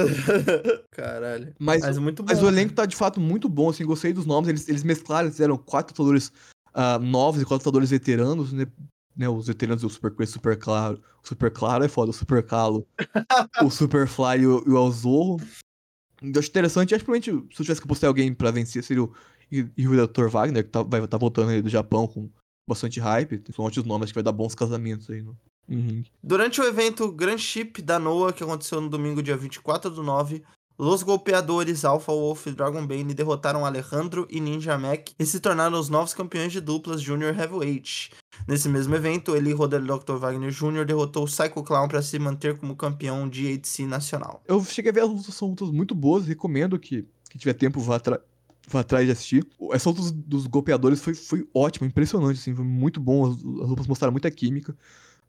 Caralho. 0.90 1.54
Mas, 1.60 1.82
Mas 1.82 1.98
muito 2.00 2.22
bom. 2.24 2.34
mas 2.34 2.41
o 2.41 2.45
né? 2.45 2.51
elenco 2.51 2.74
tá 2.74 2.86
de 2.86 2.95
fato 2.95 3.19
muito 3.19 3.47
bom, 3.47 3.69
assim, 3.69 3.86
gostei 3.86 4.13
dos 4.13 4.26
nomes. 4.26 4.49
Eles, 4.49 4.67
eles 4.67 4.84
mesclaram, 4.84 5.26
eles 5.26 5.36
fizeram 5.36 5.57
quatro 5.57 5.93
lutadores 5.93 6.32
ah, 6.74 6.97
novos 6.99 7.41
e 7.41 7.45
quatro 7.45 7.65
lutadores 7.65 7.89
veteranos, 7.89 8.51
né? 8.51 8.65
né, 9.15 9.30
os 9.30 9.47
veteranos, 9.47 9.84
o 9.84 9.89
Super 9.89 10.11
Crazy, 10.11 10.34
Super 10.34 10.57
Claro. 10.57 11.01
O 11.24 11.28
Super 11.28 11.51
Claro 11.51 11.84
é 11.84 11.88
foda, 11.88 12.11
o 12.11 12.13
Super 12.13 12.43
Calo, 12.43 12.88
o 13.61 13.69
Superfly 13.69 14.41
e 14.41 14.47
o, 14.47 14.63
e 14.65 14.69
o 14.71 14.78
Alzorro. 14.78 15.39
Eu 16.21 16.39
acho 16.39 16.49
interessante, 16.49 16.95
acho 16.95 17.03
que 17.03 17.11
provavelmente 17.11 17.53
se 17.53 17.61
eu 17.61 17.65
tivesse 17.65 17.82
que 17.82 17.88
postar 17.88 18.07
alguém 18.07 18.34
pra 18.34 18.51
vencer, 18.51 18.84
seria 18.84 19.03
o, 19.03 19.13
e, 19.51 19.67
e 19.78 19.88
o 19.88 20.07
Dr. 20.07 20.30
Wagner, 20.30 20.63
que 20.63 20.69
tá, 20.69 20.82
vai 20.82 21.03
estar 21.03 21.17
voltando 21.17 21.49
aí 21.49 21.61
do 21.61 21.69
Japão 21.69 22.07
com 22.07 22.30
bastante 22.67 22.99
hype. 22.99 23.43
São 23.53 23.65
ótimos 23.65 23.88
nomes, 23.88 24.05
acho 24.05 24.13
que 24.13 24.17
vai 24.17 24.24
dar 24.24 24.32
bons 24.32 24.55
casamentos 24.55 25.09
aí 25.09 25.21
no, 25.21 25.38
ringue. 25.69 26.11
Durante 26.21 26.61
o 26.61 26.65
evento 26.65 27.11
Grand 27.11 27.38
Chip 27.38 27.82
da 27.82 27.99
Noah, 27.99 28.34
que 28.34 28.43
aconteceu 28.43 28.80
no 28.80 28.89
domingo, 28.89 29.21
dia 29.21 29.38
24 29.38 29.91
do 29.91 30.01
9, 30.01 30.43
Los 30.78 31.03
golpeadores 31.03 31.86
Alpha 31.86 32.11
Wolf 32.11 32.47
e 32.47 32.51
Dragon 32.51 32.86
Bane 32.86 33.13
derrotaram 33.13 33.63
Alejandro 33.65 34.28
e 34.30 34.39
Ninja 34.39 34.78
Mac 34.78 35.09
e 35.19 35.26
se 35.26 35.39
tornaram 35.39 35.80
os 35.80 35.88
novos 35.88 36.15
campeões 36.15 36.51
de 36.51 36.59
duplas 36.59 36.99
Junior 36.99 37.38
Heavyweight. 37.39 38.11
Nesse 38.47 38.67
mesmo 38.67 38.95
evento, 38.95 39.34
Roder 39.55 39.82
e 39.82 39.86
Dr. 39.86 40.15
Wagner 40.15 40.49
Jr. 40.49 40.84
derrotou 40.86 41.24
o 41.24 41.28
Psycho 41.28 41.63
Clown 41.63 41.88
para 41.88 42.01
se 42.01 42.17
manter 42.17 42.57
como 42.57 42.76
campeão 42.76 43.30
de 43.30 43.53
ADC 43.53 43.86
nacional. 43.86 44.41
Eu 44.47 44.63
cheguei 44.63 44.89
a 44.89 44.93
ver 44.93 45.01
as 45.01 45.09
lutas, 45.09 45.36
são 45.36 45.49
lutas 45.49 45.69
muito 45.69 45.93
boas, 45.93 46.26
recomendo 46.26 46.80
que 46.80 47.05
quem 47.30 47.39
tiver 47.39 47.53
tempo 47.53 47.80
vá, 47.80 48.01
vá 48.67 48.80
atrás 48.80 49.05
de 49.05 49.11
assistir. 49.11 49.47
Essa 49.71 49.89
luta 49.89 50.01
dos, 50.01 50.11
dos 50.11 50.47
golpeadores 50.47 51.01
foi, 51.01 51.13
foi 51.13 51.47
ótima, 51.53 51.86
impressionante, 51.86 52.39
assim, 52.39 52.55
foi 52.55 52.65
muito 52.65 52.99
bom, 52.99 53.28
as, 53.28 53.38
as 53.38 53.69
lutas 53.69 53.88
mostraram 53.88 54.11
muita 54.11 54.32
química. 54.32 54.76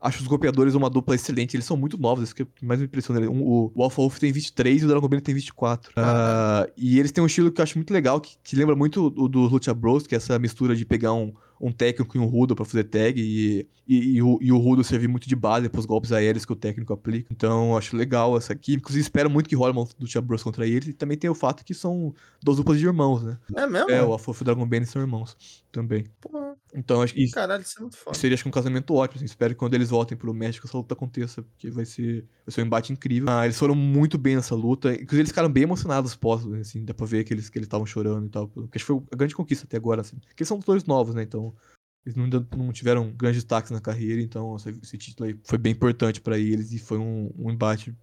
Acho 0.00 0.20
os 0.20 0.26
golpeadores 0.26 0.74
uma 0.74 0.90
dupla 0.90 1.14
excelente, 1.14 1.56
eles 1.56 1.64
são 1.64 1.76
muito 1.76 1.96
novos, 1.96 2.24
isso 2.24 2.34
que 2.34 2.46
mais 2.60 2.78
me 2.78 2.86
impressiona. 2.86 3.20
Um, 3.28 3.42
o, 3.42 3.72
o 3.74 3.82
Alpha 3.82 4.02
Wolf 4.02 4.18
tem 4.18 4.30
23 4.32 4.82
e 4.82 4.84
o 4.84 4.88
Dragon 4.88 5.08
Bane 5.08 5.22
tem 5.22 5.34
24. 5.34 5.92
Ah, 5.96 6.68
e 6.76 6.98
eles 6.98 7.10
têm 7.10 7.24
um 7.24 7.26
estilo 7.26 7.50
que 7.50 7.60
eu 7.60 7.62
acho 7.62 7.78
muito 7.78 7.92
legal, 7.92 8.20
que, 8.20 8.36
que 8.42 8.54
lembra 8.54 8.76
muito 8.76 9.06
o 9.06 9.28
do 9.28 9.40
Lucha 9.40 9.72
Bros, 9.72 10.06
que 10.06 10.14
é 10.14 10.18
essa 10.18 10.38
mistura 10.38 10.76
de 10.76 10.84
pegar 10.84 11.14
um, 11.14 11.32
um 11.58 11.72
técnico 11.72 12.16
e 12.16 12.20
um 12.20 12.26
rudo 12.26 12.54
pra 12.54 12.64
fazer 12.66 12.84
tag, 12.84 13.18
e, 13.18 13.66
e, 13.88 14.16
e 14.16 14.22
o, 14.22 14.38
e 14.42 14.52
o 14.52 14.58
rudo 14.58 14.84
servir 14.84 15.08
muito 15.08 15.26
de 15.26 15.34
base 15.34 15.70
pros 15.70 15.86
golpes 15.86 16.12
aéreos 16.12 16.44
que 16.44 16.52
o 16.52 16.56
técnico 16.56 16.92
aplica. 16.92 17.32
Então, 17.32 17.70
eu 17.70 17.78
acho 17.78 17.96
legal 17.96 18.36
essa 18.36 18.52
aqui. 18.52 18.74
Inclusive, 18.74 19.02
espero 19.02 19.30
muito 19.30 19.48
que 19.48 19.56
role 19.56 19.72
uma 19.72 19.88
Lucha 19.98 20.20
Bros 20.20 20.42
contra 20.42 20.66
eles. 20.66 20.88
E 20.88 20.92
também 20.92 21.16
tem 21.16 21.30
o 21.30 21.34
fato 21.34 21.64
que 21.64 21.72
são 21.72 22.14
duas 22.42 22.58
duplas 22.58 22.78
de 22.78 22.84
irmãos, 22.84 23.22
né? 23.22 23.38
É 23.56 23.66
mesmo? 23.66 23.90
É, 23.90 24.02
o 24.02 24.12
Alpha 24.12 24.26
Wolf 24.26 24.40
e 24.40 24.42
o 24.42 24.44
Dragon 24.44 24.66
Bane 24.66 24.84
são 24.84 25.00
irmãos 25.00 25.36
também. 25.74 26.04
Pô, 26.20 26.56
Então, 26.72 27.02
acho 27.02 27.12
que 27.12 27.24
isso 27.24 27.34
caralho, 27.34 27.62
isso 27.62 27.78
é 27.78 27.80
muito 27.82 27.96
foda. 27.96 28.16
seria 28.16 28.34
acho 28.36 28.48
um 28.48 28.52
casamento 28.52 28.94
ótimo. 28.94 29.16
assim. 29.16 29.24
Espero 29.24 29.52
que 29.52 29.58
quando 29.58 29.74
eles 29.74 29.90
voltem 29.90 30.16
pro 30.16 30.32
México 30.32 30.66
essa 30.66 30.76
luta 30.76 30.94
aconteça, 30.94 31.42
porque 31.42 31.68
vai 31.68 31.84
ser, 31.84 32.24
vai 32.46 32.54
ser 32.54 32.62
um 32.62 32.66
embate 32.66 32.92
incrível. 32.92 33.28
Ah, 33.28 33.44
eles 33.44 33.58
foram 33.58 33.74
muito 33.74 34.16
bem 34.16 34.36
nessa 34.36 34.54
luta. 34.54 34.92
Inclusive, 34.92 35.20
eles 35.20 35.30
ficaram 35.30 35.50
bem 35.50 35.64
emocionados 35.64 36.14
pós, 36.14 36.46
assim, 36.54 36.84
dá 36.84 36.94
pra 36.94 37.04
ver 37.04 37.24
que 37.24 37.34
eles 37.34 37.50
que 37.50 37.58
eles 37.58 37.66
estavam 37.66 37.84
chorando 37.84 38.26
e 38.26 38.30
tal. 38.30 38.48
Porque 38.48 38.78
acho 38.78 38.84
que 38.84 38.92
foi 38.92 39.02
a 39.12 39.16
grande 39.16 39.34
conquista 39.34 39.66
até 39.66 39.76
agora, 39.76 40.00
assim. 40.00 40.16
Porque 40.16 40.42
eles 40.42 40.48
são 40.48 40.56
lutadores 40.56 40.84
novos, 40.84 41.14
né? 41.14 41.22
Então. 41.22 41.54
Eles 42.06 42.16
não, 42.16 42.26
não 42.26 42.70
tiveram 42.70 43.10
grandes 43.12 43.42
destaques 43.42 43.70
na 43.70 43.80
carreira, 43.80 44.20
então 44.20 44.54
esse, 44.56 44.98
título 44.98 45.26
aí 45.26 45.40
foi 45.42 45.56
bem 45.56 45.72
importante 45.72 46.20
pra 46.20 46.38
eles 46.38 46.70
e 46.70 46.78
foi 46.78 46.98
um, 46.98 47.32
um 47.34 47.50
embate 47.50 47.96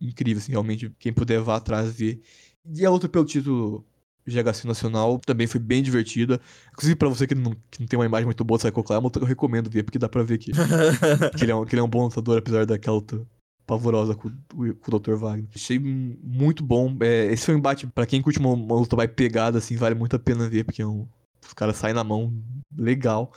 incrível, 0.00 0.40
assim, 0.40 0.52
realmente. 0.52 0.94
Quem 0.96 1.12
puder 1.12 1.40
vá 1.40 1.56
atrás 1.56 1.92
ver. 1.92 2.22
E 2.64 2.86
a 2.86 2.90
luta 2.90 3.08
pelo 3.08 3.24
título 3.24 3.84
GHC 4.30 4.66
Nacional 4.66 5.18
também 5.20 5.46
foi 5.46 5.60
bem 5.60 5.82
divertida. 5.82 6.40
Inclusive, 6.72 6.96
pra 6.96 7.08
você 7.08 7.26
que 7.26 7.34
não, 7.34 7.52
que 7.70 7.80
não 7.80 7.86
tem 7.86 7.98
uma 7.98 8.06
imagem 8.06 8.26
muito 8.26 8.44
boa 8.44 8.58
do 8.58 8.62
Psycho 8.62 8.84
que 9.10 9.18
eu 9.18 9.24
recomendo 9.24 9.70
ver, 9.70 9.82
porque 9.84 9.98
dá 9.98 10.08
pra 10.08 10.22
ver 10.22 10.38
que, 10.38 10.52
que, 11.34 11.44
ele, 11.44 11.52
é 11.52 11.54
um, 11.56 11.64
que 11.64 11.74
ele 11.74 11.80
é 11.80 11.84
um 11.84 11.88
bom 11.88 12.04
lutador, 12.04 12.38
apesar 12.38 12.66
daquela 12.66 12.96
luta 12.96 13.26
pavorosa 13.66 14.14
com, 14.14 14.28
o- 14.28 14.74
com 14.74 14.88
o 14.88 14.90
Dr. 14.90 15.16
Wagner. 15.16 15.48
Achei 15.54 15.78
muito 15.78 16.62
bom. 16.64 16.96
É, 17.02 17.26
esse 17.26 17.46
foi 17.46 17.54
um 17.54 17.58
embate, 17.58 17.86
pra 17.86 18.06
quem 18.06 18.22
curte 18.22 18.38
uma, 18.38 18.50
uma 18.50 18.74
luta 18.76 18.96
mais 18.96 19.10
pegada, 19.12 19.58
assim, 19.58 19.76
vale 19.76 19.94
muito 19.94 20.16
a 20.16 20.18
pena 20.18 20.48
ver, 20.48 20.64
porque 20.64 20.82
é 20.82 20.86
um, 20.86 21.06
os 21.44 21.52
caras 21.54 21.76
saem 21.76 21.94
na 21.94 22.04
mão 22.04 22.32
legal. 22.76 23.32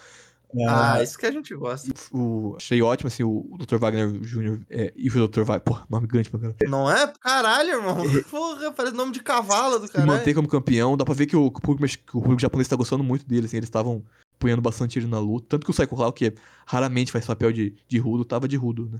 Ah, 0.67 1.01
isso 1.01 1.17
que 1.17 1.25
a 1.25 1.31
gente 1.31 1.53
gosta. 1.55 1.91
O, 2.11 2.55
achei 2.57 2.81
ótimo, 2.81 3.07
assim, 3.07 3.23
o, 3.23 3.57
Dr. 3.59 3.77
Wagner 3.77 4.09
Jr. 4.09 4.59
É, 4.69 4.93
e 4.95 5.09
o 5.09 5.27
Dr. 5.27 5.41
Wagner. 5.41 5.61
Porra, 5.61 5.85
nome 5.89 6.07
grande 6.07 6.29
pra 6.29 6.39
caralho. 6.39 6.57
Não 6.69 6.91
é? 6.91 7.13
Caralho, 7.19 7.69
irmão. 7.69 7.97
Porra, 8.29 8.71
parece 8.71 8.95
nome 8.95 9.11
de 9.11 9.21
cavalo 9.21 9.79
do 9.79 9.87
caralho. 9.87 10.11
manter 10.11 10.33
como 10.33 10.47
campeão. 10.47 10.97
Dá 10.97 11.05
pra 11.05 11.13
ver 11.13 11.25
que 11.25 11.35
o, 11.35 11.51
público, 11.51 12.17
o 12.17 12.21
público 12.21 12.41
japonês 12.41 12.67
tá 12.67 12.75
gostando 12.75 13.03
muito 13.03 13.25
dele, 13.25 13.45
assim, 13.45 13.57
eles 13.57 13.67
estavam 13.67 14.03
apoiando 14.35 14.61
bastante 14.61 14.97
ele 14.97 15.07
na 15.07 15.19
luta. 15.19 15.47
Tanto 15.49 15.65
que 15.65 15.71
o 15.71 15.73
Psycho 15.73 15.95
Clown, 15.95 16.11
que 16.11 16.33
raramente 16.65 17.11
faz 17.11 17.25
papel 17.25 17.51
de, 17.51 17.75
de 17.87 17.97
rudo, 17.99 18.25
tava 18.25 18.47
de 18.47 18.57
rudo, 18.57 18.89
né? 18.91 18.99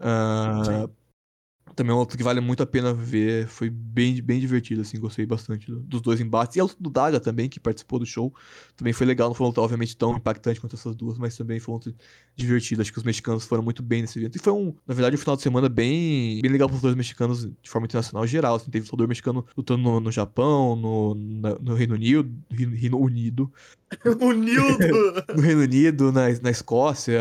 Ah, 0.00 0.88
também 1.74 1.90
é 1.90 1.94
uma 1.94 2.00
luta 2.00 2.16
que 2.16 2.22
vale 2.22 2.40
muito 2.40 2.62
a 2.62 2.66
pena 2.66 2.92
ver. 2.92 3.46
Foi 3.48 3.68
bem, 3.70 4.20
bem 4.22 4.40
divertido, 4.40 4.82
assim, 4.82 4.98
gostei 4.98 5.24
bastante 5.26 5.70
do- 5.70 5.80
dos 5.80 6.00
dois 6.00 6.20
embates. 6.20 6.56
E 6.56 6.60
a 6.60 6.64
luta 6.64 6.76
do 6.78 6.90
Daga 6.90 7.20
também, 7.20 7.48
que 7.48 7.58
participou 7.60 7.98
do 7.98 8.06
show, 8.06 8.32
também 8.76 8.92
foi 8.92 9.06
legal. 9.06 9.28
Não 9.28 9.34
foi 9.34 9.44
uma 9.44 9.48
luta, 9.48 9.60
obviamente, 9.60 9.96
tão 9.96 10.16
impactante 10.16 10.60
quanto 10.60 10.76
essas 10.76 10.94
duas, 10.96 11.18
mas 11.18 11.36
também 11.36 11.58
foi 11.60 11.72
uma 11.74 11.78
luta 11.84 11.94
divertida. 12.36 12.82
Acho 12.82 12.92
que 12.92 12.98
os 12.98 13.04
mexicanos 13.04 13.44
foram 13.44 13.62
muito 13.62 13.82
bem 13.82 14.02
nesse 14.02 14.18
evento. 14.18 14.36
E 14.36 14.38
foi 14.38 14.52
um, 14.52 14.74
na 14.86 14.94
verdade, 14.94 15.16
um 15.16 15.18
final 15.18 15.36
de 15.36 15.42
semana 15.42 15.68
bem, 15.68 16.40
bem 16.40 16.50
legal 16.50 16.68
para 16.68 16.76
os 16.76 16.82
dois 16.82 16.94
mexicanos 16.94 17.44
de 17.44 17.70
forma 17.70 17.86
internacional 17.86 18.26
geral. 18.26 18.56
Assim, 18.56 18.70
teve 18.70 18.84
lutador 18.86 19.08
mexicano 19.08 19.44
lutando 19.56 19.82
no, 19.82 20.00
no 20.00 20.10
Japão, 20.12 20.76
no, 20.76 21.14
na- 21.14 21.58
no 21.60 21.74
Reino 21.74 21.94
Unido, 21.94 22.30
Reino, 22.50 22.74
Reino 22.76 22.98
Unido, 22.98 23.52
o 24.20 24.32
Nildo. 24.32 25.24
no 25.34 25.40
Reino 25.42 25.62
Unido, 25.62 26.12
na, 26.12 26.28
na 26.42 26.50
Escócia, 26.50 27.20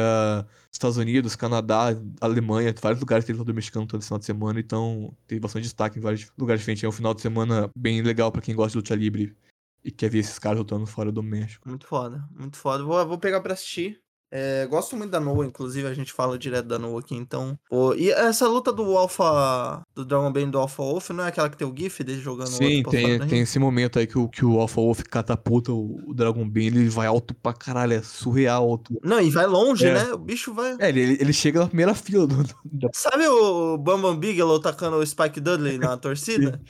Estados 0.72 0.97
Unidos, 0.97 1.36
Canadá, 1.36 1.88
Alemanha, 2.22 2.74
vários 2.82 2.99
lugares 2.99 3.26
teve 3.26 3.38
lutador 3.38 3.55
mexicano 3.55 3.88
todo 3.88 4.03
final 4.03 4.20
de 4.20 4.26
semana, 4.26 4.59
então 4.59 5.15
teve 5.26 5.39
bastante 5.39 5.63
destaque 5.63 5.97
em 5.97 6.01
vários 6.01 6.32
lugares 6.38 6.61
diferentes. 6.61 6.84
É 6.84 6.88
um 6.88 6.91
final 6.91 7.13
de 7.13 7.22
semana 7.22 7.70
bem 7.76 8.01
legal 8.01 8.32
para 8.32 8.41
quem 8.41 8.55
gosta 8.55 8.72
de 8.72 8.78
luta 8.78 8.95
livre 8.95 9.36
e 9.84 9.91
quer 9.91 10.09
ver 10.09 10.20
esses 10.20 10.38
caras 10.38 10.59
lutando 10.59 10.86
fora 10.86 11.11
do 11.11 11.24
México. 11.24 11.68
Muito 11.68 11.88
foda, 11.88 12.28
muito 12.32 12.57
foda. 12.57 12.84
Vou, 12.84 13.07
vou 13.07 13.18
pegar 13.18 13.41
pra 13.41 13.53
assistir. 13.53 14.01
É, 14.30 14.65
gosto 14.67 14.97
muito 14.97 15.11
da 15.11 15.19
Noah, 15.21 15.47
inclusive 15.47 15.88
a 15.88 15.93
gente 15.93 16.11
fala 16.11 16.38
direto 16.38 16.65
da 16.67 16.78
Noah 16.78 16.99
aqui, 16.99 17.15
então. 17.15 17.57
Pô, 17.69 17.93
e 17.93 18.09
essa 18.11 18.47
luta 18.47 18.73
do 18.73 18.97
Alpha. 18.97 19.82
Do 19.95 20.03
Dragon 20.03 20.32
Bane 20.32 20.51
do 20.51 20.57
Alpha 20.59 20.84
Wolf, 20.84 21.09
não 21.11 21.23
é 21.23 21.28
aquela 21.28 21.49
que 21.49 21.55
tem 21.55 21.65
o 21.67 21.73
GIF 21.75 22.03
dele 22.03 22.19
jogando 22.21 22.49
Sim, 22.49 22.78
outro 22.80 22.91
tem, 22.91 23.17
da 23.19 23.25
tem 23.25 23.39
esse 23.41 23.57
momento 23.57 23.97
aí 23.97 24.05
que 24.05 24.17
o, 24.17 24.28
que 24.28 24.43
o 24.43 24.59
Alpha 24.59 24.82
Wolf 24.82 25.01
catapulta 25.03 25.71
o, 25.71 26.09
o 26.09 26.13
Dragon 26.13 26.47
Bane, 26.47 26.67
ele 26.67 26.89
vai 26.89 27.07
alto 27.07 27.34
pra 27.34 27.53
caralho, 27.53 27.93
é 27.93 28.01
surreal 28.01 28.69
alto. 28.69 28.99
Não, 29.01 29.21
e 29.21 29.30
vai 29.30 29.47
longe, 29.47 29.86
É. 29.88 29.93
né? 29.93 30.13
O 30.13 30.17
bicho 30.17 30.53
vai. 30.53 30.75
É, 30.80 30.89
ele, 30.89 31.17
ele 31.21 31.32
chega 31.34 31.61
na 31.61 31.67
primeira 31.67 31.95
fila 31.95 32.28
do, 32.28 32.43
do- 32.65 32.89
Sabe 32.93 33.25
o 33.28 33.78
Bam 33.78 34.01
Bam 34.01 34.17
Bigelow 34.17 34.59
tacando 34.59 34.97
o 34.97 35.05
Spike 35.07 35.39
Dudley 35.39 35.78
na 35.78 35.95
torcida? 35.97 36.61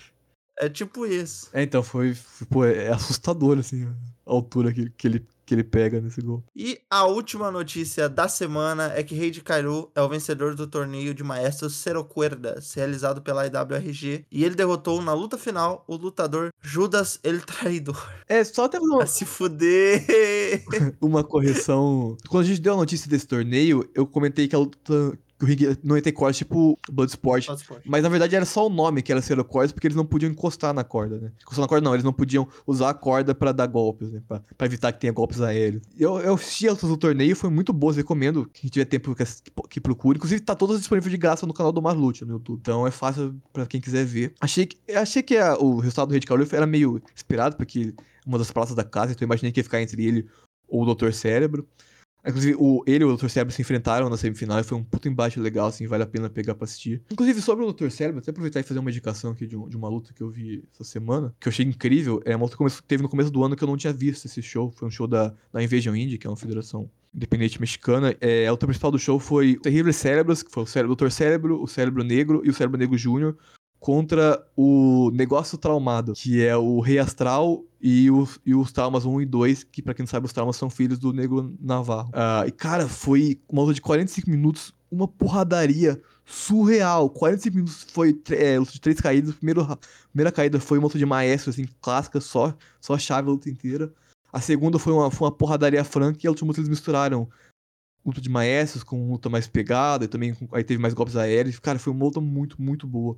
É 0.60 0.70
tipo 0.70 1.06
isso. 1.06 1.50
É, 1.54 1.64
então 1.64 1.82
foi, 1.82 2.14
foi- 2.14 2.48
pô, 2.48 2.66
é 2.66 2.90
assustador, 2.90 3.58
assim, 3.60 3.86
a 3.86 4.32
altura 4.32 4.72
que, 4.74 4.90
que, 4.92 5.08
ele, 5.08 5.26
que 5.48 5.56
ele 5.56 5.64
pega 5.64 6.02
nesse 6.02 6.22
gol. 6.22 6.44
E 6.54 6.78
a 6.90 7.06
última 7.06 7.50
notícia 7.50 8.10
da 8.10 8.28
semana 8.28 8.92
é 8.94 9.02
que 9.02 9.16
Rei 9.16 9.32
de 9.32 9.42
Kairu 9.42 9.90
é 9.96 10.02
o 10.02 10.10
vencedor 10.10 10.54
do 10.54 10.68
torneio 10.68 11.14
de 11.14 11.24
maestros 11.24 11.78
Cero 11.78 12.04
Cuerdas, 12.04 12.74
realizado 12.74 13.22
pela 13.22 13.48
IWRG, 13.48 14.26
e 14.30 14.44
ele 14.44 14.56
derrotou 14.56 15.02
na 15.02 15.14
luta 15.14 15.38
final 15.38 15.86
o 15.88 15.96
lutador 15.96 16.50
Judas 16.62 17.18
El 17.24 17.40
Traidor. 17.40 18.12
É, 18.28 18.44
só 18.44 18.66
até 18.66 18.78
uma, 18.78 18.98
Vai 18.98 19.08
se 19.08 19.24
fuder! 19.24 20.04
uma 21.00 21.24
correção. 21.24 22.18
Quando 22.28 22.44
a 22.44 22.48
gente 22.48 22.60
deu 22.60 22.74
a 22.74 22.78
notícia 22.78 23.10
desse 23.10 23.26
torneio, 23.26 23.90
eu 23.96 24.06
comentei 24.06 24.50
que 24.50 24.56
a 24.56 24.60
luta. 24.60 25.18
Que 25.38 25.46
o 25.46 25.48
ringue 25.48 25.78
não 25.84 25.96
ia 25.96 26.02
ter 26.02 26.12
corte, 26.14 26.40
tipo 26.40 26.80
Bloodsport. 26.90 27.46
Mas 27.86 28.02
na 28.02 28.10
verdade 28.10 28.36
era 28.36 28.44
só 28.46 28.66
o 28.66 28.70
nome 28.70 29.04
que 29.04 29.12
era 29.12 29.22
Zero 29.22 29.46
Cordas, 29.46 29.72
porque 29.72 29.86
eles 29.86 29.96
não 29.96 30.06
podiam 30.06 30.32
encostar 30.32 30.74
na 30.74 30.84
corda, 30.84 31.20
né? 31.20 31.32
Encostar 31.42 31.62
na 31.62 31.68
corda 31.68 31.84
não, 31.86 31.94
eles 31.94 32.04
não 32.04 32.12
podiam 32.12 32.48
usar 32.66 32.90
a 32.90 32.94
corda 32.94 33.36
pra 33.36 33.52
dar 33.52 33.68
golpes, 33.68 34.10
né? 34.12 34.22
Pra, 34.28 34.42
pra 34.58 34.66
evitar 34.66 34.92
que 34.92 35.00
tenha 35.00 35.14
golpes 35.14 35.40
aéreos. 35.40 35.84
Eu, 35.98 36.20
eu 36.20 36.34
assisti 36.34 36.68
luta 36.68 36.88
do 36.88 36.98
torneio, 36.98 37.36
foi 37.36 37.52
muito 37.52 37.72
boa, 37.72 37.94
recomendo. 37.94 38.50
Quem 38.52 38.68
tiver 38.70 38.86
tempo 38.86 39.14
que, 39.14 39.24
que 39.70 39.80
procure. 39.80 40.18
Inclusive, 40.18 40.42
tá 40.42 40.56
todas 40.56 40.80
disponíveis 40.80 41.12
de 41.12 41.18
graça 41.18 41.46
no 41.46 41.54
canal 41.54 41.72
do 41.72 41.82
Marlute 41.84 42.26
no 42.26 42.34
YouTube. 42.34 42.60
Então 42.60 42.88
é 42.88 42.92
fácil 42.92 43.36
pra 43.54 43.68
quem 43.68 43.80
quiser 43.80 44.06
ver. 44.06 44.34
Achei 44.42 44.66
que, 44.66 44.78
achei 44.94 45.22
que 45.22 45.38
a- 45.38 45.56
o 45.58 45.78
resultado 45.78 46.08
do 46.08 46.14
Red 46.14 46.22
Calif 46.22 46.52
era 46.56 46.66
meio 46.66 47.00
esperado, 47.16 47.56
porque 47.56 47.94
uma 48.26 48.40
das 48.40 48.50
praças 48.52 48.76
da 48.76 48.84
casa, 48.84 49.12
então 49.12 49.24
eu 49.24 49.28
imaginei 49.28 49.52
que 49.52 49.60
ia 49.60 49.64
ficar 49.64 49.82
entre 49.84 50.04
ele 50.04 50.26
ou 50.68 50.84
o 50.84 50.96
Dr. 50.96 51.12
Cérebro. 51.12 51.68
Inclusive, 52.28 52.56
o, 52.60 52.84
ele 52.86 53.04
e 53.04 53.08
o 53.08 53.16
Dr. 53.16 53.28
Cérebro 53.30 53.54
se 53.54 53.62
enfrentaram 53.62 54.10
na 54.10 54.18
semifinal 54.18 54.60
e 54.60 54.64
foi 54.64 54.78
um 54.78 54.84
puto 54.84 55.08
embate 55.08 55.40
legal, 55.40 55.68
assim, 55.68 55.88
vale 55.88 56.04
a 56.04 56.08
pena 56.08 56.30
pegar 56.30 56.56
pra 56.56 56.66
assistir. 56.66 57.02
Inclusive, 57.12 57.42
sobre 57.42 57.64
o 57.66 57.72
Dr. 57.72 57.90
Cérebro, 57.90 58.20
até 58.20 58.32
aproveitar 58.32 58.60
e 58.60 58.64
fazer 58.64 58.80
uma 58.80 58.90
indicação 58.90 59.32
aqui 59.32 59.48
de, 59.48 59.56
um- 59.56 59.68
de 59.70 59.78
uma 59.78 59.88
luta 59.90 60.14
que 60.14 60.22
eu 60.22 60.30
vi 60.30 60.64
essa 60.74 60.84
semana, 60.84 61.34
que 61.40 61.48
eu 61.48 61.52
achei 61.52 61.66
incrível. 61.66 62.22
É 62.26 62.36
uma 62.36 62.46
luta 62.46 62.58
que 62.58 62.84
teve 62.84 63.02
no 63.04 63.10
começo 63.10 63.32
do 63.32 63.44
ano 63.44 63.56
que 63.56 63.64
eu 63.64 63.68
não 63.68 63.78
tinha 63.78 63.94
visto 63.94 64.26
esse 64.26 64.42
show. 64.42 64.72
Foi 64.72 64.88
um 64.88 64.92
show 64.92 65.08
da, 65.08 65.34
da 65.52 65.64
Invasion 65.64 65.96
Indie, 65.96 66.18
que 66.18 66.28
é 66.28 66.30
uma 66.30 66.36
federação 66.38 66.90
independente 67.16 67.60
mexicana. 67.60 68.16
É, 68.22 68.46
a 68.46 68.52
luta 68.52 68.68
principal 68.68 68.92
do 68.92 69.00
show 69.00 69.20
foi 69.20 69.56
Terríveis 69.56 69.96
Cérebros, 69.96 70.44
que 70.44 70.52
foi 70.52 70.64
o 70.64 70.68
cérebro, 70.68 70.96
Dr. 70.96 71.10
Cérebro, 71.10 71.62
o 71.64 71.68
Cérebro 71.68 72.04
Negro 72.04 72.42
e 72.46 72.50
o 72.50 72.54
Cérebro 72.54 72.78
Negro 72.78 72.98
Júnior 72.98 73.36
contra 73.80 74.44
o 74.56 75.12
Negócio 75.14 75.58
Traumado, 75.58 76.14
que 76.14 76.44
é 76.44 76.56
o 76.58 76.80
Rei 76.80 77.00
Astral 77.00 77.64
e 77.82 78.10
os, 78.10 78.40
e 78.46 78.56
os 78.56 78.72
Traumas 78.72 79.06
1 79.06 79.22
e 79.22 79.26
2, 79.26 79.64
que 79.64 79.82
pra 79.82 79.94
quem 79.94 80.04
não 80.04 80.08
sabe, 80.08 80.26
os 80.26 80.34
Traumas 80.34 80.56
são 80.56 80.70
filhos 80.70 80.98
do 80.98 81.14
Negro 81.14 81.56
Navarro. 81.60 82.10
Ah, 82.14 82.44
e 82.48 82.52
cara, 82.52 82.88
foi 82.88 83.40
uma 83.48 83.62
luta 83.62 83.76
de 83.76 83.82
45 83.82 84.30
minutos, 84.30 84.74
uma 84.92 85.08
porradaria 85.08 86.02
surreal. 86.26 87.10
45 87.10 87.56
minutos 87.56 87.86
foi 87.92 88.20
é, 88.32 88.60
luta 88.60 88.72
de 88.72 88.82
três 88.82 89.00
caídas. 89.00 89.36
Primeiro, 89.36 89.66
primeira 90.10 90.32
caída 90.32 90.60
foi 90.60 90.78
uma 90.78 90.86
luta 90.86 90.98
de 90.98 91.06
maestro, 91.06 91.52
assim, 91.52 91.66
clássica, 91.82 92.20
só, 92.20 92.54
só 92.82 92.98
chave 92.98 93.30
a 93.30 93.32
luta 93.32 93.50
inteira. 93.50 93.92
A 94.32 94.42
segunda 94.42 94.78
foi 94.78 94.92
uma, 94.92 95.10
foi 95.10 95.28
uma 95.28 95.34
porradaria 95.34 95.84
franca 95.84 96.20
e 96.24 96.28
a 96.28 96.32
última 96.32 96.48
luta 96.48 96.60
eles 96.60 96.70
misturaram 96.70 97.30
luta 98.06 98.22
de 98.22 98.30
maestros 98.30 98.84
com 98.84 99.12
luta 99.12 99.30
mais 99.30 99.48
pegada 99.48 100.06
e 100.06 100.08
também 100.08 100.36
aí 100.54 100.64
teve 100.64 100.82
mais 100.82 100.94
golpes 100.94 101.16
aéreos. 101.16 101.60
Cara, 101.60 101.80
foi 101.80 101.92
uma 101.92 102.06
luta 102.06 102.22
muito, 102.22 102.62
muito 102.62 102.88
boa. 102.88 103.18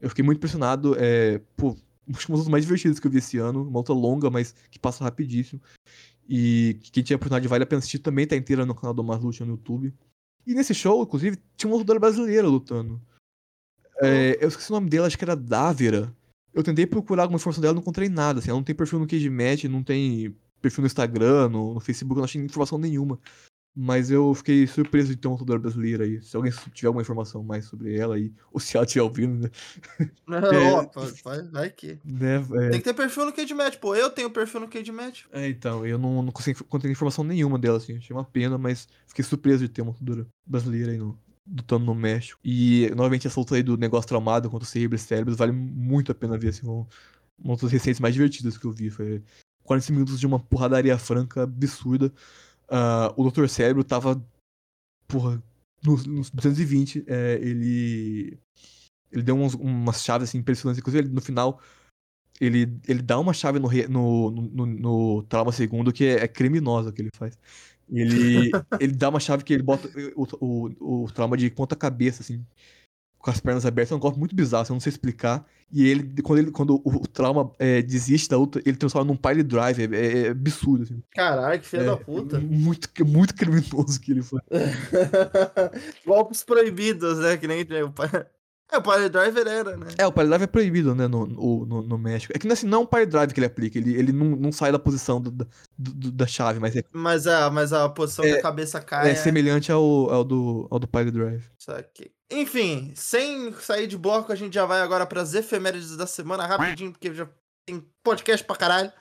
Eu 0.00 0.08
fiquei 0.08 0.24
muito 0.24 0.38
impressionado. 0.38 0.96
É, 0.98 1.40
pô, 1.56 1.76
das 2.06 2.26
lutas 2.26 2.48
mais 2.48 2.64
divertidas 2.64 2.98
que 2.98 3.06
eu 3.06 3.10
vi 3.10 3.18
esse 3.18 3.38
ano. 3.38 3.62
Uma 3.62 3.80
luta 3.80 3.92
longa, 3.92 4.30
mas 4.30 4.54
que 4.70 4.78
passa 4.78 5.04
rapidíssimo. 5.04 5.60
E 6.28 6.78
quem 6.92 7.02
tinha 7.02 7.16
a 7.16 7.18
oportunidade 7.18 7.48
vale 7.48 7.64
a 7.64 7.66
pena 7.66 7.80
assistir 7.80 7.98
também 7.98 8.26
tá 8.26 8.36
inteira 8.36 8.64
no 8.64 8.74
canal 8.74 8.94
do 8.94 9.02
Marlucha 9.02 9.44
no 9.44 9.52
YouTube. 9.52 9.92
E 10.46 10.54
nesse 10.54 10.74
show, 10.74 11.02
inclusive, 11.02 11.38
tinha 11.56 11.70
uma 11.70 11.76
lutadora 11.76 11.98
brasileira 11.98 12.46
lutando. 12.46 13.00
É, 14.00 14.38
eu 14.40 14.48
esqueci 14.48 14.70
o 14.70 14.74
nome 14.74 14.88
dela, 14.88 15.06
acho 15.06 15.18
que 15.18 15.24
era 15.24 15.36
Dávera. 15.36 16.14
Eu 16.52 16.62
tentei 16.62 16.86
procurar 16.86 17.22
alguma 17.24 17.36
informação 17.36 17.60
dela, 17.60 17.74
não 17.74 17.82
encontrei 17.82 18.08
nada. 18.08 18.38
Assim, 18.38 18.48
ela 18.48 18.58
não 18.58 18.64
tem 18.64 18.74
perfil 18.74 18.98
no 18.98 19.06
Cage 19.06 19.28
Match, 19.28 19.64
não 19.64 19.82
tem 19.82 20.34
perfil 20.60 20.82
no 20.82 20.86
Instagram, 20.86 21.48
no, 21.48 21.74
no 21.74 21.80
Facebook, 21.80 22.16
não 22.16 22.24
achei 22.24 22.40
informação 22.40 22.78
nenhuma. 22.78 23.18
Mas 23.74 24.10
eu 24.10 24.34
fiquei 24.34 24.66
surpreso 24.66 25.08
de 25.08 25.16
ter 25.16 25.28
uma 25.28 25.34
lutadora 25.34 25.60
brasileira 25.60 26.04
aí. 26.04 26.20
Se 26.20 26.36
alguém 26.36 26.52
tiver 26.74 26.88
alguma 26.88 27.02
informação 27.02 27.42
mais 27.42 27.66
sobre 27.66 27.96
ela 27.96 28.16
aí, 28.16 28.32
ou 28.52 28.58
se 28.58 28.76
ela 28.76 28.84
estiver 28.84 29.02
ouvindo, 29.02 29.44
né? 29.44 29.50
Não, 30.26 30.38
ó, 30.74 30.84
pode- 30.86 31.22
vai, 31.22 31.42
vai 31.44 31.70
que. 31.70 31.98
né, 32.04 32.36
é, 32.36 32.70
Tem 32.70 32.78
que 32.80 32.84
ter 32.84 32.94
perfil 32.94 33.26
no 33.26 33.32
Cage 33.32 33.54
Match, 33.54 33.76
pô. 33.78 33.94
Eu 33.94 34.10
tenho 34.10 34.30
perfil 34.30 34.60
no 34.60 34.68
Cage 34.68 34.90
Match. 34.90 35.22
é, 35.32 35.48
então, 35.48 35.86
eu 35.86 35.98
não, 35.98 36.22
não 36.22 36.32
consegui 36.32 36.60
encontrar 36.60 36.90
informação 36.90 37.22
nenhuma 37.22 37.58
dela, 37.58 37.76
assim. 37.78 37.96
Achei 37.96 38.14
uma 38.14 38.24
pena, 38.24 38.58
mas 38.58 38.88
fiquei 39.06 39.24
surpreso 39.24 39.60
de 39.66 39.68
ter 39.68 39.82
uma 39.82 39.92
lutadora 39.92 40.26
brasileira 40.44 40.90
aí 40.90 40.98
no, 40.98 41.16
lutando 41.46 41.84
no 41.84 41.94
México. 41.94 42.40
E, 42.44 42.90
novamente, 42.96 43.26
essa 43.28 43.38
luta 43.38 43.54
aí 43.54 43.62
do 43.62 43.76
negócio 43.76 44.08
traumado 44.08 44.50
contra 44.50 44.66
o 44.66 44.70
Cerebro 44.70 44.98
Cérebros 44.98 45.36
vale 45.38 45.52
muito 45.52 46.10
a 46.10 46.14
pena 46.14 46.36
ver, 46.36 46.48
assim, 46.48 46.66
uma, 46.66 46.86
uma 47.38 47.56
das 47.56 47.70
recentes 47.70 48.00
mais 48.00 48.14
divertidas 48.14 48.58
que 48.58 48.64
eu 48.64 48.72
vi. 48.72 48.90
Foi 48.90 49.22
45 49.62 49.94
minutos 49.94 50.18
de 50.20 50.26
uma 50.26 50.40
porradaria 50.40 50.98
franca 50.98 51.44
absurda. 51.44 52.12
Ah, 52.70 53.12
o 53.16 53.24
Dr. 53.24 53.48
Cérebro 53.48 53.84
tava, 53.84 54.24
porra, 55.08 55.42
nos, 55.84 56.06
nos 56.06 56.30
220, 56.30 57.04
é, 57.08 57.34
ele 57.42 58.38
ele 59.12 59.22
deu 59.24 59.36
uns- 59.36 59.54
umas 59.54 60.02
chaves 60.04 60.28
assim 60.30 60.38
impressionantes. 60.38 60.80
Inclusive, 60.80 61.04
ele, 61.06 61.14
no 61.14 61.20
final, 61.22 61.60
ele, 62.40 62.80
ele 62.88 63.02
dá 63.02 63.18
uma 63.18 63.32
chave 63.34 63.58
no, 63.60 63.68
re- 63.68 63.88
no, 63.88 64.30
no, 64.30 64.42
no, 64.42 64.66
no 64.66 65.22
trauma 65.24 65.52
segundo 65.52 65.92
que 65.92 66.04
é, 66.06 66.24
é 66.24 66.28
criminosa 66.28 66.92
que 66.92 67.02
ele 67.02 67.10
faz. 67.16 67.38
Ele, 67.90 68.50
ele 68.80 68.92
dá 68.94 69.08
uma 69.10 69.20
chave 69.20 69.44
que 69.44 69.52
ele 69.54 69.62
bota 69.62 69.90
o, 70.16 70.26
o, 70.80 71.04
o 71.04 71.12
trauma 71.12 71.36
de 71.36 71.50
ponta 71.50 71.76
cabeça, 71.76 72.22
assim, 72.22 72.44
com 73.20 73.30
as 73.30 73.38
pernas 73.38 73.64
abertas. 73.64 73.92
É 73.92 73.94
um 73.94 74.00
golpe 74.00 74.18
muito 74.18 74.34
bizarro, 74.34 74.62
assim, 74.62 74.72
eu 74.72 74.76
não 74.76 74.80
sei 74.80 74.90
explicar. 74.90 75.46
E 75.72 75.88
ele, 75.88 76.20
quando, 76.22 76.38
ele, 76.40 76.50
quando 76.50 76.80
o, 76.84 77.06
trauma 77.06 77.52
é, 77.56 77.80
desiste 77.80 78.28
da 78.28 78.36
luta, 78.36 78.60
ele 78.66 78.76
transforma 78.76 79.06
num 79.06 79.16
pile 79.16 79.42
drive. 79.44 79.82
É, 79.82 79.84
é- 79.84 80.26
é 80.26 80.28
absurdo, 80.30 80.82
assim. 80.82 81.00
Caralho, 81.14 81.60
que 81.60 81.66
filho 81.68 81.82
É, 81.82 81.86
da 81.86 81.96
puta. 81.96 82.40
Muito, 82.40 82.88
muito 83.06 83.34
criminoso 83.36 84.00
que 84.00 84.10
ele 84.10 84.22
faz. 84.22 84.42
Golpes 86.04 86.42
proibidos, 86.42 87.18
né? 87.20 87.36
Que 87.36 87.46
nem 87.46 87.64
o 87.84 87.92
pai. 87.92 88.08
É, 88.72 88.78
o 88.78 88.82
Pile 88.82 89.08
Driver 89.08 89.46
era, 89.46 89.76
né? 89.76 89.86
É, 89.98 90.06
o 90.06 90.12
pile 90.12 90.28
drive 90.28 90.42
é 90.42 90.46
proibido, 90.46 90.94
né, 90.94 91.08
no, 91.08 91.26
no, 91.26 91.82
no- 91.82 91.98
México. 91.98 92.32
É 92.34 92.38
que 92.38 92.46
assim, 92.46 92.66
não 92.66 92.78
é 92.78 92.80
um 92.82 92.86
pile 92.86 93.06
drive 93.06 93.32
que 93.32 93.40
ele 93.40 93.46
aplica, 93.46 93.76
ele, 93.78 93.94
ele 93.94 94.12
não, 94.12 94.26
não 94.36 94.52
sai 94.52 94.70
da 94.70 94.78
posição 94.78 95.20
do- 95.20 95.30
da- 95.30 95.46
do- 95.76 96.12
da 96.12 96.26
chave, 96.26 96.60
mas 96.60 96.76
é, 96.76 96.84
Mas 96.92 97.26
a, 97.26 97.50
mas 97.50 97.72
a 97.72 97.88
posição 97.88 98.24
É- 98.24 98.32
a 98.38 98.42
cabeça 98.42 98.80
cai. 98.80 99.10
é 99.10 99.14
semelhante 99.14 99.72
ao, 99.72 99.82
ao, 100.10 100.22
do, 100.24 100.68
ao 100.70 100.78
do 100.78 100.86
pile 100.86 101.10
drive. 101.10 101.42
Isso 101.58 101.72
aqui. 101.72 102.10
Enfim, 102.30 102.92
sem 102.94 103.52
sair 103.54 103.88
de 103.88 103.98
bloco, 103.98 104.30
a 104.32 104.36
gente 104.36 104.54
já 104.54 104.64
vai 104.64 104.80
agora 104.80 105.04
para 105.04 105.20
as 105.20 105.34
efemérides 105.34 105.96
da 105.96 106.06
semana, 106.06 106.46
rapidinho, 106.46 106.92
porque 106.92 107.12
já 107.12 107.28
tem 107.66 107.84
podcast 108.04 108.46
pra 108.46 108.54
caralho. 108.54 108.92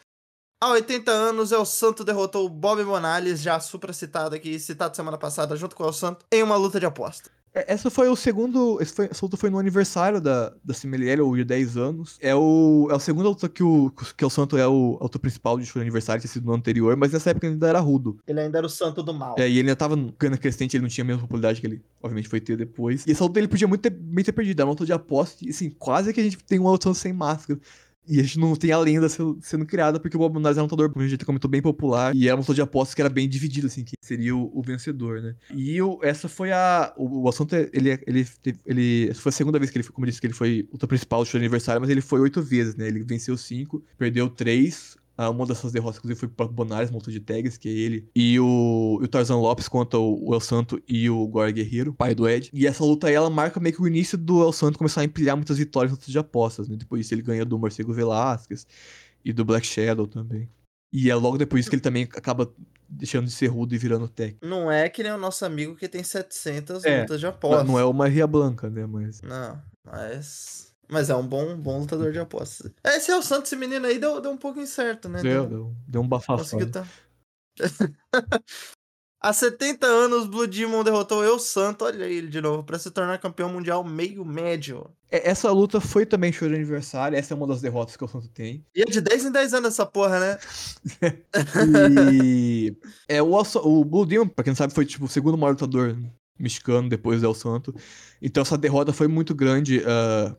Há 0.62 0.72
80 0.72 1.10
anos, 1.12 1.52
El 1.54 1.64
Santo 1.64 2.04
derrotou 2.04 2.46
o 2.46 2.50
Bob 2.50 2.84
Monales, 2.84 3.40
já 3.42 3.60
supra 3.62 3.94
citado 3.94 4.36
aqui, 4.36 4.60
citado 4.60 4.94
semana 4.96 5.18
passada, 5.18 5.56
junto 5.56 5.74
com 5.76 5.84
o 5.84 5.86
El 5.88 5.94
Santo, 5.94 6.26
em 6.32 6.44
uma 6.44 6.58
luta 6.58 6.80
de 6.80 6.86
aposta. 6.86 7.30
É, 7.54 7.74
Essa 7.74 7.90
foi 7.90 8.08
o 8.10 8.16
segundo. 8.16 8.82
Esse 8.82 8.94
foi, 8.94 9.06
essa 9.06 9.26
luta 9.26 9.38
foi 9.38 9.50
no 9.50 9.60
aniversário 9.60 10.22
da, 10.22 10.54
da 10.64 10.74
CMLL, 10.74 11.22
ou 11.22 11.36
de 11.36 11.44
10 11.44 11.78
anos. 11.78 12.18
É, 12.22 12.36
o, 12.36 12.88
é 12.92 12.96
a 12.96 13.00
segunda 13.00 13.30
luta 13.30 13.50
que 13.50 13.64
o, 13.64 13.92
que 14.16 14.26
o 14.26 14.30
Santo 14.30 14.58
é 14.58 14.68
o 14.68 14.98
autor 15.00 15.20
principal 15.20 15.58
de 15.58 15.66
show 15.66 15.80
de 15.80 15.82
aniversário, 15.82 16.22
tinha 16.22 16.32
sido 16.32 16.46
no 16.46 16.54
anterior, 16.54 16.96
mas 16.96 17.12
nessa 17.12 17.32
época 17.32 17.48
ele 17.48 17.54
ainda 17.54 17.68
era 17.68 17.80
rudo. 17.80 18.18
Ele 18.28 18.40
ainda 18.40 18.58
era 18.58 18.68
o 18.68 18.70
Santo 18.70 19.02
do 19.02 19.14
Mal. 19.14 19.36
É, 19.38 19.50
e 19.50 19.54
ele 19.54 19.70
ainda 19.70 19.76
tava 19.76 19.96
ganhando 19.96 20.38
crescente, 20.38 20.76
ele 20.76 20.84
não 20.84 20.90
tinha 20.90 21.04
a 21.04 21.08
mesma 21.08 21.22
popularidade 21.22 21.60
que 21.62 21.68
ele, 21.68 21.82
obviamente, 22.02 22.30
foi 22.30 22.40
ter 22.40 22.58
depois. 22.58 23.06
E 23.06 23.12
essa 23.12 23.24
luta 23.24 23.40
ele 23.40 23.48
podia 23.48 23.68
muito 23.68 23.82
ter, 23.82 23.90
bem 23.90 24.24
ter 24.24 24.32
perdido. 24.32 24.60
Era 24.60 24.68
uma 24.68 24.72
luta 24.72 24.86
de 24.86 24.94
aposta, 24.94 25.46
e 25.46 25.50
assim, 25.50 25.70
quase 25.70 26.14
que 26.14 26.20
a 26.20 26.24
gente 26.24 26.38
tem 26.44 26.60
uma 26.60 26.72
luta 26.72 26.94
sem 26.94 27.14
máscara. 27.14 27.60
E 28.08 28.20
a 28.20 28.24
gente 28.24 28.40
não 28.40 28.56
tem 28.56 28.72
a 28.72 28.80
lenda 28.80 29.08
sendo, 29.08 29.66
criada, 29.68 30.00
porque 30.00 30.18
o 30.18 30.20
Bob 30.20 30.34
Monales 30.34 30.58
era 30.58 30.64
um 30.64 30.66
lutador, 30.66 30.92
como 30.92 31.06
a 31.06 31.08
gente 31.08 31.24
comentou, 31.24 31.50
bem 31.50 31.62
popular. 31.62 32.16
E 32.16 32.26
era 32.28 32.36
uma 32.36 32.42
luta 32.42 32.56
de 32.56 32.62
apostas 32.62 32.96
que 32.96 33.02
era 33.02 33.10
bem 33.10 33.30
dividida, 33.30 33.68
assim, 33.68 33.84
que 33.84 33.94
seria 34.02 34.36
o, 34.36 34.50
o 34.58 34.64
vencedor, 34.64 35.22
né? 35.22 35.36
E 35.54 35.80
o- 35.80 36.00
essa 36.02 36.28
foi 36.28 36.52
a. 36.52 36.92
O, 36.98 37.24
o 37.26 37.30
assunto, 37.30 37.54
é- 37.56 37.70
ele, 37.72 37.92
ele, 38.08 38.28
ele. 38.66 39.10
Essa 39.12 39.22
foi 39.22 39.30
a 39.30 39.34
segunda 39.34 39.60
vez 39.60 39.70
que 39.70 39.78
ele 39.78 39.84
foi, 39.84 39.94
como 39.94 40.06
eu 40.06 40.10
disse, 40.10 40.20
que 40.20 40.26
ele 40.26 40.34
foi 40.34 40.68
luta 40.72 40.88
principal 40.88 41.22
do 41.24 41.28
show 41.28 41.40
de 41.40 41.46
aniversário, 41.46 41.80
mas 41.80 41.90
ele 41.90 42.02
foi 42.02 42.20
oito 42.20 42.42
vezes, 42.42 42.76
né? 42.76 42.88
Ele 42.88 43.04
venceu 43.04 43.38
cinco, 43.38 43.84
perdeu 43.98 44.28
três. 44.28 44.98
Ah, 45.22 45.30
uma 45.30 45.46
dessas 45.46 45.74
derrotas, 45.74 45.98
inclusive, 45.98 46.18
foi 46.18 46.30
pro 46.30 46.48
Bonares, 46.48 46.90
luta 46.90 47.12
de 47.12 47.20
tags, 47.20 47.58
que 47.58 47.68
é 47.68 47.72
ele. 47.74 48.08
E 48.16 48.40
o, 48.40 49.00
e 49.02 49.04
o 49.04 49.08
Tarzan 49.10 49.36
Lopes 49.36 49.68
contra 49.68 50.00
o, 50.00 50.30
o 50.30 50.34
El 50.34 50.40
Santo 50.40 50.82
e 50.88 51.10
o 51.10 51.28
Gore 51.28 51.52
Guerreiro, 51.52 51.94
pai 51.94 52.16
do 52.16 52.26
Ed. 52.26 52.50
E 52.54 52.66
essa 52.66 52.86
luta 52.86 53.08
aí, 53.08 53.16
ela 53.16 53.30
marca 53.30 53.60
meio 53.60 53.76
que 53.76 53.82
o 53.82 53.88
início 53.88 54.18
do 54.18 54.42
El 54.42 54.54
Santo 54.54 54.78
começar 54.78 55.02
a 55.02 55.04
empilhar 55.04 55.36
muitas 55.36 55.58
vitórias 55.58 55.92
lutas 55.92 56.08
de 56.08 56.18
apostas, 56.18 56.70
né? 56.70 56.78
Depois 56.78 57.02
disso, 57.02 57.14
ele 57.14 57.22
ganha 57.22 57.44
do 57.44 57.60
Morcego 57.60 57.92
Velasquez 57.92 58.66
e 59.26 59.34
do 59.34 59.44
Black 59.44 59.68
Shadow 59.68 60.08
também. 60.08 60.50
E 60.94 61.10
é 61.10 61.16
logo 61.16 61.38
depois 61.38 61.68
que 61.68 61.76
ele 61.76 61.82
também 61.82 62.04
acaba 62.04 62.50
deixando 62.88 63.26
de 63.26 63.32
ser 63.32 63.48
rudo 63.48 63.76
e 63.76 63.78
virando 63.78 64.08
tech. 64.08 64.38
Não 64.42 64.72
é 64.72 64.88
que 64.88 65.04
nem 65.04 65.12
o 65.12 65.18
nosso 65.18 65.44
amigo 65.44 65.76
que 65.76 65.90
tem 65.90 66.02
700 66.02 66.86
É, 66.86 67.02
lutas 67.02 67.20
de 67.20 67.28
aposta. 67.28 67.66
Não 67.66 67.78
é 67.78 67.84
o 67.84 67.92
Maria 67.92 68.26
Blanca, 68.26 68.70
né? 68.70 68.86
Mas. 68.86 69.22
Não, 69.22 69.62
mas. 69.86 70.69
Mas 70.90 71.10
é 71.10 71.16
um 71.16 71.26
bom, 71.26 71.56
bom 71.56 71.80
lutador 71.80 72.12
de 72.12 72.20
apostas. 72.20 72.72
Esse 72.84 73.12
é 73.12 73.16
o 73.16 73.22
Santos, 73.22 73.52
esse 73.52 73.60
menino 73.60 73.86
aí 73.86 74.00
deu, 74.00 74.20
deu 74.20 74.32
um 74.32 74.38
pouco 74.38 74.60
incerto, 74.60 75.08
né? 75.08 75.22
Deu, 75.22 75.46
deu, 75.48 75.76
deu 75.88 76.02
um 76.02 76.08
bafafá. 76.08 76.38
Conseguiu 76.38 76.72
tá. 76.72 76.86
Há 79.22 79.34
70 79.34 79.86
anos, 79.86 80.28
Blue 80.28 80.48
Demon 80.48 80.82
derrotou 80.82 81.26
Eu 81.26 81.38
Santo, 81.38 81.84
olha 81.84 82.06
ele 82.06 82.30
de 82.30 82.40
novo, 82.40 82.64
pra 82.64 82.80
se 82.80 82.90
tornar 82.90 83.18
campeão 83.20 83.50
mundial 83.50 83.84
meio 83.84 84.24
médio. 84.24 84.90
É, 85.12 85.30
Essa 85.30 85.52
luta 85.52 85.82
foi 85.82 86.06
também 86.06 86.32
show 86.32 86.48
de 86.48 86.56
aniversário, 86.56 87.18
essa 87.18 87.34
é 87.34 87.38
uma 87.38 87.46
das 87.46 87.60
derrotas 87.60 87.98
que 87.98 88.04
o 88.04 88.08
Santo 88.08 88.30
tem. 88.30 88.66
E 88.74 88.82
é 88.82 88.86
de 88.86 89.02
10 89.02 89.26
em 89.26 89.32
10 89.32 89.54
anos 89.56 89.74
essa 89.74 89.86
porra, 89.86 90.20
né? 90.22 90.38
E 92.14 92.78
é, 93.10 93.22
o, 93.22 93.34
o 93.36 93.84
Blue 93.84 94.06
Demon, 94.06 94.28
pra 94.30 94.42
quem 94.44 94.52
não 94.52 94.56
sabe, 94.56 94.74
foi 94.74 94.86
tipo 94.86 95.04
o 95.04 95.10
segundo 95.10 95.38
maior 95.38 95.52
lutador 95.52 95.98
mexicano 96.40 96.88
depois 96.88 97.20
do 97.20 97.28
El 97.28 97.34
Santo. 97.34 97.76
Então 98.22 98.42
essa 98.42 98.58
derrota 98.58 98.94
foi 98.94 99.10
muito 99.10 99.36
grande. 99.36 99.84
ah, 99.86 100.34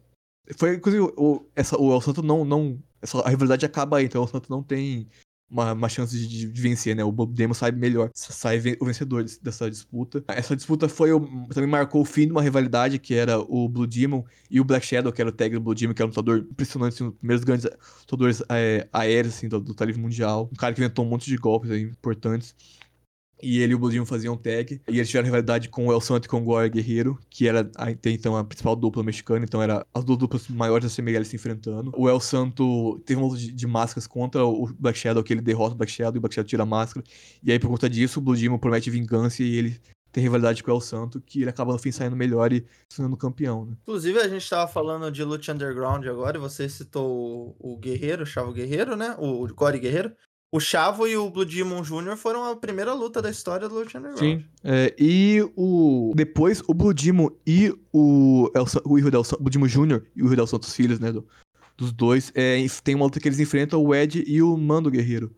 foi, 0.59 0.77
inclusive, 0.77 1.13
o, 1.17 1.47
essa, 1.55 1.81
o 1.81 1.93
El 1.93 2.01
Santo 2.01 2.23
não. 2.23 2.45
não 2.45 2.79
essa, 3.03 3.21
a 3.21 3.29
rivalidade 3.29 3.65
acaba 3.65 3.99
aí, 3.99 4.05
então 4.05 4.21
o 4.21 4.25
El 4.25 4.29
Santo 4.29 4.51
não 4.51 4.63
tem 4.63 5.09
uma, 5.51 5.73
uma 5.73 5.89
chance 5.89 6.17
de, 6.17 6.51
de 6.51 6.63
vencer, 6.63 6.95
né? 6.95 7.03
O 7.03 7.11
Blue 7.11 7.27
Demon 7.27 7.53
sai 7.53 7.73
melhor, 7.73 8.11
sai 8.15 8.63
o 8.79 8.87
vencedor 8.87 9.25
dessa 9.43 9.69
disputa. 9.69 10.23
Essa 10.29 10.55
disputa 10.55 10.89
foi 10.89 11.11
também 11.53 11.69
marcou 11.69 12.03
o 12.03 12.05
fim 12.05 12.27
de 12.27 12.33
uma 12.33 12.41
rivalidade 12.41 12.99
que 12.99 13.15
era 13.15 13.39
o 13.39 13.69
Blue 13.69 13.87
Demon 13.87 14.25
e 14.49 14.61
o 14.61 14.65
Black 14.65 14.87
Shadow, 14.87 15.13
que 15.13 15.21
era 15.21 15.29
o 15.29 15.33
tag 15.33 15.55
do 15.55 15.61
Blue 15.61 15.75
Demon, 15.75 15.93
que 15.93 16.01
era 16.01 16.07
um 16.07 16.11
lutador 16.11 16.39
impressionante, 16.39 16.95
assim, 16.95 17.05
um 17.05 17.09
dos 17.09 17.19
primeiros 17.19 17.45
grandes 17.45 17.67
lutadores 18.01 18.43
é, 18.49 18.89
aéreos 18.93 19.35
assim, 19.35 19.49
do, 19.49 19.61
do 19.61 19.85
livre 19.85 20.01
mundial. 20.01 20.49
Um 20.53 20.57
cara 20.57 20.73
que 20.73 20.81
inventou 20.81 21.05
um 21.05 21.09
monte 21.09 21.27
de 21.27 21.37
golpes 21.37 21.71
aí, 21.71 21.83
importantes. 21.83 22.55
E 23.43 23.61
ele 23.61 23.73
e 23.73 23.75
o 23.75 23.89
Demon 23.89 24.07
faziam 24.07 24.37
tag. 24.37 24.81
E 24.89 24.97
eles 24.97 25.09
tiveram 25.09 25.27
rivalidade 25.27 25.69
com 25.69 25.87
o 25.87 25.93
El 25.93 26.01
Santo 26.01 26.27
e 26.27 26.29
com 26.29 26.39
o 26.39 26.45
Gore 26.45 26.71
Guerreiro, 26.71 27.19
que 27.29 27.49
era 27.49 27.71
até 27.77 28.11
então 28.11 28.37
a 28.37 28.45
principal 28.45 28.77
dupla 28.77 29.03
mexicana. 29.03 29.45
Então 29.45 29.63
era 29.63 29.87
as 29.93 30.05
duas 30.05 30.19
duplas 30.19 30.49
maiores 30.49 30.89
da 30.89 30.95
CML 30.95 31.25
se 31.25 31.37
enfrentando. 31.37 31.93
O 31.97 32.09
El 32.09 32.21
Santo 32.21 33.01
teve 33.05 33.21
uma 33.21 33.29
luta 33.29 33.41
de, 33.41 33.53
de 33.53 33.67
máscaras 33.67 34.07
contra 34.07 34.45
o 34.45 34.67
Black 34.79 34.99
Shadow, 34.99 35.23
que 35.23 35.33
ele 35.33 35.41
derrota 35.41 35.75
o 35.75 35.79
Black 35.79 35.93
Shadow 35.93 36.17
e 36.17 36.19
o 36.19 36.21
Black 36.21 36.35
Shadow 36.35 36.49
tira 36.49 36.63
a 36.63 36.67
máscara. 36.67 37.05
E 37.43 37.53
aí, 37.53 37.59
por 37.59 37.69
conta 37.69 37.89
disso, 37.89 38.23
o 38.25 38.35
Demon 38.35 38.59
promete 38.59 38.91
vingança 38.91 39.43
e 39.43 39.57
ele 39.57 39.81
tem 40.13 40.23
rivalidade 40.23 40.63
com 40.63 40.71
o 40.71 40.75
El 40.75 40.81
Santo, 40.81 41.21
que 41.21 41.43
ele 41.43 41.51
acaba 41.51 41.73
no 41.73 41.79
fim 41.79 41.93
saindo 41.93 42.17
melhor 42.17 42.53
e 42.53 42.67
sendo 42.89 43.17
campeão, 43.17 43.65
né? 43.65 43.77
Inclusive, 43.83 44.19
a 44.19 44.29
gente 44.29 44.49
tava 44.49 44.71
falando 44.71 45.11
de 45.11 45.23
Lucha 45.23 45.53
Underground 45.53 46.05
agora, 46.07 46.37
e 46.37 46.41
você 46.41 46.69
citou 46.69 47.57
o, 47.59 47.77
Guerreiro, 47.77 48.25
o 48.25 48.27
Chavo 48.27 48.53
Guerreiro, 48.53 48.97
né? 48.97 49.15
O, 49.19 49.47
Gore 49.55 49.79
Guerreiro. 49.79 50.13
O 50.53 50.59
Chavo 50.59 51.07
e 51.07 51.17
o 51.17 51.31
Blue 51.31 51.45
Demon 51.45 51.81
Jr. 51.83 52.17
foram 52.17 52.45
a 52.45 52.57
primeira 52.57 52.93
luta 52.93 53.23
da 53.23 53.31
história 53.31 53.69
do 53.69 53.75
Lucha 53.77 53.99
Underground. 53.99 54.19
Sim. 54.41 54.45
É, 54.65 54.93
e 54.99 55.41
o. 55.57 56.13
Depois, 56.17 56.61
o 56.67 56.75
Blue 56.75 56.93
Demon 56.93 57.31
e 57.47 57.73
o, 57.93 58.51
El, 58.55 58.65
o 58.85 58.99
Hijo 58.99 59.11
del 59.13 59.23
Blue 59.39 59.49
Demon 59.51 59.67
Jr. 59.69 60.03
e 60.17 60.23
o 60.23 60.27
Hijo 60.27 60.35
del 60.37 60.47
Santos 60.49 60.75
Filhos, 60.75 60.99
né? 60.99 61.13
do- 61.13 61.25
dos 61.77 61.93
dois. 61.93 62.33
É, 62.35 62.57
tem 62.83 62.95
uma 62.97 63.05
luta 63.05 63.21
que 63.21 63.29
eles 63.29 63.39
enfrentam 63.39 63.81
o 63.83 63.95
Ed 63.95 64.25
e 64.27 64.43
o 64.43 64.57
Mando 64.57 64.91
Guerreiro. 64.91 65.35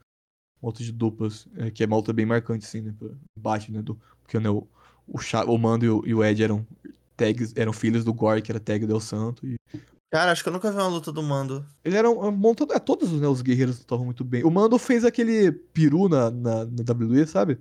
Uma 0.62 0.70
luta 0.70 0.82
de 0.82 0.90
duplas, 0.92 1.46
é, 1.56 1.70
que 1.70 1.82
é 1.82 1.86
uma 1.86 1.96
luta 1.96 2.12
bem 2.12 2.24
marcante, 2.24 2.64
assim, 2.64 2.80
né? 2.80 2.94
Bate, 3.38 3.70
né? 3.70 3.82
Do, 3.82 4.00
porque 4.22 4.40
né, 4.40 4.48
o, 4.48 4.66
o, 5.06 5.18
Cha- 5.18 5.44
o 5.44 5.58
Mando 5.58 5.84
e 5.84 5.90
o, 5.90 6.02
e 6.06 6.14
o 6.14 6.24
Ed 6.24 6.42
eram 6.42 6.66
tags, 7.16 7.52
eram 7.54 7.72
filhos 7.72 8.02
do 8.02 8.14
Gore, 8.14 8.40
que 8.40 8.50
era 8.50 8.58
tag 8.58 8.86
do 8.86 8.94
El 8.94 9.00
Santo. 9.00 9.46
E 9.46 9.56
Cara, 10.12 10.30
acho 10.30 10.42
que 10.42 10.48
eu 10.50 10.52
nunca 10.52 10.70
vi 10.70 10.76
uma 10.76 10.88
luta 10.88 11.10
do 11.10 11.22
Mando. 11.22 11.66
ele 11.82 11.96
era 11.96 12.10
um, 12.10 12.28
um 12.28 12.30
montão. 12.30 12.66
É, 12.70 12.78
todos 12.78 13.10
né, 13.12 13.26
os 13.26 13.40
guerreiros 13.40 13.78
lutavam 13.78 14.04
muito 14.04 14.22
bem. 14.22 14.44
O 14.44 14.50
Mando 14.50 14.78
fez 14.78 15.06
aquele 15.06 15.50
peru 15.50 16.06
na, 16.06 16.30
na, 16.30 16.66
na 16.66 16.82
WWE, 16.92 17.26
sabe? 17.26 17.58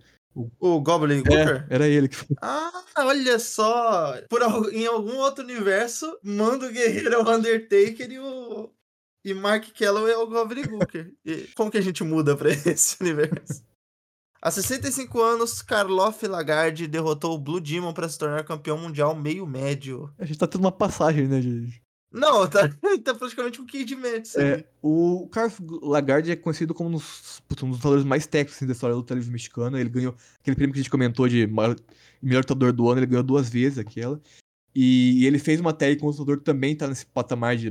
O 0.60 0.82
Goblin 0.82 1.24
Gooker? 1.24 1.66
É, 1.70 1.76
era 1.76 1.88
ele 1.88 2.10
que. 2.10 2.18
Ah, 2.42 2.84
olha 2.98 3.40
só! 3.40 4.16
Por, 4.30 4.42
em 4.74 4.86
algum 4.86 5.18
outro 5.20 5.46
universo, 5.46 6.18
Mando 6.22 6.70
Guerreiro 6.70 7.14
é 7.14 7.18
o 7.18 7.30
Undertaker 7.30 8.12
e 8.12 8.20
o. 8.20 8.70
E 9.24 9.34
Mark 9.34 9.70
Calloway 9.78 10.12
é 10.12 10.18
o 10.18 10.28
Goblin 10.28 10.64
Gooker. 10.64 11.14
E 11.24 11.48
como 11.56 11.72
que 11.72 11.78
a 11.78 11.82
gente 11.82 12.04
muda 12.04 12.36
pra 12.36 12.50
esse 12.52 12.98
universo? 13.00 13.64
Há 14.42 14.52
65 14.52 15.22
anos, 15.22 15.62
Karloff 15.62 16.26
Lagarde 16.28 16.88
derrotou 16.88 17.36
o 17.36 17.40
Blue 17.40 17.62
Demon 17.62 17.94
para 17.94 18.10
se 18.10 18.18
tornar 18.18 18.44
campeão 18.44 18.78
mundial 18.78 19.16
meio 19.16 19.46
médio. 19.46 20.14
A 20.18 20.26
gente 20.26 20.40
tá 20.40 20.48
tendo 20.48 20.62
uma 20.62 20.72
passagem, 20.72 21.28
né, 21.28 21.42
gente? 21.42 21.82
Não, 22.12 22.48
tá, 22.48 22.68
tá 23.04 23.16
praticamente 23.16 23.62
um 23.62 23.66
Kid 23.66 23.96
Match. 23.96 24.36
É, 24.36 24.66
o 24.82 25.28
Carlos 25.32 25.58
Lagarde 25.82 26.32
é 26.32 26.36
conhecido 26.36 26.74
como 26.74 26.90
um 26.90 26.94
dos, 26.94 27.42
um 27.64 27.70
dos 27.70 27.78
lutadores 27.78 28.04
mais 28.04 28.28
técnicos 28.28 28.58
assim, 28.58 28.68
da 28.68 28.74
história 28.74 28.94
da 28.94 28.98
luta 28.98 29.14
livre 29.14 29.32
mexicana. 29.32 29.80
Ele 29.80 29.90
ganhou 29.90 30.16
aquele 30.40 30.56
prêmio 30.56 30.74
que 30.74 30.80
a 30.80 30.84
gente 30.84 30.92
comentou 30.92 31.28
de 31.28 31.48
maior, 31.48 31.76
melhor 32.22 32.40
lutador 32.40 32.74
do 32.74 32.90
ano, 32.90 33.00
ele 33.00 33.06
ganhou 33.06 33.24
duas 33.24 33.50
vezes 33.50 33.78
aquela. 33.78 34.22
E 34.76 35.26
ele 35.26 35.40
fez 35.40 35.60
uma 35.60 35.74
tag 35.74 35.98
com 35.98 36.08
um 36.08 36.10
lutador 36.10 36.38
que 36.38 36.44
também 36.44 36.76
tá 36.76 36.88
nesse 36.88 37.06
patamar 37.06 37.56
de 37.56 37.70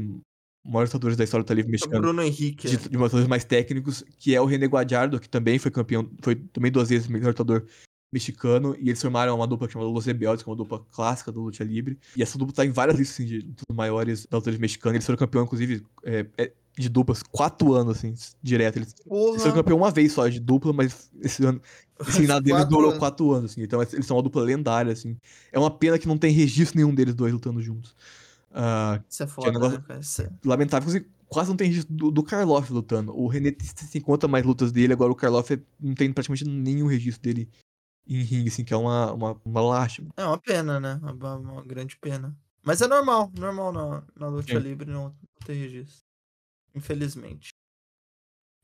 maiores 0.64 0.92
lutadores 0.92 1.16
da 1.16 1.24
história 1.24 1.42
luta 1.42 1.54
livre 1.54 1.70
mexicana. 1.70 2.00
Bruno 2.00 2.22
Henrique. 2.22 2.68
De, 2.68 2.76
de 2.76 2.96
lutadores 2.96 3.28
mais 3.28 3.44
técnicos, 3.44 4.04
que 4.18 4.34
é 4.34 4.40
o 4.40 4.46
René 4.46 4.66
Guadiardo, 4.66 5.20
que 5.20 5.28
também 5.28 5.58
foi 5.58 5.70
campeão, 5.70 6.10
foi 6.22 6.34
também 6.34 6.72
duas 6.72 6.88
vezes 6.88 7.08
melhor 7.08 7.28
lutador 7.28 7.66
mexicano, 8.12 8.76
e 8.78 8.88
eles 8.88 9.00
formaram 9.00 9.36
uma 9.36 9.46
dupla 9.46 9.68
chamada 9.68 9.90
Los 9.90 10.04
Rebeldes, 10.04 10.42
que 10.42 10.48
é 10.48 10.50
uma 10.50 10.56
dupla 10.56 10.84
clássica 10.90 11.30
do 11.30 11.42
Luta 11.42 11.62
Libre. 11.62 11.98
E 12.16 12.22
essa 12.22 12.36
dupla 12.36 12.54
tá 12.54 12.64
em 12.64 12.70
várias 12.70 12.98
listas 12.98 13.16
assim, 13.16 13.26
de 13.26 13.40
lutas 13.40 13.64
maiores 13.72 14.26
da 14.26 14.38
luta 14.38 14.50
livre 14.50 14.62
mexicana. 14.62 14.96
Eles 14.96 15.06
foram 15.06 15.18
campeão, 15.18 15.44
inclusive, 15.44 15.84
é, 16.04 16.26
é, 16.36 16.52
de 16.76 16.88
duplas 16.88 17.22
quatro 17.22 17.72
anos, 17.74 17.98
assim, 17.98 18.14
direto. 18.42 18.76
Eles, 18.76 18.94
eles 19.06 19.42
foram 19.42 19.54
campeão 19.54 19.78
uma 19.78 19.90
vez 19.90 20.12
só 20.12 20.26
de 20.28 20.40
dupla, 20.40 20.72
mas 20.72 21.10
esse 21.20 21.44
ano. 21.44 21.60
Esse 22.08 22.26
nada 22.26 22.40
deles 22.40 22.64
durou 22.66 22.88
anos. 22.88 22.98
quatro 22.98 23.30
anos, 23.30 23.52
assim. 23.52 23.62
Então 23.62 23.80
eles 23.82 24.06
são 24.06 24.16
uma 24.16 24.22
dupla 24.22 24.42
lendária, 24.42 24.92
assim. 24.92 25.16
É 25.52 25.58
uma 25.58 25.70
pena 25.70 25.98
que 25.98 26.08
não 26.08 26.18
tem 26.18 26.32
registro 26.32 26.78
nenhum 26.78 26.94
deles 26.94 27.14
dois 27.14 27.32
lutando 27.32 27.60
juntos. 27.60 27.94
Uh, 28.50 29.00
Isso 29.08 29.22
é 29.22 29.26
foda, 29.26 29.48
é 29.48 29.50
um 29.50 29.54
negócio 29.54 29.84
né, 29.88 30.00
é 30.18 30.48
lamentável, 30.48 31.04
quase 31.28 31.48
não 31.48 31.56
tem 31.56 31.68
registro 31.68 31.94
do, 31.94 32.10
do 32.10 32.22
Karloff 32.22 32.72
lutando. 32.72 33.16
O 33.16 33.28
René 33.28 33.54
se 33.60 33.98
encontra 33.98 34.28
mais 34.28 34.44
lutas 34.44 34.72
dele, 34.72 34.92
agora 34.92 35.12
o 35.12 35.14
Karloff 35.14 35.62
não 35.78 35.94
tem 35.94 36.12
praticamente 36.12 36.44
nenhum 36.44 36.86
registro 36.86 37.22
dele 37.22 37.48
em 38.16 38.22
ringue, 38.22 38.48
assim, 38.48 38.64
que 38.64 38.74
é 38.74 38.76
uma, 38.76 39.12
uma, 39.12 39.40
uma 39.44 39.60
lástima. 39.60 40.10
É 40.16 40.24
uma 40.24 40.38
pena, 40.38 40.80
né? 40.80 41.00
Uma, 41.02 41.36
uma 41.36 41.62
grande 41.62 41.96
pena. 41.96 42.36
Mas 42.62 42.82
é 42.82 42.88
normal, 42.88 43.30
normal 43.38 43.72
na, 43.72 44.02
na 44.18 44.28
luta 44.28 44.52
Sim. 44.52 44.58
livre 44.58 44.90
não, 44.90 45.14
ter 45.44 45.54
registro. 45.54 46.02
Infelizmente. 46.74 47.50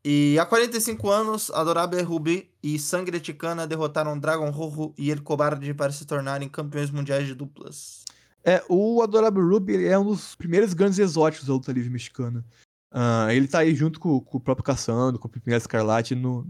E 0.04 0.38
há 0.38 0.46
45 0.46 1.10
anos, 1.10 1.50
Adorável 1.50 2.04
Ruby 2.04 2.48
e 2.62 2.78
Sangre 2.78 3.18
Ticana 3.18 3.66
derrotaram 3.66 4.18
Dragon 4.18 4.50
Rojo 4.50 4.94
e 4.96 5.10
El 5.10 5.22
Cobarde 5.22 5.74
para 5.74 5.90
se 5.90 6.04
tornarem 6.04 6.48
campeões 6.48 6.90
mundiais 6.90 7.26
de 7.26 7.34
duplas. 7.34 8.04
É, 8.44 8.62
o 8.68 9.02
Adorável 9.02 9.44
Ruby 9.44 9.84
é 9.84 9.98
um 9.98 10.04
dos 10.04 10.36
primeiros 10.36 10.72
grandes 10.74 11.00
exóticos 11.00 11.48
da 11.48 11.54
luta 11.54 11.72
livre 11.72 11.90
mexicana. 11.90 12.44
Uh, 12.92 13.30
ele 13.30 13.48
tá 13.48 13.58
aí 13.58 13.74
junto 13.74 13.98
com, 13.98 14.20
com 14.20 14.38
o 14.38 14.40
próprio 14.40 14.64
Caçando, 14.64 15.18
com 15.18 15.26
o 15.26 15.30
Pipinha 15.30 15.56
Escarlate 15.56 16.14
no, 16.14 16.46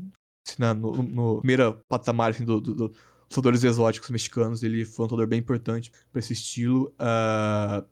assim, 0.47 0.80
no, 0.80 1.03
no 1.03 1.38
primeiro 1.38 1.80
patamar 1.88 2.30
assim, 2.30 2.44
do, 2.44 2.61
do, 2.61 2.74
do 2.74 2.92
lutadores 3.30 3.64
exóticos 3.64 4.11
mexicanos. 4.11 4.62
Ele 4.62 4.84
foi 4.84 5.05
um 5.05 5.07
lutador 5.07 5.26
bem 5.26 5.40
importante 5.40 5.90
para 6.12 6.20
esse 6.20 6.32
estilo. 6.32 6.92
Uh, 7.01 7.84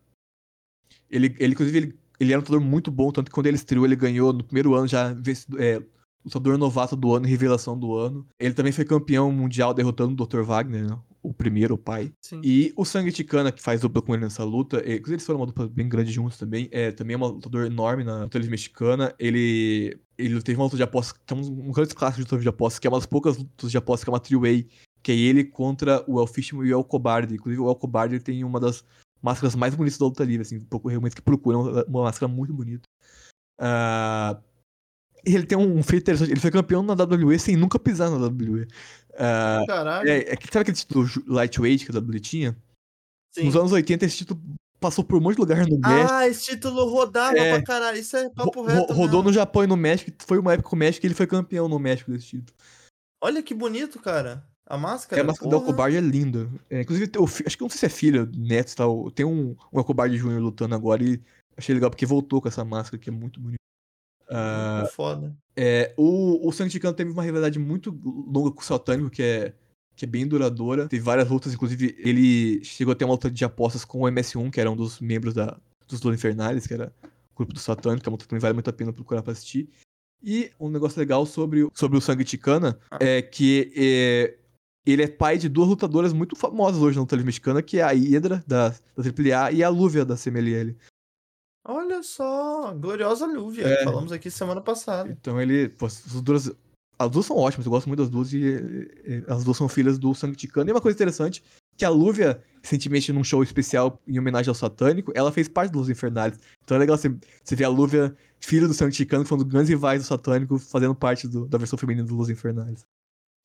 ele, 1.11 1.35
ele, 1.39 1.53
inclusive, 1.53 1.79
ele, 1.79 1.99
ele 2.19 2.33
era 2.33 2.39
um 2.39 2.43
lutador 2.43 2.61
muito 2.61 2.91
bom, 2.91 3.11
tanto 3.11 3.27
que 3.27 3.35
quando 3.35 3.47
ele 3.47 3.57
estreou, 3.57 3.85
ele 3.85 3.97
ganhou 3.97 4.33
no 4.33 4.45
primeiro 4.45 4.75
ano 4.75 4.87
já 4.87 5.11
é, 5.59 5.83
lutador 6.25 6.57
novato 6.57 6.97
do 6.97 7.15
ano 7.15 7.27
revelação 7.27 7.79
do 7.79 7.95
ano. 7.95 8.27
Ele 8.39 8.55
também 8.55 8.73
foi 8.73 8.85
campeão 8.85 9.31
mundial 9.31 9.75
derrotando 9.75 10.23
o 10.23 10.27
Dr. 10.27 10.43
Wagner, 10.43 10.89
né? 10.89 10.99
O 11.25 11.33
primeiro, 11.33 11.79
pai. 11.79 12.13
Sim. 12.21 12.39
E 12.45 12.71
o 12.77 12.85
Sangue 12.85 13.11
Ticana, 13.11 13.51
que 13.51 13.63
faz 13.63 13.81
dupla 13.81 14.03
com 14.03 14.15
ele 14.15 14.25
nessa 14.25 14.45
luta, 14.45 14.83
eles, 14.85 15.09
eles 15.09 15.25
foram 15.25 15.41
uma 15.41 15.47
dupla 15.47 15.67
bem 15.67 15.89
grande 15.89 16.13
juntos 16.13 16.37
também. 16.37 16.69
É, 16.71 16.93
também 16.93 17.15
é 17.15 17.19
um 17.19 17.27
lutador 17.27 17.65
enorme 17.65 18.05
na 18.05 18.25
luta 18.25 18.39
mexicana. 18.41 19.15
Ele, 19.19 19.99
ele 20.19 20.43
teve 20.43 20.59
uma 20.59 20.65
luta 20.65 20.77
de 20.77 20.83
apostas, 20.83 21.19
é 21.27 21.35
um, 21.35 21.69
um 21.69 21.73
grande 21.73 21.95
clássico 21.95 22.23
de 22.23 22.31
luta 22.31 22.43
de 22.43 22.49
apostas, 22.49 22.79
que 22.79 22.87
é 22.87 22.91
uma 22.91 22.99
das 22.99 23.07
poucas 23.07 23.39
lutas 23.39 23.71
de 23.71 23.79
apostas 23.79 24.05
que 24.05 24.11
é 24.11 24.13
uma 24.13 24.21
three-way, 24.21 24.69
que 25.03 25.13
é 25.13 25.17
ele 25.17 25.45
contra 25.45 26.05
o 26.07 26.21
El 26.21 26.27
Fishman 26.27 26.67
e 26.67 26.75
o 26.75 26.79
El 26.79 26.85
Cobarde. 26.85 27.35
Inclusive, 27.35 27.63
o 27.63 27.71
El 27.71 27.77
Cobarde 27.77 28.21
tem 28.21 28.45
uma 28.45 28.61
das 28.61 28.85
máscaras 29.23 29.55
mais 29.55 29.75
bonitas 29.75 29.99
da 29.99 30.05
luta 30.05 30.25
livre, 30.25 30.43
assim, 30.43 30.63
realmente 30.85 31.17
que 31.17 31.23
procuram 31.23 31.85
uma 31.89 32.03
máscara 32.03 32.31
muito 32.31 32.53
bonita. 32.53 32.85
Uh, 33.59 34.39
ele 35.25 35.47
tem 35.47 35.57
um 35.57 35.83
feito 35.83 36.03
interessante, 36.03 36.31
ele 36.31 36.41
foi 36.41 36.51
campeão 36.51 36.83
na 36.83 36.93
WWE 36.93 37.39
sem 37.39 37.57
nunca 37.57 37.79
pisar 37.79 38.11
na 38.11 38.19
WWE. 38.19 38.67
Uh, 39.15 39.67
Caralho. 39.67 40.09
É, 40.09 40.19
é, 40.19 40.37
sabe 40.51 40.63
aquele 40.63 40.77
título 40.77 41.09
lightweight 41.27 41.87
que 41.87 41.97
a 41.97 42.01
WWE 42.01 42.21
tinha? 42.21 42.57
Sim. 43.33 43.45
Nos 43.45 43.57
anos 43.57 43.73
80, 43.73 44.05
esse 44.05 44.19
título 44.19 44.41
passou 44.81 45.03
por 45.03 45.17
um 45.17 45.21
monte 45.21 45.37
de 45.37 45.41
lugar 45.41 45.67
no 45.67 45.79
México. 45.79 46.13
Ah, 46.13 46.29
esse 46.29 46.45
título 46.45 46.85
rodava 46.91 47.39
é, 47.39 47.55
pra 47.55 47.63
caralho. 47.63 47.99
Isso 47.99 48.17
é 48.17 48.29
papo 48.29 48.63
ro 48.63 48.67
reto. 48.67 48.93
Rodou 48.93 49.07
mesmo. 49.07 49.23
no 49.25 49.33
Japão 49.33 49.65
e 49.65 49.67
no 49.67 49.77
México. 49.77 50.13
Foi 50.27 50.39
uma 50.39 50.53
época 50.53 50.69
com 50.69 50.77
o 50.77 50.79
México 50.79 51.07
ele 51.07 51.15
foi 51.15 51.27
campeão 51.27 51.69
no 51.69 51.79
México 51.79 52.11
desse 52.11 52.27
título. 52.27 52.57
Olha 53.23 53.43
que 53.43 53.55
bonito, 53.55 53.99
cara. 53.99 54.45
A 54.67 54.77
máscara. 54.77 55.21
É, 55.21 55.25
a 55.25 55.27
máscara 55.27 55.51
do 55.51 55.57
Alcobarde 55.57 55.97
é 55.97 56.01
linda. 56.01 56.49
É, 56.71 56.83
inclusive, 56.83 57.11
eu, 57.15 57.25
acho 57.25 57.57
que 57.57 57.63
não 57.63 57.71
sei 57.71 57.79
se 57.79 57.87
é 57.87 57.89
filha, 57.89 58.29
neto 58.37 58.73
e 58.73 58.77
tal. 58.77 59.11
Tem 59.11 59.25
um, 59.25 59.57
um 59.73 59.79
Alcobarde 59.79 60.17
Júnior 60.17 60.41
lutando 60.41 60.75
agora 60.75 61.03
e 61.03 61.21
achei 61.57 61.75
legal 61.75 61.91
porque 61.91 62.07
voltou 62.07 62.41
com 62.41 62.49
essa 62.49 62.65
máscara 62.65 62.99
que 62.99 63.09
é 63.09 63.13
muito 63.13 63.41
bonita. 63.41 63.59
Uh, 64.35 64.87
foda. 64.89 65.37
É, 65.57 65.95
o, 65.97 66.49
o 66.49 66.53
Santicano 66.53 66.95
teve 66.95 67.11
uma 67.11 67.23
rivalidade 67.23 67.59
muito 67.59 67.97
longa 68.05 68.51
com 68.51 68.61
o 68.61 68.65
Satânico, 68.65 69.11
que 69.11 69.23
é, 69.23 69.53
que 69.95 70.05
é 70.05 70.09
bem 70.09 70.27
duradoura. 70.27 70.89
Teve 70.89 71.03
várias 71.03 71.29
lutas, 71.29 71.55
inclusive 71.55 71.95
ele 71.99 72.63
chegou 72.65 72.93
a 72.93 72.95
ter 72.95 73.05
uma 73.05 73.13
luta 73.13 73.31
de 73.31 73.45
apostas 73.45 73.85
com 73.85 74.01
o 74.01 74.07
MS1, 74.07 74.51
que 74.51 74.61
era 74.61 74.71
um 74.71 74.77
dos 74.77 75.01
membros 75.01 75.35
da, 75.35 75.57
dos 75.87 76.03
Lula 76.03 76.17
Infernales, 76.17 76.67
que 76.67 76.75
era 76.75 76.93
o 77.05 77.37
grupo 77.37 77.53
do 77.53 77.61
Satânico, 77.61 78.03
que 78.03 78.09
é 78.09 78.11
uma 78.11 78.15
luta 78.15 78.27
que 78.27 78.39
vale 78.39 78.55
muito 78.55 78.71
a 78.71 78.73
pena 78.73 78.93
procurar 78.93 79.23
pra 79.23 79.33
assistir. 79.33 79.69
E 80.23 80.51
um 80.59 80.71
negócio 80.71 80.99
legal 80.99 81.25
sobre, 81.27 81.69
sobre 81.75 81.99
o 81.99 82.01
Sangue 82.01 82.25
Ticana 82.25 82.79
ah. 82.91 82.99
é 83.01 83.21
que 83.21 83.71
é, 83.77 84.39
ele 84.87 85.03
é 85.03 85.07
pai 85.07 85.39
de 85.39 85.49
duas 85.49 85.69
lutadoras 85.69 86.13
muito 86.13 86.35
famosas 86.35 86.81
hoje 86.81 86.97
na 86.97 87.03
luta 87.03 87.17
mexicana, 87.19 87.63
que 87.63 87.79
é 87.79 87.83
a 87.83 87.93
Hydra, 87.93 88.43
da, 88.47 88.71
da 88.71 88.77
AAA, 88.97 89.53
e 89.53 89.63
a 89.63 89.69
Lúvia, 89.69 90.05
da 90.05 90.17
CMLL. 90.17 90.75
Olha 91.67 92.03
só, 92.03 92.75
gloriosa 92.75 93.25
Lúvia, 93.27 93.67
é. 93.67 93.85
falamos 93.85 94.13
aqui 94.13 94.31
semana 94.31 94.61
passada. 94.61 95.11
Então 95.11 95.41
ele, 95.41 95.71
pô, 95.71 95.87
as 95.87 96.03
duas, 96.21 96.53
as 96.99 97.11
duas 97.11 97.25
são 97.25 97.39
ótimas, 97.39 97.65
eu 97.65 97.73
gosto 97.73 97.87
muito 97.87 98.01
das 98.01 98.11
duas 98.11 98.35
e, 98.35 98.39
e 98.39 99.25
as 99.27 99.45
duas 99.45 99.57
são 99.57 99.67
filhas 99.67 99.99
do 99.99 100.15
Sangue 100.15 100.37
Ticano. 100.37 100.69
E 100.69 100.73
uma 100.73 100.81
coisa 100.81 100.95
interessante, 100.95 101.43
que 101.75 101.85
a 101.85 101.89
Lúvia, 101.89 102.43
recentemente 102.63 103.13
num 103.15 103.25
show 103.25 103.43
especial 103.43 103.99
em 104.07 104.19
homenagem 104.19 104.51
ao 104.51 104.55
Satânico, 104.55 105.11
ela 105.15 105.33
fez 105.33 105.49
parte 105.49 105.73
dos 105.73 105.89
Infernales. 105.89 106.39
Então 106.63 106.77
é 106.77 106.81
legal 106.81 106.99
você, 106.99 107.15
você 107.43 107.57
ver 107.57 107.65
a 107.65 107.71
Lúvia, 107.71 108.15
filha 108.39 108.69
do 108.69 108.75
Sangue 108.75 108.95
Ticano, 108.95 109.25
que 109.25 109.29
foi 109.29 109.39
um 109.39 109.43
dos 109.43 109.51
grandes 109.51 109.71
rivais 109.71 110.03
do 110.03 110.07
Satânico, 110.07 110.59
fazendo 110.59 110.95
parte 110.95 111.27
do, 111.27 111.47
da 111.47 111.57
versão 111.57 111.79
feminina 111.79 112.07
dos 112.07 112.29
Infernales. 112.29 112.85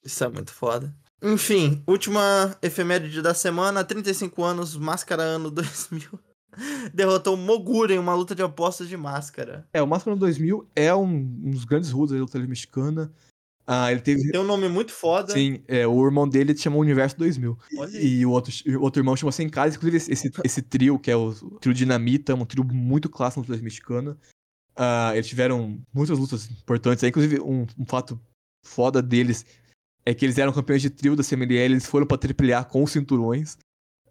Isso 0.04 0.22
é 0.26 0.28
muito 0.28 0.52
foda. 0.52 0.94
Enfim, 1.22 1.82
última 1.88 2.58
efeméride 2.62 3.22
da 3.22 3.34
semana, 3.34 3.84
35 3.84 4.44
anos, 4.44 4.76
Máscara 4.76 5.24
ano 5.24 5.50
2000 5.50 6.20
derrotou 6.94 7.36
o 7.36 7.38
Mogura 7.38 7.94
em 7.94 8.00
uma 8.00 8.14
luta 8.14 8.36
de 8.36 8.42
apostas 8.42 8.88
de 8.88 8.98
máscara. 8.98 9.68
É, 9.74 9.82
o 9.82 9.88
Máscara 9.88 10.16
2000 10.16 10.68
é 10.76 10.94
um, 10.94 11.06
um 11.06 11.52
dos 11.52 11.66
grandes 11.66 11.92
rudos 11.92 12.14
da 12.14 12.22
luta 12.22 12.40
mexicana. 12.40 13.12
Ah, 13.66 13.92
ele 13.92 14.02
teve... 14.02 14.32
Tem 14.32 14.42
um 14.42 14.46
nome 14.46 14.68
muito 14.68 14.92
foda. 14.92 15.32
Sim, 15.32 15.62
é, 15.68 15.86
o 15.86 16.04
irmão 16.04 16.28
dele 16.28 16.56
se 16.56 16.64
chamou 16.64 16.82
Universo 16.82 17.16
2000. 17.20 17.58
Olha 17.78 17.98
e, 18.02 18.26
o 18.26 18.32
outro, 18.32 18.52
o 18.66 18.82
outro 18.82 19.00
irmão 19.00 19.16
chamou 19.16 19.32
Sem 19.32 19.48
Caras. 19.48 19.76
Inclusive, 19.76 20.12
esse, 20.12 20.32
esse, 20.44 20.62
trio, 20.64 20.98
que 20.98 21.12
é 21.12 21.16
o, 21.16 21.30
o 21.30 21.60
trio 21.60 21.74
Dinamita, 21.74 22.34
um 22.34 22.46
trio 22.46 22.64
muito 22.66 23.08
clássico 23.10 23.42
na 23.42 23.48
luta 23.48 23.64
mexicana. 23.64 24.18
Ah, 24.76 25.12
eles 25.14 25.28
tiveram 25.28 25.80
muitas 25.94 26.18
lutas 26.18 26.50
importantes. 26.50 27.04
Inclusive, 27.04 27.40
um, 27.42 27.68
um 27.78 27.86
fato 27.86 28.20
foda 28.66 29.04
deles 29.04 29.46
é 30.04 30.16
que 30.16 30.26
eles 30.26 30.40
eram 30.40 30.52
campeões 30.52 30.82
de 30.82 30.90
trio 30.90 31.16
da 31.16 31.24
CMLL, 31.24 31.74
eles 31.74 31.86
foram 31.86 32.08
pra 32.08 32.18
AAA 32.18 32.64
com 32.64 32.84
os 32.84 32.92
cinturões. 32.92 33.56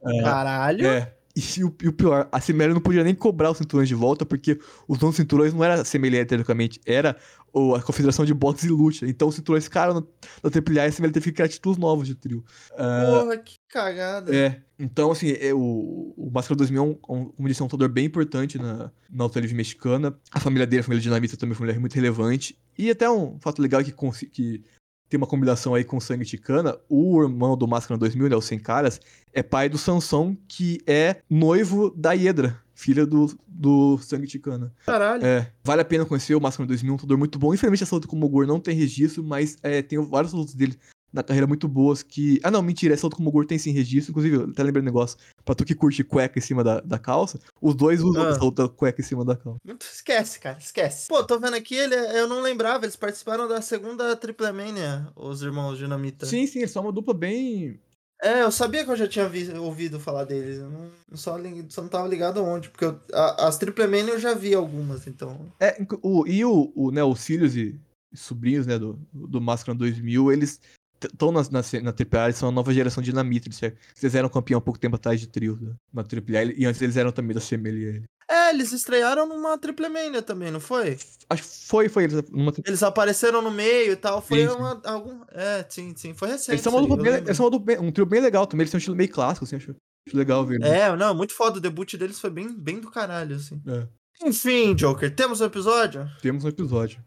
Ah, 0.05 0.23
Caralho! 0.23 0.87
É, 0.87 1.13
e 1.39 1.65
o, 1.65 1.75
e 1.83 1.89
o, 1.89 1.93
pior, 1.93 2.29
a 2.33 2.41
CML 2.41 2.75
não 2.75 2.81
podia 2.81 3.05
nem 3.05 3.15
cobrar 3.15 3.51
os 3.51 3.59
cinturões 3.59 3.89
de 3.89 3.95
volta, 3.95 4.27
porque 4.27 4.59
os 4.89 4.99
donos 4.99 5.17
cinturões 5.17 5.55
não 5.55 5.63
era 5.63 5.81
a 5.81 5.85
CML, 5.85 6.25
teoricamente, 6.27 6.81
era 6.85 7.17
o, 7.53 7.75
a 7.75 7.83
Confederação 7.83 8.25
de 8.25 8.35
Boxe 8.35 8.67
e 8.67 8.71
Luta. 8.71 9.07
Então 9.07 9.29
os 9.29 9.37
cinturões 9.37 9.65
ficaram 9.65 9.95
na, 9.95 10.01
AAA 10.43 10.87
e 10.87 10.89
a 10.89 10.93
CML 10.93 11.13
teve 11.13 11.27
que 11.27 11.33
criar 11.33 11.49
títulos 11.49 11.79
novos 11.79 12.09
de 12.09 12.15
trio. 12.15 12.45
Uh, 12.73 13.21
Porra, 13.23 13.37
que 13.39 13.57
cagada. 13.69 14.35
É. 14.35 14.61
Então, 14.79 15.11
assim, 15.11 15.33
é, 15.33 15.53
o, 15.53 16.15
o 16.17 16.31
Máscara 16.33 16.57
2000 16.57 16.83
é 16.83 16.87
um, 16.87 16.91
um, 16.91 17.25
como 17.27 17.49
disse, 17.49 17.61
é 17.61 17.65
um 17.65 17.67
lutador 17.67 17.89
bem 17.89 18.07
importante 18.07 18.59
na, 18.59 18.91
na 19.11 19.25
luta 19.25 19.41
livre 19.41 19.57
mexicana. 19.57 20.17
A 20.33 20.41
família 20.41 20.67
dele, 20.67 20.81
a 20.81 20.85
família 20.85 21.03
Dinamita, 21.03 21.37
também 21.37 21.55
foi 21.55 21.67
uma 21.67 21.73
mulher 21.73 21.81
muito 21.81 21.95
relevante. 21.95 22.57
E 22.77 22.91
até 22.91 23.11
um 23.11 23.39
fato 23.41 23.61
legal 23.61 23.83
que, 23.83 23.93
que 24.27 24.65
tem 25.09 25.19
uma 25.19 25.27
combinação 25.27 25.75
aí 25.75 25.85
com 25.85 25.99
sangue 25.99 26.25
ticana. 26.25 26.77
O 26.89 27.23
irmão 27.23 27.57
do 27.57 27.67
Máscara 27.67 27.99
2000, 27.99 28.29
né, 28.29 28.37
o 28.37 28.41
Sem 28.41 28.59
Caras, 28.59 29.01
é 29.33 29.43
pai 29.43 29.69
do 29.69 29.79
Sansão, 29.79 30.37
que 30.47 30.81
é 30.87 31.17
noivo 31.29 31.91
da 31.97 32.13
Hiedra, 32.13 32.61
filha 32.75 33.07
do, 33.07 33.35
do 33.47 33.99
sangue 33.99 34.27
ticana. 34.27 34.73
Caralho. 34.85 35.25
É, 35.25 35.51
vale 35.65 35.83
a 35.83 35.85
pena 35.85 36.05
conhecer 36.05 36.35
o 36.35 36.41
Máscara 36.41 36.67
2000, 36.67 36.93
um 36.93 36.97
lutador 36.97 37.19
muito 37.19 37.39
bom. 37.39 37.55
Infelizmente 37.55 37.83
essa 37.83 37.95
luta 37.95 38.07
com 38.07 38.17
o 38.17 38.19
Mogor 38.19 38.47
não 38.47 38.61
tem 38.61 38.75
registro, 38.75 39.23
mas 39.23 39.57
é, 39.63 39.83
tem 39.83 39.99
vários 40.05 40.33
lutas 40.33 40.55
dele 40.55 40.79
na 41.13 41.23
carreira 41.23 41.47
muito 41.47 41.67
boas 41.67 42.03
que. 42.03 42.39
Ah, 42.43 42.51
não, 42.51 42.63
mentira, 42.63 42.95
essa 42.95 43.07
outra 43.07 43.17
como 43.17 43.31
Gordo 43.31 43.49
tem 43.49 43.59
sim 43.59 43.71
registro. 43.73 44.11
Inclusive, 44.13 44.37
eu 44.37 44.45
até 44.51 44.63
lembrei 44.63 44.83
um 44.83 44.85
negócio. 44.85 45.19
Pra 45.45 45.55
tu 45.55 45.65
que 45.65 45.75
curte 45.75 46.05
cueca 46.05 46.39
em 46.39 46.43
cima 46.43 46.63
da, 46.63 46.81
da 46.81 46.99
calça, 46.99 47.41
os 47.61 47.75
dois 47.75 48.03
usam 48.03 48.25
Ah. 48.27 48.31
essa 48.31 48.45
outra 48.45 48.69
cueca 48.69 49.01
em 49.01 49.05
cima 49.05 49.25
da 49.25 49.35
calça. 49.37 49.59
Esquece, 49.81 50.39
cara, 50.41 50.59
esquece. 50.59 51.09
Pô, 51.09 51.25
tô 51.25 51.39
vendo 51.39 51.55
aqui, 51.55 51.75
ele, 51.75 51.95
eu 51.95 52.29
não 52.29 52.41
lembrava, 52.41 52.85
eles 52.85 52.97
participaram 52.97 53.49
da 53.49 53.61
segunda 53.63 54.15
Triple 54.17 54.53
Mania, 54.53 55.09
os 55.17 55.43
irmãos 55.43 55.79
Dinamita. 55.79 56.27
Sim, 56.27 56.47
sim, 56.47 56.59
eles 56.61 56.71
são 56.71 56.83
uma 56.83 56.93
dupla 56.93 57.15
bem. 57.15 57.81
É, 58.21 58.43
eu 58.43 58.51
sabia 58.51 58.85
que 58.85 58.91
eu 58.91 58.97
já 58.97 59.07
tinha 59.07 59.29
vi- 59.29 59.53
ouvido 59.53 60.01
falar 60.01 60.25
deles, 60.25 60.59
eu 60.59 60.69
não, 60.69 60.91
só, 61.15 61.37
só 61.69 61.83
não 61.83 61.89
tava 61.89 62.09
ligado 62.09 62.41
aonde, 62.41 62.69
porque 62.69 62.85
eu- 62.85 63.01
a- 63.15 63.47
as 63.47 63.57
Triple 63.59 63.87
Mania 63.87 64.15
eu 64.15 64.19
já 64.19 64.35
vi 64.35 64.53
algumas, 64.55 65.07
então... 65.07 65.47
É, 65.61 65.77
o, 66.03 66.27
e 66.27 66.45
o, 66.45 66.73
o, 66.75 66.91
né, 66.91 67.03
os 67.05 67.25
filhos 67.25 67.57
e 67.57 67.79
sobrinhos, 68.13 68.67
né, 68.67 68.77
do, 68.77 68.99
do 69.13 69.41
Máscara 69.41 69.79
2000, 69.79 70.33
eles 70.33 70.61
estão 71.03 71.33
na, 71.33 71.43
na, 71.43 71.63
na 71.83 71.91
AAA, 71.91 72.25
eles 72.27 72.37
são 72.37 72.49
a 72.49 72.53
nova 72.53 72.73
geração 72.73 73.03
de 73.03 73.11
Dinamite, 73.11 73.49
eles, 73.49 73.77
eles 74.03 74.15
eram 74.15 74.29
campeão 74.29 74.59
há 74.59 74.61
pouco 74.61 74.79
tempo 74.79 74.97
atrás 74.97 75.21
de 75.21 75.29
trio 75.29 75.59
né, 75.61 75.73
na 75.93 76.03
AAA, 76.03 76.53
e 76.57 76.67
antes 76.67 76.83
eles 76.83 76.97
eram 76.97 77.13
também 77.13 77.35
da 77.35 77.41
CMLL. 77.41 78.05
É, 78.31 78.51
eles 78.51 78.73
estrearam 78.73 79.27
numa 79.27 79.57
Triple 79.57 79.89
Mania 79.89 80.21
também, 80.21 80.51
não 80.51 80.61
foi? 80.61 80.99
Acho 81.31 81.43
que 81.43 81.49
foi, 81.67 81.89
foi, 81.89 82.05
eles, 82.05 82.23
numa, 82.31 82.53
Eles 82.67 82.83
apareceram 82.83 83.41
no 83.41 83.51
meio 83.51 83.93
e 83.93 83.97
tal, 83.97 84.21
foi 84.21 84.47
Sim, 84.47 84.55
uma, 84.55 84.81
algum... 84.85 85.23
É, 85.31 85.65
sim, 85.69 85.95
sim, 85.97 86.13
foi 86.13 86.29
recente 86.29 86.51
eles 86.51 86.61
são, 86.61 86.73
uma 86.75 86.87
dupla 86.87 87.09
eles 87.09 87.37
são 87.37 87.49
uma 87.49 87.81
um 87.81 87.91
trio 87.91 88.05
bem 88.05 88.21
legal 88.21 88.47
também, 88.47 88.65
eles 88.65 88.71
têm 88.71 88.77
um 88.77 88.81
estilo 88.81 88.97
meio 88.97 89.11
clássico, 89.11 89.47
assim, 89.47 89.57
acho, 89.57 89.75
acho 90.07 90.17
legal 90.17 90.45
ver. 90.45 90.59
né? 90.61 90.81
É, 90.81 90.97
não, 90.97 91.15
muito 91.15 91.33
foda, 91.33 91.57
o 91.57 91.61
debut 91.61 91.95
deles 91.95 92.21
foi 92.21 92.29
bem, 92.29 92.53
bem 92.53 92.81
do 92.81 92.91
caralho, 92.91 93.37
assim. 93.37 93.63
É, 93.67 93.87
Enfim, 94.23 94.75
Joker, 94.75 95.15
temos 95.15 95.41
um 95.41 95.47
episódio? 95.47 96.07
temos 96.21 96.45
um 96.45 96.49
episódio. 96.49 97.03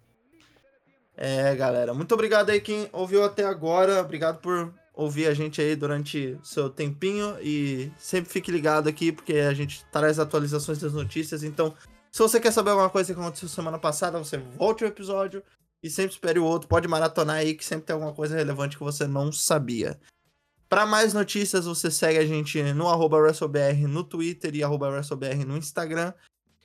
É, 1.23 1.55
galera, 1.55 1.93
muito 1.93 2.15
obrigado 2.15 2.49
aí 2.49 2.59
quem 2.59 2.89
ouviu 2.91 3.23
até 3.23 3.45
agora. 3.45 4.01
Obrigado 4.01 4.39
por 4.39 4.73
ouvir 4.91 5.27
a 5.27 5.35
gente 5.35 5.61
aí 5.61 5.75
durante 5.75 6.35
seu 6.41 6.67
tempinho 6.67 7.37
e 7.39 7.91
sempre 7.95 8.31
fique 8.31 8.51
ligado 8.51 8.89
aqui 8.89 9.11
porque 9.11 9.35
a 9.35 9.53
gente 9.53 9.85
traz 9.91 10.17
atualizações 10.17 10.79
das 10.79 10.93
notícias. 10.93 11.43
Então, 11.43 11.75
se 12.11 12.17
você 12.17 12.39
quer 12.39 12.51
saber 12.51 12.71
alguma 12.71 12.89
coisa 12.89 13.13
que 13.13 13.19
aconteceu 13.19 13.47
semana 13.47 13.77
passada, 13.77 14.17
você 14.17 14.39
volte 14.39 14.83
o 14.83 14.87
episódio 14.87 15.43
e 15.83 15.91
sempre 15.91 16.13
espere 16.13 16.39
o 16.39 16.43
outro. 16.43 16.67
Pode 16.67 16.87
maratonar 16.87 17.35
aí 17.35 17.53
que 17.53 17.63
sempre 17.63 17.85
tem 17.85 17.93
alguma 17.93 18.13
coisa 18.13 18.35
relevante 18.35 18.75
que 18.75 18.83
você 18.83 19.05
não 19.05 19.31
sabia. 19.31 19.99
Para 20.67 20.87
mais 20.87 21.13
notícias, 21.13 21.65
você 21.65 21.91
segue 21.91 22.17
a 22.17 22.25
gente 22.25 22.63
no 22.73 22.89
arroba 22.89 23.17
WrestleBR 23.17 23.85
no 23.85 24.03
Twitter 24.03 24.55
e 24.55 24.63
arroba 24.63 24.89
WrestleBR 24.89 25.45
no 25.45 25.55
Instagram. 25.55 26.13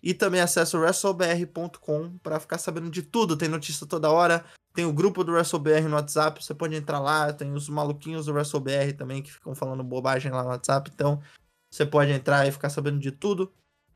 E 0.07 0.15
também 0.15 0.41
acessa 0.41 0.79
o 0.79 0.81
WrestleBR.com 0.83 2.17
para 2.23 2.39
ficar 2.39 2.59
sabendo 2.59 2.89
de 2.89 3.03
tudo. 3.03 3.37
Tem 3.37 3.49
notícia 3.49 3.85
toda 3.85 4.09
hora. 4.09 4.45
Tem 4.73 4.85
o 4.85 4.93
grupo 4.93 5.25
do 5.25 5.33
WrestleBR 5.33 5.89
no 5.89 5.97
WhatsApp. 5.97 6.45
Você 6.45 6.55
pode 6.55 6.77
entrar 6.77 7.01
lá. 7.01 7.33
Tem 7.33 7.53
os 7.53 7.69
maluquinhos 7.69 8.27
do 8.27 8.33
WrestleBR 8.33 8.93
também 8.93 9.21
que 9.21 9.33
ficam 9.33 9.53
falando 9.53 9.83
bobagem 9.83 10.31
lá 10.31 10.45
no 10.45 10.51
WhatsApp. 10.51 10.93
Então 10.95 11.21
você 11.69 11.85
pode 11.85 12.13
entrar 12.13 12.47
e 12.47 12.53
ficar 12.53 12.71
sabendo 12.71 13.01
de 13.01 13.11
tudo. 13.11 13.53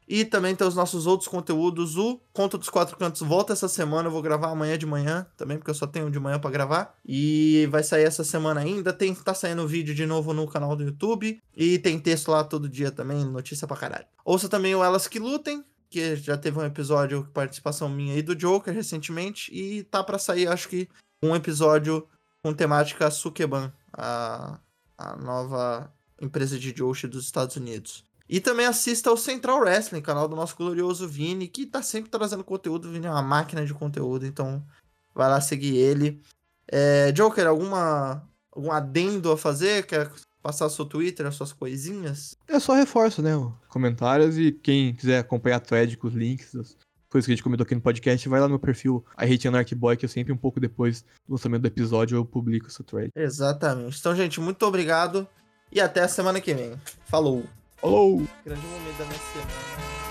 E 0.09 0.25
também 0.25 0.57
tem 0.57 0.67
os 0.67 0.75
nossos 0.75 1.07
outros 1.07 1.29
conteúdos. 1.29 1.97
O 1.97 2.21
Conto 2.33 2.59
dos 2.59 2.69
Quatro 2.69 2.97
Cantos 2.97 3.21
volta 3.21 3.53
essa 3.53 3.69
semana. 3.69 4.09
Eu 4.09 4.13
vou 4.13 4.21
gravar 4.21 4.49
amanhã 4.49 4.77
de 4.77 4.87
manhã 4.87 5.25
também, 5.37 5.59
porque 5.59 5.71
eu 5.71 5.75
só 5.77 5.87
tenho 5.87 6.11
de 6.11 6.19
manhã 6.19 6.41
pra 6.41 6.51
gravar. 6.51 6.93
E 7.07 7.69
vai 7.71 7.85
sair 7.85 8.03
essa 8.03 8.25
semana 8.25 8.63
ainda. 8.63 8.93
Tem, 8.93 9.15
tá 9.15 9.33
saindo 9.33 9.65
vídeo 9.69 9.95
de 9.95 10.07
novo 10.07 10.35
no 10.35 10.49
canal 10.49 10.75
do 10.75 10.83
YouTube. 10.83 11.41
E 11.57 11.79
tem 11.79 12.01
texto 12.01 12.33
lá 12.33 12.43
todo 12.43 12.69
dia 12.69 12.91
também, 12.91 13.25
notícia 13.25 13.69
pra 13.69 13.77
caralho. 13.77 14.07
Ouça 14.25 14.49
também 14.49 14.75
o 14.75 14.83
Elas 14.83 15.07
Que 15.07 15.21
Lutem, 15.21 15.65
que 15.91 16.17
já 16.17 16.39
teve 16.39 16.59
um 16.59 16.65
episódio 16.65 17.25
com 17.25 17.33
participação 17.33 17.89
minha 17.89 18.17
e 18.17 18.23
do 18.23 18.37
Joker 18.37 18.73
recentemente. 18.73 19.53
E 19.53 19.83
tá 19.83 20.03
pra 20.03 20.19
sair, 20.19 20.47
acho 20.47 20.69
que, 20.69 20.89
um 21.23 21.35
episódio 21.35 22.09
com 22.43 22.55
temática 22.55 23.11
Sukeban, 23.11 23.73
a, 23.93 24.59
a 24.97 25.17
nova 25.17 25.93
empresa 26.21 26.59
de 26.59 26.73
Joshi 26.73 27.09
dos 27.09 27.25
Estados 27.25 27.57
Unidos. 27.57 28.05
E 28.29 28.41
também 28.41 28.65
assista 28.65 29.11
ao 29.11 29.17
Central 29.17 29.59
Wrestling, 29.59 30.01
canal 30.01 30.29
do 30.29 30.37
nosso 30.37 30.57
glorioso 30.57 31.09
Vini, 31.09 31.49
que 31.49 31.67
tá 31.67 31.83
sempre 31.83 32.11
trazendo 32.11 32.45
conteúdo. 32.45 32.89
O 32.89 32.93
Vini 32.93 33.07
é 33.07 33.11
uma 33.11 33.23
máquina 33.23 33.67
de 33.67 33.75
conteúdo, 33.75 34.25
então 34.25 34.65
vai 35.13 35.29
lá 35.29 35.41
seguir 35.41 35.77
ele. 35.77 36.23
É, 36.69 37.11
Joker, 37.11 37.49
alguma, 37.49 38.23
algum 38.53 38.71
adendo 38.71 39.33
a 39.33 39.37
fazer? 39.37 39.85
Quer 39.85 40.09
passar 40.43 40.69
seu 40.69 40.85
Twitter, 40.85 41.27
as 41.27 41.35
suas 41.35 41.53
coisinhas? 41.53 42.37
É 42.49 42.59
só 42.59 42.75
reforço, 42.75 43.23
né? 43.23 43.37
os 43.37 43.53
Comentários 43.69 44.39
e 44.39 44.53
quem 44.53 44.95
quiser 44.95 45.19
acompanhar 45.19 45.57
a 45.57 45.61
thread 45.61 45.97
com 45.97 46.09
os 46.09 46.15
links, 46.15 46.55
as 46.55 46.77
coisas 47.09 47.27
que 47.27 47.33
a 47.33 47.35
gente 47.35 47.43
comentou 47.43 47.65
aqui 47.65 47.75
no 47.75 47.81
podcast, 47.81 48.29
vai 48.29 48.41
lá 48.41 48.47
no 48.47 48.53
meu 48.53 48.59
perfil 48.59 49.05
I 49.21 49.33
Hate 49.33 49.49
Anarchy 49.49 49.75
Boy, 49.75 49.97
que 49.97 50.05
eu 50.05 50.09
sempre 50.09 50.33
um 50.33 50.37
pouco 50.37 50.61
depois 50.61 51.03
do 51.27 51.33
lançamento 51.33 51.63
do 51.63 51.69
episódio 51.69 52.17
eu 52.17 52.25
publico 52.25 52.67
essa 52.67 52.85
thread. 52.85 53.11
Exatamente. 53.15 53.99
Então, 53.99 54.15
gente, 54.15 54.41
muito 54.41 54.65
obrigado 54.65 55.27
e 55.73 55.81
até 55.81 56.03
a 56.03 56.09
semana 56.09 56.41
que 56.41 56.55
vem. 56.55 56.75
Falou! 57.07 57.45
Falou! 57.77 58.27
Grande 58.45 58.67
momento 58.67 58.99
da 58.99 59.05
minha 59.05 59.19
semana. 59.19 60.10